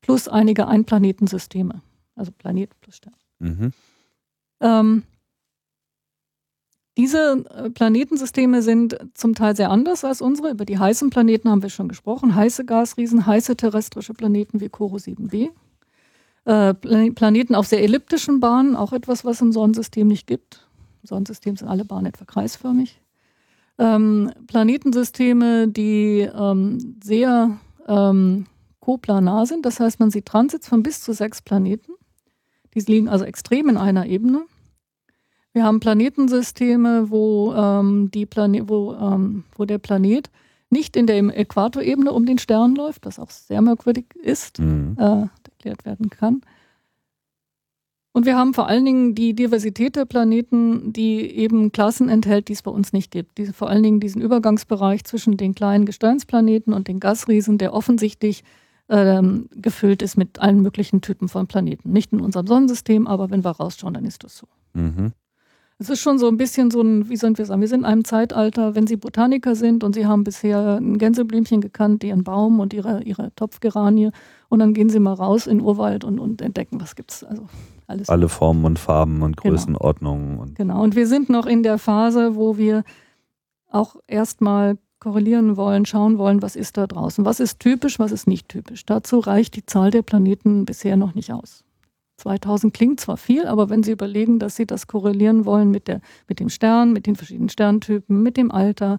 Plus 0.00 0.28
einige 0.28 0.66
Einplanetensysteme. 0.66 1.82
Also 2.16 2.32
Planet 2.32 2.78
plus 2.80 2.96
Stern. 2.96 3.14
Mhm. 3.38 3.72
Ähm, 4.60 5.02
diese 6.96 7.44
äh, 7.54 7.70
Planetensysteme 7.70 8.62
sind 8.62 8.98
zum 9.14 9.34
Teil 9.34 9.56
sehr 9.56 9.70
anders 9.70 10.04
als 10.04 10.20
unsere. 10.20 10.50
Über 10.50 10.64
die 10.64 10.78
heißen 10.78 11.10
Planeten 11.10 11.48
haben 11.48 11.62
wir 11.62 11.70
schon 11.70 11.88
gesprochen. 11.88 12.34
Heiße 12.34 12.64
Gasriesen, 12.64 13.26
heiße 13.26 13.56
terrestrische 13.56 14.12
Planeten 14.12 14.60
wie 14.60 14.68
Koro 14.68 14.96
7b. 14.96 15.50
Äh, 16.46 16.74
Planeten 16.74 17.54
auf 17.54 17.66
sehr 17.66 17.82
elliptischen 17.82 18.40
Bahnen, 18.40 18.74
auch 18.74 18.92
etwas, 18.92 19.24
was 19.24 19.40
im 19.40 19.52
Sonnensystem 19.52 20.08
nicht 20.08 20.26
gibt. 20.26 20.68
Im 21.02 21.06
Sonnensystem 21.06 21.56
sind 21.56 21.68
alle 21.68 21.84
Bahnen 21.84 22.06
etwa 22.06 22.24
kreisförmig. 22.24 23.00
Ähm, 23.78 24.32
Planetensysteme, 24.46 25.68
die 25.68 26.20
ähm, 26.20 26.96
sehr 27.02 27.58
ähm, 27.86 28.46
koplanar 28.80 29.46
sind, 29.46 29.64
das 29.64 29.80
heißt, 29.80 30.00
man 30.00 30.10
sieht 30.10 30.26
Transits 30.26 30.68
von 30.68 30.82
bis 30.82 31.02
zu 31.02 31.12
sechs 31.12 31.40
Planeten. 31.40 31.92
Die 32.74 32.80
liegen 32.80 33.08
also 33.08 33.24
extrem 33.24 33.68
in 33.68 33.76
einer 33.76 34.06
Ebene. 34.06 34.42
Wir 35.52 35.64
haben 35.64 35.80
Planetensysteme, 35.80 37.10
wo, 37.10 37.52
ähm, 37.54 38.10
die 38.12 38.26
Plane 38.26 38.68
wo, 38.68 38.94
ähm, 38.94 39.44
wo 39.56 39.64
der 39.64 39.78
Planet 39.78 40.30
nicht 40.70 40.96
in 40.96 41.06
der 41.06 41.18
Äquatorebene 41.36 42.12
um 42.12 42.24
den 42.24 42.38
Stern 42.38 42.76
läuft, 42.76 43.04
was 43.04 43.18
auch 43.18 43.30
sehr 43.30 43.60
merkwürdig 43.60 44.06
ist, 44.14 44.60
mhm. 44.60 44.96
äh, 44.98 45.26
erklärt 45.44 45.84
werden 45.84 46.10
kann. 46.10 46.42
Und 48.12 48.26
wir 48.26 48.36
haben 48.36 48.54
vor 48.54 48.66
allen 48.66 48.84
Dingen 48.84 49.14
die 49.14 49.34
Diversität 49.34 49.94
der 49.94 50.04
Planeten, 50.04 50.92
die 50.92 51.20
eben 51.20 51.70
Klassen 51.70 52.08
enthält, 52.08 52.48
die 52.48 52.54
es 52.54 52.62
bei 52.62 52.70
uns 52.70 52.92
nicht 52.92 53.12
gibt. 53.12 53.38
Diese, 53.38 53.52
vor 53.52 53.68
allen 53.68 53.84
Dingen 53.84 54.00
diesen 54.00 54.20
Übergangsbereich 54.20 55.04
zwischen 55.04 55.36
den 55.36 55.54
kleinen 55.54 55.86
Gesteinsplaneten 55.86 56.72
und 56.72 56.88
den 56.88 56.98
Gasriesen, 56.98 57.58
der 57.58 57.72
offensichtlich 57.72 58.42
ähm, 58.88 59.48
gefüllt 59.52 60.02
ist 60.02 60.16
mit 60.16 60.40
allen 60.40 60.60
möglichen 60.60 61.00
Typen 61.02 61.28
von 61.28 61.46
Planeten. 61.46 61.92
Nicht 61.92 62.12
in 62.12 62.20
unserem 62.20 62.48
Sonnensystem, 62.48 63.06
aber 63.06 63.30
wenn 63.30 63.44
wir 63.44 63.52
rausschauen, 63.52 63.94
dann 63.94 64.04
ist 64.04 64.24
das 64.24 64.36
so. 64.36 64.48
Mhm. 64.72 65.12
Es 65.80 65.88
ist 65.88 66.00
schon 66.00 66.18
so 66.18 66.28
ein 66.28 66.36
bisschen 66.36 66.70
so 66.70 66.82
ein, 66.82 67.08
wie 67.08 67.16
sollen 67.16 67.38
wir 67.38 67.46
sagen, 67.46 67.62
wir 67.62 67.68
sind 67.68 67.80
in 67.80 67.84
einem 67.86 68.04
Zeitalter, 68.04 68.74
wenn 68.74 68.86
Sie 68.86 68.96
Botaniker 68.96 69.54
sind 69.54 69.82
und 69.82 69.94
Sie 69.94 70.06
haben 70.06 70.24
bisher 70.24 70.76
ein 70.76 70.98
Gänseblümchen 70.98 71.62
gekannt, 71.62 72.04
Ihren 72.04 72.22
Baum 72.22 72.60
und 72.60 72.74
Ihre, 72.74 73.02
ihre 73.02 73.34
Topfgeranie 73.34 74.10
und 74.50 74.58
dann 74.58 74.74
gehen 74.74 74.90
Sie 74.90 75.00
mal 75.00 75.14
raus 75.14 75.46
in 75.46 75.56
den 75.56 75.66
Urwald 75.66 76.04
und, 76.04 76.18
und 76.18 76.42
entdecken, 76.42 76.82
was 76.82 76.96
gibt's. 76.96 77.24
Also 77.24 77.48
alles. 77.86 78.10
Alle 78.10 78.28
Formen 78.28 78.66
und 78.66 78.78
Farben 78.78 79.22
und 79.22 79.38
genau. 79.38 79.54
Größenordnungen. 79.54 80.28
Genau. 80.28 80.42
Und 80.42 80.54
genau, 80.54 80.82
und 80.82 80.96
wir 80.96 81.06
sind 81.06 81.30
noch 81.30 81.46
in 81.46 81.62
der 81.62 81.78
Phase, 81.78 82.36
wo 82.36 82.58
wir 82.58 82.84
auch 83.70 83.96
erstmal 84.06 84.76
korrelieren 84.98 85.56
wollen, 85.56 85.86
schauen 85.86 86.18
wollen, 86.18 86.42
was 86.42 86.56
ist 86.56 86.76
da 86.76 86.86
draußen, 86.86 87.24
was 87.24 87.40
ist 87.40 87.58
typisch, 87.58 87.98
was 87.98 88.12
ist 88.12 88.26
nicht 88.26 88.50
typisch. 88.50 88.84
Dazu 88.84 89.18
reicht 89.18 89.56
die 89.56 89.64
Zahl 89.64 89.90
der 89.90 90.02
Planeten 90.02 90.66
bisher 90.66 90.98
noch 90.98 91.14
nicht 91.14 91.32
aus. 91.32 91.64
2000 92.20 92.72
klingt 92.72 93.00
zwar 93.00 93.16
viel, 93.16 93.46
aber 93.46 93.70
wenn 93.70 93.82
Sie 93.82 93.92
überlegen, 93.92 94.38
dass 94.38 94.56
Sie 94.56 94.66
das 94.66 94.86
korrelieren 94.86 95.44
wollen 95.44 95.70
mit, 95.70 95.88
der, 95.88 96.00
mit 96.28 96.40
dem 96.40 96.48
Stern, 96.48 96.92
mit 96.92 97.06
den 97.06 97.16
verschiedenen 97.16 97.48
Sterntypen, 97.48 98.22
mit 98.22 98.36
dem 98.36 98.50
Alter, 98.50 98.98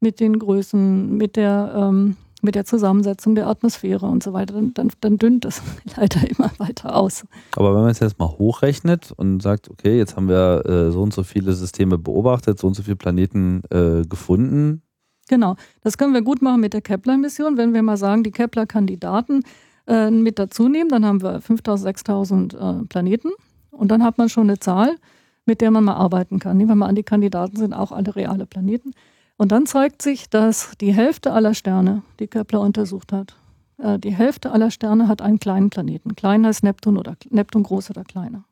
mit 0.00 0.20
den 0.20 0.38
Größen, 0.38 1.16
mit 1.16 1.36
der, 1.36 1.72
ähm, 1.76 2.16
mit 2.42 2.56
der 2.56 2.64
Zusammensetzung 2.64 3.36
der 3.36 3.46
Atmosphäre 3.46 4.06
und 4.06 4.22
so 4.22 4.32
weiter, 4.32 4.54
dann, 4.54 4.74
dann, 4.74 4.90
dann 5.00 5.16
dünnt 5.16 5.44
das 5.44 5.62
leider 5.96 6.28
immer 6.28 6.50
weiter 6.58 6.96
aus. 6.96 7.24
Aber 7.56 7.74
wenn 7.74 7.82
man 7.82 7.90
es 7.90 8.00
jetzt 8.00 8.18
mal 8.18 8.28
hochrechnet 8.28 9.12
und 9.12 9.40
sagt, 9.42 9.70
okay, 9.70 9.96
jetzt 9.96 10.16
haben 10.16 10.28
wir 10.28 10.64
äh, 10.66 10.90
so 10.90 11.02
und 11.02 11.14
so 11.14 11.22
viele 11.22 11.52
Systeme 11.52 11.98
beobachtet, 11.98 12.58
so 12.58 12.66
und 12.66 12.74
so 12.74 12.82
viele 12.82 12.96
Planeten 12.96 13.62
äh, 13.70 14.02
gefunden. 14.08 14.82
Genau, 15.28 15.54
das 15.82 15.96
können 15.98 16.14
wir 16.14 16.22
gut 16.22 16.42
machen 16.42 16.60
mit 16.60 16.74
der 16.74 16.82
Kepler-Mission, 16.82 17.56
wenn 17.56 17.74
wir 17.74 17.82
mal 17.82 17.96
sagen, 17.96 18.24
die 18.24 18.32
Kepler-Kandidaten 18.32 19.44
äh, 19.86 20.10
mit 20.10 20.38
dazu 20.38 20.68
nehmen, 20.68 20.90
dann 20.90 21.04
haben 21.04 21.22
wir 21.22 21.40
5000, 21.40 21.84
6000 21.84 22.54
äh, 22.54 22.58
Planeten 22.88 23.30
und 23.70 23.88
dann 23.88 24.02
hat 24.02 24.18
man 24.18 24.28
schon 24.28 24.48
eine 24.48 24.58
Zahl, 24.58 24.96
mit 25.44 25.60
der 25.60 25.70
man 25.70 25.84
mal 25.84 25.94
arbeiten 25.94 26.38
kann. 26.38 26.56
Nehmen 26.56 26.70
wir 26.70 26.76
mal 26.76 26.86
an, 26.86 26.94
die 26.94 27.02
Kandidaten 27.02 27.56
sind 27.56 27.72
auch 27.72 27.92
alle 27.92 28.14
reale 28.14 28.46
Planeten. 28.46 28.92
Und 29.36 29.50
dann 29.50 29.66
zeigt 29.66 30.02
sich, 30.02 30.30
dass 30.30 30.72
die 30.80 30.94
Hälfte 30.94 31.32
aller 31.32 31.54
Sterne, 31.54 32.02
die 32.20 32.28
Kepler 32.28 32.60
untersucht 32.60 33.12
hat, 33.12 33.34
äh, 33.78 33.98
die 33.98 34.14
Hälfte 34.14 34.52
aller 34.52 34.70
Sterne 34.70 35.08
hat 35.08 35.20
einen 35.20 35.40
kleinen 35.40 35.70
Planeten. 35.70 36.14
Kleiner 36.14 36.48
als 36.48 36.62
Neptun 36.62 36.96
oder 36.96 37.16
Neptun 37.30 37.64
groß 37.64 37.90
oder 37.90 38.04
kleiner. 38.04 38.44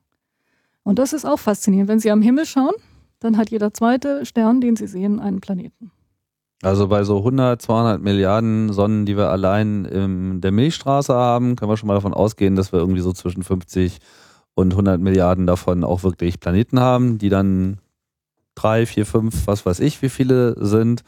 Und 0.82 0.98
das 0.98 1.12
ist 1.12 1.24
auch 1.24 1.38
faszinierend. 1.38 1.88
Wenn 1.88 2.00
Sie 2.00 2.10
am 2.10 2.22
Himmel 2.22 2.46
schauen, 2.46 2.74
dann 3.20 3.36
hat 3.36 3.50
jeder 3.50 3.72
zweite 3.72 4.24
Stern, 4.26 4.60
den 4.60 4.76
Sie 4.76 4.86
sehen, 4.86 5.20
einen 5.20 5.40
Planeten. 5.40 5.92
Also 6.62 6.88
bei 6.88 7.04
so 7.04 7.18
100, 7.18 7.60
200 7.62 8.02
Milliarden 8.02 8.72
Sonnen, 8.72 9.06
die 9.06 9.16
wir 9.16 9.30
allein 9.30 9.86
in 9.86 10.40
der 10.42 10.52
Milchstraße 10.52 11.14
haben, 11.14 11.56
können 11.56 11.70
wir 11.70 11.78
schon 11.78 11.86
mal 11.86 11.94
davon 11.94 12.12
ausgehen, 12.12 12.54
dass 12.54 12.72
wir 12.72 12.80
irgendwie 12.80 13.00
so 13.00 13.12
zwischen 13.12 13.42
50 13.42 13.98
und 14.54 14.72
100 14.72 15.00
Milliarden 15.00 15.46
davon 15.46 15.84
auch 15.84 16.02
wirklich 16.02 16.38
Planeten 16.38 16.78
haben, 16.78 17.16
die 17.16 17.30
dann 17.30 17.78
drei, 18.54 18.84
vier, 18.84 19.06
fünf, 19.06 19.46
was 19.46 19.64
weiß 19.64 19.80
ich, 19.80 20.02
wie 20.02 20.10
viele 20.10 20.54
sind. 20.62 21.02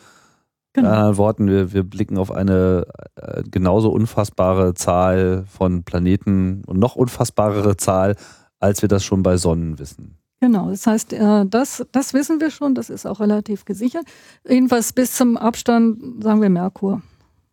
Genau. 0.72 0.88
In 0.88 0.94
anderen 0.94 1.16
Worten, 1.18 1.48
wir, 1.48 1.74
wir 1.74 1.82
blicken 1.82 2.16
auf 2.16 2.30
eine 2.30 2.86
äh, 3.16 3.42
genauso 3.42 3.90
unfassbare 3.90 4.72
Zahl 4.72 5.44
von 5.46 5.82
Planeten 5.84 6.62
und 6.64 6.78
noch 6.78 6.96
unfassbarere 6.96 7.76
Zahl, 7.76 8.16
als 8.58 8.80
wir 8.80 8.88
das 8.88 9.04
schon 9.04 9.22
bei 9.22 9.36
Sonnen 9.36 9.78
wissen. 9.78 10.21
Genau, 10.42 10.70
das 10.70 10.88
heißt, 10.88 11.12
äh, 11.12 11.46
das, 11.46 11.86
das 11.92 12.14
wissen 12.14 12.40
wir 12.40 12.50
schon, 12.50 12.74
das 12.74 12.90
ist 12.90 13.06
auch 13.06 13.20
relativ 13.20 13.64
gesichert. 13.64 14.04
Jedenfalls 14.44 14.92
bis 14.92 15.14
zum 15.14 15.36
Abstand, 15.36 16.20
sagen 16.20 16.42
wir 16.42 16.50
Merkur. 16.50 17.00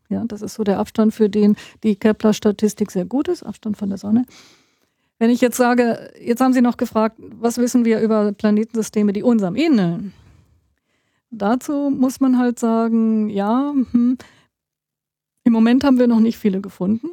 Ja, 0.09 0.23
das 0.25 0.41
ist 0.41 0.55
so 0.55 0.63
der 0.63 0.79
Abstand, 0.79 1.13
für 1.13 1.29
den 1.29 1.55
die 1.83 1.95
Kepler-Statistik 1.95 2.89
sehr 2.89 3.05
gut 3.05 3.27
ist, 3.27 3.43
Abstand 3.43 3.77
von 3.77 3.89
der 3.89 3.99
Sonne. 3.99 4.25
Wenn 5.19 5.29
ich 5.29 5.39
jetzt 5.39 5.57
sage, 5.57 6.11
jetzt 6.19 6.41
haben 6.41 6.53
Sie 6.53 6.63
noch 6.63 6.77
gefragt, 6.77 7.17
was 7.19 7.59
wissen 7.59 7.85
wir 7.85 8.01
über 8.01 8.31
Planetensysteme, 8.31 9.13
die 9.13 9.21
unserem 9.21 9.55
ähneln? 9.55 10.11
Dazu 11.29 11.91
muss 11.91 12.19
man 12.19 12.39
halt 12.39 12.57
sagen, 12.57 13.29
ja, 13.29 13.71
hm, 13.91 14.17
im 15.43 15.53
Moment 15.53 15.83
haben 15.83 15.99
wir 15.99 16.07
noch 16.07 16.21
nicht 16.21 16.39
viele 16.39 16.59
gefunden. 16.59 17.09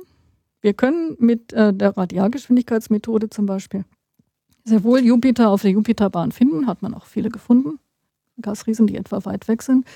Wir 0.62 0.72
können 0.72 1.16
mit 1.18 1.52
äh, 1.52 1.74
der 1.74 1.94
Radialgeschwindigkeitsmethode 1.98 3.28
zum 3.28 3.44
Beispiel 3.44 3.84
sehr 4.66 4.84
wohl 4.84 5.00
Jupiter 5.00 5.48
auf 5.48 5.62
der 5.62 5.70
Jupiterbahn 5.70 6.32
finden, 6.32 6.66
hat 6.66 6.82
man 6.82 6.92
auch 6.92 7.06
viele 7.06 7.30
gefunden. 7.30 7.78
Gasriesen, 8.42 8.86
die 8.86 8.96
etwa 8.96 9.24
weit 9.24 9.48
weg 9.48 9.62
sind. 9.62 9.86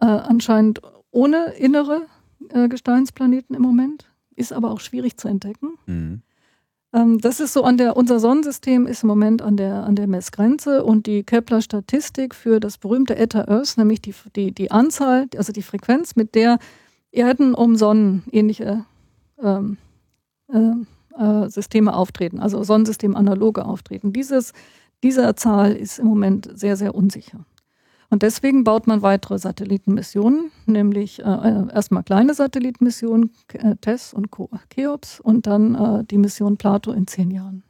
Äh, 0.00 0.06
anscheinend 0.06 0.80
ohne 1.10 1.52
innere 1.58 2.06
äh, 2.48 2.68
Gesteinsplaneten 2.68 3.54
im 3.54 3.62
Moment, 3.62 4.06
ist 4.34 4.52
aber 4.52 4.70
auch 4.70 4.80
schwierig 4.80 5.18
zu 5.18 5.28
entdecken. 5.28 5.78
Mhm. 5.86 6.22
Ähm, 6.94 7.18
das 7.20 7.40
ist 7.40 7.52
so 7.52 7.64
an 7.64 7.76
der, 7.76 7.96
unser 7.96 8.20
Sonnensystem 8.20 8.86
ist 8.86 9.02
im 9.02 9.08
Moment 9.08 9.42
an 9.42 9.56
der, 9.56 9.84
an 9.84 9.96
der 9.96 10.06
Messgrenze 10.06 10.84
und 10.84 11.06
die 11.06 11.24
Kepler-Statistik 11.24 12.34
für 12.34 12.60
das 12.60 12.78
berühmte 12.78 13.16
Eta 13.16 13.48
Earth, 13.48 13.76
nämlich 13.76 14.00
die, 14.00 14.14
die, 14.36 14.52
die 14.52 14.70
Anzahl, 14.70 15.26
also 15.36 15.52
die 15.52 15.62
Frequenz, 15.62 16.16
mit 16.16 16.34
der 16.34 16.58
Erden 17.10 17.54
um 17.54 17.76
Sonnen 17.76 18.22
ähnliche 18.30 18.86
ähm, 19.42 19.76
äh, 20.48 20.72
äh, 21.18 21.48
Systeme 21.48 21.94
auftreten, 21.94 22.40
also 22.40 22.62
Sonnensystem 22.62 23.16
analoge 23.16 23.64
auftreten. 23.64 24.12
Dieses, 24.12 24.52
diese 25.02 25.34
Zahl 25.34 25.72
ist 25.72 25.98
im 25.98 26.06
Moment 26.06 26.50
sehr, 26.54 26.76
sehr 26.76 26.94
unsicher. 26.94 27.44
Und 28.12 28.22
deswegen 28.22 28.62
baut 28.62 28.86
man 28.86 29.00
weitere 29.00 29.38
Satellitenmissionen, 29.38 30.50
nämlich 30.66 31.20
äh, 31.20 31.22
äh 31.22 31.72
erstmal 31.72 32.02
kleine 32.02 32.34
Satellitenmissionen, 32.34 33.30
äh, 33.54 33.76
TESS 33.76 34.12
und 34.12 34.28
Cheops, 34.68 35.18
und 35.18 35.46
dann 35.46 35.74
äh, 35.74 36.04
die 36.04 36.18
Mission 36.18 36.58
Plato 36.58 36.92
in 36.92 37.06
zehn 37.06 37.30
Jahren. 37.30 37.62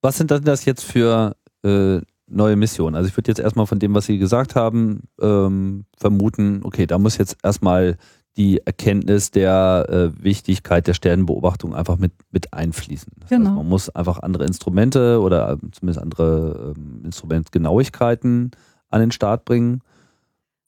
Was 0.00 0.16
sind 0.16 0.30
denn 0.30 0.44
das 0.44 0.64
jetzt 0.64 0.84
für 0.84 1.36
äh, 1.64 2.00
neue 2.28 2.56
Missionen? 2.56 2.96
Also 2.96 3.08
ich 3.08 3.16
würde 3.18 3.30
jetzt 3.30 3.40
erstmal 3.40 3.66
von 3.66 3.78
dem, 3.78 3.94
was 3.94 4.06
Sie 4.06 4.16
gesagt 4.16 4.54
haben, 4.54 5.02
ähm, 5.20 5.84
vermuten, 5.98 6.60
okay, 6.64 6.86
da 6.86 6.98
muss 6.98 7.18
jetzt 7.18 7.36
erstmal 7.42 7.98
die 8.36 8.60
Erkenntnis 8.64 9.30
der 9.30 9.86
äh, 9.88 10.22
Wichtigkeit 10.22 10.86
der 10.86 10.94
Sternenbeobachtung 10.94 11.74
einfach 11.74 11.96
mit, 11.96 12.12
mit 12.30 12.52
einfließen. 12.52 13.12
Das 13.20 13.30
genau. 13.30 13.50
heißt, 13.50 13.56
man 13.56 13.68
muss 13.68 13.88
einfach 13.90 14.18
andere 14.18 14.44
Instrumente 14.44 15.20
oder 15.20 15.52
äh, 15.52 15.70
zumindest 15.72 16.00
andere 16.00 16.74
ähm, 16.76 17.02
Instrumentgenauigkeiten 17.04 18.50
an 18.90 19.00
den 19.00 19.10
Start 19.10 19.44
bringen. 19.44 19.80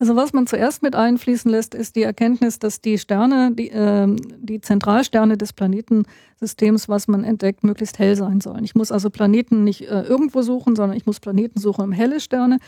Also 0.01 0.15
was 0.15 0.33
man 0.33 0.47
zuerst 0.47 0.83
mit 0.83 0.95
einfließen 0.95 1.51
lässt, 1.51 1.75
ist 1.75 1.97
die 1.97 2.05
Erkenntnis, 2.05 2.61
dass 2.61 2.81
die 2.81 2.99
Sterne, 2.99 3.53
die, 3.53 3.71
äh, 3.71 4.07
die 4.39 4.61
Zentralsterne 4.61 5.37
des 5.37 5.53
Planetensystems, 5.53 6.89
was 6.89 7.09
man 7.09 7.25
entdeckt, 7.25 7.65
möglichst 7.65 7.99
hell 7.99 8.15
sein 8.15 8.41
sollen. 8.41 8.65
Ich 8.65 8.77
muss 8.77 8.93
also 8.93 9.11
Planeten 9.11 9.65
nicht 9.65 9.83
äh, 9.83 10.03
irgendwo 10.03 10.43
suchen, 10.43 10.77
sondern 10.77 10.97
ich 10.97 11.05
muss 11.05 11.21
Planeten 11.21 11.59
suchen 11.59 11.85
um 11.85 11.93
helle 11.93 12.21
Sterne, 12.21 12.59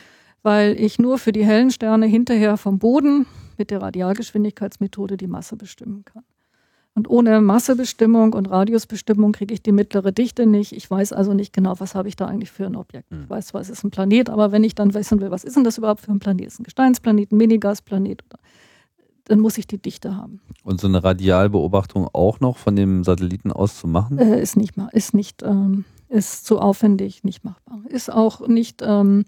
weil 0.42 0.78
ich 0.78 0.98
nur 0.98 1.18
für 1.18 1.32
die 1.32 1.44
hellen 1.44 1.70
Sterne 1.70 2.06
hinterher 2.06 2.56
vom 2.56 2.78
Boden 2.78 3.26
mit 3.60 3.70
der 3.70 3.82
Radialgeschwindigkeitsmethode 3.82 5.16
die 5.16 5.28
Masse 5.28 5.54
bestimmen 5.54 6.04
kann. 6.04 6.24
Und 6.94 7.08
ohne 7.08 7.40
Massebestimmung 7.40 8.32
und 8.32 8.50
Radiusbestimmung 8.50 9.30
kriege 9.30 9.54
ich 9.54 9.62
die 9.62 9.70
mittlere 9.70 10.10
Dichte 10.10 10.44
nicht. 10.44 10.72
Ich 10.72 10.90
weiß 10.90 11.12
also 11.12 11.34
nicht 11.34 11.52
genau, 11.52 11.78
was 11.78 11.94
habe 11.94 12.08
ich 12.08 12.16
da 12.16 12.26
eigentlich 12.26 12.50
für 12.50 12.66
ein 12.66 12.74
Objekt. 12.74 13.06
Ich 13.12 13.18
hm. 13.18 13.30
weiß 13.30 13.48
zwar, 13.48 13.60
es 13.60 13.70
ist 13.70 13.84
ein 13.84 13.92
Planet, 13.92 14.28
aber 14.28 14.50
wenn 14.50 14.64
ich 14.64 14.74
dann 14.74 14.92
wissen 14.92 15.20
will, 15.20 15.30
was 15.30 15.44
ist 15.44 15.54
denn 15.54 15.62
das 15.62 15.78
überhaupt 15.78 16.00
für 16.00 16.10
ein 16.10 16.18
Planet? 16.18 16.46
Ist 16.46 16.58
ein 16.58 16.64
Gesteinsplanet, 16.64 17.30
ein 17.30 17.36
Minigasplanet? 17.36 18.24
Dann 19.26 19.38
muss 19.38 19.56
ich 19.56 19.68
die 19.68 19.78
Dichte 19.78 20.16
haben. 20.16 20.40
Und 20.64 20.80
so 20.80 20.88
eine 20.88 21.04
Radialbeobachtung 21.04 22.08
auch 22.12 22.40
noch 22.40 22.56
von 22.56 22.74
dem 22.74 23.04
Satelliten 23.04 23.52
aus 23.52 23.78
zu 23.78 23.86
machen? 23.86 24.18
Äh, 24.18 24.42
ist 24.42 24.56
nicht 24.56 24.76
mal, 24.76 24.88
ist 24.92 25.14
nicht, 25.14 25.44
ähm, 25.44 25.84
ist 26.08 26.44
zu 26.44 26.58
aufwendig, 26.58 27.22
nicht 27.22 27.44
machbar. 27.44 27.82
Ist 27.88 28.12
auch 28.12 28.48
nicht 28.48 28.82
ähm, 28.84 29.26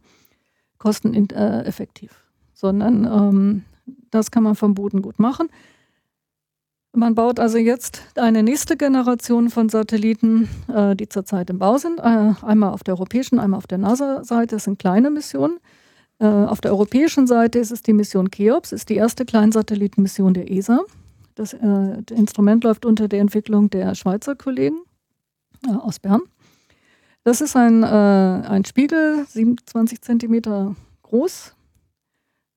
kosteneffektiv, 0.79 2.25
sondern 2.55 3.05
ähm, 3.05 3.65
das 4.11 4.31
kann 4.31 4.43
man 4.43 4.55
vom 4.55 4.75
Boden 4.75 5.03
gut 5.03 5.19
machen. 5.19 5.49
Man 6.95 7.15
baut 7.15 7.41
also 7.41 7.57
jetzt 7.57 8.03
eine 8.17 8.43
nächste 8.43 8.77
Generation 8.77 9.49
von 9.49 9.71
Satelliten, 9.71 10.49
äh, 10.69 10.95
die 10.95 11.09
zurzeit 11.09 11.49
im 11.49 11.59
Bau 11.59 11.79
sind. 11.79 11.99
Äh, 11.99 12.35
einmal 12.43 12.75
auf 12.75 12.85
der 12.85 12.95
europäischen, 12.95 13.39
einmal 13.39 13.57
auf 13.59 13.67
der 13.67 13.79
NASA-Seite. 13.79 14.57
Das 14.57 14.65
sind 14.65 14.79
kleine 14.79 15.11
Missionen. 15.11 15.59
Äh, 16.19 16.27
auf 16.27 16.61
der 16.61 16.73
europäischen 16.73 17.27
Seite 17.27 17.59
ist 17.59 17.71
es 17.71 17.81
die 17.83 17.95
Mission 17.95 18.31
Cheops, 18.31 18.73
ist 18.73 18.91
die 18.91 18.97
erste 18.97 19.25
Kleinsatellitenmission 19.25 20.35
der 20.35 20.51
ESA. 20.51 20.81
Das, 21.35 21.55
äh, 21.55 21.59
das, 22.05 22.19
Instrument 22.19 22.63
läuft 22.63 22.85
unter 22.85 23.09
der 23.09 23.21
Entwicklung 23.21 23.71
der 23.71 23.95
Schweizer 23.95 24.37
Kollegen 24.37 24.83
äh, 25.67 25.73
aus 25.73 25.99
Bern. 25.99 26.21
Das 27.25 27.41
ist 27.41 27.57
ein, 27.57 27.83
äh, 27.83 27.87
ein 27.87 28.65
Spiegel, 28.67 29.25
27 29.29 30.03
Zentimeter 30.03 30.77
groß. 31.03 31.55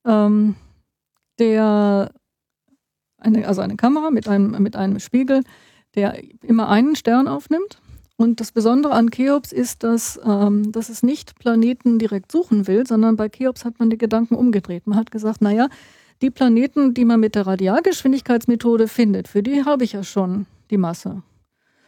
Ähm, 0.05 0.55
der 1.39 2.11
eine, 3.17 3.47
also 3.47 3.61
eine 3.61 3.75
Kamera 3.75 4.11
mit 4.11 4.27
einem, 4.27 4.61
mit 4.61 4.75
einem 4.75 4.99
Spiegel, 4.99 5.41
der 5.95 6.21
immer 6.43 6.69
einen 6.69 6.95
Stern 6.95 7.27
aufnimmt. 7.27 7.79
Und 8.17 8.39
das 8.39 8.51
Besondere 8.51 8.93
an 8.93 9.09
Cheops 9.09 9.51
ist, 9.51 9.83
dass, 9.83 10.19
ähm, 10.23 10.71
dass 10.71 10.89
es 10.89 11.03
nicht 11.03 11.37
Planeten 11.37 11.99
direkt 11.99 12.31
suchen 12.31 12.65
will, 12.67 12.87
sondern 12.87 13.17
bei 13.17 13.27
Cheops 13.27 13.65
hat 13.65 13.79
man 13.79 13.89
die 13.89 13.97
Gedanken 13.97 14.35
umgedreht. 14.35 14.87
Man 14.87 14.97
hat 14.97 15.11
gesagt, 15.11 15.41
naja, 15.41 15.67
die 16.21 16.29
Planeten, 16.29 16.93
die 16.93 17.03
man 17.03 17.19
mit 17.19 17.35
der 17.35 17.45
Radialgeschwindigkeitsmethode 17.45 18.87
findet, 18.87 19.27
für 19.27 19.43
die 19.43 19.65
habe 19.65 19.83
ich 19.83 19.93
ja 19.93 20.03
schon 20.03 20.45
die 20.71 20.77
Masse. 20.77 21.23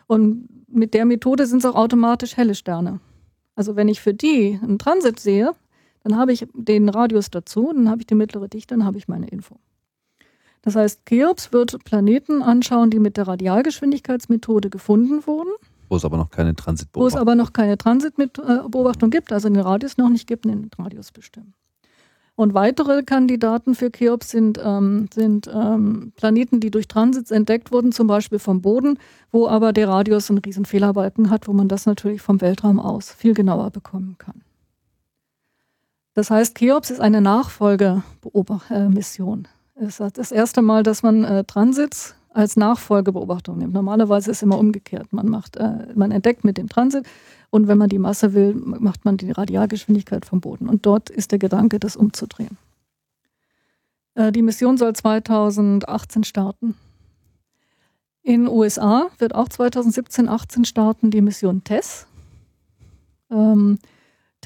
Und 0.05 0.49
mit 0.67 0.93
der 0.93 1.05
Methode 1.05 1.45
sind 1.45 1.59
es 1.59 1.65
auch 1.65 1.75
automatisch 1.75 2.35
helle 2.35 2.55
Sterne. 2.55 2.99
Also 3.55 3.77
wenn 3.77 3.87
ich 3.87 4.01
für 4.01 4.13
die 4.13 4.59
einen 4.61 4.79
Transit 4.79 5.19
sehe, 5.19 5.53
dann 6.07 6.17
habe 6.17 6.31
ich 6.31 6.47
den 6.53 6.87
Radius 6.87 7.29
dazu, 7.29 7.73
dann 7.75 7.89
habe 7.89 7.99
ich 7.99 8.07
die 8.07 8.15
mittlere 8.15 8.47
Dichte, 8.47 8.75
dann 8.75 8.85
habe 8.85 8.97
ich 8.97 9.09
meine 9.09 9.27
Info. 9.27 9.57
Das 10.61 10.77
heißt, 10.77 11.05
Cheops 11.05 11.51
wird 11.51 11.83
Planeten 11.83 12.41
anschauen, 12.41 12.89
die 12.89 12.99
mit 12.99 13.17
der 13.17 13.27
Radialgeschwindigkeitsmethode 13.27 14.69
gefunden 14.69 15.27
wurden. 15.27 15.51
Wo 15.89 15.97
es 15.97 16.05
aber 16.05 16.15
noch 16.15 16.29
keine 16.29 16.55
Transitbeobachtung 16.55 17.03
Wo 17.03 17.07
es 17.07 17.21
aber 17.21 17.35
noch 17.35 17.51
keine 17.51 17.77
Transitbeobachtung 17.77 19.09
gibt, 19.09 19.33
also 19.33 19.49
den 19.49 19.59
Radius 19.59 19.97
noch 19.97 20.07
nicht 20.07 20.27
gibt, 20.27 20.45
den 20.45 20.69
Radius 20.79 21.11
bestimmen. 21.11 21.53
Und 22.35 22.53
weitere 22.53 23.03
Kandidaten 23.03 23.75
für 23.75 23.91
Cheops 23.91 24.29
sind, 24.29 24.61
ähm, 24.63 25.09
sind 25.13 25.49
ähm, 25.53 26.13
Planeten, 26.15 26.61
die 26.61 26.71
durch 26.71 26.87
Transits 26.87 27.31
entdeckt 27.31 27.73
wurden, 27.73 27.91
zum 27.91 28.07
Beispiel 28.07 28.39
vom 28.39 28.61
Boden, 28.61 28.97
wo 29.31 29.47
aber 29.49 29.73
der 29.73 29.89
Radius 29.89 30.29
einen 30.29 30.39
riesen 30.39 30.63
Fehlerbalken 30.63 31.31
hat, 31.31 31.49
wo 31.49 31.53
man 31.53 31.67
das 31.67 31.85
natürlich 31.85 32.21
vom 32.21 32.39
Weltraum 32.39 32.79
aus 32.79 33.11
viel 33.11 33.33
genauer 33.33 33.71
bekommen 33.71 34.15
kann. 34.19 34.43
Das 36.17 36.31
heißt, 36.31 36.55
Cheops 36.55 36.89
ist 36.89 36.99
eine 36.99 37.21
Nachfolgemission. 37.21 39.47
Es 39.75 39.99
ist 39.99 40.17
das 40.17 40.31
erste 40.31 40.63
Mal, 40.63 40.81
dass 40.81 41.03
man 41.03 41.23
äh, 41.23 41.43
Transits 41.43 42.15
als 42.33 42.57
Nachfolgebeobachtung 42.57 43.59
nimmt. 43.59 43.75
Normalerweise 43.75 44.31
ist 44.31 44.37
es 44.37 44.41
immer 44.41 44.57
umgekehrt. 44.57 45.13
Man, 45.13 45.29
macht, 45.29 45.57
äh, 45.57 45.93
man 45.93 46.09
entdeckt 46.09 46.43
mit 46.43 46.57
dem 46.57 46.69
Transit 46.69 47.05
und 47.51 47.67
wenn 47.67 47.77
man 47.77 47.89
die 47.89 47.99
Masse 47.99 48.33
will, 48.33 48.55
macht 48.55 49.05
man 49.05 49.17
die 49.17 49.29
Radialgeschwindigkeit 49.29 50.25
vom 50.25 50.41
Boden. 50.41 50.67
Und 50.67 50.87
dort 50.87 51.11
ist 51.11 51.31
der 51.31 51.37
Gedanke, 51.37 51.79
das 51.79 51.95
umzudrehen. 51.95 52.57
Äh, 54.15 54.31
die 54.31 54.41
Mission 54.41 54.77
soll 54.77 54.93
2018 54.93 56.23
starten. 56.23 56.73
In 58.23 58.47
USA 58.47 59.09
wird 59.19 59.35
auch 59.35 59.49
2017, 59.49 60.29
18 60.29 60.65
starten 60.65 61.11
die 61.11 61.21
Mission 61.21 61.63
TESS. 61.63 62.07
Ähm, 63.29 63.77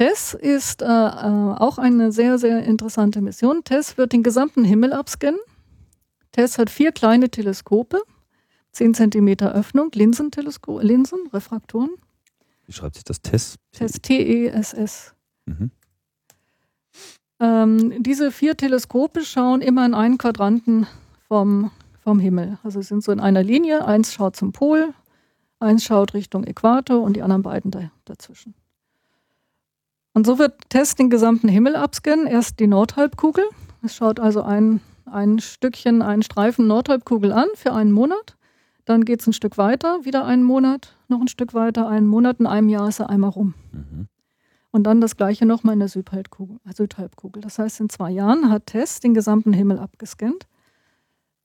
TESS 0.02 0.34
ist 0.34 0.82
äh, 0.82 0.86
äh, 0.86 0.88
auch 0.88 1.78
eine 1.78 2.12
sehr, 2.12 2.40
sehr 2.40 2.64
interessante 2.64 3.22
Mission. 3.22 3.64
TESS 3.64 4.00
wird 4.00 4.14
den 4.14 4.24
gesamten 4.24 4.64
Himmel 4.64 4.94
abscannen. 4.94 5.40
TESS 6.32 6.58
hat 6.58 6.72
vier 6.72 6.92
kleine 6.92 7.30
Teleskope, 7.30 8.02
10 8.72 8.96
cm 8.96 9.28
Öffnung, 9.42 9.92
Linsenteleskop, 9.94 10.82
Linsen, 10.82 11.20
Refraktoren. 11.32 11.92
Wie 12.66 12.74
schreibt 12.74 12.96
sich 12.96 13.04
das 13.04 13.22
TESS? 13.22 13.58
TESS, 13.74 14.02
T-E-S-S. 14.02 15.14
Mhm. 15.46 15.70
Ähm, 17.40 18.02
diese 18.02 18.32
vier 18.32 18.58
Teleskope 18.58 19.24
schauen 19.24 19.62
immer 19.62 19.86
in 19.86 19.94
einen 19.94 20.18
Quadranten 20.18 20.88
vom, 21.28 21.70
vom 22.04 22.20
Himmel. 22.20 22.58
Also 22.64 22.82
sie 22.82 22.88
sind 22.88 23.04
so 23.04 23.12
in 23.12 23.20
einer 23.20 23.44
Linie. 23.44 23.86
Eins 23.86 24.14
schaut 24.14 24.36
zum 24.36 24.52
Pol, 24.52 24.96
eins 25.60 25.84
schaut 25.84 26.16
Richtung 26.16 26.44
Äquator 26.44 27.04
und 27.04 27.16
die 27.16 27.22
anderen 27.22 27.44
beiden 27.44 27.70
da, 27.70 27.92
dazwischen. 28.06 28.56
Und 30.14 30.26
so 30.26 30.40
wird 30.40 30.70
Test 30.70 31.00
den 31.00 31.10
gesamten 31.10 31.48
Himmel 31.48 31.76
abscannen. 31.76 32.28
Erst 32.28 32.60
die 32.60 32.68
Nordhalbkugel. 32.68 33.46
Es 33.84 33.96
schaut 33.96 34.20
also 34.20 34.44
ein, 34.44 34.82
ein 35.06 35.40
Stückchen, 35.40 36.02
ein 36.02 36.22
Streifen 36.22 36.68
Nordhalbkugel 36.68 37.32
an 37.32 37.48
für 37.56 37.74
einen 37.74 37.92
Monat. 37.92 38.36
Dann 38.86 39.06
geht 39.06 39.22
es 39.22 39.28
ein 39.28 39.34
Stück 39.34 39.58
weiter, 39.58 40.04
wieder 40.04 40.26
einen 40.26 40.44
Monat, 40.44 40.96
noch 41.08 41.22
ein 41.22 41.28
Stück 41.28 41.54
weiter, 41.54 41.88
einen 41.88 42.08
Monat, 42.08 42.40
in 42.40 42.48
einem 42.48 42.68
Jahr 42.68 42.90
ist 42.90 43.00
er 43.00 43.10
einmal 43.10 43.30
rum. 43.30 43.54
Mhm. 43.72 44.08
Und 44.72 44.84
dann 44.84 45.02
das 45.02 45.18
gleiche 45.18 45.46
nochmal 45.46 45.74
in 45.74 45.80
der 45.80 45.90
Südhalbkugel, 45.90 46.58
Südhalbkugel. 46.74 47.42
Das 47.42 47.60
heißt, 47.60 47.80
in 47.82 47.90
zwei 47.90 48.10
Jahren 48.10 48.50
hat 48.50 48.68
Tess 48.68 49.00
den 49.00 49.14
gesamten 49.14 49.54
Himmel 49.54 49.80
abgescannt. 49.80 50.48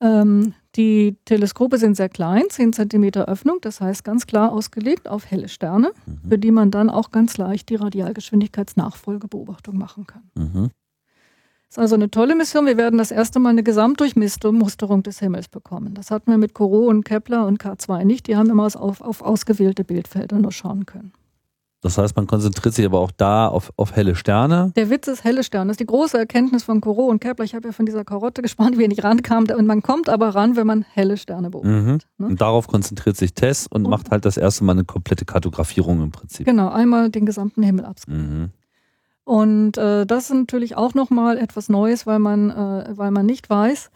Ähm, 0.01 0.55
die 0.77 1.17
Teleskope 1.25 1.79
sind 1.79 1.97
sehr 1.97 2.11
klein, 2.11 2.45
10 2.49 2.75
cm 2.75 3.23
Öffnung, 3.23 3.59
das 3.63 3.81
heißt 3.81 4.05
ganz 4.05 4.27
klar 4.27 4.53
ausgelegt 4.53 5.09
auf 5.09 5.31
helle 5.31 5.49
Sterne, 5.49 5.93
mhm. 6.05 6.29
für 6.29 6.39
die 6.39 6.51
man 6.51 6.71
dann 6.71 6.91
auch 6.91 7.11
ganz 7.11 7.39
leicht 7.39 7.71
die 7.71 7.77
Radialgeschwindigkeitsnachfolgebeobachtung 7.77 9.79
machen 9.79 10.07
kann. 10.07 10.31
Mhm. 10.35 10.71
Das 11.69 11.79
ist 11.79 11.81
also 11.81 11.95
eine 11.97 12.11
tolle 12.11 12.37
Mission. 12.37 12.67
Wir 12.67 12.77
werden 12.77 12.99
das 12.99 13.11
erste 13.11 13.41
Mal 13.41 13.51
eine 13.51 13.63
Gesamtdurchmusterung 13.63 15.03
des 15.03 15.19
Himmels 15.19 15.49
bekommen. 15.49 15.95
Das 15.95 16.11
hatten 16.11 16.31
wir 16.31 16.39
mit 16.39 16.55
Corot 16.55 16.89
und 16.89 17.05
Kepler 17.05 17.47
und 17.47 17.61
K2 17.61 18.05
nicht. 18.05 18.29
Die 18.29 18.37
haben 18.37 18.51
immer 18.51 18.67
auf, 18.67 19.01
auf 19.01 19.23
ausgewählte 19.23 19.83
Bildfelder 19.83 20.39
nur 20.39 20.53
schauen 20.53 20.87
können. 20.87 21.13
Das 21.83 21.99
heißt, 21.99 22.17
man 22.17 22.27
konzentriert 22.27 22.75
sich 22.75 22.85
aber 22.87 23.01
auch 23.01 23.11
da 23.11 23.49
auf, 23.49 23.73
auf 23.77 23.95
helle 23.95 24.15
Sterne. 24.15 24.73
Der 24.77 24.91
Witz 24.91 25.09
ist 25.09 25.25
helle 25.25 25.45
Sterne. 25.45 25.69
Das 25.69 25.75
ist 25.75 25.81
die 25.81 25.87
große 25.87 26.19
Erkenntnis 26.19 26.65
von 26.65 26.81
Corot 26.81 27.11
und 27.11 27.21
Kepler. 27.21 27.45
Ich 27.45 27.55
habe 27.55 27.69
ja 27.69 27.73
von 27.73 27.87
dieser 27.87 28.05
Karotte 28.05 28.43
gespannt, 28.43 28.79
wie 28.79 28.85
er 28.85 28.89
nicht 28.89 29.05
rankam. 29.05 29.45
Und 29.45 29.67
man 29.67 29.83
kommt 29.83 30.09
aber 30.09 30.31
ran, 30.31 30.57
wenn 30.57 30.67
man 30.67 30.83
helle 30.83 31.17
Sterne 31.17 31.51
beobachtet. 31.51 31.85
Mhm. 31.85 31.99
Ne? 32.19 32.27
Und 32.27 32.41
darauf 32.41 32.67
konzentriert 32.67 33.17
sich 33.17 33.35
Tess 33.35 33.67
und, 33.67 33.85
und, 33.85 33.91
macht 33.91 34.11
halt 34.11 34.25
das 34.25 34.37
erste 34.37 34.65
Mal 34.65 34.73
eine 34.73 34.85
komplette 34.85 35.27
Kartografierung 35.27 36.03
im 36.03 36.11
Prinzip. 36.11 36.47
Genau, 36.47 36.71
einmal 36.71 37.11
den 37.11 37.27
gesamten 37.27 37.63
Himmel 37.63 37.85
abscannen. 37.85 38.41
Mhm. 38.41 38.51
Und 39.25 39.77
äh, 39.77 40.07
das 40.07 40.31
ist 40.31 40.35
natürlich 40.35 40.77
auch 40.77 40.95
nochmal 40.95 41.37
etwas 41.37 41.69
Neues, 41.69 42.07
weil 42.07 42.21
man, 42.21 42.51
äh, 42.51 42.97
weil 42.97 43.11
man 43.11 43.27
nicht 43.27 43.51
weiß, 43.51 43.91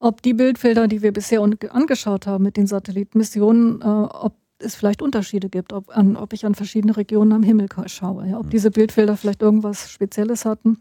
ob 0.00 0.22
die 0.22 0.34
Bildfelder, 0.34 0.88
die 0.88 1.02
wir 1.02 1.12
bisher 1.12 1.40
angeschaut 1.40 2.26
haben 2.26 2.42
mit 2.42 2.56
den 2.56 2.66
Satellitenmissionen, 2.66 3.80
äh, 3.80 3.84
ob 3.84 4.34
es 4.62 4.74
vielleicht 4.74 5.02
Unterschiede 5.02 5.48
gibt, 5.48 5.72
ob, 5.72 5.96
an, 5.96 6.16
ob 6.16 6.32
ich 6.32 6.46
an 6.46 6.54
verschiedene 6.54 6.96
Regionen 6.96 7.32
am 7.32 7.42
Himmel 7.42 7.68
schaue, 7.86 8.28
ja, 8.28 8.38
ob 8.38 8.44
hm. 8.44 8.50
diese 8.50 8.70
Bildfelder 8.70 9.16
vielleicht 9.16 9.42
irgendwas 9.42 9.90
Spezielles 9.90 10.44
hatten. 10.44 10.80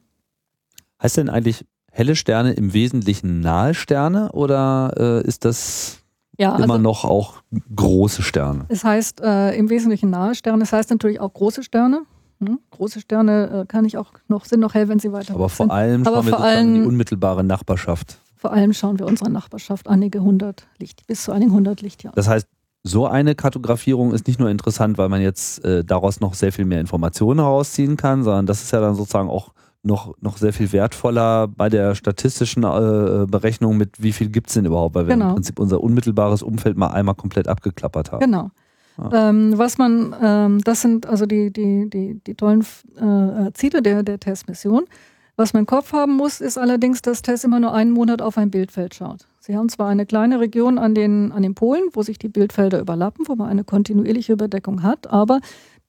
Heißt 1.02 1.18
denn 1.18 1.30
eigentlich 1.30 1.66
helle 1.92 2.16
Sterne 2.16 2.54
im 2.54 2.74
Wesentlichen 2.74 3.42
nahe 3.42 3.74
Sterne 3.74 4.32
oder 4.32 4.94
äh, 4.98 5.28
ist 5.28 5.46
das 5.46 6.00
ja, 6.38 6.56
immer 6.56 6.76
also, 6.76 6.84
noch 6.84 7.06
auch 7.06 7.42
große 7.76 8.22
Sterne? 8.22 8.66
Es 8.70 8.84
heißt 8.84 9.22
äh, 9.22 9.56
im 9.56 9.70
Wesentlichen 9.70 10.10
nahe 10.10 10.36
Sterne, 10.36 10.64
es 10.64 10.72
heißt 10.72 10.90
natürlich 10.90 11.20
auch 11.20 11.34
große 11.34 11.64
Sterne. 11.64 12.04
Hm? 12.40 12.60
Große 12.72 13.02
Sterne 13.02 13.62
äh, 13.62 13.66
kann 13.68 13.86
ich 13.86 13.98
auch 13.98 14.14
noch, 14.28 14.46
sind 14.46 14.62
noch 14.62 14.74
hell, 14.74 14.88
wenn 14.88 15.00
sie 15.00 15.12
weiter 15.12 15.36
Aber 15.36 15.50
vor 15.50 15.70
allem 15.70 16.08
Aber 16.08 16.18
schauen 16.18 16.26
wir 16.26 16.32
vor 16.32 16.44
allem, 16.44 16.74
die 16.74 16.82
unmittelbare 16.82 17.44
Nachbarschaft. 17.44 18.20
Vor 18.36 18.52
allem 18.52 18.74
schauen 18.74 18.98
wir 18.98 19.06
unsere 19.06 19.30
Nachbarschaft 19.30 19.88
einige 19.88 20.22
hundert 20.22 20.68
Licht, 20.80 21.06
bis 21.06 21.26
zu 21.26 21.32
einigen 21.32 21.52
hundert 21.52 21.82
Lichtjahren. 21.82 22.16
Das 22.16 22.28
heißt, 22.28 22.48
so 22.84 23.06
eine 23.06 23.36
Kartografierung 23.36 24.14
ist 24.14 24.28
nicht 24.28 24.40
nur 24.40 24.50
interessant, 24.50 24.98
weil 24.98 25.10
man 25.10 25.22
jetzt 25.22 25.64
äh, 25.64 25.84
daraus 25.84 26.20
noch 26.20 26.34
sehr 26.34 26.52
viel 26.52 26.66
mehr 26.66 26.80
Informationen 26.80 27.40
herausziehen 27.40 27.96
kann, 27.96 28.24
sondern 28.24 28.46
das 28.48 28.64
ist 28.64 28.72
ja 28.72 28.82
dann 28.82 28.96
sozusagen 28.96 29.30
auch 29.30 29.54
noch, 29.84 30.16
noch 30.22 30.38
sehr 30.38 30.54
viel 30.54 30.72
wertvoller 30.72 31.48
bei 31.48 31.70
der 31.70 31.96
statistischen 31.96 32.64
äh, 32.64 33.26
Berechnung 33.28 33.78
mit, 33.78 34.02
wie 34.02 34.12
viel 34.12 34.30
gibt 34.30 34.48
es 34.48 34.54
denn 34.54 34.66
überhaupt, 34.66 34.96
weil 34.96 35.08
wir 35.08 35.14
genau. 35.14 35.30
im 35.30 35.36
Prinzip 35.36 35.60
unser 35.60 35.82
unmittelbares 35.82 36.44
Umfeld 36.44 36.78
mal 36.78 36.88
einmal 36.88 37.16
komplett 37.16 37.48
abgeklappert 37.48 38.12
haben. 38.12 38.20
Genau. 38.20 38.52
Ähm, 39.12 39.58
was 39.58 39.78
man, 39.78 40.16
ähm, 40.22 40.62
das 40.64 40.82
sind 40.82 41.08
also 41.08 41.26
die, 41.26 41.52
die, 41.52 41.90
die, 41.90 42.22
die 42.26 42.36
tollen 42.36 42.62
äh, 42.98 43.52
Ziele 43.54 43.82
der, 43.82 44.04
der 44.04 44.20
Testmission. 44.20 44.86
Was 45.38 45.54
man 45.54 45.62
im 45.62 45.66
Kopf 45.66 45.94
haben 45.94 46.18
muss, 46.18 46.42
ist 46.42 46.58
allerdings, 46.58 47.02
dass 47.02 47.22
Test 47.22 47.46
immer 47.46 47.60
nur 47.60 47.74
einen 47.74 47.92
Monat 47.92 48.22
auf 48.22 48.38
ein 48.38 48.52
Bildfeld 48.52 48.94
schaut. 48.94 49.28
Sie 49.42 49.58
haben 49.58 49.70
zwar 49.70 49.90
eine 49.90 50.06
kleine 50.06 50.40
Region 50.40 50.78
an 50.78 50.94
den, 50.94 51.32
an 51.32 51.42
den 51.42 51.56
Polen, 51.56 51.84
wo 51.94 52.04
sich 52.04 52.20
die 52.20 52.30
Bildfelder 52.30 52.80
überlappen, 52.80 53.28
wo 53.28 53.36
man 53.36 53.50
eine 53.50 53.64
kontinuierliche 53.64 54.34
Überdeckung 54.34 54.84
hat, 54.84 55.08
aber 55.08 55.42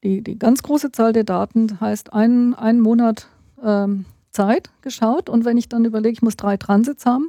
die, 0.02 0.22
die 0.22 0.38
ganz 0.38 0.62
große 0.62 0.90
Zahl 0.90 1.12
der 1.12 1.24
Daten 1.24 1.78
heißt 1.78 2.14
einen, 2.14 2.54
einen 2.54 2.80
Monat 2.80 3.28
ähm, 3.62 4.06
Zeit 4.30 4.70
geschaut. 4.80 5.28
Und 5.28 5.44
wenn 5.44 5.58
ich 5.58 5.68
dann 5.68 5.84
überlege, 5.84 6.14
ich 6.14 6.22
muss 6.22 6.36
drei 6.36 6.56
Transits 6.56 7.04
haben, 7.04 7.28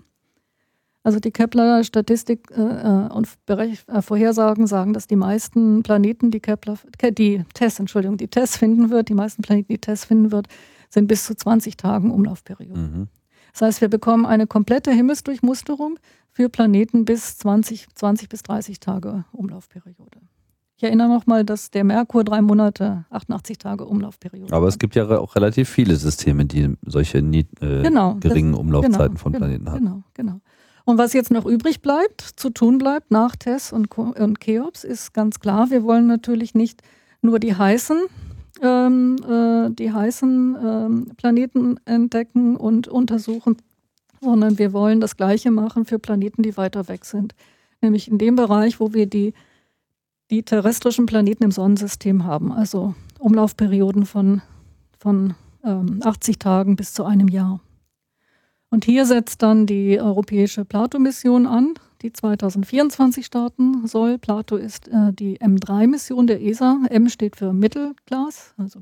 also 1.04 1.20
die 1.20 1.32
Kepler 1.32 1.84
Statistik 1.84 2.50
äh, 2.52 2.62
äh 2.62 3.10
und 3.12 3.28
Berech 3.46 3.84
äh, 3.88 4.02
Vorhersagen 4.02 4.66
sagen, 4.66 4.94
dass 4.94 5.06
die 5.06 5.18
meisten 5.18 5.84
Planeten, 5.84 6.32
die 6.32 6.40
Kepler, 6.40 6.78
die 7.18 7.44
TESS, 7.54 7.80
Entschuldigung, 7.80 8.16
die 8.16 8.30
TESS 8.30 8.56
finden 8.56 8.90
wird, 8.90 9.10
die 9.10 9.14
meisten 9.14 9.42
Planeten, 9.42 9.74
die 9.74 9.80
TESS 9.80 10.06
finden 10.06 10.32
wird, 10.32 10.48
sind 10.90 11.08
bis 11.08 11.26
zu 11.26 11.36
20 11.36 11.76
Tagen 11.76 12.10
Umlaufperiode. 12.10 12.80
Mhm. 12.80 13.08
Das 13.54 13.62
heißt, 13.62 13.82
wir 13.82 13.88
bekommen 13.88 14.26
eine 14.26 14.48
komplette 14.48 14.92
Himmelsdurchmusterung 14.92 16.00
für 16.32 16.50
Planeten 16.50 17.06
bis 17.06 17.38
20, 17.38 17.88
20 17.94 18.28
bis 18.28 18.44
30 18.44 18.80
Tage 18.80 19.26
Umlaufperiode. 19.32 20.20
Ich 20.76 20.84
erinnere 20.84 21.08
nochmal, 21.08 21.46
dass 21.46 21.70
der 21.70 21.84
Merkur 21.84 22.24
drei 22.24 22.42
Monate, 22.42 23.06
88 23.12 23.60
Tage 23.60 23.86
Umlaufperiode 23.86 24.52
Aber 24.52 24.68
es 24.68 24.80
gibt 24.80 24.96
ja 24.96 25.08
auch 25.20 25.36
relativ 25.36 25.70
viele 25.70 25.96
Systeme, 25.96 26.46
die 26.46 26.76
solche 26.86 27.22
nie, 27.22 27.46
äh, 27.62 27.84
genau, 27.84 28.16
geringen 28.16 28.54
das, 28.54 28.60
Umlaufzeiten 28.60 29.10
genau, 29.10 29.20
von 29.20 29.32
genau, 29.32 29.46
Planeten 29.46 29.66
genau, 29.66 29.76
haben. 29.76 30.04
Genau, 30.14 30.32
genau. 30.34 30.42
Und 30.86 30.98
was 30.98 31.14
jetzt 31.14 31.32
noch 31.32 31.46
übrig 31.46 31.82
bleibt, 31.82 32.22
zu 32.22 32.50
tun 32.50 32.80
bleibt 32.80 33.12
nach 33.12 33.36
TESS 33.36 33.72
und, 33.72 33.98
und 33.98 34.40
Cheops, 34.42 34.84
ist 34.84 35.14
ganz 35.14 35.40
klar, 35.40 35.70
wir 35.70 35.84
wollen 35.84 36.08
natürlich 36.08 36.56
nicht 36.56 36.82
nur 37.22 37.40
die 37.40 37.56
heißen, 37.56 38.02
ähm, 38.62 39.16
äh, 39.28 39.72
die 39.72 39.92
heißen 39.92 40.58
ähm, 40.64 41.08
Planeten 41.18 41.78
entdecken 41.86 42.56
und 42.56 42.88
untersuchen, 42.88 43.58
sondern 44.22 44.58
wir 44.58 44.74
wollen 44.74 45.02
das 45.02 45.18
Gleiche 45.18 45.52
machen 45.52 45.86
für 45.86 46.00
Planeten, 46.00 46.44
die 46.44 46.56
weiter 46.58 46.88
weg 46.88 47.06
sind. 47.06 47.36
Nämlich 47.82 48.10
in 48.10 48.18
dem 48.18 48.36
Bereich, 48.36 48.80
wo 48.80 48.94
wir 48.94 49.08
die, 49.08 49.34
die 50.30 50.44
terrestrischen 50.44 51.06
Planeten 51.06 51.44
im 51.44 51.52
Sonnensystem 51.52 52.24
haben, 52.24 52.52
also 52.52 52.96
Umlaufperioden 53.20 54.06
von, 54.06 54.42
von 54.98 55.36
ähm, 55.64 56.00
80 56.04 56.40
Tagen 56.40 56.76
bis 56.76 56.94
zu 56.94 57.04
einem 57.04 57.28
Jahr. 57.28 57.60
Und 58.70 58.86
hier 58.86 59.06
setzt 59.06 59.44
dann 59.44 59.66
die 59.66 60.00
europäische 60.00 60.66
Plato-Mission 60.66 61.46
an, 61.46 61.76
die 62.04 62.14
2024 62.14 63.26
starten 63.26 63.88
soll. 63.88 64.18
Plato 64.18 64.58
ist 64.58 64.88
äh, 64.90 65.14
die 65.14 65.40
M3-Mission 65.40 66.28
der 66.28 66.42
ESA. 66.42 66.82
M 66.90 67.10
steht 67.10 67.38
für 67.38 67.54
Mittelklasse, 67.54 68.52
also 68.58 68.82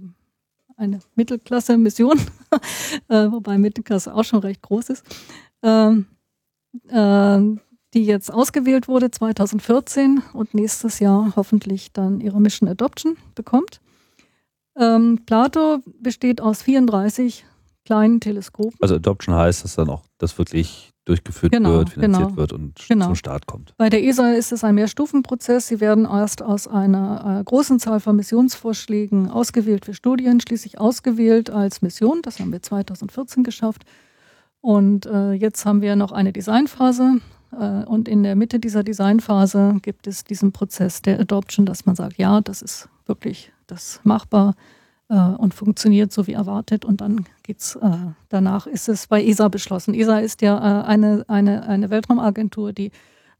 eine 0.75 0.99
Mittelklasse-Mission, 1.15 2.19
äh, 3.07 3.31
wobei 3.31 3.57
Mittelklasse 3.57 4.13
auch 4.13 4.23
schon 4.23 4.39
recht 4.39 4.63
groß 4.63 4.89
ist, 4.89 5.05
ähm, 5.61 6.07
äh, 6.89 7.39
die 7.93 8.05
jetzt 8.05 8.33
ausgewählt 8.33 8.87
wurde 8.87 9.11
2014 9.11 10.23
und 10.33 10.53
nächstes 10.53 10.99
Jahr 10.99 11.33
hoffentlich 11.35 11.93
dann 11.93 12.19
ihre 12.19 12.41
Mission 12.41 12.67
Adoption 12.67 13.17
bekommt. 13.35 13.79
Ähm, 14.75 15.21
Plato 15.25 15.79
besteht 15.99 16.41
aus 16.41 16.63
34 16.63 17.45
kleinen 17.85 18.19
Teleskopen. 18.19 18.77
Also 18.81 18.95
Adoption 18.95 19.35
heißt, 19.35 19.63
dass 19.63 19.75
dann 19.75 19.89
auch 19.89 20.03
das 20.17 20.37
wirklich 20.37 20.90
durchgeführt 21.05 21.51
genau, 21.51 21.71
wird, 21.71 21.89
finanziert 21.89 22.29
genau, 22.29 22.37
wird 22.37 22.53
und 22.53 22.75
genau. 22.87 23.05
zum 23.07 23.15
Start 23.15 23.47
kommt. 23.47 23.73
Bei 23.77 23.89
der 23.89 24.03
ESA 24.03 24.33
ist 24.33 24.51
es 24.51 24.63
ein 24.63 24.75
Mehrstufenprozess. 24.75 25.67
Sie 25.67 25.79
werden 25.79 26.05
erst 26.05 26.43
aus 26.43 26.67
einer 26.67 27.39
äh, 27.39 27.43
großen 27.43 27.79
Zahl 27.79 27.99
von 27.99 28.15
Missionsvorschlägen 28.15 29.29
ausgewählt 29.29 29.85
für 29.85 29.93
Studien, 29.93 30.39
schließlich 30.39 30.79
ausgewählt 30.79 31.49
als 31.49 31.81
Mission. 31.81 32.21
Das 32.21 32.39
haben 32.39 32.51
wir 32.51 32.61
2014 32.61 33.43
geschafft. 33.43 33.83
Und 34.61 35.07
äh, 35.07 35.33
jetzt 35.33 35.65
haben 35.65 35.81
wir 35.81 35.95
noch 35.95 36.11
eine 36.11 36.33
Designphase. 36.33 37.19
Äh, 37.51 37.83
und 37.85 38.07
in 38.07 38.21
der 38.21 38.35
Mitte 38.35 38.59
dieser 38.59 38.83
Designphase 38.83 39.77
gibt 39.81 40.05
es 40.05 40.23
diesen 40.23 40.51
Prozess 40.51 41.01
der 41.01 41.19
Adoption, 41.19 41.65
dass 41.65 41.87
man 41.87 41.95
sagt, 41.95 42.17
ja, 42.17 42.41
das 42.41 42.61
ist 42.61 42.89
wirklich 43.07 43.51
das 43.65 44.01
machbar 44.03 44.55
äh, 45.11 45.15
und 45.15 45.53
funktioniert 45.53 46.11
so 46.11 46.25
wie 46.25 46.33
erwartet. 46.33 46.85
Und 46.85 47.01
dann 47.01 47.25
geht's 47.43 47.75
äh, 47.75 47.97
danach 48.29 48.65
ist 48.65 48.89
es 48.89 49.07
bei 49.07 49.23
ESA 49.23 49.49
beschlossen. 49.49 49.93
ESA 49.93 50.19
ist 50.19 50.41
ja 50.41 50.57
äh, 50.57 50.85
eine, 50.85 51.25
eine, 51.27 51.67
eine 51.67 51.89
Weltraumagentur, 51.89 52.71
die 52.71 52.91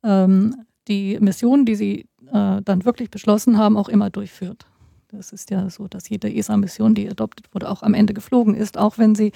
ähm, 0.03 0.65
die 0.87 1.17
Missionen, 1.21 1.65
die 1.65 1.75
sie 1.75 2.09
äh, 2.31 2.61
dann 2.63 2.85
wirklich 2.85 3.09
beschlossen 3.09 3.57
haben, 3.57 3.77
auch 3.77 3.87
immer 3.87 4.09
durchführt. 4.09 4.65
Das 5.09 5.31
ist 5.31 5.51
ja 5.51 5.69
so, 5.69 5.87
dass 5.87 6.09
jede 6.09 6.33
ESA-Mission, 6.33 6.95
die 6.95 7.09
adoptiert 7.09 7.53
wurde, 7.53 7.69
auch 7.69 7.83
am 7.83 7.93
Ende 7.93 8.13
geflogen 8.13 8.55
ist, 8.55 8.77
auch 8.77 8.97
wenn 8.97 9.13
sie 9.13 9.31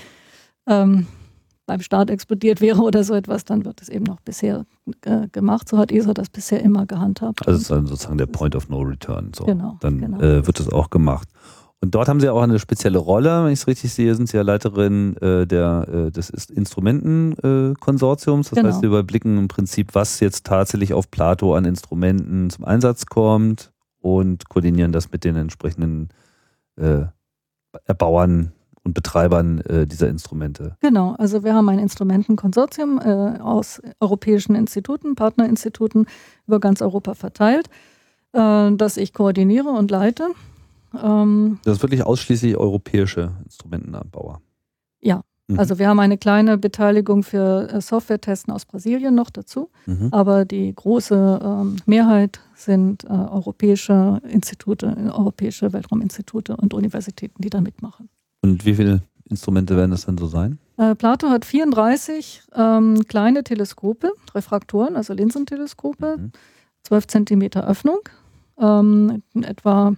ähm, 0.68 1.06
beim 1.66 1.82
Start 1.82 2.10
explodiert 2.10 2.62
wäre 2.62 2.82
oder 2.82 3.04
so 3.04 3.14
etwas, 3.14 3.46
dann 3.46 3.66
wird 3.66 3.82
es 3.82 3.90
eben 3.90 4.06
noch 4.06 4.20
bisher 4.22 4.66
äh, 5.02 5.28
gemacht. 5.30 5.70
So 5.70 5.78
hat 5.78 5.92
ESA 5.92 6.14
das 6.14 6.30
bisher 6.30 6.62
immer 6.62 6.86
gehandhabt. 6.86 7.48
Also 7.48 7.60
ist 7.60 7.72
dann 7.72 7.86
sozusagen 7.86 8.18
der 8.18 8.28
Point 8.28 8.56
of 8.56 8.70
No 8.70 8.80
Return. 8.80 9.32
So. 9.36 9.46
Genau. 9.46 9.78
Dann 9.82 10.00
genau. 10.00 10.20
Äh, 10.20 10.46
wird 10.48 10.60
es 10.60 10.70
auch 10.70 10.90
gemacht. 10.90 11.30
Und 11.82 11.94
dort 11.94 12.08
haben 12.08 12.20
Sie 12.20 12.30
auch 12.30 12.42
eine 12.42 12.58
spezielle 12.58 12.98
Rolle, 12.98 13.44
wenn 13.44 13.52
ich 13.52 13.60
es 13.60 13.68
richtig 13.68 13.94
sehe, 13.94 14.16
sind 14.16 14.28
Sie 14.28 14.38
ja 14.38 14.44
Leiterin 14.44 15.18
äh, 15.18 15.46
der, 15.46 16.08
äh, 16.08 16.12
des 16.12 16.30
Instrumentenkonsortiums. 16.30 18.50
das 18.50 18.56
genau. 18.56 18.70
heißt, 18.70 18.82
Sie 18.82 18.88
überblicken 18.88 19.38
im 19.38 19.48
Prinzip, 19.48 19.94
was 19.94 20.20
jetzt 20.20 20.46
tatsächlich 20.46 20.94
auf 20.94 21.12
Plato 21.12 21.56
an 21.56 21.66
Instrumenten 21.66 22.50
zum 22.50 22.66
Einsatz 22.66 23.06
kommt 23.06 23.72
und 24.00 24.50
koordinieren 24.50 24.92
das 24.92 25.12
mit 25.12 25.24
den 25.24 25.36
entsprechenden 25.36 26.10
äh, 26.78 27.04
Erbauern 27.86 28.52
und 28.84 28.94
Betreibern 28.94 29.62
äh, 29.62 29.88
dieser 29.88 30.10
Instrumente. 30.10 30.78
Genau, 30.80 31.16
also 31.18 31.44
wir 31.44 31.56
haben 31.56 31.68
ein 31.70 31.80
Instrumentenkonsortium 31.80 33.00
äh, 33.00 33.40
aus 33.40 33.82
europäischen 34.00 34.56
Instituten, 34.56 35.16
Partnerinstituten 35.16 36.06
über 36.48 36.60
ganz 36.60 36.82
Europa 36.82 37.16
verteilt, 37.16 37.68
äh, 38.34 38.72
das 38.72 38.98
ich 38.98 39.14
koordiniere 39.14 39.70
und 39.70 39.92
leite. 39.92 40.30
Ähm, 41.04 41.60
das 41.64 41.78
ist 41.78 41.84
wirklich 41.84 42.04
ausschließlich 42.04 42.58
europäische 42.58 43.32
Instrumentenbauer. 43.46 44.42
Ja, 45.02 45.24
Mhm. 45.48 45.60
Also 45.60 45.78
wir 45.78 45.88
haben 45.88 46.00
eine 46.00 46.18
kleine 46.18 46.58
Beteiligung 46.58 47.24
für 47.24 47.70
äh, 47.70 47.82
Software-Testen 47.82 48.54
aus 48.54 48.66
Brasilien 48.66 49.14
noch 49.14 49.30
dazu, 49.30 49.70
mhm. 49.86 50.10
aber 50.12 50.46
die 50.46 50.74
große 50.74 51.40
ähm, 51.44 51.78
Mehrheit 51.86 52.40
sind 52.56 53.04
äh, 53.04 53.10
europäische 53.10 54.22
Institute, 54.28 54.88
europäische 55.14 55.72
Weltrauminstitute 55.72 56.58
und 56.58 56.74
Universitäten, 56.74 57.42
die 57.42 57.50
da 57.50 57.62
mitmachen. 57.62 58.10
Und 58.42 58.66
wie 58.66 58.76
viele 58.76 59.04
Instrumente 59.30 59.76
werden 59.76 59.92
das 59.92 60.06
denn 60.06 60.18
so 60.18 60.28
sein? 60.28 60.60
Äh, 60.78 60.96
Plato 60.96 61.30
hat 61.30 61.46
34 61.46 62.44
ähm, 62.56 63.04
kleine 63.08 63.44
Teleskope, 63.44 64.12
Refraktoren, 64.34 64.96
also 64.96 65.14
Linsenteleskope, 65.14 66.18
mhm. 66.18 66.32
12 66.84 67.08
Zentimeter 67.08 67.68
Öffnung, 67.68 68.00
ähm, 68.60 69.22
etwa 69.42 69.96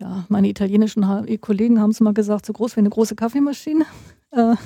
ja, 0.00 0.24
meine 0.28 0.48
italienischen 0.48 1.04
Kollegen 1.40 1.80
haben 1.80 1.90
es 1.90 2.00
mal 2.00 2.14
gesagt, 2.14 2.46
so 2.46 2.52
groß 2.52 2.76
wie 2.76 2.80
eine 2.80 2.90
große 2.90 3.14
Kaffeemaschine. 3.14 3.86
Äh, 4.36 4.56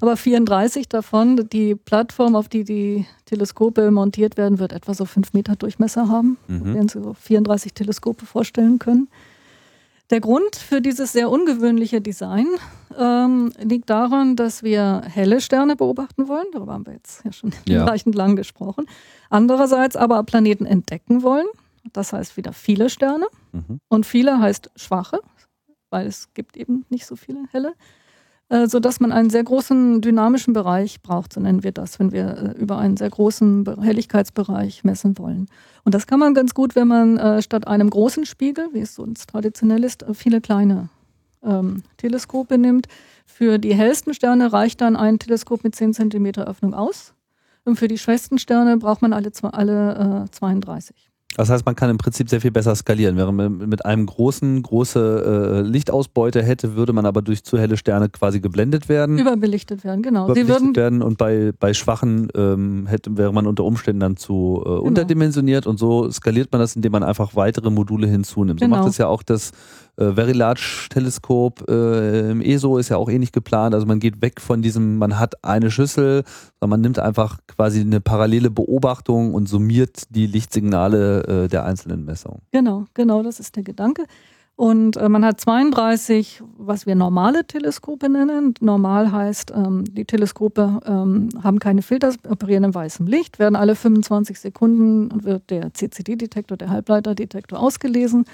aber 0.00 0.16
34 0.16 0.88
davon, 0.88 1.48
die 1.52 1.76
Plattform, 1.76 2.34
auf 2.34 2.48
die 2.48 2.64
die 2.64 3.06
Teleskope 3.24 3.92
montiert 3.92 4.36
werden, 4.36 4.58
wird 4.58 4.72
etwa 4.72 4.94
so 4.94 5.04
5 5.04 5.32
Meter 5.32 5.54
Durchmesser 5.54 6.08
haben. 6.08 6.38
Mhm. 6.48 6.74
Werden 6.74 6.88
Sie 6.88 7.00
so 7.00 7.14
34 7.14 7.72
Teleskope 7.72 8.26
vorstellen 8.26 8.80
können. 8.80 9.08
Der 10.10 10.20
Grund 10.20 10.54
für 10.54 10.80
dieses 10.80 11.12
sehr 11.12 11.30
ungewöhnliche 11.30 12.00
Design 12.00 12.46
ähm, 12.96 13.52
liegt 13.60 13.90
daran, 13.90 14.36
dass 14.36 14.62
wir 14.62 15.02
helle 15.04 15.40
Sterne 15.40 15.74
beobachten 15.74 16.28
wollen. 16.28 16.46
Darüber 16.52 16.74
haben 16.74 16.86
wir 16.86 16.94
jetzt 16.94 17.24
ja 17.24 17.32
schon 17.32 17.52
ja. 17.66 17.78
hinreichend 17.80 18.14
lang 18.14 18.36
gesprochen. 18.36 18.86
Andererseits 19.30 19.96
aber 19.96 20.22
Planeten 20.22 20.64
entdecken 20.64 21.22
wollen. 21.22 21.46
Das 21.92 22.12
heißt 22.12 22.36
wieder 22.36 22.52
viele 22.52 22.90
Sterne. 22.90 23.26
Mhm. 23.52 23.80
Und 23.88 24.06
viele 24.06 24.38
heißt 24.38 24.70
schwache, 24.76 25.20
weil 25.90 26.06
es 26.06 26.32
gibt 26.34 26.56
eben 26.56 26.84
nicht 26.88 27.06
so 27.06 27.16
viele 27.16 27.44
helle. 27.50 27.74
Äh, 28.48 28.68
sodass 28.68 29.00
man 29.00 29.10
einen 29.10 29.28
sehr 29.28 29.42
großen 29.42 30.00
dynamischen 30.00 30.52
Bereich 30.52 31.02
braucht, 31.02 31.32
so 31.32 31.40
nennen 31.40 31.64
wir 31.64 31.72
das, 31.72 31.98
wenn 31.98 32.12
wir 32.12 32.54
äh, 32.54 32.60
über 32.60 32.78
einen 32.78 32.96
sehr 32.96 33.10
großen 33.10 33.82
Helligkeitsbereich 33.82 34.84
messen 34.84 35.18
wollen. 35.18 35.48
Und 35.82 35.96
das 35.96 36.06
kann 36.06 36.20
man 36.20 36.32
ganz 36.32 36.54
gut, 36.54 36.76
wenn 36.76 36.86
man 36.86 37.16
äh, 37.18 37.42
statt 37.42 37.66
einem 37.66 37.90
großen 37.90 38.24
Spiegel, 38.24 38.68
wie 38.72 38.82
es 38.82 38.94
sonst 38.94 39.28
traditionell 39.28 39.82
ist, 39.82 40.04
viele 40.12 40.40
kleine 40.40 40.90
ähm, 41.42 41.82
Teleskope 41.96 42.56
nimmt. 42.56 42.86
Für 43.24 43.58
die 43.58 43.74
hellsten 43.74 44.14
Sterne 44.14 44.52
reicht 44.52 44.80
dann 44.80 44.94
ein 44.94 45.18
Teleskop 45.18 45.64
mit 45.64 45.74
10 45.74 45.94
cm 45.94 46.26
Öffnung 46.38 46.72
aus. 46.72 47.14
Und 47.64 47.76
für 47.76 47.88
die 47.88 47.98
schwächsten 47.98 48.38
Sterne 48.38 48.76
braucht 48.76 49.02
man 49.02 49.12
alle, 49.12 49.32
alle 49.52 50.24
äh, 50.26 50.30
32. 50.30 51.10
Das 51.36 51.50
heißt, 51.50 51.66
man 51.66 51.76
kann 51.76 51.90
im 51.90 51.98
Prinzip 51.98 52.30
sehr 52.30 52.40
viel 52.40 52.50
besser 52.50 52.74
skalieren. 52.74 53.16
Während 53.18 53.36
man 53.36 53.58
mit 53.68 53.84
einem 53.84 54.06
großen, 54.06 54.62
große 54.62 55.62
äh, 55.64 55.68
Lichtausbeute 55.68 56.42
hätte, 56.42 56.76
würde 56.76 56.94
man 56.94 57.04
aber 57.04 57.20
durch 57.20 57.44
zu 57.44 57.58
helle 57.58 57.76
Sterne 57.76 58.08
quasi 58.08 58.40
geblendet 58.40 58.88
werden. 58.88 59.18
Überbelichtet 59.18 59.84
werden, 59.84 60.02
genau. 60.02 60.24
Überbelichtet 60.24 60.56
Sie 60.56 60.64
würden 60.64 60.76
werden 60.76 61.02
und 61.02 61.18
bei, 61.18 61.52
bei 61.58 61.74
schwachen 61.74 62.28
ähm, 62.34 62.86
hätte, 62.86 63.18
wäre 63.18 63.34
man 63.34 63.46
unter 63.46 63.64
Umständen 63.64 64.00
dann 64.00 64.16
zu 64.16 64.62
äh, 64.64 64.68
genau. 64.68 64.80
unterdimensioniert 64.80 65.66
und 65.66 65.78
so 65.78 66.10
skaliert 66.10 66.50
man 66.52 66.60
das, 66.60 66.74
indem 66.74 66.92
man 66.92 67.02
einfach 67.02 67.36
weitere 67.36 67.68
Module 67.68 68.06
hinzunimmt. 68.06 68.60
Genau. 68.60 68.76
So 68.76 68.80
macht 68.80 68.90
es 68.90 68.96
ja 68.96 69.06
auch 69.06 69.22
das 69.22 69.52
äh, 69.96 70.12
Very 70.12 70.32
Large 70.32 70.86
Teleskop 70.90 71.68
äh, 71.68 72.30
im 72.30 72.40
ESO 72.40 72.78
ist 72.78 72.88
ja 72.90 72.96
auch 72.96 73.08
ähnlich 73.08 73.32
geplant. 73.32 73.74
Also 73.74 73.86
man 73.86 74.00
geht 74.00 74.20
weg 74.22 74.40
von 74.40 74.62
diesem, 74.62 74.98
man 74.98 75.18
hat 75.18 75.44
eine 75.44 75.70
Schüssel, 75.70 76.24
sondern 76.60 76.70
man 76.70 76.80
nimmt 76.80 76.98
einfach 76.98 77.38
quasi 77.46 77.80
eine 77.80 78.00
parallele 78.00 78.50
Beobachtung 78.50 79.34
und 79.34 79.48
summiert 79.48 80.04
die 80.10 80.26
Lichtsignale 80.26 81.44
äh, 81.44 81.48
der 81.48 81.64
einzelnen 81.64 82.04
Messungen. 82.04 82.42
Genau, 82.52 82.84
genau, 82.94 83.22
das 83.22 83.40
ist 83.40 83.56
der 83.56 83.62
Gedanke. 83.62 84.04
Und 84.56 84.96
äh, 84.96 85.10
man 85.10 85.22
hat 85.22 85.38
32, 85.38 86.42
was 86.56 86.86
wir 86.86 86.94
normale 86.94 87.46
Teleskope 87.46 88.08
nennen. 88.08 88.54
Normal 88.60 89.12
heißt, 89.12 89.52
ähm, 89.54 89.84
die 89.84 90.06
Teleskope 90.06 90.80
ähm, 90.86 91.28
haben 91.42 91.58
keine 91.58 91.82
Filter, 91.82 92.14
operieren 92.26 92.64
in 92.64 92.74
weißem 92.74 93.06
Licht, 93.06 93.38
werden 93.38 93.54
alle 93.54 93.74
25 93.74 94.40
Sekunden 94.40 95.24
wird 95.24 95.50
der 95.50 95.74
CCD-Detektor, 95.74 96.56
der 96.56 96.70
Halbleiterdetektor 96.70 97.58
ausgelesen 97.58 98.24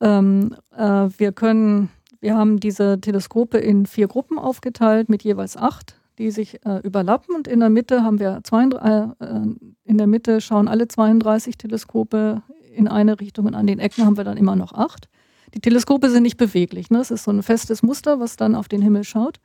ähm, 0.00 0.54
äh, 0.76 1.08
wir 1.16 1.32
können, 1.32 1.90
wir 2.20 2.36
haben 2.36 2.60
diese 2.60 3.00
Teleskope 3.00 3.58
in 3.58 3.86
vier 3.86 4.08
Gruppen 4.08 4.38
aufgeteilt 4.38 5.08
mit 5.08 5.22
jeweils 5.22 5.56
acht, 5.56 5.96
die 6.18 6.30
sich 6.30 6.64
äh, 6.66 6.80
überlappen 6.82 7.34
und 7.34 7.48
in 7.48 7.60
der 7.60 7.70
Mitte 7.70 8.02
haben 8.02 8.18
wir 8.18 8.40
zwei, 8.44 8.64
äh, 8.64 9.24
äh, 9.24 9.40
in 9.84 9.98
der 9.98 10.06
Mitte 10.06 10.40
schauen 10.40 10.68
alle 10.68 10.88
32 10.88 11.58
Teleskope 11.58 12.42
in 12.74 12.88
eine 12.88 13.20
Richtung 13.20 13.46
und 13.46 13.54
an 13.54 13.66
den 13.66 13.78
Ecken 13.78 14.04
haben 14.04 14.16
wir 14.16 14.24
dann 14.24 14.36
immer 14.36 14.56
noch 14.56 14.72
acht. 14.72 15.08
Die 15.54 15.60
Teleskope 15.60 16.10
sind 16.10 16.22
nicht 16.22 16.36
beweglich, 16.36 16.90
ne? 16.90 16.98
es 16.98 17.10
ist 17.10 17.24
so 17.24 17.30
ein 17.30 17.42
festes 17.42 17.82
Muster, 17.82 18.20
was 18.20 18.36
dann 18.36 18.54
auf 18.54 18.68
den 18.68 18.82
Himmel 18.82 19.04
schaut. 19.04 19.40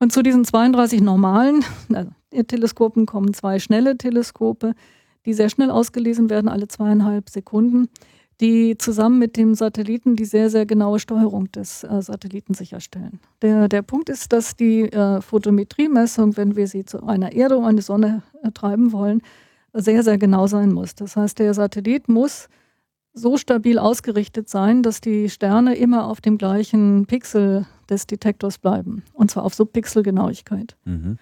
Und 0.00 0.12
zu 0.12 0.22
diesen 0.22 0.44
32 0.44 1.02
normalen 1.02 1.62
also, 1.92 2.10
Teleskopen 2.46 3.06
kommen 3.06 3.34
zwei 3.34 3.58
schnelle 3.58 3.96
Teleskope, 3.96 4.74
die 5.26 5.34
sehr 5.34 5.50
schnell 5.50 5.70
ausgelesen 5.70 6.30
werden, 6.30 6.48
alle 6.48 6.66
zweieinhalb 6.66 7.28
Sekunden 7.28 7.88
die 8.40 8.76
zusammen 8.78 9.18
mit 9.18 9.36
dem 9.36 9.54
Satelliten 9.54 10.16
die 10.16 10.24
sehr, 10.24 10.50
sehr 10.50 10.66
genaue 10.66 10.98
Steuerung 10.98 11.52
des 11.52 11.84
äh, 11.84 12.00
Satelliten 12.00 12.54
sicherstellen. 12.54 13.20
Der, 13.42 13.68
der 13.68 13.82
Punkt 13.82 14.08
ist, 14.08 14.32
dass 14.32 14.56
die 14.56 14.90
äh, 14.90 15.20
Photometriemessung, 15.20 16.36
wenn 16.36 16.56
wir 16.56 16.66
sie 16.66 16.84
zu 16.84 17.06
einer 17.06 17.32
Erde 17.32 17.58
oder 17.58 17.68
einer 17.68 17.82
Sonne 17.82 18.22
äh, 18.42 18.50
treiben 18.50 18.92
wollen, 18.92 19.22
sehr, 19.72 20.02
sehr 20.02 20.18
genau 20.18 20.46
sein 20.46 20.72
muss. 20.72 20.94
Das 20.94 21.16
heißt, 21.16 21.38
der 21.38 21.54
Satellit 21.54 22.08
muss 22.08 22.48
so 23.12 23.36
stabil 23.36 23.78
ausgerichtet 23.78 24.48
sein, 24.48 24.82
dass 24.82 25.00
die 25.00 25.28
Sterne 25.28 25.74
immer 25.74 26.06
auf 26.06 26.20
dem 26.20 26.38
gleichen 26.38 27.06
Pixel 27.06 27.66
des 27.88 28.06
Detektors 28.06 28.58
bleiben. 28.58 29.02
Und 29.12 29.30
zwar 29.30 29.44
auf 29.44 29.54
Subpixelgenauigkeit. 29.54 30.76
Mhm. 30.84 31.18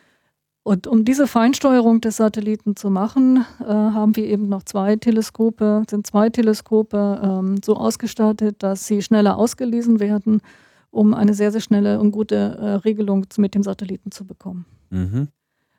Und 0.68 0.86
um 0.86 1.02
diese 1.02 1.26
Feinsteuerung 1.26 2.02
des 2.02 2.18
Satelliten 2.18 2.76
zu 2.76 2.90
machen, 2.90 3.46
äh, 3.58 3.64
haben 3.64 4.16
wir 4.16 4.26
eben 4.26 4.50
noch 4.50 4.64
zwei 4.64 4.96
Teleskope, 4.96 5.84
sind 5.88 6.06
zwei 6.06 6.28
Teleskope 6.28 7.22
ähm, 7.24 7.60
so 7.64 7.74
ausgestattet, 7.74 8.56
dass 8.58 8.86
sie 8.86 9.00
schneller 9.00 9.38
ausgelesen 9.38 9.98
werden, 9.98 10.42
um 10.90 11.14
eine 11.14 11.32
sehr, 11.32 11.52
sehr 11.52 11.62
schnelle 11.62 11.98
und 11.98 12.10
gute 12.10 12.34
äh, 12.36 12.66
Regelung 12.84 13.24
mit 13.38 13.54
dem 13.54 13.62
Satelliten 13.62 14.10
zu 14.10 14.26
bekommen. 14.26 14.66
Mhm. 14.90 15.28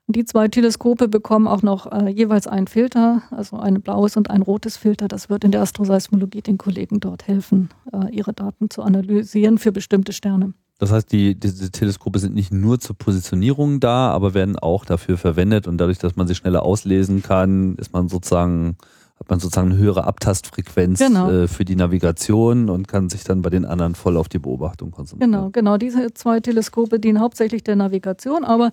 Die 0.07 0.25
zwei 0.25 0.47
Teleskope 0.47 1.07
bekommen 1.07 1.47
auch 1.47 1.61
noch 1.61 1.91
äh, 1.91 2.09
jeweils 2.09 2.47
einen 2.47 2.65
Filter, 2.65 3.21
also 3.29 3.57
ein 3.57 3.83
blaues 3.83 4.17
und 4.17 4.31
ein 4.31 4.41
rotes 4.41 4.75
Filter. 4.75 5.07
Das 5.07 5.29
wird 5.29 5.43
in 5.43 5.51
der 5.51 5.61
Astroseismologie 5.61 6.41
den 6.41 6.57
Kollegen 6.57 6.99
dort 6.99 7.27
helfen, 7.27 7.69
äh, 7.93 8.09
ihre 8.09 8.33
Daten 8.33 8.71
zu 8.71 8.81
analysieren 8.81 9.59
für 9.59 9.71
bestimmte 9.71 10.13
Sterne. 10.13 10.55
Das 10.79 10.91
heißt, 10.91 11.11
die, 11.11 11.35
diese 11.35 11.71
Teleskope 11.71 12.19
sind 12.19 12.33
nicht 12.33 12.51
nur 12.51 12.79
zur 12.79 12.97
Positionierung 12.97 13.79
da, 13.81 14.11
aber 14.11 14.33
werden 14.33 14.57
auch 14.57 14.85
dafür 14.85 15.17
verwendet 15.17 15.67
und 15.67 15.77
dadurch, 15.77 15.99
dass 15.99 16.15
man 16.15 16.25
sie 16.25 16.35
schneller 16.35 16.63
auslesen 16.63 17.21
kann, 17.21 17.75
ist 17.75 17.93
man 17.93 18.07
sozusagen 18.07 18.77
hat 19.19 19.29
man 19.29 19.39
sozusagen 19.39 19.71
eine 19.71 19.77
höhere 19.77 20.05
Abtastfrequenz 20.05 20.99
genau. 20.99 21.29
äh, 21.29 21.47
für 21.49 21.65
die 21.65 21.75
Navigation 21.75 22.69
und 22.69 22.87
kann 22.87 23.09
sich 23.09 23.25
dann 23.25 23.41
bei 23.41 23.49
den 23.49 23.65
anderen 23.65 23.93
voll 23.93 24.15
auf 24.15 24.29
die 24.29 24.39
Beobachtung 24.39 24.91
konzentrieren. 24.91 25.31
Genau, 25.31 25.49
genau. 25.49 25.77
Diese 25.77 26.13
zwei 26.13 26.39
Teleskope 26.39 27.01
dienen 27.01 27.19
hauptsächlich 27.19 27.61
der 27.61 27.75
Navigation, 27.75 28.45
aber 28.45 28.71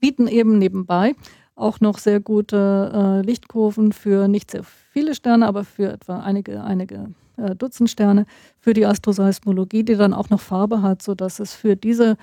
bieten 0.00 0.26
eben 0.26 0.56
nebenbei 0.56 1.14
auch 1.54 1.80
noch 1.80 1.98
sehr 1.98 2.20
gute 2.20 3.20
äh, 3.22 3.26
Lichtkurven 3.26 3.92
für 3.92 4.26
nicht 4.26 4.50
sehr 4.50 4.64
viele 4.64 5.14
Sterne, 5.14 5.46
aber 5.46 5.64
für 5.64 5.92
etwa 5.92 6.20
einige, 6.20 6.64
einige 6.64 7.10
äh, 7.42 7.54
Dutzend 7.54 7.90
Sterne 7.90 8.26
für 8.58 8.72
die 8.72 8.86
Astroseismologie, 8.86 9.82
die 9.82 9.96
dann 9.96 10.14
auch 10.14 10.30
noch 10.30 10.40
Farbe 10.40 10.82
hat, 10.82 11.02
sodass 11.02 11.40
es 11.40 11.54
für 11.54 11.76
diese 11.76 12.16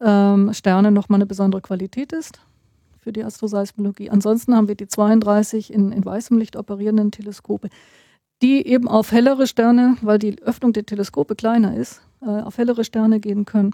ähm, 0.00 0.52
Sterne 0.52 0.90
nochmal 0.90 1.18
eine 1.18 1.26
besondere 1.26 1.62
Qualität 1.62 2.12
ist 2.12 2.40
für 3.04 3.12
die 3.12 3.22
Astroseismologie. 3.22 4.10
Ansonsten 4.10 4.56
haben 4.56 4.66
wir 4.66 4.74
die 4.74 4.88
32 4.88 5.72
in, 5.72 5.92
in 5.92 6.04
weißem 6.04 6.38
Licht 6.38 6.56
operierenden 6.56 7.10
Teleskope, 7.10 7.68
die 8.42 8.66
eben 8.66 8.88
auf 8.88 9.12
hellere 9.12 9.46
Sterne, 9.46 9.96
weil 10.00 10.18
die 10.18 10.42
Öffnung 10.42 10.72
der 10.72 10.86
Teleskope 10.86 11.36
kleiner 11.36 11.76
ist, 11.76 12.00
äh, 12.22 12.26
auf 12.26 12.56
hellere 12.56 12.82
Sterne 12.82 13.20
gehen 13.20 13.44
können 13.44 13.72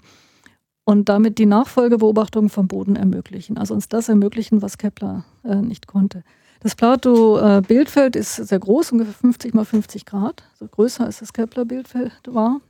und 0.83 1.09
damit 1.09 1.37
die 1.37 1.45
Nachfolgebeobachtung 1.45 2.49
vom 2.49 2.67
Boden 2.67 2.95
ermöglichen. 2.95 3.57
Also 3.57 3.73
uns 3.73 3.87
das 3.87 4.09
ermöglichen, 4.09 4.61
was 4.61 4.77
Kepler 4.77 5.23
äh, 5.43 5.55
nicht 5.55 5.87
konnte. 5.87 6.23
Das 6.61 6.75
Plato-Bildfeld 6.75 8.15
ist 8.15 8.35
sehr 8.35 8.59
groß, 8.59 8.91
ungefähr 8.91 9.15
50 9.15 9.55
mal 9.55 9.65
50 9.65 10.05
Grad, 10.05 10.43
also 10.51 10.67
größer 10.67 11.03
als 11.03 11.17
das 11.17 11.33
Kepler-Bildfeld 11.33 12.21
war. 12.27 12.61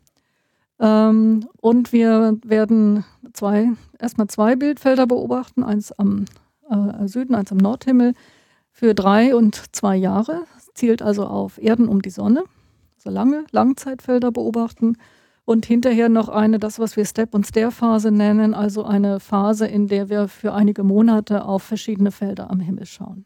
Ähm, 0.80 1.50
und 1.60 1.92
wir 1.92 2.38
werden 2.46 3.04
zwei, 3.34 3.72
erstmal 4.00 4.28
zwei 4.28 4.56
Bildfelder 4.56 5.08
beobachten, 5.08 5.64
eins 5.64 5.92
am 5.92 6.24
äh, 6.70 7.06
Süden, 7.08 7.36
eins 7.36 7.52
am 7.52 7.58
Nordhimmel, 7.58 8.14
für 8.72 8.96
drei 8.96 9.36
und 9.36 9.76
zwei 9.76 9.98
Jahre. 9.98 10.44
Das 10.56 10.70
zielt 10.74 11.02
also 11.02 11.26
auf 11.26 11.62
Erden 11.62 11.90
um 11.90 12.02
die 12.02 12.12
Sonne, 12.12 12.46
also 12.96 13.10
lange 13.10 13.44
Langzeitfelder 13.52 14.32
beobachten. 14.32 14.98
Und 15.44 15.66
hinterher 15.66 16.08
noch 16.08 16.30
eine, 16.30 16.60
das, 16.60 16.80
was 16.80 16.96
wir 16.96 17.04
Step- 17.04 17.34
und 17.34 17.46
Stair-Phase 17.46 18.10
nennen, 18.10 18.54
also 18.54 18.86
eine 18.86 19.20
Phase, 19.20 19.68
in 19.68 19.88
der 19.88 20.08
wir 20.08 20.30
für 20.30 20.54
einige 20.54 20.84
Monate 20.84 21.44
auf 21.44 21.64
verschiedene 21.64 22.12
Felder 22.12 22.50
am 22.50 22.62
Himmel 22.62 22.86
schauen. 22.86 23.26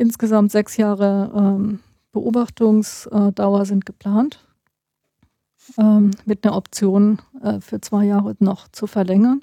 Insgesamt 0.00 0.50
sechs 0.50 0.78
Jahre 0.78 1.30
ähm, 1.36 1.80
Beobachtungsdauer 2.12 3.66
sind 3.66 3.84
geplant, 3.84 4.42
ähm, 5.76 6.12
mit 6.24 6.42
einer 6.42 6.56
Option 6.56 7.18
äh, 7.42 7.60
für 7.60 7.82
zwei 7.82 8.06
Jahre 8.06 8.34
noch 8.38 8.68
zu 8.68 8.86
verlängern. 8.86 9.42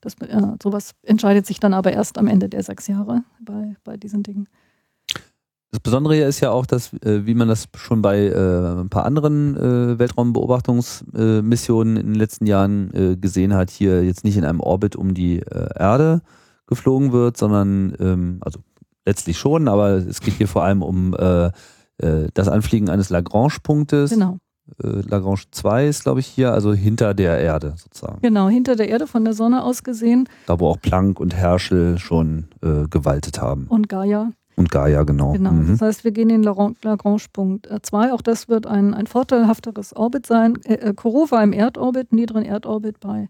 Das, 0.00 0.14
äh, 0.14 0.42
sowas 0.60 0.96
entscheidet 1.04 1.46
sich 1.46 1.60
dann 1.60 1.72
aber 1.72 1.92
erst 1.92 2.18
am 2.18 2.26
Ende 2.26 2.48
der 2.48 2.64
sechs 2.64 2.88
Jahre 2.88 3.22
bei, 3.40 3.76
bei 3.84 3.96
diesen 3.96 4.24
Dingen. 4.24 4.48
Das 5.70 5.78
Besondere 5.78 6.16
hier 6.16 6.26
ist 6.26 6.40
ja 6.40 6.50
auch, 6.50 6.66
dass, 6.66 6.92
äh, 6.94 7.24
wie 7.24 7.34
man 7.34 7.46
das 7.46 7.68
schon 7.76 8.02
bei 8.02 8.26
äh, 8.26 8.80
ein 8.80 8.88
paar 8.88 9.04
anderen 9.04 9.56
äh, 9.56 10.00
Weltraumbeobachtungsmissionen 10.00 11.96
in 11.96 12.06
den 12.08 12.16
letzten 12.16 12.46
Jahren 12.46 12.92
äh, 12.92 13.16
gesehen 13.16 13.54
hat, 13.54 13.70
hier 13.70 14.04
jetzt 14.04 14.24
nicht 14.24 14.36
in 14.36 14.44
einem 14.44 14.58
Orbit 14.58 14.96
um 14.96 15.14
die 15.14 15.38
äh, 15.38 15.68
Erde 15.78 16.22
geflogen 16.66 17.12
wird, 17.12 17.36
sondern, 17.36 17.94
ähm, 18.00 18.38
also 18.40 18.58
letztlich 19.04 19.38
schon, 19.38 19.68
aber 19.68 19.90
es 19.90 20.20
geht 20.20 20.34
hier 20.34 20.48
vor 20.48 20.64
allem 20.64 20.82
um 20.82 21.14
äh, 21.14 21.50
das 22.34 22.48
Anfliegen 22.48 22.88
eines 22.88 23.10
Lagrange-Punktes. 23.10 24.10
Genau. 24.10 24.38
Lagrange 24.78 25.42
2 25.50 25.86
ist, 25.86 26.04
glaube 26.04 26.20
ich, 26.20 26.26
hier, 26.26 26.52
also 26.52 26.72
hinter 26.72 27.14
der 27.14 27.38
Erde 27.38 27.74
sozusagen. 27.76 28.20
Genau, 28.22 28.48
hinter 28.48 28.74
der 28.74 28.88
Erde 28.88 29.06
von 29.06 29.24
der 29.24 29.34
Sonne 29.34 29.62
aus 29.62 29.84
gesehen. 29.84 30.28
Da, 30.46 30.58
wo 30.58 30.68
auch 30.68 30.80
Planck 30.80 31.20
und 31.20 31.36
Herschel 31.36 31.98
schon 31.98 32.46
gewaltet 32.60 33.40
haben. 33.40 33.66
Und 33.68 33.88
Gaia. 33.88 34.32
Und 34.56 34.70
Gaia, 34.70 35.02
genau. 35.04 35.32
Genau. 35.32 35.52
Mhm. 35.52 35.68
Das 35.68 35.80
heißt, 35.80 36.04
wir 36.04 36.12
gehen 36.12 36.30
in 36.30 36.42
Lagrange-Punkt 36.42 37.68
2. 37.82 38.06
Äh, 38.06 38.10
Auch 38.12 38.22
das 38.22 38.48
wird 38.48 38.66
ein, 38.66 38.94
ein 38.94 39.06
vorteilhafteres 39.06 39.96
Orbit 39.96 40.26
sein. 40.26 40.58
Äh, 40.64 40.74
äh 40.74 40.94
war 40.94 41.42
im 41.42 41.52
Erdorbit, 41.52 42.12
niedrigen 42.12 42.44
Erdorbit 42.44 43.00
bei 43.00 43.28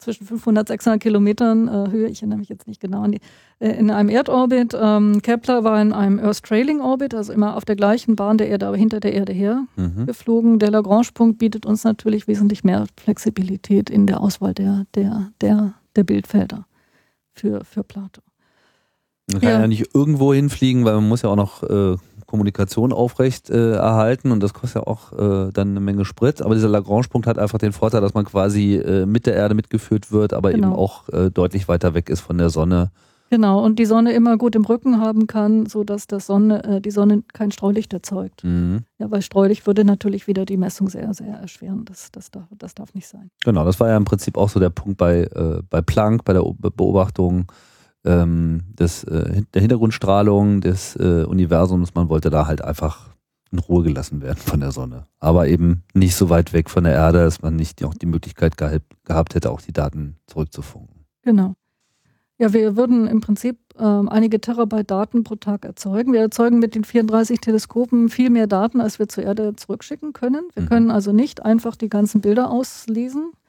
zwischen 0.00 0.26
500 0.26 0.66
600 0.68 1.00
Kilometern 1.00 1.68
äh, 1.68 1.90
Höhe. 1.90 2.08
Ich 2.08 2.20
erinnere 2.20 2.38
mich 2.38 2.48
jetzt 2.48 2.66
nicht 2.66 2.80
genau 2.80 3.02
an 3.02 3.12
die. 3.12 3.20
Äh, 3.58 3.78
in 3.78 3.90
einem 3.90 4.08
Erdorbit. 4.08 4.76
Ähm, 4.78 5.20
Kepler 5.22 5.62
war 5.64 5.80
in 5.80 5.92
einem 5.92 6.18
Earth 6.18 6.42
Trailing 6.42 6.80
Orbit, 6.80 7.14
also 7.14 7.32
immer 7.32 7.56
auf 7.56 7.64
der 7.64 7.76
gleichen 7.76 8.16
Bahn 8.16 8.38
der 8.38 8.48
Erde, 8.48 8.66
aber 8.66 8.76
hinter 8.76 9.00
der 9.00 9.12
Erde 9.12 9.32
her 9.32 9.66
mhm. 9.76 10.06
geflogen. 10.06 10.58
Der 10.58 10.70
Lagrange-Punkt 10.70 11.38
bietet 11.38 11.66
uns 11.66 11.84
natürlich 11.84 12.26
wesentlich 12.26 12.64
mehr 12.64 12.86
Flexibilität 12.96 13.90
in 13.90 14.06
der 14.06 14.20
Auswahl 14.20 14.54
der, 14.54 14.86
der, 14.94 15.30
der, 15.40 15.74
der 15.96 16.04
Bildfelder 16.04 16.66
für, 17.32 17.64
für 17.64 17.84
Plato. 17.84 18.22
Man 19.30 19.40
kann 19.40 19.50
ja. 19.50 19.60
ja 19.60 19.66
nicht 19.68 19.94
irgendwo 19.94 20.34
hinfliegen, 20.34 20.84
weil 20.84 20.94
man 20.94 21.08
muss 21.08 21.22
ja 21.22 21.28
auch 21.28 21.36
noch 21.36 21.62
äh, 21.62 21.96
Kommunikation 22.30 22.92
aufrecht 22.92 23.50
äh, 23.50 23.72
erhalten 23.72 24.30
und 24.30 24.40
das 24.40 24.54
kostet 24.54 24.82
ja 24.82 24.86
auch 24.86 25.12
äh, 25.12 25.50
dann 25.52 25.70
eine 25.70 25.80
Menge 25.80 26.04
Sprit. 26.04 26.40
Aber 26.40 26.54
dieser 26.54 26.68
Lagrange-Punkt 26.68 27.26
hat 27.26 27.38
einfach 27.38 27.58
den 27.58 27.72
Vorteil, 27.72 28.00
dass 28.00 28.14
man 28.14 28.24
quasi 28.24 28.76
äh, 28.76 29.04
mit 29.04 29.26
der 29.26 29.34
Erde 29.34 29.54
mitgeführt 29.54 30.12
wird, 30.12 30.32
aber 30.32 30.52
genau. 30.52 30.68
eben 30.68 30.76
auch 30.76 31.08
äh, 31.08 31.30
deutlich 31.30 31.66
weiter 31.66 31.92
weg 31.92 32.08
ist 32.08 32.20
von 32.20 32.38
der 32.38 32.50
Sonne. 32.50 32.92
Genau, 33.30 33.64
und 33.64 33.78
die 33.78 33.84
Sonne 33.84 34.12
immer 34.12 34.36
gut 34.38 34.56
im 34.56 34.64
Rücken 34.64 35.00
haben 35.00 35.28
kann, 35.28 35.66
sodass 35.66 36.08
das 36.08 36.26
Sonne, 36.26 36.64
äh, 36.64 36.80
die 36.80 36.90
Sonne 36.90 37.22
kein 37.32 37.52
Streulicht 37.52 37.92
erzeugt. 37.92 38.42
Mhm. 38.42 38.80
Ja, 38.98 39.10
weil 39.10 39.22
Streulicht 39.22 39.66
würde 39.66 39.84
natürlich 39.84 40.26
wieder 40.26 40.44
die 40.44 40.56
Messung 40.56 40.88
sehr, 40.88 41.14
sehr 41.14 41.34
erschweren. 41.34 41.84
Das, 41.84 42.10
das, 42.10 42.30
darf, 42.30 42.46
das 42.58 42.74
darf 42.74 42.92
nicht 42.94 43.06
sein. 43.06 43.30
Genau, 43.44 43.64
das 43.64 43.78
war 43.78 43.88
ja 43.88 43.96
im 43.96 44.04
Prinzip 44.04 44.36
auch 44.36 44.48
so 44.48 44.58
der 44.58 44.70
Punkt 44.70 44.98
bei, 44.98 45.22
äh, 45.22 45.62
bei 45.68 45.80
Planck, 45.80 46.24
bei 46.24 46.32
der 46.32 46.42
Beobachtung 46.42 47.46
ähm, 48.04 48.62
des, 48.78 49.04
äh, 49.04 49.42
der 49.54 49.60
Hintergrundstrahlung 49.60 50.60
des 50.60 50.96
äh, 50.96 51.24
Universums. 51.24 51.94
Man 51.94 52.08
wollte 52.08 52.30
da 52.30 52.46
halt 52.46 52.62
einfach 52.62 53.10
in 53.52 53.58
Ruhe 53.58 53.82
gelassen 53.82 54.22
werden 54.22 54.38
von 54.38 54.60
der 54.60 54.72
Sonne. 54.72 55.06
Aber 55.18 55.48
eben 55.48 55.82
nicht 55.92 56.14
so 56.14 56.30
weit 56.30 56.52
weg 56.52 56.70
von 56.70 56.84
der 56.84 56.94
Erde, 56.94 57.24
dass 57.24 57.42
man 57.42 57.56
nicht 57.56 57.84
auch 57.84 57.94
die 57.94 58.06
Möglichkeit 58.06 58.56
gehabt, 58.56 58.84
gehabt 59.04 59.34
hätte, 59.34 59.50
auch 59.50 59.60
die 59.60 59.72
Daten 59.72 60.16
zurückzufunken. 60.26 61.04
Genau. 61.22 61.54
Ja, 62.38 62.54
wir 62.54 62.74
würden 62.74 63.06
im 63.06 63.20
Prinzip 63.20 63.58
ähm, 63.78 64.08
einige 64.08 64.40
Terabyte 64.40 64.90
Daten 64.90 65.24
pro 65.24 65.34
Tag 65.34 65.66
erzeugen. 65.66 66.14
Wir 66.14 66.20
erzeugen 66.20 66.58
mit 66.58 66.74
den 66.74 66.84
34 66.84 67.38
Teleskopen 67.38 68.08
viel 68.08 68.30
mehr 68.30 68.46
Daten, 68.46 68.80
als 68.80 68.98
wir 68.98 69.08
zur 69.08 69.24
Erde 69.24 69.54
zurückschicken 69.56 70.14
können. 70.14 70.48
Wir 70.54 70.62
mhm. 70.62 70.68
können 70.68 70.90
also 70.90 71.12
nicht 71.12 71.44
einfach 71.44 71.76
die 71.76 71.90
ganzen 71.90 72.22
Bilder 72.22 72.50
auslesen, 72.50 73.32
äh, 73.34 73.39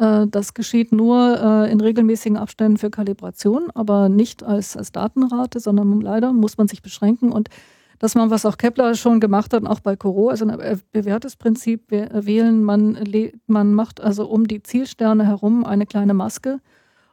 das 0.00 0.54
geschieht 0.54 0.92
nur 0.92 1.38
äh, 1.38 1.70
in 1.70 1.80
regelmäßigen 1.80 2.38
Abständen 2.38 2.78
für 2.78 2.88
Kalibration, 2.88 3.70
aber 3.74 4.08
nicht 4.08 4.42
als, 4.42 4.74
als 4.74 4.92
Datenrate, 4.92 5.60
sondern 5.60 6.00
leider 6.00 6.32
muss 6.32 6.56
man 6.56 6.68
sich 6.68 6.80
beschränken 6.80 7.32
und 7.32 7.50
dass 7.98 8.14
man, 8.14 8.30
was 8.30 8.46
auch 8.46 8.56
Kepler 8.56 8.94
schon 8.94 9.20
gemacht 9.20 9.52
hat, 9.52 9.66
auch 9.66 9.80
bei 9.80 9.94
Corot, 9.94 10.30
also 10.30 10.46
ein 10.46 10.80
bewährtes 10.90 11.36
Prinzip 11.36 11.90
wählen. 11.90 12.64
Man, 12.64 12.98
man 13.46 13.74
macht 13.74 14.00
also 14.00 14.26
um 14.26 14.48
die 14.48 14.62
Zielsterne 14.62 15.26
herum 15.26 15.66
eine 15.66 15.84
kleine 15.84 16.14
Maske 16.14 16.60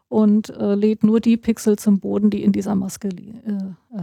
und 0.08 0.50
äh, 0.50 0.76
lädt 0.76 1.04
nur 1.04 1.20
die 1.20 1.36
Pixel 1.36 1.78
zum 1.78 2.00
Boden, 2.00 2.30
die 2.30 2.42
in 2.42 2.54
dieser 2.54 2.76
Maske 2.76 3.10
li 3.10 3.34
äh, 3.46 3.98
äh, 3.98 4.00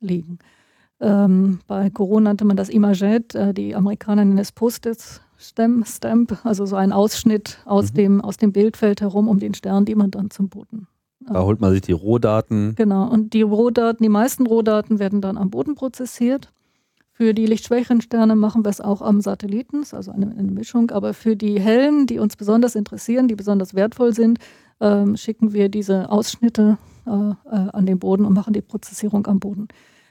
liegen. 0.00 0.40
Ähm, 1.00 1.60
bei 1.68 1.90
Corot 1.90 2.24
nannte 2.24 2.44
man 2.44 2.56
das 2.56 2.70
Imaget, 2.70 3.36
äh, 3.36 3.54
die 3.54 3.76
Amerikaner 3.76 4.24
nennen 4.24 4.38
es 4.38 4.50
Post-its, 4.50 5.20
Stem, 5.38 5.84
Stamp, 5.86 6.44
also 6.44 6.66
so 6.66 6.76
ein 6.76 6.92
Ausschnitt 6.92 7.58
aus, 7.64 7.92
mhm. 7.92 7.96
dem, 7.96 8.20
aus 8.20 8.36
dem 8.36 8.52
Bildfeld 8.52 9.00
herum 9.00 9.28
um 9.28 9.38
den 9.38 9.54
Stern, 9.54 9.84
die 9.84 9.94
man 9.94 10.10
dann 10.10 10.30
zum 10.30 10.48
Boden. 10.48 10.88
Da 11.20 11.42
holt 11.42 11.60
man 11.60 11.72
sich 11.72 11.82
die 11.82 11.92
Rohdaten. 11.92 12.74
Genau, 12.74 13.08
und 13.08 13.32
die 13.34 13.42
Rohdaten, 13.42 14.02
die 14.02 14.08
meisten 14.08 14.46
Rohdaten 14.46 14.98
werden 14.98 15.20
dann 15.20 15.36
am 15.36 15.50
Boden 15.50 15.74
prozessiert. 15.74 16.52
Für 17.12 17.34
die 17.34 17.46
lichtschwächeren 17.46 18.00
Sterne 18.00 18.36
machen 18.36 18.64
wir 18.64 18.70
es 18.70 18.80
auch 18.80 19.02
am 19.02 19.20
Satelliten, 19.20 19.82
also 19.90 20.10
eine, 20.10 20.30
eine, 20.30 20.50
Mischung. 20.50 20.90
Aber 20.90 21.14
für 21.14 21.36
die 21.36 21.60
hellen, 21.60 22.06
die 22.06 22.18
uns 22.18 22.36
besonders 22.36 22.76
interessieren, 22.76 23.26
die 23.26 23.34
besonders 23.34 23.74
wertvoll 23.74 24.14
sind, 24.14 24.38
ähm, 24.80 25.16
schicken 25.16 25.52
wir 25.52 25.68
diese 25.68 26.10
Ausschnitte 26.10 26.78
äh, 27.06 27.10
äh, 27.10 27.34
an 27.72 27.86
den 27.86 27.98
Boden 27.98 28.24
und 28.24 28.34
machen 28.34 28.52
die 28.52 28.62
Prozessierung 28.62 29.26
am 29.26 29.40
Boden. 29.40 29.68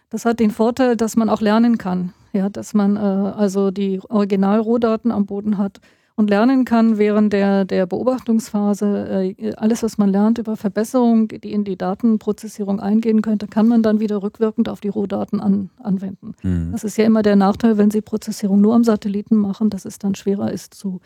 Das 0.10 0.26
hat 0.26 0.40
den 0.40 0.52
Vorteil, 0.52 0.96
dass 0.96 1.16
man 1.16 1.30
auch 1.30 1.42
lernen 1.42 1.78
kann. 1.78 2.14
Ja, 2.34 2.50
dass 2.50 2.74
man 2.74 2.96
äh, 2.98 3.00
also 3.00 3.72
die 3.72 4.00
Originalrohdaten 4.10 5.12
am 5.12 5.26
Boden 5.26 5.58
hat 5.58 5.80
und 6.16 6.30
lernen 6.30 6.66
kann 6.66 6.98
während 6.98 7.32
der, 7.32 7.64
der 7.64 7.86
Beobachtungsphase. 7.86 9.36
Äh, 9.38 9.54
alles, 9.56 9.84
was 9.84 9.98
man 9.98 10.10
lernt 10.10 10.38
über 10.38 10.58
Verbesserungen, 10.58 11.28
die 11.28 11.54
in 11.54 11.64
die 11.64 11.78
Datenprozessierung 11.78 12.80
eingehen 12.80 13.22
könnte, 13.22 13.48
kann 13.48 13.68
man 13.68 13.84
dann 13.84 14.00
wieder 14.00 14.22
rückwirkend 14.24 14.68
auf 14.68 14.82
die 14.82 14.90
Rohdaten 14.90 15.40
an, 15.40 15.70
anwenden. 15.82 16.34
Mhm. 16.44 16.72
Das 16.72 16.84
ist 16.84 16.98
ja 16.98 17.06
immer 17.06 17.22
der 17.22 17.36
Nachteil, 17.36 17.78
wenn 17.78 17.92
Sie 17.92 18.02
Prozessierung 18.02 18.62
nur 18.62 18.76
am 18.76 18.84
Satelliten 18.84 19.36
machen, 19.36 19.70
dass 19.70 19.86
es 19.86 20.00
dann 20.00 20.16
schwerer 20.16 20.52
ist 20.52 20.74
zu 20.74 21.00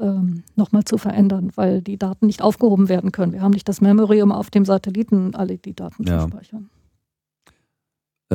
ähm, 0.00 0.42
nochmal 0.56 0.84
zu 0.84 0.98
verändern, 0.98 1.52
weil 1.54 1.80
die 1.80 1.98
Daten 1.98 2.26
nicht 2.26 2.42
aufgehoben 2.42 2.88
werden 2.88 3.12
können. 3.12 3.32
Wir 3.32 3.42
haben 3.42 3.52
nicht 3.52 3.68
das 3.68 3.80
Memory, 3.80 4.22
um 4.22 4.32
auf 4.32 4.50
dem 4.50 4.64
Satelliten 4.64 5.34
alle 5.34 5.56
die 5.56 5.74
Daten 5.74 6.04
ja. 6.04 6.20
zu 6.20 6.28
speichern. 6.28 6.70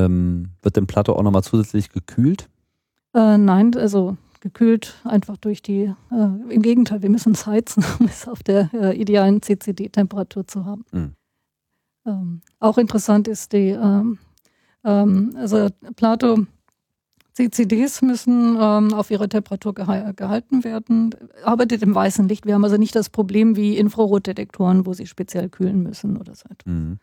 Ähm, 0.06 0.50
wird 0.62 0.76
denn 0.76 0.88
Plato 0.88 1.14
auch 1.14 1.24
nochmal 1.24 1.44
zusätzlich 1.44 1.90
gekühlt? 1.90 2.50
Äh, 3.14 3.38
nein, 3.38 3.76
also 3.76 4.18
gekühlt 4.42 4.96
einfach 5.04 5.38
durch 5.38 5.62
die, 5.62 5.94
äh, 6.12 6.54
im 6.54 6.62
Gegenteil, 6.62 7.02
wir 7.02 7.10
müssen 7.10 7.34
es 7.34 7.46
heizen, 7.46 7.84
um 8.00 8.06
es 8.06 8.28
auf 8.28 8.44
der 8.44 8.70
äh, 8.74 9.00
idealen 9.00 9.42
CCD-Temperatur 9.42 10.48
zu 10.48 10.66
haben. 10.66 10.86
Mhm. 10.92 11.16
Ähm, 12.06 12.42
auch 12.60 12.78
interessant 12.78 13.28
ist 13.28 13.54
die, 13.54 13.70
ähm, 13.70 14.18
ähm, 14.84 15.34
also 15.36 15.68
Plato, 15.96 16.46
CCDs 17.34 18.02
müssen 18.02 18.58
ähm, 18.60 18.94
auf 18.94 19.12
ihre 19.12 19.30
Temperatur 19.30 19.74
geha 19.74 20.12
gehalten 20.12 20.66
werden, 20.66 21.16
arbeitet 21.44 21.82
im 21.84 21.96
weißen 21.96 22.28
Licht. 22.28 22.46
Wir 22.46 22.56
haben 22.56 22.66
also 22.66 22.76
nicht 22.76 22.96
das 22.96 23.10
Problem 23.10 23.56
wie 23.56 23.78
Infrarotdetektoren, 23.78 24.86
wo 24.86 24.92
sie 24.92 25.08
speziell 25.08 25.48
kühlen 25.48 25.82
müssen 25.84 26.18
oder 26.18 26.36
so 26.36 26.46
etwas. 26.50 26.74
Mhm. 26.74 27.00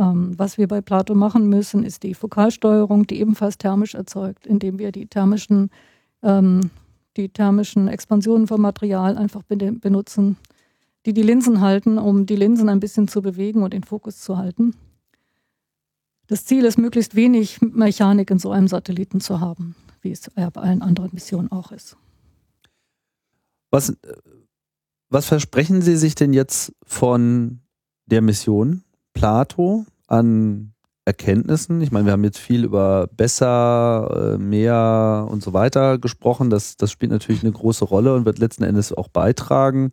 Ähm, 0.00 0.32
was 0.38 0.56
wir 0.56 0.66
bei 0.66 0.80
Plato 0.80 1.14
machen 1.14 1.50
müssen, 1.50 1.84
ist 1.84 2.04
die 2.04 2.14
Fokalsteuerung, 2.14 3.06
die 3.06 3.20
ebenfalls 3.20 3.58
thermisch 3.58 3.94
erzeugt, 3.94 4.46
indem 4.46 4.78
wir 4.78 4.92
die 4.92 5.06
thermischen, 5.06 5.70
ähm, 6.22 6.70
die 7.18 7.28
thermischen 7.28 7.86
Expansionen 7.86 8.46
vom 8.46 8.62
Material 8.62 9.18
einfach 9.18 9.42
benutzen, 9.42 10.38
die 11.04 11.12
die 11.12 11.22
Linsen 11.22 11.60
halten, 11.60 11.98
um 11.98 12.24
die 12.24 12.36
Linsen 12.36 12.70
ein 12.70 12.80
bisschen 12.80 13.08
zu 13.08 13.20
bewegen 13.20 13.62
und 13.62 13.74
den 13.74 13.84
Fokus 13.84 14.20
zu 14.20 14.38
halten. 14.38 14.74
Das 16.28 16.46
Ziel 16.46 16.64
ist, 16.64 16.78
möglichst 16.78 17.14
wenig 17.14 17.60
Mechanik 17.60 18.30
in 18.30 18.38
so 18.38 18.52
einem 18.52 18.68
Satelliten 18.68 19.20
zu 19.20 19.40
haben, 19.40 19.74
wie 20.00 20.12
es 20.12 20.30
bei 20.30 20.46
allen 20.46 20.80
anderen 20.80 21.10
Missionen 21.12 21.52
auch 21.52 21.72
ist. 21.72 21.98
Was, 23.70 23.94
was 25.10 25.26
versprechen 25.26 25.82
Sie 25.82 25.96
sich 25.96 26.14
denn 26.14 26.32
jetzt 26.32 26.72
von 26.86 27.60
der 28.06 28.22
Mission? 28.22 28.82
Plato 29.12 29.84
an 30.10 30.72
Erkenntnissen? 31.06 31.80
Ich 31.80 31.90
meine, 31.90 32.06
wir 32.06 32.12
haben 32.12 32.24
jetzt 32.24 32.38
viel 32.38 32.64
über 32.64 33.08
besser, 33.16 34.34
äh, 34.34 34.38
mehr 34.38 35.26
und 35.30 35.42
so 35.42 35.52
weiter 35.52 35.98
gesprochen. 35.98 36.50
Das, 36.50 36.76
das 36.76 36.92
spielt 36.92 37.12
natürlich 37.12 37.42
eine 37.42 37.52
große 37.52 37.84
Rolle 37.84 38.14
und 38.14 38.26
wird 38.26 38.38
letzten 38.38 38.64
Endes 38.64 38.92
auch 38.92 39.08
beitragen. 39.08 39.92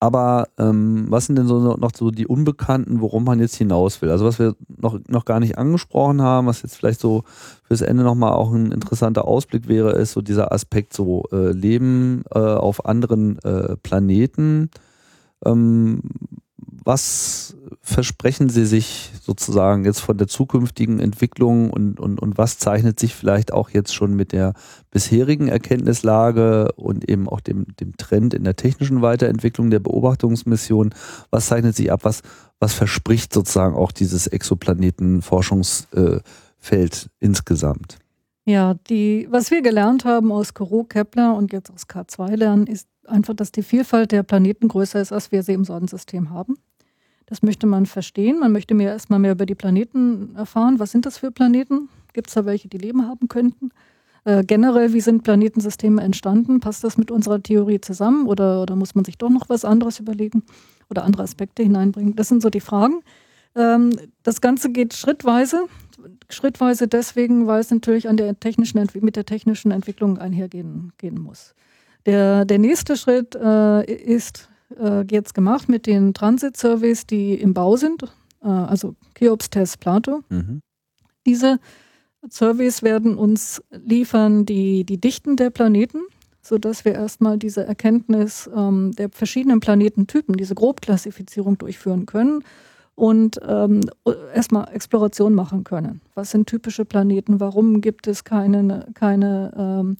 Aber 0.00 0.48
ähm, 0.58 1.06
was 1.08 1.26
sind 1.26 1.36
denn 1.36 1.48
so 1.48 1.76
noch 1.76 1.90
so 1.92 2.12
die 2.12 2.26
Unbekannten, 2.26 3.00
worum 3.00 3.24
man 3.24 3.40
jetzt 3.40 3.56
hinaus 3.56 4.00
will? 4.00 4.10
Also 4.10 4.24
was 4.24 4.38
wir 4.38 4.54
noch, 4.68 5.00
noch 5.08 5.24
gar 5.24 5.40
nicht 5.40 5.58
angesprochen 5.58 6.22
haben, 6.22 6.46
was 6.46 6.62
jetzt 6.62 6.76
vielleicht 6.76 7.00
so 7.00 7.24
fürs 7.64 7.80
Ende 7.80 8.04
nochmal 8.04 8.32
auch 8.32 8.52
ein 8.52 8.70
interessanter 8.70 9.26
Ausblick 9.26 9.66
wäre, 9.66 9.92
ist 9.92 10.12
so 10.12 10.20
dieser 10.22 10.52
Aspekt 10.52 10.92
so 10.92 11.24
äh, 11.32 11.50
Leben 11.50 12.22
äh, 12.32 12.38
auf 12.38 12.86
anderen 12.86 13.40
äh, 13.40 13.76
Planeten. 13.76 14.70
Ähm, 15.44 16.02
was 16.84 17.56
versprechen 17.88 18.50
Sie 18.50 18.66
sich 18.66 19.12
sozusagen 19.20 19.84
jetzt 19.84 20.00
von 20.00 20.18
der 20.18 20.28
zukünftigen 20.28 21.00
Entwicklung 21.00 21.70
und, 21.70 21.98
und, 21.98 22.20
und 22.20 22.36
was 22.36 22.58
zeichnet 22.58 23.00
sich 23.00 23.14
vielleicht 23.14 23.52
auch 23.52 23.70
jetzt 23.70 23.94
schon 23.94 24.14
mit 24.14 24.32
der 24.32 24.52
bisherigen 24.90 25.48
Erkenntnislage 25.48 26.72
und 26.76 27.08
eben 27.08 27.28
auch 27.28 27.40
dem, 27.40 27.66
dem 27.80 27.96
Trend 27.96 28.34
in 28.34 28.44
der 28.44 28.56
technischen 28.56 29.00
Weiterentwicklung 29.00 29.70
der 29.70 29.80
Beobachtungsmission, 29.80 30.94
was 31.30 31.46
zeichnet 31.46 31.74
sich 31.74 31.90
ab, 31.90 32.00
was, 32.02 32.20
was 32.60 32.74
verspricht 32.74 33.32
sozusagen 33.32 33.74
auch 33.74 33.90
dieses 33.90 34.26
Exoplanetenforschungsfeld 34.26 37.10
insgesamt? 37.20 37.98
Ja, 38.44 38.74
die, 38.88 39.28
was 39.30 39.50
wir 39.50 39.62
gelernt 39.62 40.04
haben 40.04 40.30
aus 40.30 40.52
Kourou, 40.52 40.84
Kepler 40.84 41.34
und 41.34 41.52
jetzt 41.52 41.70
aus 41.70 41.88
K2 41.88 42.36
lernen, 42.36 42.66
ist 42.66 42.86
einfach, 43.06 43.34
dass 43.34 43.50
die 43.50 43.62
Vielfalt 43.62 44.12
der 44.12 44.22
Planeten 44.22 44.68
größer 44.68 45.00
ist, 45.00 45.12
als 45.12 45.32
wir 45.32 45.42
sie 45.42 45.54
im 45.54 45.64
Sonnensystem 45.64 46.30
haben. 46.30 46.56
Das 47.28 47.42
möchte 47.42 47.66
man 47.66 47.84
verstehen. 47.84 48.40
Man 48.40 48.52
möchte 48.52 48.74
mir 48.74 48.88
erstmal 48.88 49.18
mehr 49.18 49.32
über 49.32 49.44
die 49.44 49.54
Planeten 49.54 50.34
erfahren. 50.34 50.78
Was 50.78 50.92
sind 50.92 51.04
das 51.04 51.18
für 51.18 51.30
Planeten? 51.30 51.88
Gibt 52.14 52.28
es 52.28 52.34
da 52.34 52.46
welche, 52.46 52.68
die 52.68 52.78
Leben 52.78 53.06
haben 53.06 53.28
könnten? 53.28 53.70
Äh, 54.24 54.44
generell, 54.44 54.94
wie 54.94 55.00
sind 55.00 55.24
Planetensysteme 55.24 56.02
entstanden? 56.02 56.60
Passt 56.60 56.84
das 56.84 56.96
mit 56.96 57.10
unserer 57.10 57.42
Theorie 57.42 57.80
zusammen 57.80 58.26
oder, 58.26 58.62
oder 58.62 58.76
muss 58.76 58.94
man 58.94 59.04
sich 59.04 59.18
doch 59.18 59.30
noch 59.30 59.48
was 59.48 59.64
anderes 59.64 60.00
überlegen 60.00 60.42
oder 60.88 61.04
andere 61.04 61.22
Aspekte 61.22 61.62
hineinbringen? 61.62 62.16
Das 62.16 62.28
sind 62.28 62.40
so 62.40 62.48
die 62.48 62.60
Fragen. 62.60 63.02
Ähm, 63.54 63.90
das 64.22 64.40
Ganze 64.40 64.70
geht 64.70 64.94
schrittweise. 64.94 65.66
Schrittweise 66.30 66.88
deswegen, 66.88 67.46
weil 67.46 67.60
es 67.60 67.70
natürlich 67.70 68.08
an 68.08 68.16
der 68.16 68.38
technischen, 68.40 68.84
mit 69.00 69.16
der 69.16 69.26
technischen 69.26 69.70
Entwicklung 69.70 70.18
einhergehen 70.18 70.92
gehen 70.96 71.20
muss. 71.20 71.54
Der, 72.06 72.44
der 72.44 72.58
nächste 72.58 72.96
Schritt 72.96 73.34
äh, 73.34 73.84
ist 73.84 74.48
äh, 74.76 75.04
jetzt 75.10 75.34
gemacht 75.34 75.68
mit 75.68 75.86
den 75.86 76.14
Transit-Surveys, 76.14 77.06
die 77.06 77.34
im 77.34 77.54
Bau 77.54 77.76
sind, 77.76 78.02
äh, 78.42 78.48
also 78.48 78.94
Cheops, 79.14 79.50
TESS, 79.50 79.76
Plato. 79.76 80.22
Mhm. 80.28 80.60
Diese 81.26 81.58
Surveys 82.28 82.82
werden 82.82 83.16
uns 83.16 83.62
liefern 83.70 84.44
die, 84.44 84.84
die 84.84 84.98
Dichten 84.98 85.36
der 85.36 85.50
Planeten, 85.50 86.00
sodass 86.42 86.84
wir 86.84 86.92
erstmal 86.94 87.38
diese 87.38 87.64
Erkenntnis 87.64 88.48
ähm, 88.54 88.92
der 88.92 89.10
verschiedenen 89.10 89.60
Planetentypen, 89.60 90.36
diese 90.36 90.54
Grobklassifizierung 90.54 91.58
durchführen 91.58 92.06
können 92.06 92.42
und 92.94 93.38
ähm, 93.46 93.82
erstmal 94.34 94.72
Exploration 94.74 95.34
machen 95.34 95.64
können. 95.64 96.00
Was 96.14 96.32
sind 96.32 96.48
typische 96.48 96.84
Planeten? 96.84 97.38
Warum 97.38 97.80
gibt 97.80 98.06
es 98.08 98.24
keine, 98.24 98.86
keine 98.94 99.52
ähm, 99.56 99.96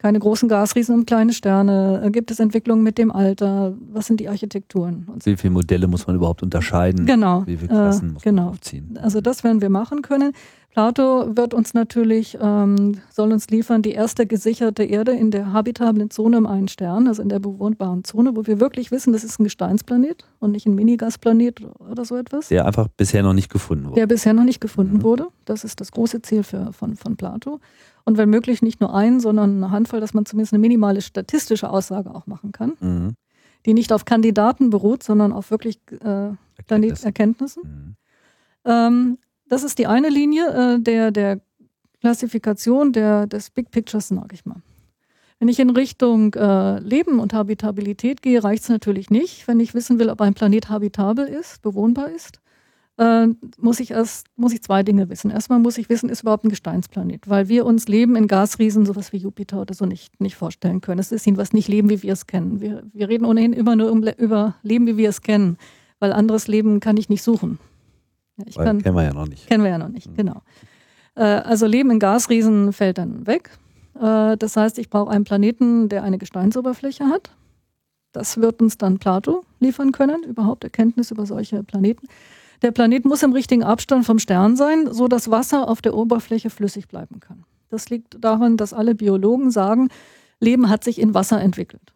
keine 0.00 0.18
großen 0.18 0.48
Gasriesen 0.48 0.94
und 0.94 1.06
kleine 1.06 1.34
Sterne? 1.34 2.02
Äh, 2.02 2.10
gibt 2.10 2.30
es 2.30 2.40
Entwicklungen 2.40 2.82
mit 2.82 2.96
dem 2.96 3.12
Alter? 3.12 3.74
Was 3.92 4.06
sind 4.06 4.18
die 4.18 4.30
Architekturen? 4.30 5.06
Wie 5.22 5.36
viele 5.36 5.52
Modelle 5.52 5.86
muss 5.88 6.06
man 6.06 6.16
überhaupt 6.16 6.42
unterscheiden? 6.42 7.04
Genau. 7.04 7.42
Wie 7.46 7.58
viele 7.58 7.68
Klassen 7.68 8.08
äh, 8.08 8.12
muss 8.14 8.22
genau. 8.22 8.42
man 8.44 8.52
aufziehen? 8.52 8.98
Also 9.02 9.20
das 9.20 9.44
werden 9.44 9.60
wir 9.60 9.68
machen 9.68 10.00
können. 10.00 10.32
Plato 10.70 11.36
wird 11.36 11.52
uns 11.52 11.74
natürlich, 11.74 12.38
ähm, 12.40 12.98
soll 13.10 13.32
uns 13.32 13.50
liefern, 13.50 13.82
die 13.82 13.90
erste 13.90 14.24
gesicherte 14.24 14.84
Erde 14.84 15.12
in 15.12 15.32
der 15.32 15.52
habitablen 15.52 16.10
Zone 16.10 16.38
um 16.38 16.46
einen 16.46 16.68
Stern, 16.68 17.08
also 17.08 17.22
in 17.22 17.28
der 17.28 17.40
bewohnbaren 17.40 18.04
Zone, 18.04 18.36
wo 18.36 18.46
wir 18.46 18.60
wirklich 18.60 18.92
wissen, 18.92 19.12
das 19.12 19.24
ist 19.24 19.40
ein 19.40 19.44
Gesteinsplanet 19.44 20.24
und 20.38 20.52
nicht 20.52 20.66
ein 20.66 20.76
Minigasplanet 20.76 21.60
oder 21.90 22.04
so 22.04 22.16
etwas. 22.16 22.48
Der 22.48 22.66
einfach 22.66 22.86
bisher 22.88 23.24
noch 23.24 23.34
nicht 23.34 23.50
gefunden 23.50 23.86
wurde. 23.86 23.96
Der 23.96 24.06
bisher 24.06 24.32
noch 24.32 24.44
nicht 24.44 24.60
gefunden 24.60 24.98
mhm. 24.98 25.02
wurde. 25.02 25.26
Das 25.44 25.64
ist 25.64 25.80
das 25.80 25.90
große 25.90 26.22
Ziel 26.22 26.44
für, 26.44 26.72
von, 26.72 26.94
von 26.96 27.16
Plato 27.16 27.58
und 28.04 28.18
wenn 28.18 28.30
möglich 28.30 28.62
nicht 28.62 28.80
nur 28.80 28.94
einen, 28.94 29.20
sondern 29.20 29.56
eine 29.56 29.70
Handvoll, 29.70 30.00
dass 30.00 30.14
man 30.14 30.26
zumindest 30.26 30.52
eine 30.52 30.60
minimale 30.60 31.00
statistische 31.00 31.70
Aussage 31.70 32.14
auch 32.14 32.26
machen 32.26 32.52
kann, 32.52 32.74
mhm. 32.80 33.14
die 33.66 33.74
nicht 33.74 33.92
auf 33.92 34.04
Kandidaten 34.04 34.70
beruht, 34.70 35.02
sondern 35.02 35.32
auf 35.32 35.50
wirklich 35.50 35.80
äh, 36.02 36.30
Erkenntnissen. 36.56 37.04
Erkenntnissen. 37.04 37.62
Mhm. 37.62 37.96
Ähm, 38.64 39.18
das 39.48 39.64
ist 39.64 39.78
die 39.78 39.86
eine 39.86 40.08
Linie 40.08 40.46
äh, 40.76 40.80
der, 40.80 41.10
der 41.10 41.40
Klassifikation 42.00 42.92
der, 42.92 43.26
des 43.26 43.50
Big 43.50 43.70
Pictures, 43.70 44.08
sage 44.08 44.34
ich 44.34 44.44
mal. 44.46 44.62
Wenn 45.38 45.48
ich 45.48 45.58
in 45.58 45.70
Richtung 45.70 46.34
äh, 46.34 46.78
Leben 46.80 47.18
und 47.18 47.32
Habitabilität 47.32 48.20
gehe, 48.20 48.44
reicht 48.44 48.64
es 48.64 48.68
natürlich 48.68 49.08
nicht. 49.08 49.48
Wenn 49.48 49.58
ich 49.58 49.72
wissen 49.72 49.98
will, 49.98 50.10
ob 50.10 50.20
ein 50.20 50.34
Planet 50.34 50.68
habitabel 50.68 51.26
ist, 51.26 51.62
bewohnbar 51.62 52.10
ist, 52.10 52.40
äh, 53.00 53.28
muss 53.58 53.80
ich 53.80 53.92
erst 53.92 54.26
muss 54.36 54.52
ich 54.52 54.62
zwei 54.62 54.82
Dinge 54.82 55.08
wissen. 55.08 55.30
Erstmal 55.30 55.58
muss 55.58 55.78
ich 55.78 55.88
wissen, 55.88 56.10
ist 56.10 56.20
überhaupt 56.20 56.44
ein 56.44 56.50
Gesteinsplanet, 56.50 57.30
weil 57.30 57.48
wir 57.48 57.64
uns 57.64 57.88
Leben 57.88 58.14
in 58.14 58.28
Gasriesen, 58.28 58.84
sowas 58.84 59.12
wie 59.14 59.16
Jupiter 59.16 59.62
oder 59.62 59.72
so, 59.72 59.86
nicht, 59.86 60.20
nicht 60.20 60.36
vorstellen 60.36 60.82
können. 60.82 61.00
Es 61.00 61.10
ist 61.10 61.26
was 61.38 61.54
nicht 61.54 61.66
Leben, 61.66 61.88
wie 61.88 62.02
wir 62.02 62.12
es 62.12 62.26
kennen. 62.26 62.60
Wir, 62.60 62.82
wir 62.92 63.08
reden 63.08 63.24
ohnehin 63.24 63.54
immer 63.54 63.74
nur 63.74 63.90
um, 63.90 64.02
über 64.18 64.54
Leben, 64.62 64.86
wie 64.86 64.98
wir 64.98 65.08
es 65.08 65.22
kennen, 65.22 65.56
weil 65.98 66.12
anderes 66.12 66.46
Leben 66.46 66.80
kann 66.80 66.98
ich 66.98 67.08
nicht 67.08 67.22
suchen. 67.22 67.58
Ich 68.44 68.56
kann, 68.56 68.82
kennen 68.82 68.96
wir 68.96 69.04
ja 69.04 69.14
noch 69.14 69.28
nicht. 69.28 69.46
Kennen 69.46 69.64
wir 69.64 69.70
ja 69.70 69.78
noch 69.78 69.88
nicht, 69.88 70.10
mhm. 70.10 70.16
genau. 70.16 70.42
Äh, 71.14 71.22
also 71.22 71.66
Leben 71.66 71.90
in 71.90 72.00
Gasriesen 72.00 72.74
fällt 72.74 72.98
dann 72.98 73.26
weg. 73.26 73.50
Äh, 73.98 74.36
das 74.36 74.56
heißt, 74.56 74.78
ich 74.78 74.90
brauche 74.90 75.10
einen 75.10 75.24
Planeten, 75.24 75.88
der 75.88 76.02
eine 76.02 76.18
Gesteinsoberfläche 76.18 77.06
hat. 77.06 77.30
Das 78.12 78.40
wird 78.42 78.60
uns 78.60 78.76
dann 78.76 78.98
Plato 78.98 79.44
liefern 79.58 79.92
können, 79.92 80.22
überhaupt 80.24 80.64
Erkenntnis 80.64 81.10
über 81.10 81.24
solche 81.24 81.62
Planeten. 81.62 82.08
Der 82.62 82.72
Planet 82.72 83.04
muss 83.04 83.22
im 83.22 83.32
richtigen 83.32 83.62
Abstand 83.62 84.04
vom 84.04 84.18
Stern 84.18 84.56
sein, 84.56 84.92
so 84.92 85.08
dass 85.08 85.30
Wasser 85.30 85.68
auf 85.68 85.80
der 85.80 85.94
Oberfläche 85.94 86.50
flüssig 86.50 86.88
bleiben 86.88 87.20
kann. 87.20 87.44
Das 87.70 87.88
liegt 87.88 88.22
daran, 88.22 88.56
dass 88.56 88.72
alle 88.72 88.94
Biologen 88.94 89.50
sagen, 89.50 89.88
Leben 90.40 90.68
hat 90.68 90.84
sich 90.84 91.00
in 91.00 91.14
Wasser 91.14 91.40
entwickelt. 91.40 91.92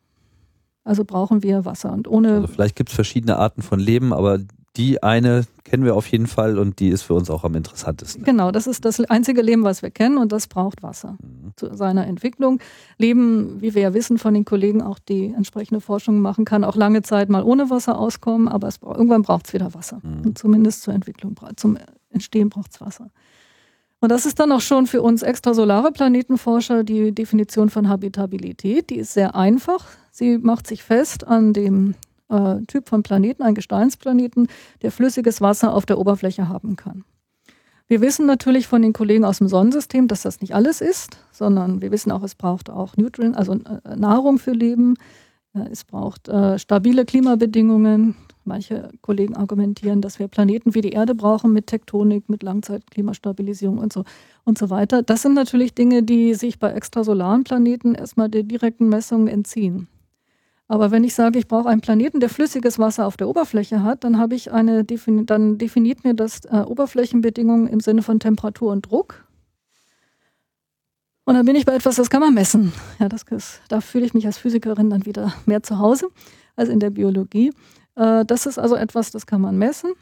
Also 0.84 1.04
brauchen 1.04 1.42
wir 1.42 1.64
Wasser. 1.64 1.92
Und 1.92 2.08
ohne 2.08 2.34
also 2.36 2.46
vielleicht 2.46 2.76
gibt 2.76 2.90
es 2.90 2.94
verschiedene 2.94 3.36
Arten 3.36 3.62
von 3.62 3.80
Leben, 3.80 4.12
aber 4.12 4.38
die 4.76 5.02
eine 5.02 5.46
kennen 5.64 5.84
wir 5.84 5.96
auf 5.96 6.06
jeden 6.06 6.26
Fall 6.26 6.58
und 6.58 6.78
die 6.78 6.88
ist 6.88 7.02
für 7.02 7.14
uns 7.14 7.30
auch 7.30 7.42
am 7.42 7.54
interessantesten. 7.54 8.22
Genau, 8.22 8.50
das 8.50 8.66
ist 8.66 8.84
das 8.84 9.00
einzige 9.00 9.42
Leben, 9.42 9.64
was 9.64 9.82
wir 9.82 9.90
kennen 9.90 10.18
und 10.18 10.30
das 10.30 10.46
braucht 10.46 10.82
Wasser 10.82 11.16
mhm. 11.22 11.52
zu 11.56 11.74
seiner 11.74 12.06
Entwicklung. 12.06 12.60
Leben, 12.98 13.60
wie 13.60 13.74
wir 13.74 13.82
ja 13.82 13.94
wissen 13.94 14.18
von 14.18 14.34
den 14.34 14.44
Kollegen, 14.44 14.82
auch 14.82 14.98
die 14.98 15.32
entsprechende 15.34 15.80
Forschung 15.80 16.20
machen 16.20 16.44
kann, 16.44 16.64
auch 16.64 16.76
lange 16.76 17.02
Zeit 17.02 17.30
mal 17.30 17.42
ohne 17.42 17.70
Wasser 17.70 17.98
auskommen, 17.98 18.46
aber 18.46 18.68
es, 18.68 18.78
irgendwann 18.82 19.22
braucht 19.22 19.46
es 19.46 19.54
wieder 19.54 19.74
Wasser. 19.74 20.00
Mhm. 20.02 20.26
Und 20.26 20.38
zumindest 20.38 20.82
zur 20.82 20.94
Entwicklung, 20.94 21.34
zum 21.56 21.78
Entstehen 22.10 22.50
braucht 22.50 22.72
es 22.72 22.80
Wasser. 22.80 23.10
Und 24.00 24.10
das 24.10 24.26
ist 24.26 24.38
dann 24.38 24.52
auch 24.52 24.60
schon 24.60 24.86
für 24.86 25.00
uns 25.00 25.22
extrasolare 25.22 25.90
Planetenforscher 25.90 26.84
die 26.84 27.12
Definition 27.12 27.70
von 27.70 27.88
Habitabilität. 27.88 28.90
Die 28.90 28.96
ist 28.96 29.14
sehr 29.14 29.34
einfach. 29.34 29.86
Sie 30.10 30.36
macht 30.36 30.66
sich 30.66 30.82
fest 30.82 31.26
an 31.26 31.54
dem 31.54 31.94
äh, 32.28 32.56
Typ 32.66 32.88
von 32.88 33.02
Planeten, 33.02 33.42
ein 33.42 33.54
Gesteinsplaneten, 33.54 34.48
der 34.82 34.90
flüssiges 34.92 35.40
Wasser 35.40 35.74
auf 35.74 35.86
der 35.86 35.98
Oberfläche 35.98 36.48
haben 36.48 36.76
kann. 36.76 37.04
Wir 37.86 38.00
wissen 38.00 38.26
natürlich 38.26 38.66
von 38.66 38.80
den 38.80 38.94
Kollegen 38.94 39.24
aus 39.24 39.38
dem 39.38 39.48
Sonnensystem, 39.48 40.08
dass 40.08 40.22
das 40.22 40.40
nicht 40.40 40.54
alles 40.54 40.80
ist, 40.80 41.18
sondern 41.32 41.82
wir 41.82 41.90
wissen 41.90 42.12
auch, 42.12 42.22
es 42.22 42.34
braucht 42.34 42.70
auch 42.70 42.96
Nutrient, 42.96 43.36
also 43.36 43.52
äh, 43.54 43.96
Nahrung 43.96 44.38
für 44.38 44.52
Leben. 44.52 44.94
Es 45.70 45.84
braucht 45.84 46.28
äh, 46.28 46.58
stabile 46.58 47.04
Klimabedingungen. 47.04 48.16
Manche 48.44 48.90
Kollegen 49.02 49.36
argumentieren, 49.36 50.00
dass 50.00 50.18
wir 50.18 50.28
Planeten 50.28 50.74
wie 50.74 50.80
die 50.80 50.90
Erde 50.90 51.14
brauchen 51.14 51.52
mit 51.52 51.68
Tektonik, 51.68 52.28
mit 52.28 52.42
Langzeitklimastabilisierung 52.42 53.78
und 53.78 53.92
so 53.92 54.04
und 54.44 54.58
so 54.58 54.68
weiter. 54.68 55.02
Das 55.02 55.22
sind 55.22 55.34
natürlich 55.34 55.74
Dinge, 55.74 56.02
die 56.02 56.34
sich 56.34 56.58
bei 56.58 56.70
extrasolaren 56.72 57.44
Planeten 57.44 57.94
erstmal 57.94 58.28
der 58.28 58.42
direkten 58.42 58.88
Messung 58.88 59.28
entziehen. 59.28 59.88
Aber 60.66 60.90
wenn 60.90 61.04
ich 61.04 61.14
sage, 61.14 61.38
ich 61.38 61.46
brauche 61.46 61.68
einen 61.68 61.82
Planeten, 61.82 62.20
der 62.20 62.30
flüssiges 62.30 62.78
Wasser 62.78 63.06
auf 63.06 63.16
der 63.16 63.28
Oberfläche 63.28 63.82
hat, 63.82 64.02
dann 64.02 64.18
habe 64.18 64.34
ich 64.34 64.50
eine, 64.50 64.84
dann 64.84 65.58
definiert 65.58 66.04
mir 66.04 66.14
das 66.14 66.44
äh, 66.46 66.64
Oberflächenbedingungen 66.66 67.68
im 67.68 67.80
Sinne 67.80 68.02
von 68.02 68.18
Temperatur 68.18 68.72
und 68.72 68.90
Druck. 68.90 69.26
Und 71.26 71.34
dann 71.34 71.46
bin 71.46 71.56
ich 71.56 71.64
bei 71.64 71.74
etwas, 71.74 71.96
das 71.96 72.10
kann 72.10 72.20
man 72.20 72.34
messen. 72.34 72.72
Ja, 72.98 73.08
das, 73.08 73.24
da 73.68 73.80
fühle 73.80 74.06
ich 74.06 74.14
mich 74.14 74.26
als 74.26 74.38
Physikerin 74.38 74.90
dann 74.90 75.06
wieder 75.06 75.34
mehr 75.46 75.62
zu 75.62 75.78
Hause 75.78 76.08
als 76.56 76.68
in 76.68 76.80
der 76.80 76.90
Biologie. 76.90 77.52
Äh, 77.96 78.24
das 78.24 78.46
ist 78.46 78.58
also 78.58 78.76
etwas, 78.76 79.10
das 79.10 79.26
kann 79.26 79.40
man 79.40 79.58
messen. 79.58 79.92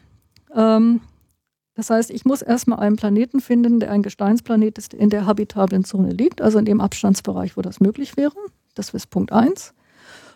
Ähm, 0.53 1.01
das 1.75 1.89
heißt, 1.89 2.11
ich 2.11 2.23
muss 2.23 2.41
erstmal 2.41 2.79
einen 2.79 2.97
Planeten 2.97 3.41
finden, 3.41 3.79
der 3.79 3.91
ein 3.91 4.03
Gesteinsplanet 4.03 4.77
ist, 4.77 4.93
in 4.93 5.09
der 5.09 5.25
habitablen 5.25 5.83
Zone 5.83 6.11
liegt, 6.11 6.41
also 6.41 6.59
in 6.59 6.65
dem 6.65 6.81
Abstandsbereich, 6.81 7.57
wo 7.57 7.61
das 7.61 7.79
möglich 7.79 8.15
wäre. 8.15 8.35
Das 8.75 8.93
ist 8.93 9.09
Punkt 9.09 9.31
1. 9.31 9.73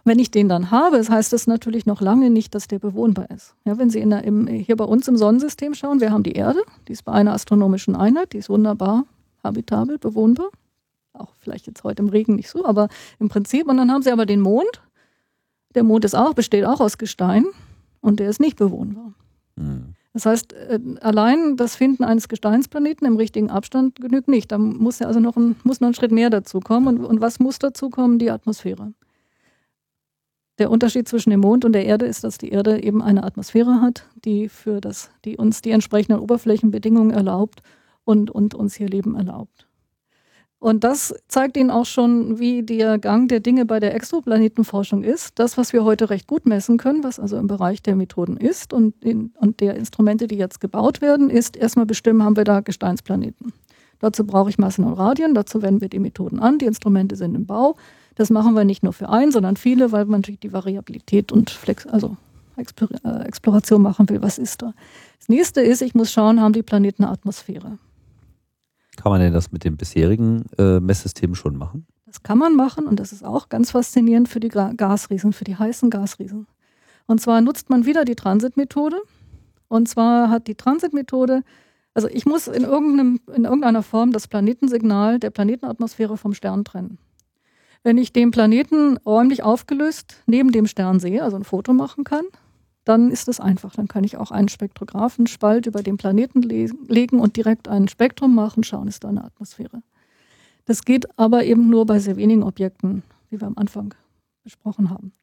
Wenn 0.07 0.19
ich 0.19 0.31
den 0.31 0.47
dann 0.47 0.71
habe, 0.71 1.03
heißt 1.05 1.33
das 1.33 1.47
natürlich 1.47 1.85
noch 1.85 1.99
lange 1.99 2.29
nicht, 2.29 2.55
dass 2.55 2.69
der 2.69 2.79
bewohnbar 2.79 3.29
ist. 3.29 3.55
Ja, 3.65 3.77
wenn 3.77 3.89
Sie 3.89 3.99
der, 3.99 4.23
im, 4.23 4.47
hier 4.47 4.77
bei 4.77 4.85
uns 4.85 5.05
im 5.09 5.17
Sonnensystem 5.17 5.73
schauen, 5.73 5.99
wir 5.99 6.11
haben 6.11 6.23
die 6.23 6.31
Erde, 6.31 6.61
die 6.87 6.93
ist 6.93 7.03
bei 7.03 7.11
einer 7.11 7.33
astronomischen 7.33 7.93
Einheit, 7.93 8.31
die 8.31 8.37
ist 8.37 8.49
wunderbar 8.49 9.03
habitabel, 9.43 9.97
bewohnbar. 9.97 10.47
Auch 11.11 11.33
vielleicht 11.39 11.67
jetzt 11.67 11.83
heute 11.83 12.03
im 12.03 12.07
Regen 12.07 12.35
nicht 12.35 12.49
so, 12.49 12.63
aber 12.65 12.87
im 13.19 13.27
Prinzip. 13.27 13.67
Und 13.67 13.75
dann 13.75 13.91
haben 13.91 14.01
Sie 14.01 14.11
aber 14.11 14.25
den 14.25 14.39
Mond, 14.39 14.81
Der 15.75 15.83
Mond 15.83 16.05
ist 16.05 16.15
auch, 16.15 16.33
besteht 16.33 16.63
auch 16.63 16.79
aus 16.79 16.97
Gestein 16.97 17.45
und 17.99 18.21
der 18.21 18.29
ist 18.29 18.39
nicht 18.39 18.55
bewohnbar. 18.55 19.13
Mhm. 19.57 19.93
Das 20.13 20.25
heißt, 20.25 20.53
äh, 20.53 20.79
allein 21.01 21.57
das 21.57 21.75
Finden 21.75 22.05
eines 22.05 22.29
Gesteinsplaneten 22.29 23.05
im 23.05 23.17
richtigen 23.17 23.49
Abstand 23.49 23.99
genügt 23.99 24.29
nicht. 24.29 24.53
Da 24.53 24.57
muss 24.57 24.99
ja 24.99 25.07
also 25.07 25.19
noch 25.19 25.35
ein, 25.35 25.57
muss 25.65 25.81
noch 25.81 25.89
ein 25.89 25.93
Schritt 25.93 26.13
mehr 26.13 26.29
dazu 26.29 26.61
kommen. 26.61 26.87
Und, 26.87 27.05
und 27.05 27.19
was 27.19 27.41
muss 27.41 27.59
dazu 27.59 27.89
kommen? 27.89 28.19
Die 28.19 28.31
Atmosphäre. 28.31 28.93
Der 30.59 30.71
Unterschied 30.71 31.07
zwischen 31.07 31.29
dem 31.29 31.41
Mond 31.41 31.65
und 31.65 31.73
der 31.73 31.85
Erde 31.85 32.05
ist, 32.05 32.23
dass 32.23 32.37
die 32.37 32.49
Erde 32.49 32.81
eben 32.81 33.01
eine 33.01 33.23
Atmosphäre 33.23 33.81
hat, 33.81 34.05
die 34.25 34.49
für 34.49 34.81
das, 34.81 35.11
die 35.23 35.37
uns 35.37 35.61
die 35.61 35.71
entsprechenden 35.71 36.19
Oberflächenbedingungen 36.19 37.11
erlaubt 37.11 37.61
und, 38.05 38.31
und 38.31 38.55
uns 38.55 38.73
hier 38.73 38.87
Leben 38.87 39.15
erlaubt. 39.15 39.67
Und 40.59 40.83
das 40.83 41.13
zeigt 41.27 41.55
Ihnen 41.55 41.69
auch 41.69 41.85
schon, 41.85 42.39
wie 42.39 42.63
der 42.63 42.97
Gang 42.97 43.29
der 43.29 43.39
Dinge 43.39 43.65
bei 43.65 43.79
der 43.79 43.93
Exoplanetenforschung 43.93 45.03
ist. 45.03 45.37
Das, 45.37 45.55
was 45.55 45.71
wir 45.71 45.83
heute 45.83 46.09
recht 46.09 46.25
gut 46.25 46.47
messen 46.47 46.77
können, 46.77 47.03
was 47.03 47.19
also 47.19 47.37
im 47.37 47.45
Bereich 47.45 47.83
der 47.83 47.95
Methoden 47.95 48.37
ist 48.37 48.73
und, 48.73 49.03
in, 49.03 49.33
und 49.35 49.59
der 49.59 49.75
Instrumente, 49.75 50.25
die 50.25 50.37
jetzt 50.37 50.59
gebaut 50.59 50.99
werden, 50.99 51.29
ist 51.29 51.55
erstmal 51.55 51.85
bestimmen, 51.85 52.23
haben 52.23 52.35
wir 52.35 52.43
da 52.43 52.61
Gesteinsplaneten. 52.61 53.53
Dazu 53.99 54.25
brauche 54.25 54.49
ich 54.49 54.57
Massen 54.57 54.83
und 54.83 54.93
Radien, 54.93 55.35
dazu 55.35 55.61
wenden 55.61 55.81
wir 55.81 55.89
die 55.89 55.99
Methoden 55.99 56.39
an, 56.39 56.57
die 56.57 56.65
Instrumente 56.65 57.15
sind 57.15 57.35
im 57.35 57.45
Bau. 57.45 57.75
Das 58.17 58.31
machen 58.31 58.55
wir 58.55 58.65
nicht 58.65 58.81
nur 58.81 58.93
für 58.93 59.09
einen, 59.09 59.31
sondern 59.31 59.57
viele, 59.57 59.91
weil 59.91 60.05
man 60.05 60.21
natürlich 60.21 60.39
die 60.39 60.51
Variabilität 60.51 61.31
und 61.31 61.51
Flex, 61.51 61.85
also 61.85 62.17
äh, 62.57 63.21
Exploration 63.25 63.83
machen 63.83 64.09
will. 64.09 64.23
Was 64.23 64.39
ist 64.39 64.63
da? 64.63 64.73
Das 65.19 65.29
nächste 65.29 65.61
ist, 65.61 65.83
ich 65.83 65.93
muss 65.93 66.11
schauen, 66.11 66.41
haben 66.41 66.53
die 66.53 66.63
Planeten 66.63 67.03
eine 67.03 67.13
Atmosphäre? 67.13 67.77
Kann 68.95 69.11
man 69.11 69.21
denn 69.21 69.33
das 69.33 69.51
mit 69.51 69.63
dem 69.63 69.77
bisherigen 69.77 70.45
äh, 70.57 70.79
Messsystem 70.79 71.35
schon 71.35 71.57
machen? 71.57 71.85
Das 72.07 72.23
kann 72.23 72.39
man 72.39 72.55
machen 72.55 72.87
und 72.87 72.99
das 72.99 73.11
ist 73.11 73.23
auch 73.23 73.49
ganz 73.49 73.69
faszinierend 73.69 74.29
für 74.29 74.39
die 74.39 74.49
Gasriesen, 74.49 75.31
für 75.31 75.43
die 75.43 75.55
heißen 75.55 75.91
Gasriesen. 75.91 76.47
Und 77.05 77.21
zwar 77.21 77.41
nutzt 77.41 77.69
man 77.69 77.85
wieder 77.85 78.03
die 78.03 78.15
Transitmethode. 78.15 78.97
Und 79.67 79.87
zwar 79.87 80.31
hat 80.31 80.47
die 80.47 80.55
Transitmethode, 80.55 81.43
also 81.93 82.07
ich 82.07 82.25
muss 82.25 82.47
in, 82.47 82.63
in 82.63 83.43
irgendeiner 83.43 83.83
Form 83.83 84.11
das 84.11 84.27
Planetensignal 84.27 85.19
der 85.19 85.29
Planetenatmosphäre 85.29 86.17
vom 86.17 86.33
Stern 86.33 86.65
trennen. 86.65 86.97
Wenn 87.87 87.97
ich 87.97 88.11
den 88.11 88.31
Planeten 88.31 88.97
räumlich 89.05 89.43
aufgelöst 89.43 90.21
neben 90.25 90.51
dem 90.51 90.67
Stern 90.67 90.99
sehe, 90.99 91.23
also 91.23 91.37
ein 91.37 91.45
Foto 91.45 91.71
machen 91.71 92.03
kann, 92.03 92.25
dann 92.83 93.11
ist 93.11 93.29
es 93.29 93.39
einfach. 93.39 93.73
Dann 93.75 93.87
kann 93.87 94.03
ich 94.03 94.17
auch 94.17 94.29
einen 94.29 94.49
Spektrographenspalt 94.49 95.67
über 95.67 95.81
den 95.81 95.95
Planeten 95.95 96.41
le 96.41 96.69
legen 96.89 97.21
und 97.21 97.37
direkt 97.37 97.69
ein 97.69 97.87
Spektrum 97.87 98.35
machen, 98.35 98.65
schauen, 98.65 98.89
ist 98.89 99.05
da 99.05 99.07
eine 99.07 99.23
Atmosphäre. 99.23 99.83
Das 100.65 100.83
geht 100.83 101.17
aber 101.17 101.45
eben 101.45 101.69
nur 101.69 101.85
bei 101.85 101.99
sehr 101.99 102.17
wenigen 102.17 102.43
Objekten, 102.43 103.03
wie 103.29 103.39
wir 103.39 103.47
am 103.47 103.57
Anfang 103.57 103.93
besprochen 104.43 104.89
haben. 104.89 105.13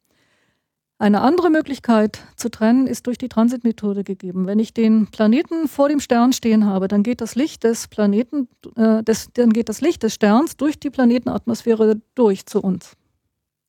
Eine 0.97 1.21
andere 1.21 1.49
Möglichkeit 1.49 2.19
zu 2.37 2.49
trennen 2.49 2.87
ist 2.87 3.05
durch 3.05 3.17
die 3.17 3.27
Transitmethode 3.27 4.05
gegeben. 4.05 4.47
Wenn 4.47 4.59
ich 4.59 4.73
den 4.73 5.07
Planeten 5.07 5.67
vor 5.67 5.89
dem 5.89 5.99
Stern 5.99 6.31
stehen 6.31 6.65
habe, 6.65 6.87
dann 6.87 7.03
geht 7.03 7.19
das 7.19 7.35
Licht 7.35 7.65
des 7.65 7.89
Planeten, 7.89 8.47
äh, 8.77 9.03
des, 9.03 9.27
dann 9.33 9.51
geht 9.51 9.67
das 9.67 9.81
Licht 9.81 10.03
des 10.03 10.13
Sterns 10.13 10.55
durch 10.55 10.79
die 10.79 10.89
Planetenatmosphäre 10.89 11.97
durch 12.15 12.45
zu 12.45 12.61
uns. 12.61 12.93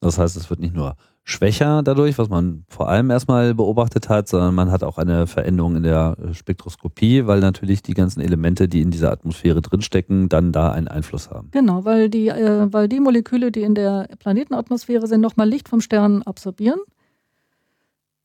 Das 0.01 0.19
heißt, 0.19 0.37
es 0.37 0.51
wird 0.51 0.61
nicht 0.61 0.75
nur 0.75 0.95
schwächer 1.25 1.83
dadurch, 1.83 2.17
was 2.17 2.29
man 2.29 2.65
vor 2.69 2.89
allem 2.89 3.11
erstmal 3.11 3.55
beobachtet 3.55 4.09
hat, 4.09 4.29
sondern 4.29 4.55
man 4.55 4.71
hat 4.71 4.85
auch 4.85 4.97
eine 4.97 5.27
Veränderung 5.27 5.75
in 5.75 5.83
der 5.83 6.17
Spektroskopie, 6.31 7.27
weil 7.27 7.41
natürlich 7.41 7.83
die 7.83 7.95
ganzen 7.95 8.21
Elemente, 8.21 8.69
die 8.69 8.83
in 8.83 8.93
dieser 8.93 9.11
Atmosphäre 9.11 9.61
drinstecken, 9.63 10.29
dann 10.29 10.53
da 10.53 10.71
einen 10.71 10.87
Einfluss 10.87 11.29
haben. 11.31 11.49
Genau, 11.51 11.85
weil 11.85 12.09
die, 12.09 12.29
äh, 12.29 12.73
weil 12.73 12.89
die 12.89 13.01
Moleküle, 13.01 13.51
die 13.51 13.63
in 13.63 13.75
der 13.75 14.09
Planetenatmosphäre 14.21 15.09
sind, 15.09 15.21
nochmal 15.21 15.49
Licht 15.49 15.69
vom 15.69 15.81
Stern 15.81 16.23
absorbieren, 16.23 16.79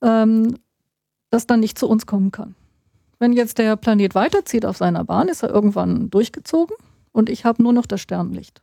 ähm, 0.01 0.55
das 1.29 1.47
dann 1.47 1.59
nicht 1.59 1.77
zu 1.77 1.87
uns 1.87 2.05
kommen 2.05 2.31
kann. 2.31 2.55
Wenn 3.19 3.33
jetzt 3.33 3.57
der 3.57 3.75
Planet 3.75 4.15
weiterzieht 4.15 4.65
auf 4.65 4.77
seiner 4.77 5.03
Bahn, 5.03 5.27
ist 5.27 5.43
er 5.43 5.49
irgendwann 5.49 6.09
durchgezogen 6.09 6.75
und 7.11 7.29
ich 7.29 7.45
habe 7.45 7.61
nur 7.61 7.73
noch 7.73 7.85
das 7.85 8.01
Sternlicht. 8.01 8.61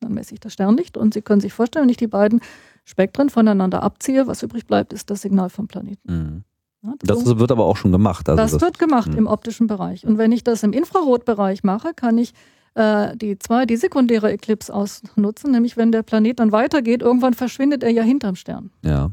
Dann 0.00 0.12
messe 0.12 0.34
ich 0.34 0.40
das 0.40 0.52
Sternlicht 0.52 0.96
und 0.96 1.14
Sie 1.14 1.22
können 1.22 1.40
sich 1.40 1.52
vorstellen, 1.52 1.84
wenn 1.84 1.90
ich 1.90 1.96
die 1.96 2.06
beiden 2.06 2.40
Spektren 2.84 3.30
voneinander 3.30 3.82
abziehe, 3.82 4.26
was 4.26 4.42
übrig 4.42 4.66
bleibt, 4.66 4.92
ist 4.92 5.10
das 5.10 5.22
Signal 5.22 5.50
vom 5.50 5.68
Planeten. 5.68 6.12
Mhm. 6.12 6.44
Ja, 6.82 6.94
das, 7.00 7.24
das 7.24 7.38
wird 7.38 7.50
aber 7.50 7.64
auch 7.64 7.76
schon 7.76 7.92
gemacht. 7.92 8.28
Also 8.28 8.40
das, 8.40 8.52
das, 8.52 8.60
wird 8.60 8.78
gemacht 8.78 9.10
mh. 9.10 9.18
im 9.18 9.26
optischen 9.26 9.66
Bereich. 9.66 10.06
Und 10.06 10.18
wenn 10.18 10.30
ich 10.32 10.44
das 10.44 10.62
im 10.62 10.72
Infrarotbereich 10.72 11.64
mache, 11.64 11.94
kann 11.94 12.18
ich 12.18 12.32
äh, 12.74 13.16
die 13.16 13.38
zwei, 13.38 13.66
die 13.66 13.76
sekundäre 13.76 14.30
Eclipse 14.30 14.72
ausnutzen, 14.72 15.50
nämlich 15.50 15.76
wenn 15.76 15.90
der 15.90 16.02
Planet 16.02 16.38
dann 16.38 16.52
weitergeht, 16.52 17.02
irgendwann 17.02 17.34
verschwindet 17.34 17.82
er 17.82 17.90
ja 17.90 18.02
hinterm 18.02 18.36
Stern. 18.36 18.70
Ja. 18.82 19.10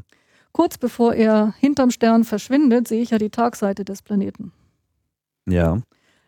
Kurz 0.54 0.78
bevor 0.78 1.14
er 1.14 1.52
hinterm 1.58 1.90
Stern 1.90 2.22
verschwindet, 2.22 2.86
sehe 2.86 3.02
ich 3.02 3.10
ja 3.10 3.18
die 3.18 3.28
Tagseite 3.28 3.84
des 3.84 4.02
Planeten. 4.02 4.52
Ja. 5.46 5.80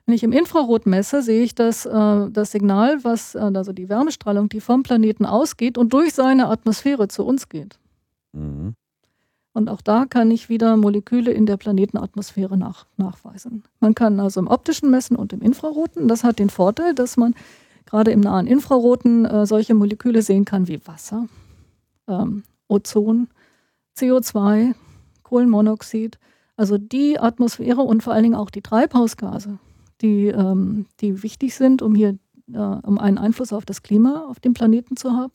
Wenn 0.05 0.15
ich 0.16 0.24
im 0.24 0.32
Infrarot 0.32 0.85
messe, 0.85 1.23
sehe 1.23 1.44
ich 1.44 1.55
das, 1.55 1.86
äh, 1.86 2.31
das 2.31 2.51
Signal, 2.51 3.05
was, 3.05 3.36
äh, 3.36 3.39
also 3.39 3.73
die 3.73 3.89
Wärmestrahlung, 3.89 4.48
die 4.48 4.61
vom 4.61 4.82
Planeten 4.82 5.27
ausgeht 5.27 5.78
und 5.78 5.93
durch 5.93 6.12
seine 6.12 6.48
Atmosphäre 6.48 7.07
zu 7.07 7.24
uns 7.24 7.48
geht. 7.48 7.78
Mhm. 8.32 8.74
Und 9.53 9.69
auch 9.69 9.81
da 9.81 10.07
kann 10.07 10.32
ich 10.32 10.48
wieder 10.48 10.77
Moleküle 10.77 11.31
in 11.31 11.47
der 11.47 11.57
Planetenatmosphäre 11.57 12.57
nach, 12.57 12.86
nachweisen. 12.97 13.62
Man 13.78 13.94
kann 13.94 14.19
also 14.19 14.40
im 14.40 14.48
optischen 14.48 14.90
messen 14.90 15.16
und 15.16 15.32
im 15.32 15.40
Infraroten. 15.40 16.09
Das 16.09 16.24
hat 16.24 16.40
den 16.40 16.51
Vorteil, 16.51 16.94
dass 16.94 17.16
man 17.16 17.35
gerade 17.86 18.11
im 18.11 18.20
nahen 18.20 18.48
Infraroten 18.48 19.24
äh, 19.24 19.47
solche 19.47 19.74
Moleküle 19.74 20.23
sehen 20.23 20.44
kann 20.44 20.66
wie 20.66 20.85
Wasser, 20.85 21.28
ähm, 22.09 22.43
Ozon, 22.66 23.28
CO2, 23.97 24.74
Kohlenmonoxid. 25.23 26.18
Also 26.56 26.78
die 26.78 27.18
Atmosphäre 27.18 27.82
und 27.82 28.02
vor 28.02 28.12
allen 28.12 28.23
Dingen 28.23 28.35
auch 28.35 28.51
die 28.51 28.62
Treibhausgase, 28.62 29.59
die, 30.01 30.28
ähm, 30.28 30.86
die 31.01 31.23
wichtig 31.23 31.55
sind, 31.55 31.82
um 31.82 31.94
hier 31.94 32.18
äh, 32.52 32.59
um 32.59 32.98
einen 32.98 33.18
Einfluss 33.18 33.52
auf 33.52 33.64
das 33.64 33.82
Klima 33.82 34.27
auf 34.28 34.40
dem 34.40 34.55
Planeten 34.55 34.97
zu 34.97 35.12
haben. 35.12 35.32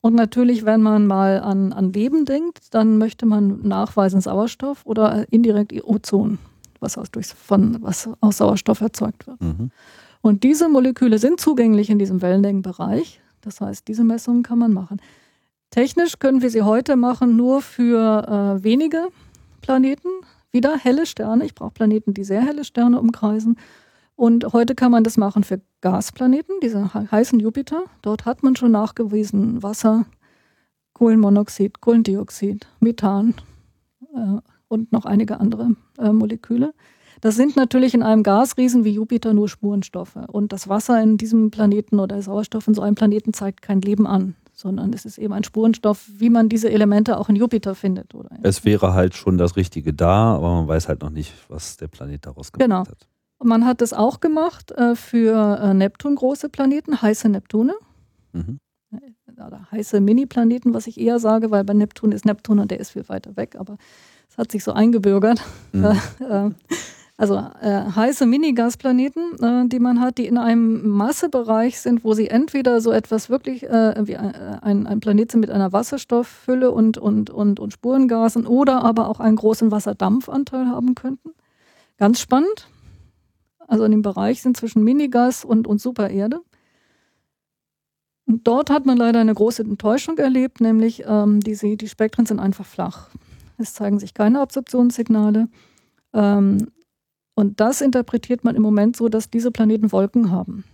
Und 0.00 0.14
natürlich, 0.14 0.64
wenn 0.64 0.82
man 0.82 1.06
mal 1.06 1.40
an, 1.40 1.72
an 1.72 1.92
Leben 1.92 2.24
denkt, 2.24 2.74
dann 2.74 2.98
möchte 2.98 3.24
man 3.24 3.60
nachweisen 3.62 4.20
Sauerstoff 4.20 4.84
oder 4.84 5.30
indirekt 5.32 5.72
Ozon, 5.84 6.38
was 6.80 6.98
aus, 6.98 7.10
durch, 7.12 7.26
von, 7.26 7.78
was 7.82 8.10
aus 8.20 8.38
Sauerstoff 8.38 8.80
erzeugt 8.80 9.28
wird. 9.28 9.40
Mhm. 9.40 9.70
Und 10.20 10.42
diese 10.42 10.68
Moleküle 10.68 11.18
sind 11.18 11.38
zugänglich 11.38 11.88
in 11.88 12.00
diesem 12.00 12.20
Wellenlängenbereich. 12.20 13.20
Das 13.42 13.60
heißt, 13.60 13.86
diese 13.86 14.02
Messungen 14.02 14.42
kann 14.42 14.58
man 14.58 14.72
machen. 14.72 15.00
Technisch 15.72 16.18
können 16.18 16.42
wir 16.42 16.50
sie 16.50 16.62
heute 16.62 16.96
machen 16.96 17.34
nur 17.34 17.62
für 17.62 18.58
äh, 18.58 18.62
wenige 18.62 19.08
Planeten, 19.62 20.08
wieder 20.50 20.76
helle 20.76 21.06
Sterne. 21.06 21.46
Ich 21.46 21.54
brauche 21.54 21.70
Planeten, 21.70 22.12
die 22.12 22.24
sehr 22.24 22.42
helle 22.42 22.64
Sterne 22.64 23.00
umkreisen. 23.00 23.56
Und 24.14 24.52
heute 24.52 24.74
kann 24.74 24.92
man 24.92 25.02
das 25.02 25.16
machen 25.16 25.44
für 25.44 25.62
Gasplaneten, 25.80 26.56
diese 26.62 26.92
heißen 26.92 27.40
Jupiter. 27.40 27.84
Dort 28.02 28.26
hat 28.26 28.42
man 28.42 28.54
schon 28.54 28.70
nachgewiesen 28.70 29.62
Wasser, 29.62 30.04
Kohlenmonoxid, 30.92 31.80
Kohlendioxid, 31.80 32.66
Methan 32.80 33.32
äh, 34.14 34.40
und 34.68 34.92
noch 34.92 35.06
einige 35.06 35.40
andere 35.40 35.74
äh, 35.98 36.12
Moleküle. 36.12 36.74
Das 37.22 37.36
sind 37.36 37.56
natürlich 37.56 37.94
in 37.94 38.02
einem 38.02 38.24
Gasriesen 38.24 38.84
wie 38.84 38.92
Jupiter 38.92 39.32
nur 39.32 39.48
Spurenstoffe. 39.48 40.18
Und 40.26 40.52
das 40.52 40.68
Wasser 40.68 41.02
in 41.02 41.16
diesem 41.16 41.50
Planeten 41.50 41.98
oder 41.98 42.20
Sauerstoff 42.20 42.68
in 42.68 42.74
so 42.74 42.82
einem 42.82 42.94
Planeten 42.94 43.32
zeigt 43.32 43.62
kein 43.62 43.80
Leben 43.80 44.06
an 44.06 44.34
sondern 44.62 44.92
es 44.92 45.04
ist 45.04 45.18
eben 45.18 45.32
ein 45.32 45.42
Spurenstoff, 45.42 46.08
wie 46.16 46.30
man 46.30 46.48
diese 46.48 46.70
Elemente 46.70 47.18
auch 47.18 47.28
in 47.28 47.36
Jupiter 47.36 47.74
findet. 47.74 48.14
Oder 48.14 48.30
es 48.42 48.64
wäre 48.64 48.94
halt 48.94 49.14
schon 49.14 49.36
das 49.36 49.56
Richtige 49.56 49.92
da, 49.92 50.36
aber 50.36 50.54
man 50.54 50.68
weiß 50.68 50.88
halt 50.88 51.02
noch 51.02 51.10
nicht, 51.10 51.34
was 51.48 51.76
der 51.76 51.88
Planet 51.88 52.24
daraus 52.26 52.52
gemacht 52.52 52.64
genau. 52.64 52.80
hat. 52.86 53.08
Und 53.38 53.48
man 53.48 53.66
hat 53.66 53.82
es 53.82 53.92
auch 53.92 54.20
gemacht 54.20 54.70
äh, 54.70 54.94
für 54.94 55.58
äh, 55.60 55.74
Neptun 55.74 56.14
große 56.14 56.48
Planeten, 56.48 57.02
heiße 57.02 57.28
Neptune. 57.28 57.74
Mhm. 58.32 58.58
Oder 59.34 59.66
heiße 59.72 60.00
Mini-Planeten, 60.00 60.74
was 60.74 60.86
ich 60.86 61.00
eher 61.00 61.18
sage, 61.18 61.50
weil 61.50 61.64
bei 61.64 61.74
Neptun 61.74 62.12
ist 62.12 62.24
Neptun 62.24 62.60
und 62.60 62.70
der 62.70 62.78
ist 62.78 62.90
viel 62.90 63.08
weiter 63.08 63.36
weg, 63.36 63.56
aber 63.58 63.78
es 64.30 64.38
hat 64.38 64.52
sich 64.52 64.62
so 64.62 64.72
eingebürgert. 64.72 65.42
Mhm. 65.72 65.96
Äh, 67.18 67.22
also 67.22 67.36
äh, 67.60 67.84
heiße 67.94 68.26
Mini-Gasplaneten, 68.26 69.38
äh, 69.40 69.68
die 69.68 69.78
man 69.78 70.00
hat, 70.00 70.18
die 70.18 70.26
in 70.26 70.38
einem 70.38 70.88
Massebereich 70.88 71.80
sind, 71.80 72.04
wo 72.04 72.14
sie 72.14 72.28
entweder 72.28 72.80
so 72.80 72.90
etwas 72.92 73.30
wirklich 73.30 73.64
äh, 73.64 73.94
wie 74.06 74.16
ein, 74.16 74.86
ein 74.86 75.00
Planet 75.00 75.30
sind 75.30 75.40
mit 75.40 75.50
einer 75.50 75.72
Wasserstofffülle 75.72 76.70
und, 76.70 76.98
und, 76.98 77.30
und, 77.30 77.60
und 77.60 77.72
Spurengasen 77.72 78.46
oder 78.46 78.82
aber 78.82 79.08
auch 79.08 79.20
einen 79.20 79.36
großen 79.36 79.70
Wasserdampfanteil 79.70 80.66
haben 80.66 80.94
könnten. 80.94 81.30
Ganz 81.98 82.20
spannend. 82.20 82.68
Also 83.68 83.84
in 83.84 83.92
dem 83.92 84.02
Bereich 84.02 84.42
sind 84.42 84.56
zwischen 84.56 84.82
Minigas 84.84 85.44
und, 85.44 85.66
und 85.66 85.80
Supererde. 85.80 86.40
Und 88.26 88.46
dort 88.46 88.70
hat 88.70 88.86
man 88.86 88.96
leider 88.96 89.20
eine 89.20 89.34
große 89.34 89.62
Enttäuschung 89.62 90.18
erlebt, 90.18 90.60
nämlich 90.60 91.04
ähm, 91.06 91.40
die, 91.40 91.76
die 91.76 91.88
Spektren 91.88 92.26
sind 92.26 92.38
einfach 92.38 92.66
flach. 92.66 93.08
Es 93.58 93.74
zeigen 93.74 93.98
sich 93.98 94.14
keine 94.14 94.40
Absorptionssignale. 94.40 95.48
Ähm, 96.12 96.68
und 97.34 97.60
das 97.60 97.80
interpretiert 97.80 98.44
man 98.44 98.56
im 98.56 98.62
Moment 98.62 98.96
so, 98.96 99.08
dass 99.08 99.30
diese 99.30 99.50
Planeten 99.50 99.92
Wolken 99.92 100.30
haben. 100.30 100.64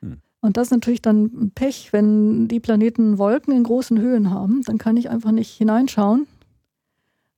Hm. 0.00 0.18
Und 0.40 0.56
das 0.56 0.68
ist 0.68 0.72
natürlich 0.72 1.02
dann 1.02 1.52
Pech, 1.54 1.92
wenn 1.92 2.48
die 2.48 2.60
Planeten 2.60 3.18
Wolken 3.18 3.54
in 3.54 3.64
großen 3.64 3.98
Höhen 3.98 4.30
haben, 4.30 4.62
dann 4.66 4.78
kann 4.78 4.96
ich 4.96 5.08
einfach 5.08 5.32
nicht 5.32 5.50
hineinschauen. 5.50 6.26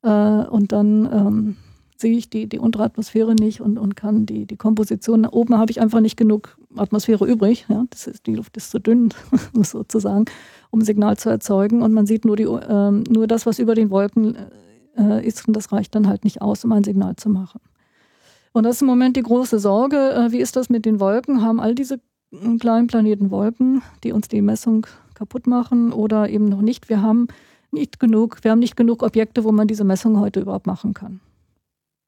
Äh, 0.02 0.08
und 0.08 0.72
dann 0.72 1.08
ähm, 1.12 1.56
sehe 1.96 2.16
ich 2.16 2.28
die, 2.28 2.48
die 2.48 2.58
untere 2.58 2.84
Atmosphäre 2.84 3.34
nicht 3.34 3.60
und, 3.60 3.78
und 3.78 3.96
kann 3.96 4.26
die, 4.26 4.44
die 4.44 4.56
Komposition, 4.56 5.24
oben 5.24 5.56
habe 5.56 5.70
ich 5.70 5.80
einfach 5.80 6.00
nicht 6.00 6.16
genug 6.16 6.58
Atmosphäre 6.76 7.26
übrig. 7.26 7.66
Ja? 7.68 7.84
Das 7.90 8.06
ist, 8.06 8.26
die 8.26 8.34
Luft 8.34 8.56
ist 8.56 8.70
zu 8.70 8.80
dünn, 8.80 9.14
sozusagen, 9.54 10.24
um 10.70 10.80
ein 10.80 10.84
Signal 10.84 11.16
zu 11.16 11.30
erzeugen. 11.30 11.82
Und 11.82 11.92
man 11.92 12.06
sieht 12.06 12.24
nur, 12.24 12.36
die, 12.36 12.42
äh, 12.42 12.90
nur 12.90 13.26
das, 13.28 13.46
was 13.46 13.60
über 13.60 13.76
den 13.76 13.90
Wolken 13.90 14.36
äh, 14.96 15.26
ist. 15.26 15.46
Und 15.46 15.54
das 15.54 15.70
reicht 15.72 15.94
dann 15.94 16.08
halt 16.08 16.24
nicht 16.24 16.42
aus, 16.42 16.64
um 16.64 16.72
ein 16.72 16.84
Signal 16.84 17.14
zu 17.16 17.28
machen. 17.28 17.60
Und 18.56 18.62
das 18.62 18.76
ist 18.76 18.80
im 18.80 18.86
Moment 18.86 19.18
die 19.18 19.22
große 19.22 19.58
Sorge. 19.58 20.14
Äh, 20.14 20.32
wie 20.32 20.38
ist 20.38 20.56
das 20.56 20.70
mit 20.70 20.86
den 20.86 20.98
Wolken? 20.98 21.42
Haben 21.42 21.60
all 21.60 21.74
diese 21.74 22.00
kleinen 22.58 22.86
Planeten 22.86 23.30
Wolken, 23.30 23.82
die 24.02 24.12
uns 24.12 24.28
die 24.28 24.40
Messung 24.40 24.86
kaputt 25.12 25.46
machen 25.46 25.92
oder 25.92 26.30
eben 26.30 26.46
noch 26.46 26.62
nicht? 26.62 26.88
Wir 26.88 27.02
haben 27.02 27.28
nicht 27.70 28.00
genug, 28.00 28.38
wir 28.44 28.52
haben 28.52 28.58
nicht 28.58 28.74
genug 28.74 29.02
Objekte, 29.02 29.44
wo 29.44 29.52
man 29.52 29.68
diese 29.68 29.84
Messung 29.84 30.18
heute 30.20 30.40
überhaupt 30.40 30.66
machen 30.66 30.94
kann. 30.94 31.20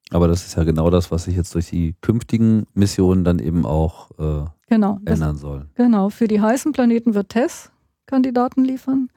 Aber 0.09 0.27
das 0.27 0.47
ist 0.47 0.57
ja 0.57 0.65
genau 0.65 0.89
das, 0.89 1.11
was 1.11 1.25
sich 1.25 1.37
jetzt 1.37 1.55
durch 1.55 1.69
die 1.69 1.95
künftigen 2.01 2.66
Missionen 2.73 3.25
dann 3.25 3.41
eben 3.41 3.66
auch 3.66 4.11
äh, 4.12 4.47
genau, 4.70 5.01
ändern 5.05 5.35
das, 5.35 5.41
soll. 5.41 5.66
Genau, 5.75 6.09
für 6.09 6.29
die 6.29 6.41
heißen 6.41 6.73
Planeten 6.73 7.12
wird 7.12 7.29
TESS 7.29 7.70
Kandidaten 8.07 8.65
liefern 8.65 9.11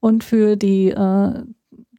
und 0.00 0.24
für 0.24 0.56
die, 0.56 0.90
äh, 0.90 1.44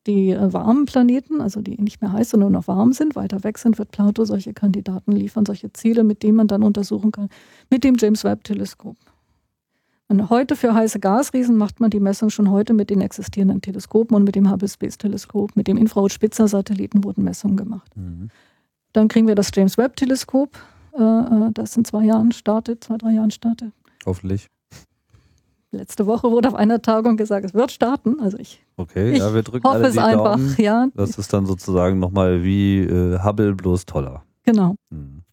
die 0.07 0.31
äh, 0.31 0.53
warmen 0.53 0.85
Planeten, 0.85 1.41
also 1.41 1.61
die 1.61 1.79
nicht 1.81 2.01
mehr 2.01 2.11
heiß, 2.11 2.31
sondern 2.31 2.51
nur 2.51 2.59
noch 2.59 2.67
warm 2.67 2.93
sind, 2.93 3.15
weiter 3.15 3.43
weg 3.43 3.57
sind, 3.57 3.77
wird 3.77 3.91
Plato 3.91 4.25
solche 4.25 4.53
Kandidaten 4.53 5.11
liefern, 5.11 5.45
solche 5.45 5.71
Ziele, 5.73 6.03
mit 6.03 6.23
denen 6.23 6.37
man 6.37 6.47
dann 6.47 6.63
untersuchen 6.63 7.11
kann, 7.11 7.29
mit 7.69 7.83
dem 7.83 7.95
James 7.97 8.23
Webb 8.23 8.43
Teleskop. 8.43 8.97
Und 10.09 10.29
heute 10.29 10.55
für 10.55 10.73
heiße 10.73 10.99
Gasriesen 10.99 11.57
macht 11.57 11.79
man 11.79 11.89
die 11.89 11.99
Messung 11.99 12.29
schon 12.29 12.51
heute 12.51 12.73
mit 12.73 12.89
den 12.89 13.01
existierenden 13.01 13.61
Teleskopen 13.61 14.15
und 14.15 14.25
mit 14.25 14.35
dem 14.35 14.51
Hubble 14.51 14.67
Space 14.67 14.97
Teleskop, 14.97 15.55
mit 15.55 15.67
dem 15.67 15.77
Infrarot-Spitzer-Satelliten 15.77 17.03
wurden 17.03 17.23
Messungen 17.23 17.57
gemacht. 17.57 17.95
Mhm. 17.95 18.29
Dann 18.91 19.07
kriegen 19.07 19.27
wir 19.27 19.35
das 19.35 19.49
James 19.55 19.77
Webb 19.77 19.95
Teleskop, 19.95 20.57
äh, 20.97 21.01
äh, 21.01 21.51
das 21.53 21.75
in 21.77 21.85
zwei 21.85 22.03
Jahren 22.03 22.31
startet, 22.31 22.83
zwei, 22.83 22.97
drei 22.97 23.11
Jahren 23.13 23.31
startet. 23.31 23.71
Hoffentlich. 24.05 24.49
Letzte 25.73 26.05
Woche 26.05 26.29
wurde 26.29 26.49
auf 26.49 26.55
einer 26.55 26.81
Tagung 26.81 27.17
gesagt, 27.17 27.45
es 27.45 27.53
wird 27.53 27.71
starten. 27.71 28.19
Also 28.19 28.37
ich, 28.37 28.61
okay, 28.77 29.11
ich 29.11 29.19
ja, 29.19 29.33
wir 29.33 29.41
drücken 29.41 29.67
hoffe 29.67 29.85
es 29.85 29.97
einfach. 29.97 30.35
Daumen. 30.35 30.55
Ja. 30.59 30.87
Das 30.93 31.17
ist 31.17 31.33
dann 31.33 31.47
sozusagen 31.47 31.99
nochmal 31.99 32.43
wie 32.43 32.79
äh, 32.79 33.19
Hubble 33.23 33.55
bloß 33.55 33.87
toller. 33.87 34.23
Genau. 34.43 34.75
Hm. 34.91 35.23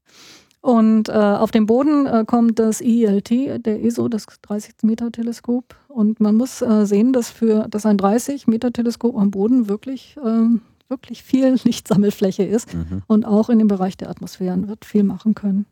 Und 0.62 1.08
äh, 1.08 1.12
auf 1.12 1.50
dem 1.50 1.66
Boden 1.66 2.06
äh, 2.06 2.24
kommt 2.26 2.58
das 2.58 2.80
IELT, 2.80 3.30
der 3.64 3.84
ESO, 3.84 4.08
das 4.08 4.26
30-Meter-Teleskop. 4.28 5.74
Und 5.88 6.20
man 6.20 6.36
muss 6.36 6.60
äh, 6.60 6.84
sehen, 6.84 7.12
dass 7.12 7.30
für 7.30 7.66
dass 7.68 7.86
ein 7.86 7.98
30-Meter-Teleskop 7.98 9.16
am 9.16 9.30
Boden 9.30 9.68
wirklich, 9.68 10.16
ähm, 10.24 10.62
wirklich 10.88 11.22
viel 11.22 11.58
Lichtsammelfläche 11.64 12.44
ist 12.44 12.74
mhm. 12.74 13.02
und 13.06 13.24
auch 13.24 13.48
in 13.48 13.58
dem 13.58 13.68
Bereich 13.68 13.96
der 13.96 14.10
Atmosphären 14.10 14.68
wird 14.68 14.84
viel 14.84 15.02
machen 15.02 15.34
können. 15.34 15.66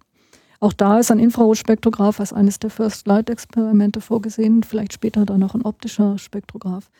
Auch 0.60 0.72
da 0.72 0.98
ist 0.98 1.10
ein 1.10 1.20
Infrarotspektrograph 1.20 2.18
als 2.18 2.32
eines 2.32 2.58
der 2.58 2.70
First 2.70 3.06
Light-Experimente 3.06 4.00
vorgesehen, 4.00 4.64
vielleicht 4.64 4.92
später 4.92 5.24
dann 5.24 5.40
noch 5.40 5.54
ein 5.54 5.62
optischer 5.62 6.18
Spektrograph. 6.18 6.90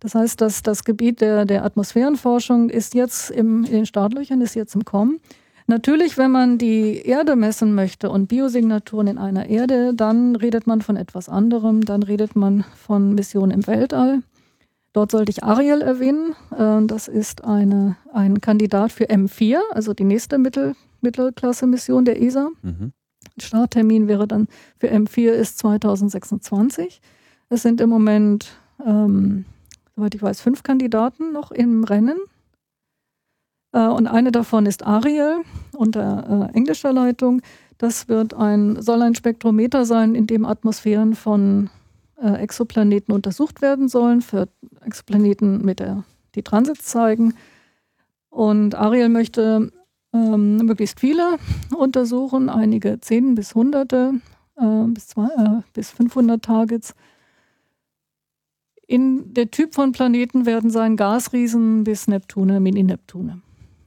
Das 0.00 0.14
heißt, 0.14 0.40
dass 0.40 0.62
das 0.62 0.84
Gebiet 0.84 1.20
der, 1.20 1.44
der 1.44 1.64
Atmosphärenforschung 1.64 2.70
ist 2.70 2.94
jetzt 2.94 3.30
im, 3.30 3.64
in 3.64 3.72
den 3.72 3.86
Startlöchern, 3.86 4.40
ist 4.40 4.54
jetzt 4.54 4.74
im 4.74 4.84
Kommen. 4.84 5.20
Natürlich, 5.66 6.18
wenn 6.18 6.30
man 6.30 6.58
die 6.58 7.02
Erde 7.06 7.36
messen 7.36 7.74
möchte 7.74 8.10
und 8.10 8.26
Biosignaturen 8.26 9.06
in 9.06 9.18
einer 9.18 9.46
Erde, 9.46 9.94
dann 9.94 10.34
redet 10.34 10.66
man 10.66 10.82
von 10.82 10.96
etwas 10.96 11.28
anderem. 11.28 11.84
Dann 11.84 12.02
redet 12.02 12.34
man 12.34 12.64
von 12.74 13.14
Missionen 13.14 13.52
im 13.52 13.66
Weltall. 13.66 14.22
Dort 14.92 15.12
sollte 15.12 15.30
ich 15.30 15.44
Ariel 15.44 15.80
erwähnen. 15.80 16.34
Äh, 16.56 16.84
das 16.86 17.08
ist 17.08 17.44
eine, 17.44 17.96
ein 18.12 18.40
Kandidat 18.40 18.92
für 18.92 19.04
M4, 19.04 19.60
also 19.70 19.94
die 19.94 20.04
nächste 20.04 20.38
Mittel, 20.38 20.74
Mittelklasse-Mission 21.00 22.04
der 22.04 22.20
ESA. 22.20 22.50
Mhm. 22.62 22.92
Starttermin 23.38 24.08
wäre 24.08 24.26
dann 24.26 24.48
für 24.78 24.88
M4 24.88 25.30
ist 25.30 25.58
2026. 25.58 27.00
Es 27.48 27.62
sind 27.62 27.80
im 27.80 27.90
Moment, 27.90 28.56
ähm, 28.84 29.44
soweit 29.94 30.14
ich 30.14 30.22
weiß, 30.22 30.40
fünf 30.40 30.62
Kandidaten 30.62 31.32
noch 31.32 31.50
im 31.50 31.84
Rennen. 31.84 32.18
Äh, 33.72 33.88
und 33.88 34.06
eine 34.06 34.32
davon 34.32 34.66
ist 34.66 34.86
Ariel 34.86 35.42
unter 35.76 36.50
äh, 36.50 36.56
englischer 36.56 36.92
Leitung. 36.92 37.42
Das 37.78 38.08
wird 38.08 38.34
ein, 38.34 38.80
soll 38.80 39.02
ein 39.02 39.14
Spektrometer 39.14 39.84
sein, 39.84 40.14
in 40.14 40.26
dem 40.26 40.44
Atmosphären 40.44 41.14
von 41.14 41.68
äh, 42.22 42.34
Exoplaneten 42.34 43.12
untersucht 43.12 43.60
werden 43.60 43.88
sollen, 43.88 44.22
für 44.22 44.48
Exoplaneten 44.84 45.64
mit 45.64 45.80
der, 45.80 46.04
die 46.34 46.42
Transits 46.42 46.86
zeigen. 46.86 47.34
Und 48.30 48.74
Ariel 48.74 49.08
möchte 49.08 49.72
ähm, 50.12 50.56
möglichst 50.56 51.00
viele 51.00 51.38
untersuchen, 51.76 52.48
einige 52.48 53.00
zehn 53.00 53.34
bis 53.34 53.54
hunderte, 53.54 54.14
äh, 54.56 54.84
bis, 54.88 55.08
zwei, 55.08 55.26
äh, 55.26 55.60
bis 55.72 55.90
500 55.90 56.42
Targets. 56.42 56.94
In 58.86 59.32
der 59.32 59.50
Typ 59.50 59.74
von 59.74 59.92
Planeten 59.92 60.44
werden 60.44 60.70
sein 60.70 60.96
Gasriesen 60.96 61.84
bis 61.84 62.08
Neptune, 62.08 62.60
Mini-Neptune 62.60 63.42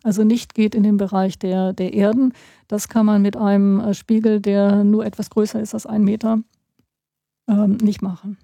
also 0.05 0.23
nicht 0.23 0.53
geht 0.53 0.75
in 0.75 0.83
den 0.83 0.97
Bereich 0.97 1.39
der, 1.39 1.73
der 1.73 1.93
Erden. 1.93 2.33
Das 2.67 2.87
kann 2.87 3.07
man 3.07 3.23
mit 3.23 3.35
einem 3.35 3.79
äh, 3.79 3.93
Spiegel, 3.95 4.39
der 4.39 4.83
nur 4.83 5.03
etwas 5.03 5.31
größer 5.31 5.59
ist 5.59 5.73
als 5.73 5.87
ein 5.87 6.03
Meter, 6.03 6.39
ähm, 7.49 7.77
nicht 7.77 8.03
machen. 8.03 8.37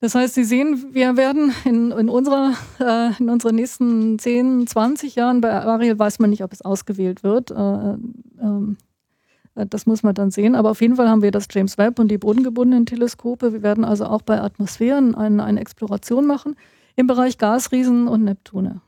Das 0.00 0.14
heißt, 0.14 0.34
Sie 0.34 0.44
sehen, 0.44 0.90
wir 0.92 1.16
werden 1.16 1.52
in, 1.64 1.90
in, 1.90 2.08
unserer, 2.08 2.54
äh, 2.78 3.10
in 3.18 3.28
unseren 3.28 3.56
nächsten 3.56 4.18
10, 4.18 4.66
20 4.66 5.16
Jahren, 5.16 5.40
bei 5.40 5.52
Ariel 5.52 5.98
weiß 5.98 6.20
man 6.20 6.30
nicht, 6.30 6.44
ob 6.44 6.52
es 6.52 6.62
ausgewählt 6.62 7.24
wird, 7.24 7.50
äh, 7.50 7.54
ähm, 7.54 8.76
äh, 9.56 9.66
das 9.66 9.86
muss 9.86 10.02
man 10.02 10.14
dann 10.14 10.30
sehen. 10.30 10.54
Aber 10.54 10.70
auf 10.70 10.80
jeden 10.80 10.96
Fall 10.96 11.08
haben 11.08 11.22
wir 11.22 11.32
das 11.32 11.48
James 11.50 11.78
Webb 11.78 11.98
und 11.98 12.08
die 12.08 12.18
bodengebundenen 12.18 12.86
Teleskope. 12.86 13.52
Wir 13.52 13.62
werden 13.62 13.84
also 13.84 14.06
auch 14.06 14.22
bei 14.22 14.40
Atmosphären 14.40 15.14
eine, 15.14 15.42
eine 15.42 15.60
Exploration 15.60 16.26
machen 16.26 16.54
im 16.94 17.06
Bereich 17.06 17.38
Gasriesen 17.38 18.08
und 18.08 18.24
Neptune. 18.24 18.80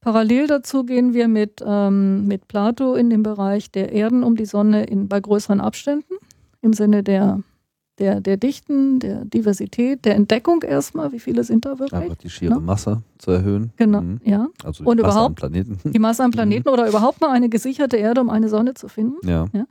Parallel 0.00 0.46
dazu 0.46 0.84
gehen 0.84 1.14
wir 1.14 1.28
mit, 1.28 1.62
ähm, 1.66 2.26
mit 2.26 2.46
Plato 2.48 2.94
in 2.94 3.08
den 3.08 3.22
Bereich 3.22 3.70
der 3.70 3.92
Erden 3.92 4.22
um 4.22 4.36
die 4.36 4.44
Sonne 4.44 4.84
in, 4.84 5.08
bei 5.08 5.18
größeren 5.18 5.62
Abständen, 5.62 6.14
im 6.60 6.74
Sinne 6.74 7.02
der, 7.02 7.40
der, 7.98 8.20
der 8.20 8.36
Dichten, 8.36 8.98
der 8.98 9.24
Diversität, 9.24 10.04
der 10.04 10.16
Entdeckung 10.16 10.62
erstmal, 10.62 11.12
wie 11.12 11.20
viele 11.20 11.44
sind 11.44 11.64
da 11.64 11.78
wirklich. 11.78 12.00
Einfach 12.00 12.16
die 12.16 12.30
schiere? 12.30 12.54
Ne? 12.54 12.60
Masse 12.60 13.02
zu 13.18 13.30
erhöhen. 13.30 13.72
Genau, 13.76 14.00
mhm. 14.00 14.20
ja. 14.24 14.48
Also 14.64 14.82
die 14.82 14.88
Und 14.88 15.00
Masse 15.00 15.10
überhaupt, 15.10 15.44
am 15.44 15.50
Planeten. 15.50 15.92
Die 15.92 15.98
Masse 15.98 16.24
am 16.24 16.30
Planeten 16.30 16.68
mhm. 16.68 16.72
oder 16.72 16.88
überhaupt 16.88 17.20
mal 17.20 17.30
eine 17.30 17.48
gesicherte 17.48 17.96
Erde, 17.96 18.20
um 18.20 18.30
eine 18.30 18.48
Sonne 18.48 18.74
zu 18.74 18.88
finden. 18.88 19.26
Ja. 19.26 19.46
ja? 19.52 19.66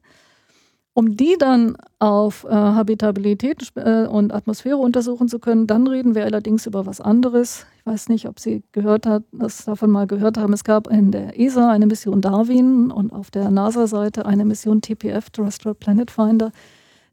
Um 0.96 1.18
die 1.18 1.38
dann 1.40 1.76
auf 1.98 2.44
äh, 2.44 2.54
Habitabilität 2.54 3.68
äh, 3.76 4.06
und 4.06 4.32
Atmosphäre 4.32 4.78
untersuchen 4.78 5.28
zu 5.28 5.40
können, 5.40 5.66
dann 5.66 5.88
reden 5.88 6.14
wir 6.14 6.24
allerdings 6.24 6.68
über 6.68 6.86
was 6.86 7.02
anderes. 7.02 7.66
Ich 7.80 7.86
weiß 7.88 8.10
nicht, 8.10 8.28
ob 8.28 8.40
Sie 8.40 8.62
gehört 8.74 9.08
hat, 9.08 9.24
das 9.32 9.66
davon 9.66 9.90
mal 9.90 10.06
gehört 10.06 10.38
haben. 10.38 10.54
Es 10.54 10.64
gab 10.64 10.88
in 10.88 11.12
der 11.12 11.40
ESA 11.40 11.72
eine 11.72 11.88
Mission 11.88 12.22
Darwin 12.22 12.92
und 12.92 13.12
auf 13.12 13.32
der 13.32 13.50
NASA-Seite 13.50 14.28
eine 14.28 14.46
Mission 14.46 14.82
TPF, 14.82 15.32
Terrestrial 15.32 15.74
Planet 15.74 16.12
Finder. 16.12 16.52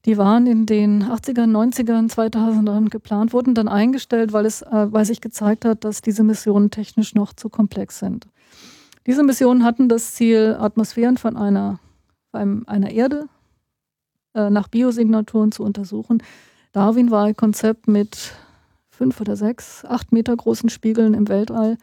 Die 0.06 0.16
waren 0.16 0.46
in 0.46 0.64
den 0.64 1.04
80ern, 1.04 1.50
90ern, 1.50 2.10
2000ern 2.10 2.88
geplant, 2.88 3.32
wurden 3.34 3.54
dann 3.54 3.68
eingestellt, 3.68 4.32
weil, 4.32 4.46
es, 4.46 4.62
äh, 4.62 4.86
weil 4.90 5.04
sich 5.04 5.20
gezeigt 5.20 5.64
hat, 5.64 5.84
dass 5.84 6.00
diese 6.00 6.22
Missionen 6.22 6.70
technisch 6.70 7.14
noch 7.14 7.34
zu 7.34 7.50
komplex 7.50 7.98
sind. 7.98 8.26
Diese 9.06 9.22
Missionen 9.22 9.64
hatten 9.64 9.88
das 9.88 10.14
Ziel, 10.14 10.56
Atmosphären 10.58 11.18
von 11.18 11.36
einer, 11.36 11.80
einem, 12.32 12.64
einer 12.66 12.90
Erde 12.90 13.28
äh, 14.34 14.48
nach 14.48 14.68
Biosignaturen 14.68 15.52
zu 15.52 15.64
untersuchen. 15.64 16.22
Darwin 16.72 17.10
war 17.10 17.24
ein 17.24 17.36
Konzept 17.36 17.88
mit 17.88 18.32
fünf 18.88 19.20
oder 19.20 19.36
sechs, 19.36 19.84
acht 19.84 20.12
Meter 20.12 20.36
großen 20.36 20.68
Spiegeln 20.68 21.14
im 21.14 21.28
Weltall. 21.28 21.76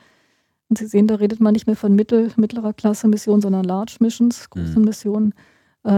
Und 0.69 0.77
Sie 0.77 0.85
sehen, 0.85 1.07
da 1.07 1.15
redet 1.15 1.39
man 1.39 1.53
nicht 1.53 1.67
mehr 1.67 1.75
von 1.75 1.95
mittel, 1.95 2.31
mittlerer 2.35 2.73
Klasse 2.73 3.07
Missionen, 3.07 3.41
sondern 3.41 3.63
Large 3.63 3.97
Missions, 3.99 4.49
großen 4.49 4.79
mhm. 4.79 4.85
Missionen, 4.85 5.33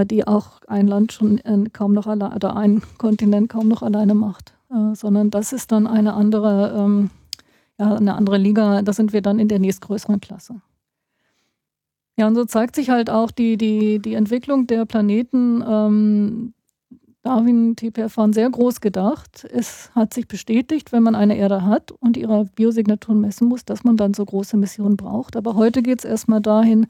die 0.06 0.28
auch 0.28 0.61
ein 0.68 0.88
Land 0.88 1.14
schon 1.14 1.40
äh, 1.40 1.70
kaum 1.72 1.94
noch 1.94 2.07
alleine 2.07 2.36
oder 2.36 2.56
ein 2.56 2.82
Kontinent 2.98 3.49
kaum 3.49 3.68
noch 3.68 3.82
alleine 3.82 4.16
macht. 4.16 4.53
Äh, 4.72 4.95
sondern 4.95 5.30
das 5.32 5.53
ist 5.53 5.72
dann 5.72 5.88
eine 5.88 6.14
andere, 6.14 6.76
ähm, 6.78 7.10
ja, 7.78 7.95
eine 7.95 8.16
andere 8.16 8.38
Liga. 8.38 8.82
Da 8.82 8.94
sind 8.94 9.14
wir 9.14 9.22
dann 9.22 9.40
in 9.40 9.48
der 9.48 9.60
nächstgrößeren 9.60 10.22
Klasse. 10.22 10.61
Ja, 12.18 12.28
und 12.28 12.36
so 12.36 12.45
zeigt 12.45 12.76
sich 12.76 12.90
halt 12.90 13.10
auch 13.10 13.32
die, 13.32 13.57
die, 13.57 13.99
die 13.99 14.14
Entwicklung 14.14 14.68
der 14.68 14.86
Planeten. 14.86 15.64
Ähm, 15.66 16.53
Darwin 17.22 17.76
TPF 17.76 18.18
waren 18.18 18.34
sehr 18.34 18.49
groß 18.49 18.82
gedacht. 18.82 19.45
Es 19.52 19.90
hat 19.95 20.14
sich 20.14 20.28
bestätigt, 20.28 20.91
wenn 20.91 21.03
man 21.03 21.16
eine 21.16 21.38
Erde 21.38 21.66
hat 21.66 21.91
und 21.91 22.18
ihre 22.18 22.45
Biosignaturen 22.56 23.22
messen 23.22 23.48
muss, 23.48 23.66
dass 23.66 23.84
man 23.84 23.98
dann 23.98 24.14
so 24.14 24.26
große 24.26 24.57
Missionen 24.57 24.98
braucht. 24.98 25.36
Aber 25.36 25.56
heute 25.56 25.82
geht 25.82 25.99
es 25.99 26.06
erstmal 26.06 26.41
dahin, 26.41 26.88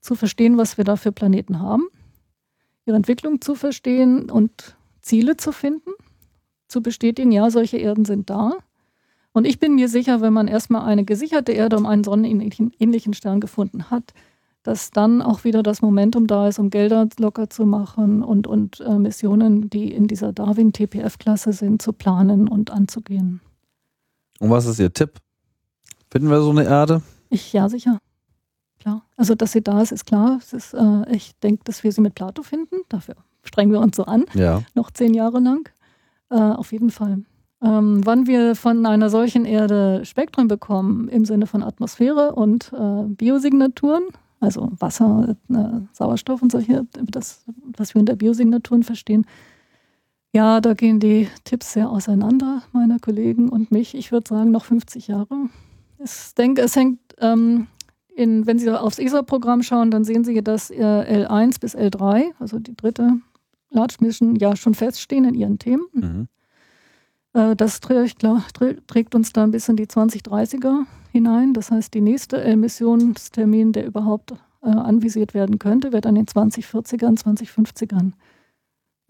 zu 0.00 0.14
verstehen, 0.14 0.56
was 0.56 0.78
wir 0.78 0.84
da 0.84 0.96
für 0.96 1.12
Planeten 1.12 1.60
haben, 1.60 1.84
ihre 2.86 2.96
Entwicklung 2.96 3.40
zu 3.40 3.54
verstehen 3.54 4.30
und 4.30 4.76
Ziele 5.02 5.36
zu 5.36 5.52
finden, 5.52 5.90
zu 6.68 6.82
bestätigen, 6.82 7.32
ja, 7.32 7.50
solche 7.50 7.78
Erden 7.78 8.04
sind 8.04 8.30
da. 8.30 8.52
Und 9.32 9.44
ich 9.44 9.58
bin 9.58 9.74
mir 9.74 9.88
sicher, 9.88 10.20
wenn 10.20 10.32
man 10.32 10.48
erstmal 10.48 10.82
eine 10.82 11.04
gesicherte 11.04 11.52
Erde 11.52 11.76
um 11.76 11.86
einen 11.86 12.04
sonnenähnlichen 12.04 13.14
Stern 13.14 13.40
gefunden 13.40 13.90
hat, 13.90 14.12
dass 14.62 14.90
dann 14.90 15.22
auch 15.22 15.44
wieder 15.44 15.62
das 15.62 15.82
Momentum 15.82 16.26
da 16.26 16.48
ist, 16.48 16.58
um 16.58 16.70
Gelder 16.70 17.08
locker 17.18 17.48
zu 17.48 17.64
machen 17.64 18.22
und, 18.22 18.46
und 18.46 18.80
äh, 18.80 18.98
Missionen, 18.98 19.70
die 19.70 19.92
in 19.92 20.06
dieser 20.06 20.32
Darwin-TPF-Klasse 20.32 21.52
sind, 21.52 21.80
zu 21.80 21.92
planen 21.92 22.48
und 22.48 22.70
anzugehen. 22.70 23.40
Und 24.38 24.50
was 24.50 24.66
ist 24.66 24.80
Ihr 24.80 24.92
Tipp? 24.92 25.18
Finden 26.10 26.28
wir 26.28 26.42
so 26.42 26.50
eine 26.50 26.64
Erde? 26.64 27.02
Ich, 27.30 27.52
ja, 27.52 27.68
sicher. 27.68 27.98
Klar. 28.80 29.02
Also, 29.16 29.34
dass 29.34 29.52
sie 29.52 29.62
da 29.62 29.80
ist, 29.82 29.92
ist 29.92 30.06
klar. 30.06 30.40
Ist, 30.52 30.74
äh, 30.74 31.14
ich 31.14 31.38
denke, 31.40 31.62
dass 31.64 31.84
wir 31.84 31.92
sie 31.92 32.00
mit 32.00 32.14
Plato 32.14 32.42
finden. 32.42 32.76
Dafür 32.88 33.14
strengen 33.42 33.72
wir 33.72 33.80
uns 33.80 33.96
so 33.96 34.04
an. 34.04 34.24
Ja. 34.34 34.62
Noch 34.74 34.90
zehn 34.90 35.14
Jahre 35.14 35.38
lang. 35.38 35.68
Äh, 36.30 36.36
auf 36.36 36.72
jeden 36.72 36.90
Fall. 36.90 37.22
Ähm, 37.62 38.00
wann 38.04 38.26
wir 38.26 38.56
von 38.56 38.86
einer 38.86 39.10
solchen 39.10 39.44
Erde 39.44 40.02
Spektren 40.04 40.48
bekommen, 40.48 41.08
im 41.08 41.26
Sinne 41.26 41.46
von 41.46 41.62
Atmosphäre 41.62 42.34
und 42.34 42.72
äh, 42.72 43.04
Biosignaturen, 43.06 44.04
also 44.40 44.72
Wasser, 44.78 45.36
äh, 45.50 45.80
Sauerstoff 45.92 46.40
und 46.40 46.50
solche, 46.50 46.86
das, 47.02 47.44
was 47.76 47.94
wir 47.94 48.00
unter 48.00 48.16
Biosignaturen 48.16 48.82
verstehen, 48.82 49.26
ja, 50.32 50.60
da 50.60 50.74
gehen 50.74 51.00
die 51.00 51.28
Tipps 51.44 51.72
sehr 51.72 51.90
auseinander, 51.90 52.62
meiner 52.72 52.98
Kollegen 52.98 53.48
und 53.48 53.72
mich. 53.72 53.94
Ich 53.94 54.12
würde 54.12 54.28
sagen, 54.28 54.52
noch 54.52 54.64
50 54.64 55.08
Jahre. 55.08 55.48
Ich 55.98 56.34
denke, 56.34 56.62
es 56.62 56.76
hängt, 56.76 57.00
ähm, 57.18 57.66
in, 58.20 58.46
wenn 58.46 58.58
Sie 58.58 58.68
aufs 58.70 58.98
ESA-Programm 58.98 59.62
schauen, 59.62 59.90
dann 59.90 60.04
sehen 60.04 60.24
Sie, 60.24 60.42
dass 60.42 60.70
äh, 60.70 60.76
L1 60.76 61.58
bis 61.58 61.74
L3, 61.74 62.32
also 62.38 62.58
die 62.58 62.76
dritte 62.76 63.12
Large 63.70 63.96
Mission, 64.00 64.36
ja 64.36 64.56
schon 64.56 64.74
feststehen 64.74 65.24
in 65.24 65.34
ihren 65.34 65.58
Themen. 65.58 65.86
Mhm. 65.92 66.28
Äh, 67.32 67.56
das 67.56 67.80
trägt, 67.80 68.24
uns 69.14 69.32
da 69.32 69.46
bis 69.46 69.68
in 69.68 69.76
die 69.76 69.86
2030er 69.86 70.84
hinein. 71.12 71.54
Das 71.54 71.70
heißt, 71.70 71.94
die 71.94 72.02
nächste 72.02 72.42
Emissionstermin, 72.42 73.72
der 73.72 73.86
überhaupt 73.86 74.32
äh, 74.62 74.68
anvisiert 74.68 75.32
werden 75.32 75.58
könnte, 75.58 75.92
wird 75.92 76.04
an 76.04 76.14
den 76.14 76.26
2040ern, 76.26 77.18
2050ern. 77.18 78.12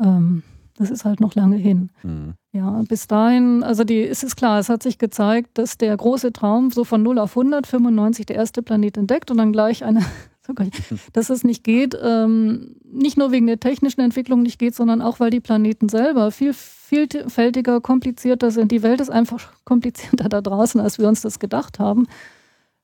Ähm, 0.01 0.45
das 0.81 0.91
ist 0.91 1.05
halt 1.05 1.21
noch 1.21 1.35
lange 1.35 1.57
hin. 1.57 1.91
Mhm. 2.03 2.35
Ja, 2.53 2.83
bis 2.89 3.07
dahin, 3.07 3.63
also 3.63 3.85
die, 3.85 4.03
es 4.03 4.23
ist 4.23 4.35
klar, 4.35 4.59
es 4.59 4.71
hat 4.71 4.83
sich 4.83 4.97
gezeigt, 4.97 5.51
dass 5.59 5.77
der 5.77 5.95
große 5.95 6.33
Traum 6.33 6.71
so 6.71 6.85
von 6.85 7.03
0 7.03 7.19
auf 7.19 7.37
100, 7.37 7.67
95 7.67 8.25
der 8.25 8.37
erste 8.37 8.63
Planet 8.63 8.97
entdeckt 8.97 9.31
und 9.31 9.37
dann 9.37 9.53
gleich 9.53 9.85
eine, 9.85 10.01
dass 11.13 11.29
es 11.29 11.45
nicht 11.45 11.65
geht, 11.65 11.97
ähm, 12.03 12.77
nicht 12.83 13.19
nur 13.19 13.31
wegen 13.31 13.47
der 13.47 13.61
technischen 13.61 14.01
Entwicklung 14.01 14.43
nicht 14.43 14.59
geht, 14.59 14.75
sondern 14.75 15.03
auch, 15.03 15.21
weil 15.21 15.31
die 15.31 15.41
Planeten 15.41 15.89
selber 15.91 16.31
viel 16.31 16.55
vielfältiger, 16.55 17.81
komplizierter 17.81 18.51
sind. 18.51 18.73
Die 18.73 18.83
Welt 18.83 19.01
ist 19.01 19.11
einfach 19.11 19.53
komplizierter 19.65 20.31
da 20.31 20.41
draußen, 20.41 20.81
als 20.81 20.99
wir 20.99 21.09
uns 21.09 21.21
das 21.21 21.39
gedacht 21.39 21.79
haben. 21.79 22.07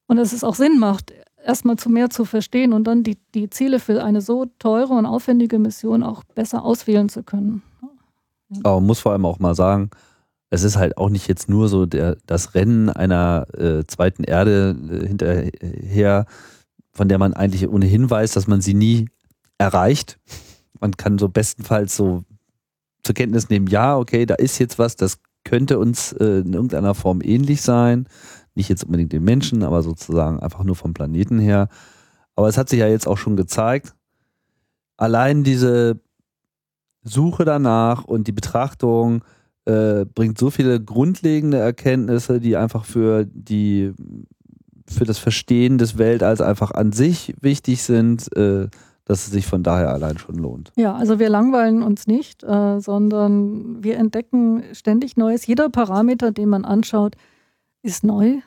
Und 0.06 0.18
dass 0.18 0.32
es 0.32 0.44
auch 0.44 0.54
Sinn 0.54 0.78
macht, 0.78 1.12
erstmal 1.44 1.76
zu 1.76 1.88
mehr 1.88 2.10
zu 2.10 2.24
verstehen 2.24 2.72
und 2.72 2.84
dann 2.84 3.02
die, 3.02 3.16
die 3.34 3.48
Ziele 3.48 3.80
für 3.80 4.04
eine 4.04 4.20
so 4.20 4.46
teure 4.58 4.94
und 4.94 5.06
aufwendige 5.06 5.58
Mission 5.58 6.02
auch 6.02 6.22
besser 6.34 6.64
auswählen 6.64 7.08
zu 7.08 7.22
können. 7.22 7.62
Aber 8.62 8.76
man 8.76 8.86
muss 8.86 9.00
vor 9.00 9.12
allem 9.12 9.26
auch 9.26 9.38
mal 9.38 9.54
sagen, 9.54 9.90
es 10.50 10.62
ist 10.62 10.76
halt 10.76 10.96
auch 10.96 11.10
nicht 11.10 11.28
jetzt 11.28 11.48
nur 11.48 11.68
so 11.68 11.86
der, 11.86 12.16
das 12.26 12.54
Rennen 12.54 12.88
einer 12.88 13.46
äh, 13.54 13.84
zweiten 13.86 14.24
Erde 14.24 14.76
äh, 14.90 15.06
hinterher, 15.06 16.26
von 16.92 17.08
der 17.08 17.18
man 17.18 17.34
eigentlich 17.34 17.68
ohnehin 17.68 18.08
weiß, 18.08 18.32
dass 18.32 18.46
man 18.46 18.60
sie 18.60 18.74
nie 18.74 19.08
erreicht. 19.58 20.18
Man 20.80 20.96
kann 20.96 21.18
so 21.18 21.28
bestenfalls 21.28 21.96
so 21.96 22.24
zur 23.02 23.14
Kenntnis 23.14 23.48
nehmen, 23.48 23.66
ja, 23.66 23.96
okay, 23.96 24.26
da 24.26 24.34
ist 24.34 24.58
jetzt 24.58 24.78
was, 24.78 24.96
das 24.96 25.18
könnte 25.44 25.78
uns 25.78 26.12
äh, 26.12 26.40
in 26.40 26.52
irgendeiner 26.52 26.94
Form 26.94 27.20
ähnlich 27.22 27.62
sein. 27.62 28.08
Nicht 28.54 28.68
jetzt 28.68 28.84
unbedingt 28.84 29.12
den 29.12 29.24
Menschen, 29.24 29.62
aber 29.62 29.82
sozusagen 29.82 30.40
einfach 30.40 30.64
nur 30.64 30.76
vom 30.76 30.94
Planeten 30.94 31.38
her. 31.38 31.68
Aber 32.34 32.48
es 32.48 32.58
hat 32.58 32.68
sich 32.68 32.80
ja 32.80 32.88
jetzt 32.88 33.06
auch 33.06 33.18
schon 33.18 33.36
gezeigt, 33.36 33.94
allein 34.96 35.44
diese 35.44 36.00
Suche 37.06 37.44
danach 37.44 38.04
und 38.04 38.26
die 38.26 38.32
Betrachtung 38.32 39.22
äh, 39.64 40.04
bringt 40.04 40.38
so 40.38 40.50
viele 40.50 40.80
grundlegende 40.80 41.58
Erkenntnisse, 41.58 42.40
die 42.40 42.56
einfach 42.56 42.84
für 42.84 43.24
die 43.26 43.92
für 44.88 45.04
das 45.04 45.18
Verstehen 45.18 45.78
des 45.78 45.98
Weltalls 45.98 46.40
einfach 46.40 46.70
an 46.70 46.92
sich 46.92 47.34
wichtig 47.40 47.82
sind, 47.82 48.34
äh, 48.36 48.68
dass 49.04 49.26
es 49.26 49.32
sich 49.32 49.46
von 49.46 49.62
daher 49.62 49.92
allein 49.92 50.18
schon 50.18 50.36
lohnt. 50.36 50.72
Ja, 50.76 50.94
also 50.94 51.18
wir 51.18 51.28
langweilen 51.28 51.82
uns 51.82 52.06
nicht, 52.06 52.42
äh, 52.44 52.80
sondern 52.80 53.82
wir 53.82 53.96
entdecken 53.96 54.62
ständig 54.72 55.16
Neues. 55.16 55.46
Jeder 55.46 55.68
Parameter, 55.68 56.32
den 56.32 56.48
man 56.48 56.64
anschaut, 56.64 57.16
ist 57.82 58.04
neu, 58.04 58.38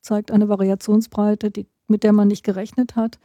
zeigt 0.00 0.30
eine 0.30 0.48
Variationsbreite, 0.48 1.50
die, 1.50 1.66
mit 1.88 2.04
der 2.04 2.12
man 2.12 2.28
nicht 2.28 2.44
gerechnet 2.44 2.96
hat. 2.96 3.18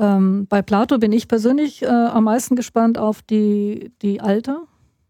Ähm, 0.00 0.46
bei 0.48 0.62
Plato 0.62 0.98
bin 0.98 1.12
ich 1.12 1.28
persönlich 1.28 1.82
äh, 1.82 1.86
am 1.86 2.24
meisten 2.24 2.56
gespannt 2.56 2.96
auf 2.96 3.20
die, 3.20 3.92
die 4.00 4.22
Alter. 4.22 4.62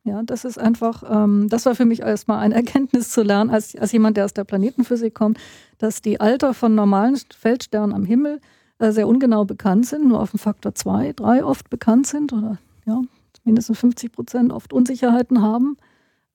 Ja, 0.03 0.23
das 0.25 0.45
ist 0.45 0.59
einfach, 0.59 1.05
ähm, 1.09 1.47
das 1.49 1.65
war 1.65 1.77
für 1.77 1.85
mich 1.85 2.01
erstmal 2.01 2.41
eine 2.41 2.55
Erkenntnis 2.57 3.11
zu 3.11 3.23
lernen, 3.23 3.51
als, 3.51 3.77
als 3.77 3.93
jemand, 3.93 4.17
der 4.17 4.25
aus 4.25 4.35
der 4.35 4.43
Planetenphysik 4.43 5.15
kommt, 5.15 5.39
dass 5.79 6.03
die 6.03 6.21
Alter 6.21 6.55
von 6.55 6.75
normalen 6.75 7.17
Feldsternen 7.39 7.95
am 7.95 8.05
Himmel 8.05 8.41
äh, 8.81 8.91
sehr 8.91 9.07
ungenau 9.07 9.45
bekannt 9.45 9.87
sind, 9.87 10.09
nur 10.09 10.21
auf 10.21 10.33
dem 10.33 10.41
Faktor 10.41 10.75
2, 10.75 11.13
3 11.13 11.45
oft 11.45 11.71
bekannt 11.71 12.09
sind 12.09 12.33
oder 12.33 12.59
ja, 12.85 13.01
mindestens 13.45 13.79
50 13.79 14.11
Prozent 14.11 14.53
oft 14.53 14.73
Unsicherheiten 14.73 15.41
haben. 15.41 15.77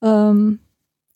Ähm, 0.00 0.60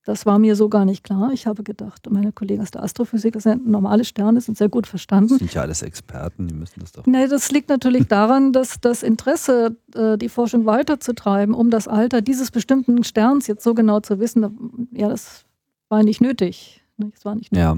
das 0.04 0.24
war 0.24 0.38
mir 0.38 0.56
so 0.56 0.68
gar 0.68 0.86
nicht 0.86 1.04
klar. 1.04 1.30
Ich 1.32 1.46
habe 1.46 1.62
gedacht, 1.62 2.08
meine 2.10 2.32
Kollegen 2.32 2.62
aus 2.62 2.70
der 2.70 2.82
Astrophysik, 2.82 3.34
das 3.34 3.42
sind 3.42 3.66
normale 3.68 4.04
Sterne, 4.04 4.40
sind 4.40 4.56
sehr 4.56 4.70
gut 4.70 4.86
verstanden. 4.86 5.28
Das 5.30 5.38
sind 5.38 5.52
ja 5.52 5.60
alles 5.60 5.82
Experten, 5.82 6.48
die 6.48 6.54
müssen 6.54 6.80
das 6.80 6.92
doch. 6.92 7.04
Nee, 7.06 7.28
das 7.28 7.50
liegt 7.50 7.68
natürlich 7.68 8.06
daran, 8.08 8.52
dass 8.52 8.80
das 8.80 9.02
Interesse, 9.02 9.76
äh, 9.94 10.16
die 10.16 10.30
Forschung 10.30 10.64
weiterzutreiben, 10.64 11.54
um 11.54 11.70
das 11.70 11.86
Alter 11.86 12.22
dieses 12.22 12.50
bestimmten 12.50 13.04
Sterns 13.04 13.46
jetzt 13.46 13.62
so 13.62 13.74
genau 13.74 14.00
zu 14.00 14.18
wissen, 14.18 14.88
ja, 14.92 15.08
das 15.08 15.44
war 15.90 16.02
nicht 16.02 16.22
nötig. 16.22 16.82
Das 16.96 17.24
war 17.24 17.34
nicht 17.34 17.52
nötig. 17.52 17.62
Ja. 17.62 17.76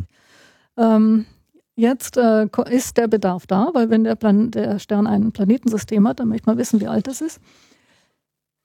Ähm, 0.77 1.27
jetzt 1.75 2.17
äh, 2.17 2.47
ist 2.71 2.97
der 2.99 3.09
Bedarf 3.09 3.47
da, 3.49 3.71
weil 3.73 3.91
wenn 3.91 4.05
der, 4.05 4.15
Plan 4.15 4.53
der 4.53 4.79
Stern 4.79 5.09
ein 5.09 5.33
Planetensystem 5.33 6.07
hat, 6.07 6.21
dann 6.21 6.29
möchte 6.29 6.49
man 6.49 6.59
wissen, 6.59 6.81
wie 6.81 6.87
alt 6.87 7.09
das 7.09 7.21
ist. 7.21 7.41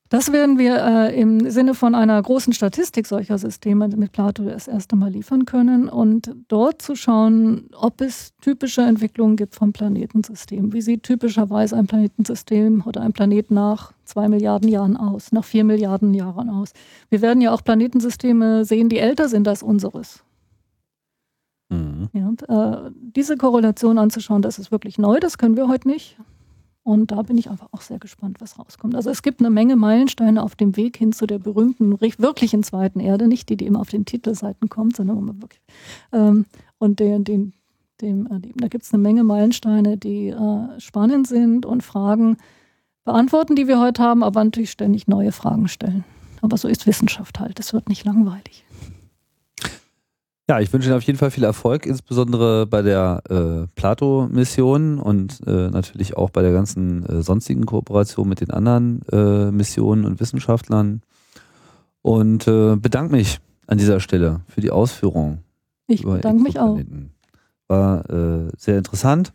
Das 0.09 0.31
werden 0.31 0.57
wir 0.57 0.77
äh, 0.77 1.19
im 1.19 1.49
Sinne 1.49 1.73
von 1.73 1.93
einer 1.93 2.21
großen 2.21 2.53
Statistik 2.53 3.07
solcher 3.07 3.37
Systeme 3.37 3.89
mit 3.89 4.13
Plato 4.13 4.43
das 4.43 4.67
erste 4.67 4.95
Mal 4.95 5.11
liefern 5.11 5.45
können 5.45 5.89
und 5.89 6.33
dort 6.47 6.81
zu 6.81 6.95
schauen, 6.95 7.69
ob 7.75 7.99
es 7.99 8.33
typische 8.39 8.81
Entwicklungen 8.81 9.35
gibt 9.35 9.55
vom 9.55 9.73
Planetensystem. 9.73 10.71
Wie 10.71 10.81
sieht 10.81 11.03
typischerweise 11.03 11.75
ein 11.75 11.87
Planetensystem 11.87 12.83
oder 12.85 13.01
ein 13.01 13.11
Planet 13.11 13.51
nach 13.51 13.91
zwei 14.05 14.29
Milliarden 14.29 14.69
Jahren 14.69 14.95
aus, 14.95 15.33
nach 15.33 15.43
vier 15.43 15.65
Milliarden 15.65 16.13
Jahren 16.13 16.49
aus? 16.49 16.71
Wir 17.09 17.21
werden 17.21 17.41
ja 17.41 17.51
auch 17.51 17.63
Planetensysteme 17.63 18.63
sehen, 18.63 18.87
die 18.87 18.99
älter 18.99 19.27
sind 19.27 19.47
als 19.47 19.61
unseres. 19.61 20.23
Mhm. 21.69 22.07
Ja, 22.13 22.27
und, 22.27 22.47
äh, 22.47 22.91
diese 22.93 23.35
Korrelation 23.35 23.97
anzuschauen, 23.97 24.41
das 24.41 24.57
ist 24.57 24.71
wirklich 24.71 24.97
neu, 24.97 25.19
das 25.19 25.37
können 25.37 25.57
wir 25.57 25.67
heute 25.67 25.89
nicht. 25.89 26.17
Und 26.87 27.11
da 27.11 27.21
bin 27.21 27.37
ich 27.37 27.49
einfach 27.49 27.67
auch 27.73 27.81
sehr 27.81 27.99
gespannt, 27.99 28.39
was 28.39 28.57
rauskommt. 28.57 28.95
Also 28.95 29.09
es 29.09 29.21
gibt 29.21 29.41
eine 29.41 29.49
Menge 29.49 29.75
Meilensteine 29.75 30.41
auf 30.41 30.55
dem 30.55 30.77
Weg 30.77 30.95
hin 30.95 31.11
zu 31.11 31.27
der 31.27 31.37
berühmten, 31.37 31.99
wirklichen 31.99 32.63
zweiten 32.63 33.01
Erde, 33.01 33.27
nicht 33.27 33.49
die, 33.49 33.57
die 33.57 33.65
immer 33.65 33.81
auf 33.81 33.89
den 33.89 34.05
Titelseiten 34.05 34.69
kommt, 34.69 34.95
sondern 34.95 35.41
wirklich. 35.41 35.61
Ähm, 36.13 36.45
und 36.77 37.01
den, 37.01 37.25
den, 37.25 37.51
dem, 37.99 38.25
äh, 38.27 38.39
da 38.55 38.69
gibt 38.69 38.85
es 38.85 38.93
eine 38.93 39.03
Menge 39.03 39.25
Meilensteine, 39.25 39.97
die 39.97 40.29
äh, 40.29 40.79
spannend 40.79 41.27
sind 41.27 41.65
und 41.65 41.83
Fragen 41.83 42.37
beantworten, 43.03 43.57
die 43.57 43.67
wir 43.67 43.81
heute 43.81 44.01
haben, 44.01 44.23
aber 44.23 44.41
natürlich 44.41 44.71
ständig 44.71 45.09
neue 45.09 45.33
Fragen 45.33 45.67
stellen. 45.67 46.05
Aber 46.41 46.55
so 46.55 46.69
ist 46.69 46.87
Wissenschaft 46.87 47.41
halt. 47.41 47.59
Es 47.59 47.73
wird 47.73 47.89
nicht 47.89 48.05
langweilig. 48.05 48.63
Ja, 50.49 50.61
ich 50.61 50.71
wünsche 50.71 50.87
Ihnen 50.87 50.95
auf 50.95 51.03
jeden 51.03 51.19
Fall 51.19 51.29
viel 51.29 51.43
Erfolg, 51.43 51.85
insbesondere 51.85 52.65
bei 52.65 52.81
der 52.81 53.21
äh, 53.29 53.67
Plato-Mission 53.75 54.97
und 54.97 55.41
äh, 55.45 55.69
natürlich 55.69 56.15
auch 56.15 56.29
bei 56.29 56.41
der 56.41 56.53
ganzen 56.53 57.05
äh, 57.05 57.21
sonstigen 57.21 57.65
Kooperation 57.65 58.29
mit 58.29 58.39
den 58.39 58.51
anderen 58.51 59.01
äh, 59.11 59.51
Missionen 59.51 60.05
und 60.05 60.21
Wissenschaftlern. 60.21 61.01
Und 62.01 62.47
äh, 62.47 62.77
bedanke 62.77 63.13
mich 63.13 63.39
an 63.67 63.77
dieser 63.77 63.99
Stelle 63.99 64.39
für 64.47 64.61
die 64.61 64.71
Ausführung. 64.71 65.39
Ich 65.87 66.03
bedanke 66.03 66.41
mich 66.41 66.57
auch. 66.57 66.79
War 67.67 68.09
äh, 68.09 68.49
sehr 68.57 68.77
interessant. 68.77 69.33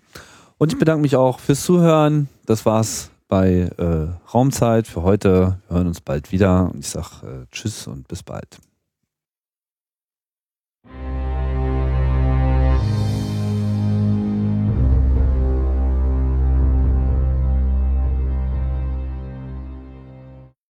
Und 0.57 0.73
ich 0.73 0.79
bedanke 0.79 1.03
mich 1.03 1.17
auch 1.17 1.41
fürs 1.41 1.63
Zuhören. 1.63 2.29
Das 2.47 2.65
war's 2.65 3.11
bei 3.29 3.71
Raumzeit 4.33 4.87
für 4.87 5.03
heute. 5.03 5.59
Wir 5.69 5.77
hören 5.77 5.87
uns 5.87 6.03
bald 6.03 6.33
wieder. 6.33 6.71
Und 6.73 6.81
ich 6.81 6.89
sage 6.89 7.47
Tschüss 7.51 7.87
und 7.87 8.07
bis 8.07 8.23
bald. 8.23 8.59